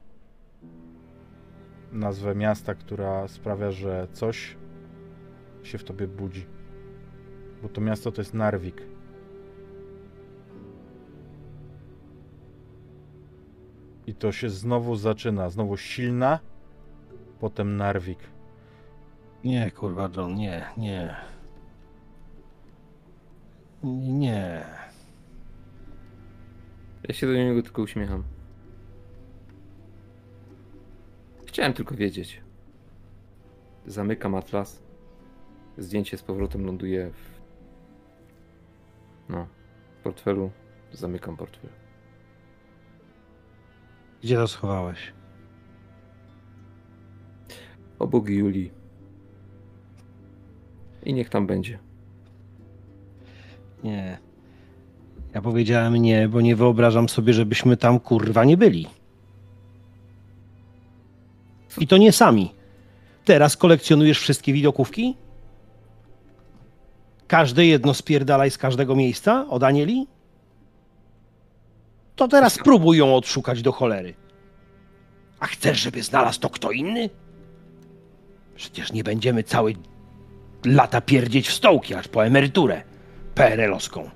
[1.92, 4.58] nazwę miasta, która sprawia, że coś
[5.64, 6.46] się w tobie budzi.
[7.62, 8.82] Bo to miasto to jest Narvik.
[14.08, 15.50] I to się znowu zaczyna.
[15.50, 16.40] Znowu silna,
[17.40, 18.20] potem Narvik.
[19.44, 21.16] Nie, kurwa, John, nie, nie.
[23.84, 24.66] Nie.
[27.08, 28.24] Ja się do niego tylko uśmiecham.
[31.46, 32.42] Chciałem tylko wiedzieć.
[33.86, 34.84] Zamykam atlas.
[35.78, 37.42] Zdjęcie z powrotem ląduje w.
[39.30, 39.48] No,
[40.00, 40.52] w portfelu.
[40.92, 41.70] Zamykam portfel.
[44.24, 45.14] Gdzie to schowałeś?
[48.00, 48.81] Obok Julii.
[51.04, 51.80] I niech tam będzie.
[53.84, 54.18] Nie.
[55.34, 58.88] Ja powiedziałem nie, bo nie wyobrażam sobie, żebyśmy tam kurwa nie byli.
[61.78, 62.54] I to nie sami.
[63.26, 65.16] Teraz kolekcjonujesz wszystkie widokówki?
[67.28, 70.08] Każde jedno spierdalaj z każdego miejsca od Anieli?
[72.16, 74.14] To teraz spróbuj ją odszukać do cholery.
[75.40, 77.10] A chcesz, żeby znalazł to kto inny?
[78.56, 79.72] Przecież nie będziemy całe
[80.66, 82.84] lata pierdzieć w stołki aż po emeryturę
[83.36, 84.10] PRL-owską.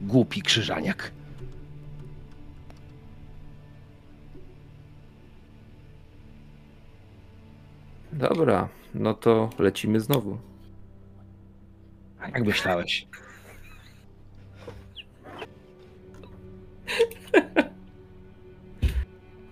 [0.00, 1.12] Głupi krzyżaniak.
[8.12, 10.38] Dobra, no to lecimy znowu.
[12.20, 13.06] A jak myślałeś?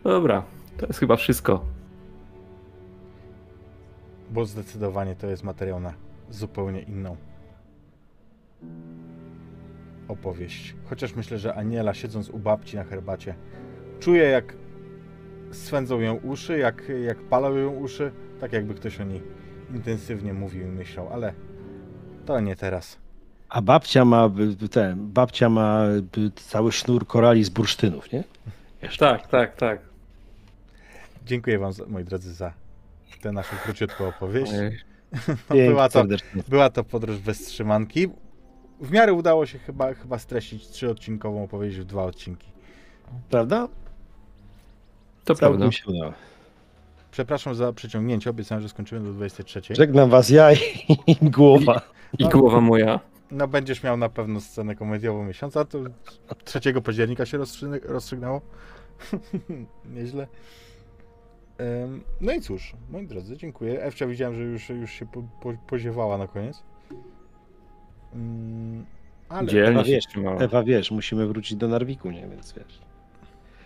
[0.04, 0.44] Dobra,
[0.78, 1.64] to jest chyba wszystko.
[4.31, 5.94] Bo zdecydowanie to jest materiał na
[6.31, 7.17] zupełnie inną
[10.09, 10.75] opowieść.
[10.84, 13.34] Chociaż myślę, że Aniela siedząc u babci na herbacie
[14.00, 14.55] czuje jak
[15.50, 19.23] swędzą ją uszy, jak, jak palą ją uszy, tak jakby ktoś o niej
[19.75, 21.34] intensywnie mówił i myślał, ale
[22.26, 22.99] to nie teraz.
[23.49, 24.31] A babcia ma
[24.70, 25.84] ten, babcia ma
[26.34, 28.25] cały sznur korali z bursztynów, nie?
[28.83, 29.07] Jeszcze.
[29.07, 29.81] Tak, tak, tak.
[31.26, 32.52] Dziękuję wam, moi drodzy, za
[33.20, 34.52] tę naszą króciutką opowieść.
[35.50, 36.42] No, była, to, serdecznie.
[36.49, 38.08] była to podróż bez trzymanki.
[38.81, 42.49] W miarę udało się chyba, chyba streścić trzyodcinkową opowieść w dwa odcinki.
[43.31, 43.68] Prawda?
[45.24, 45.58] To prawda.
[45.58, 46.12] Całkiem się udało.
[47.10, 49.62] Przepraszam za przeciągnięcie, obiecałem, że skończymy do 23.
[49.70, 50.58] Żegnam was ja i,
[51.07, 51.81] i głowa.
[52.18, 53.00] I głowa moja.
[53.31, 55.78] No będziesz miał na pewno scenę komediową miesiąca, to
[56.44, 58.40] 3 października się rozstrzygnę- rozstrzygnęło.
[59.94, 60.26] Nieźle.
[62.20, 63.82] No i cóż, moi drodzy, dziękuję.
[63.82, 66.62] Ewcia widziałem, że już, już się po, po, poziewała na koniec.
[68.14, 68.84] Mm,
[69.28, 70.05] Ale Dzielnie się wiesz.
[70.40, 72.28] Ewa, wiesz, musimy wrócić do Narwiku, nie?
[72.28, 72.78] Więc wiesz.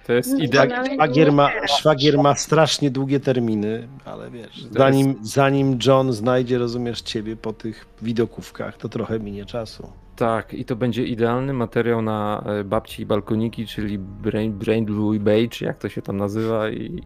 [0.07, 0.77] To jest Nie, idealnie.
[0.77, 7.03] ale Szwagier ma, szwagier ma strasznie długie terminy, ale wiesz, zanim, zanim John znajdzie, rozumiesz,
[7.03, 9.89] ciebie po tych widokówkach, to trochę minie czasu.
[10.17, 15.21] Tak, i to będzie idealny materiał na e, babci i balkoniki, czyli Brain, Brain Blue
[15.21, 16.71] Bay, czy jak to się tam nazywa.
[16.71, 17.03] I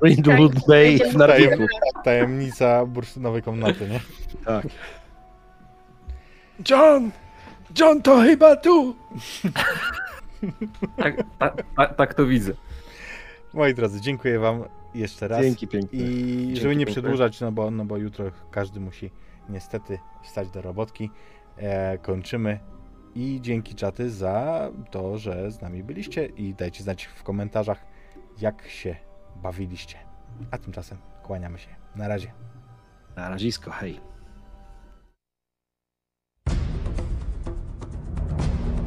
[0.00, 1.66] Brindlewood Bay w Narwiku.
[2.04, 4.00] tajemnica bursztynowej komnaty, nie?
[4.44, 4.66] Tak.
[6.70, 7.10] John!
[7.78, 8.94] John to chyba tu!
[10.96, 12.52] tak, tak, tak, tak to widzę.
[13.54, 15.42] Moi drodzy, dziękuję wam jeszcze raz.
[15.42, 15.98] Dzięki piękne.
[15.98, 17.02] I Dzięki żeby nie piękne.
[17.02, 19.10] przedłużać, no bo, no bo jutro każdy musi
[19.48, 21.10] niestety wstać do robotki,
[21.56, 22.58] e, kończymy.
[23.14, 27.84] I dzięki czaty za to, że z nami byliście i dajcie znać w komentarzach,
[28.40, 28.96] jak się
[29.36, 29.98] bawiliście.
[30.50, 31.68] A tymczasem kłaniamy się.
[31.96, 32.32] Na razie.
[33.16, 34.11] Na razisko, hej.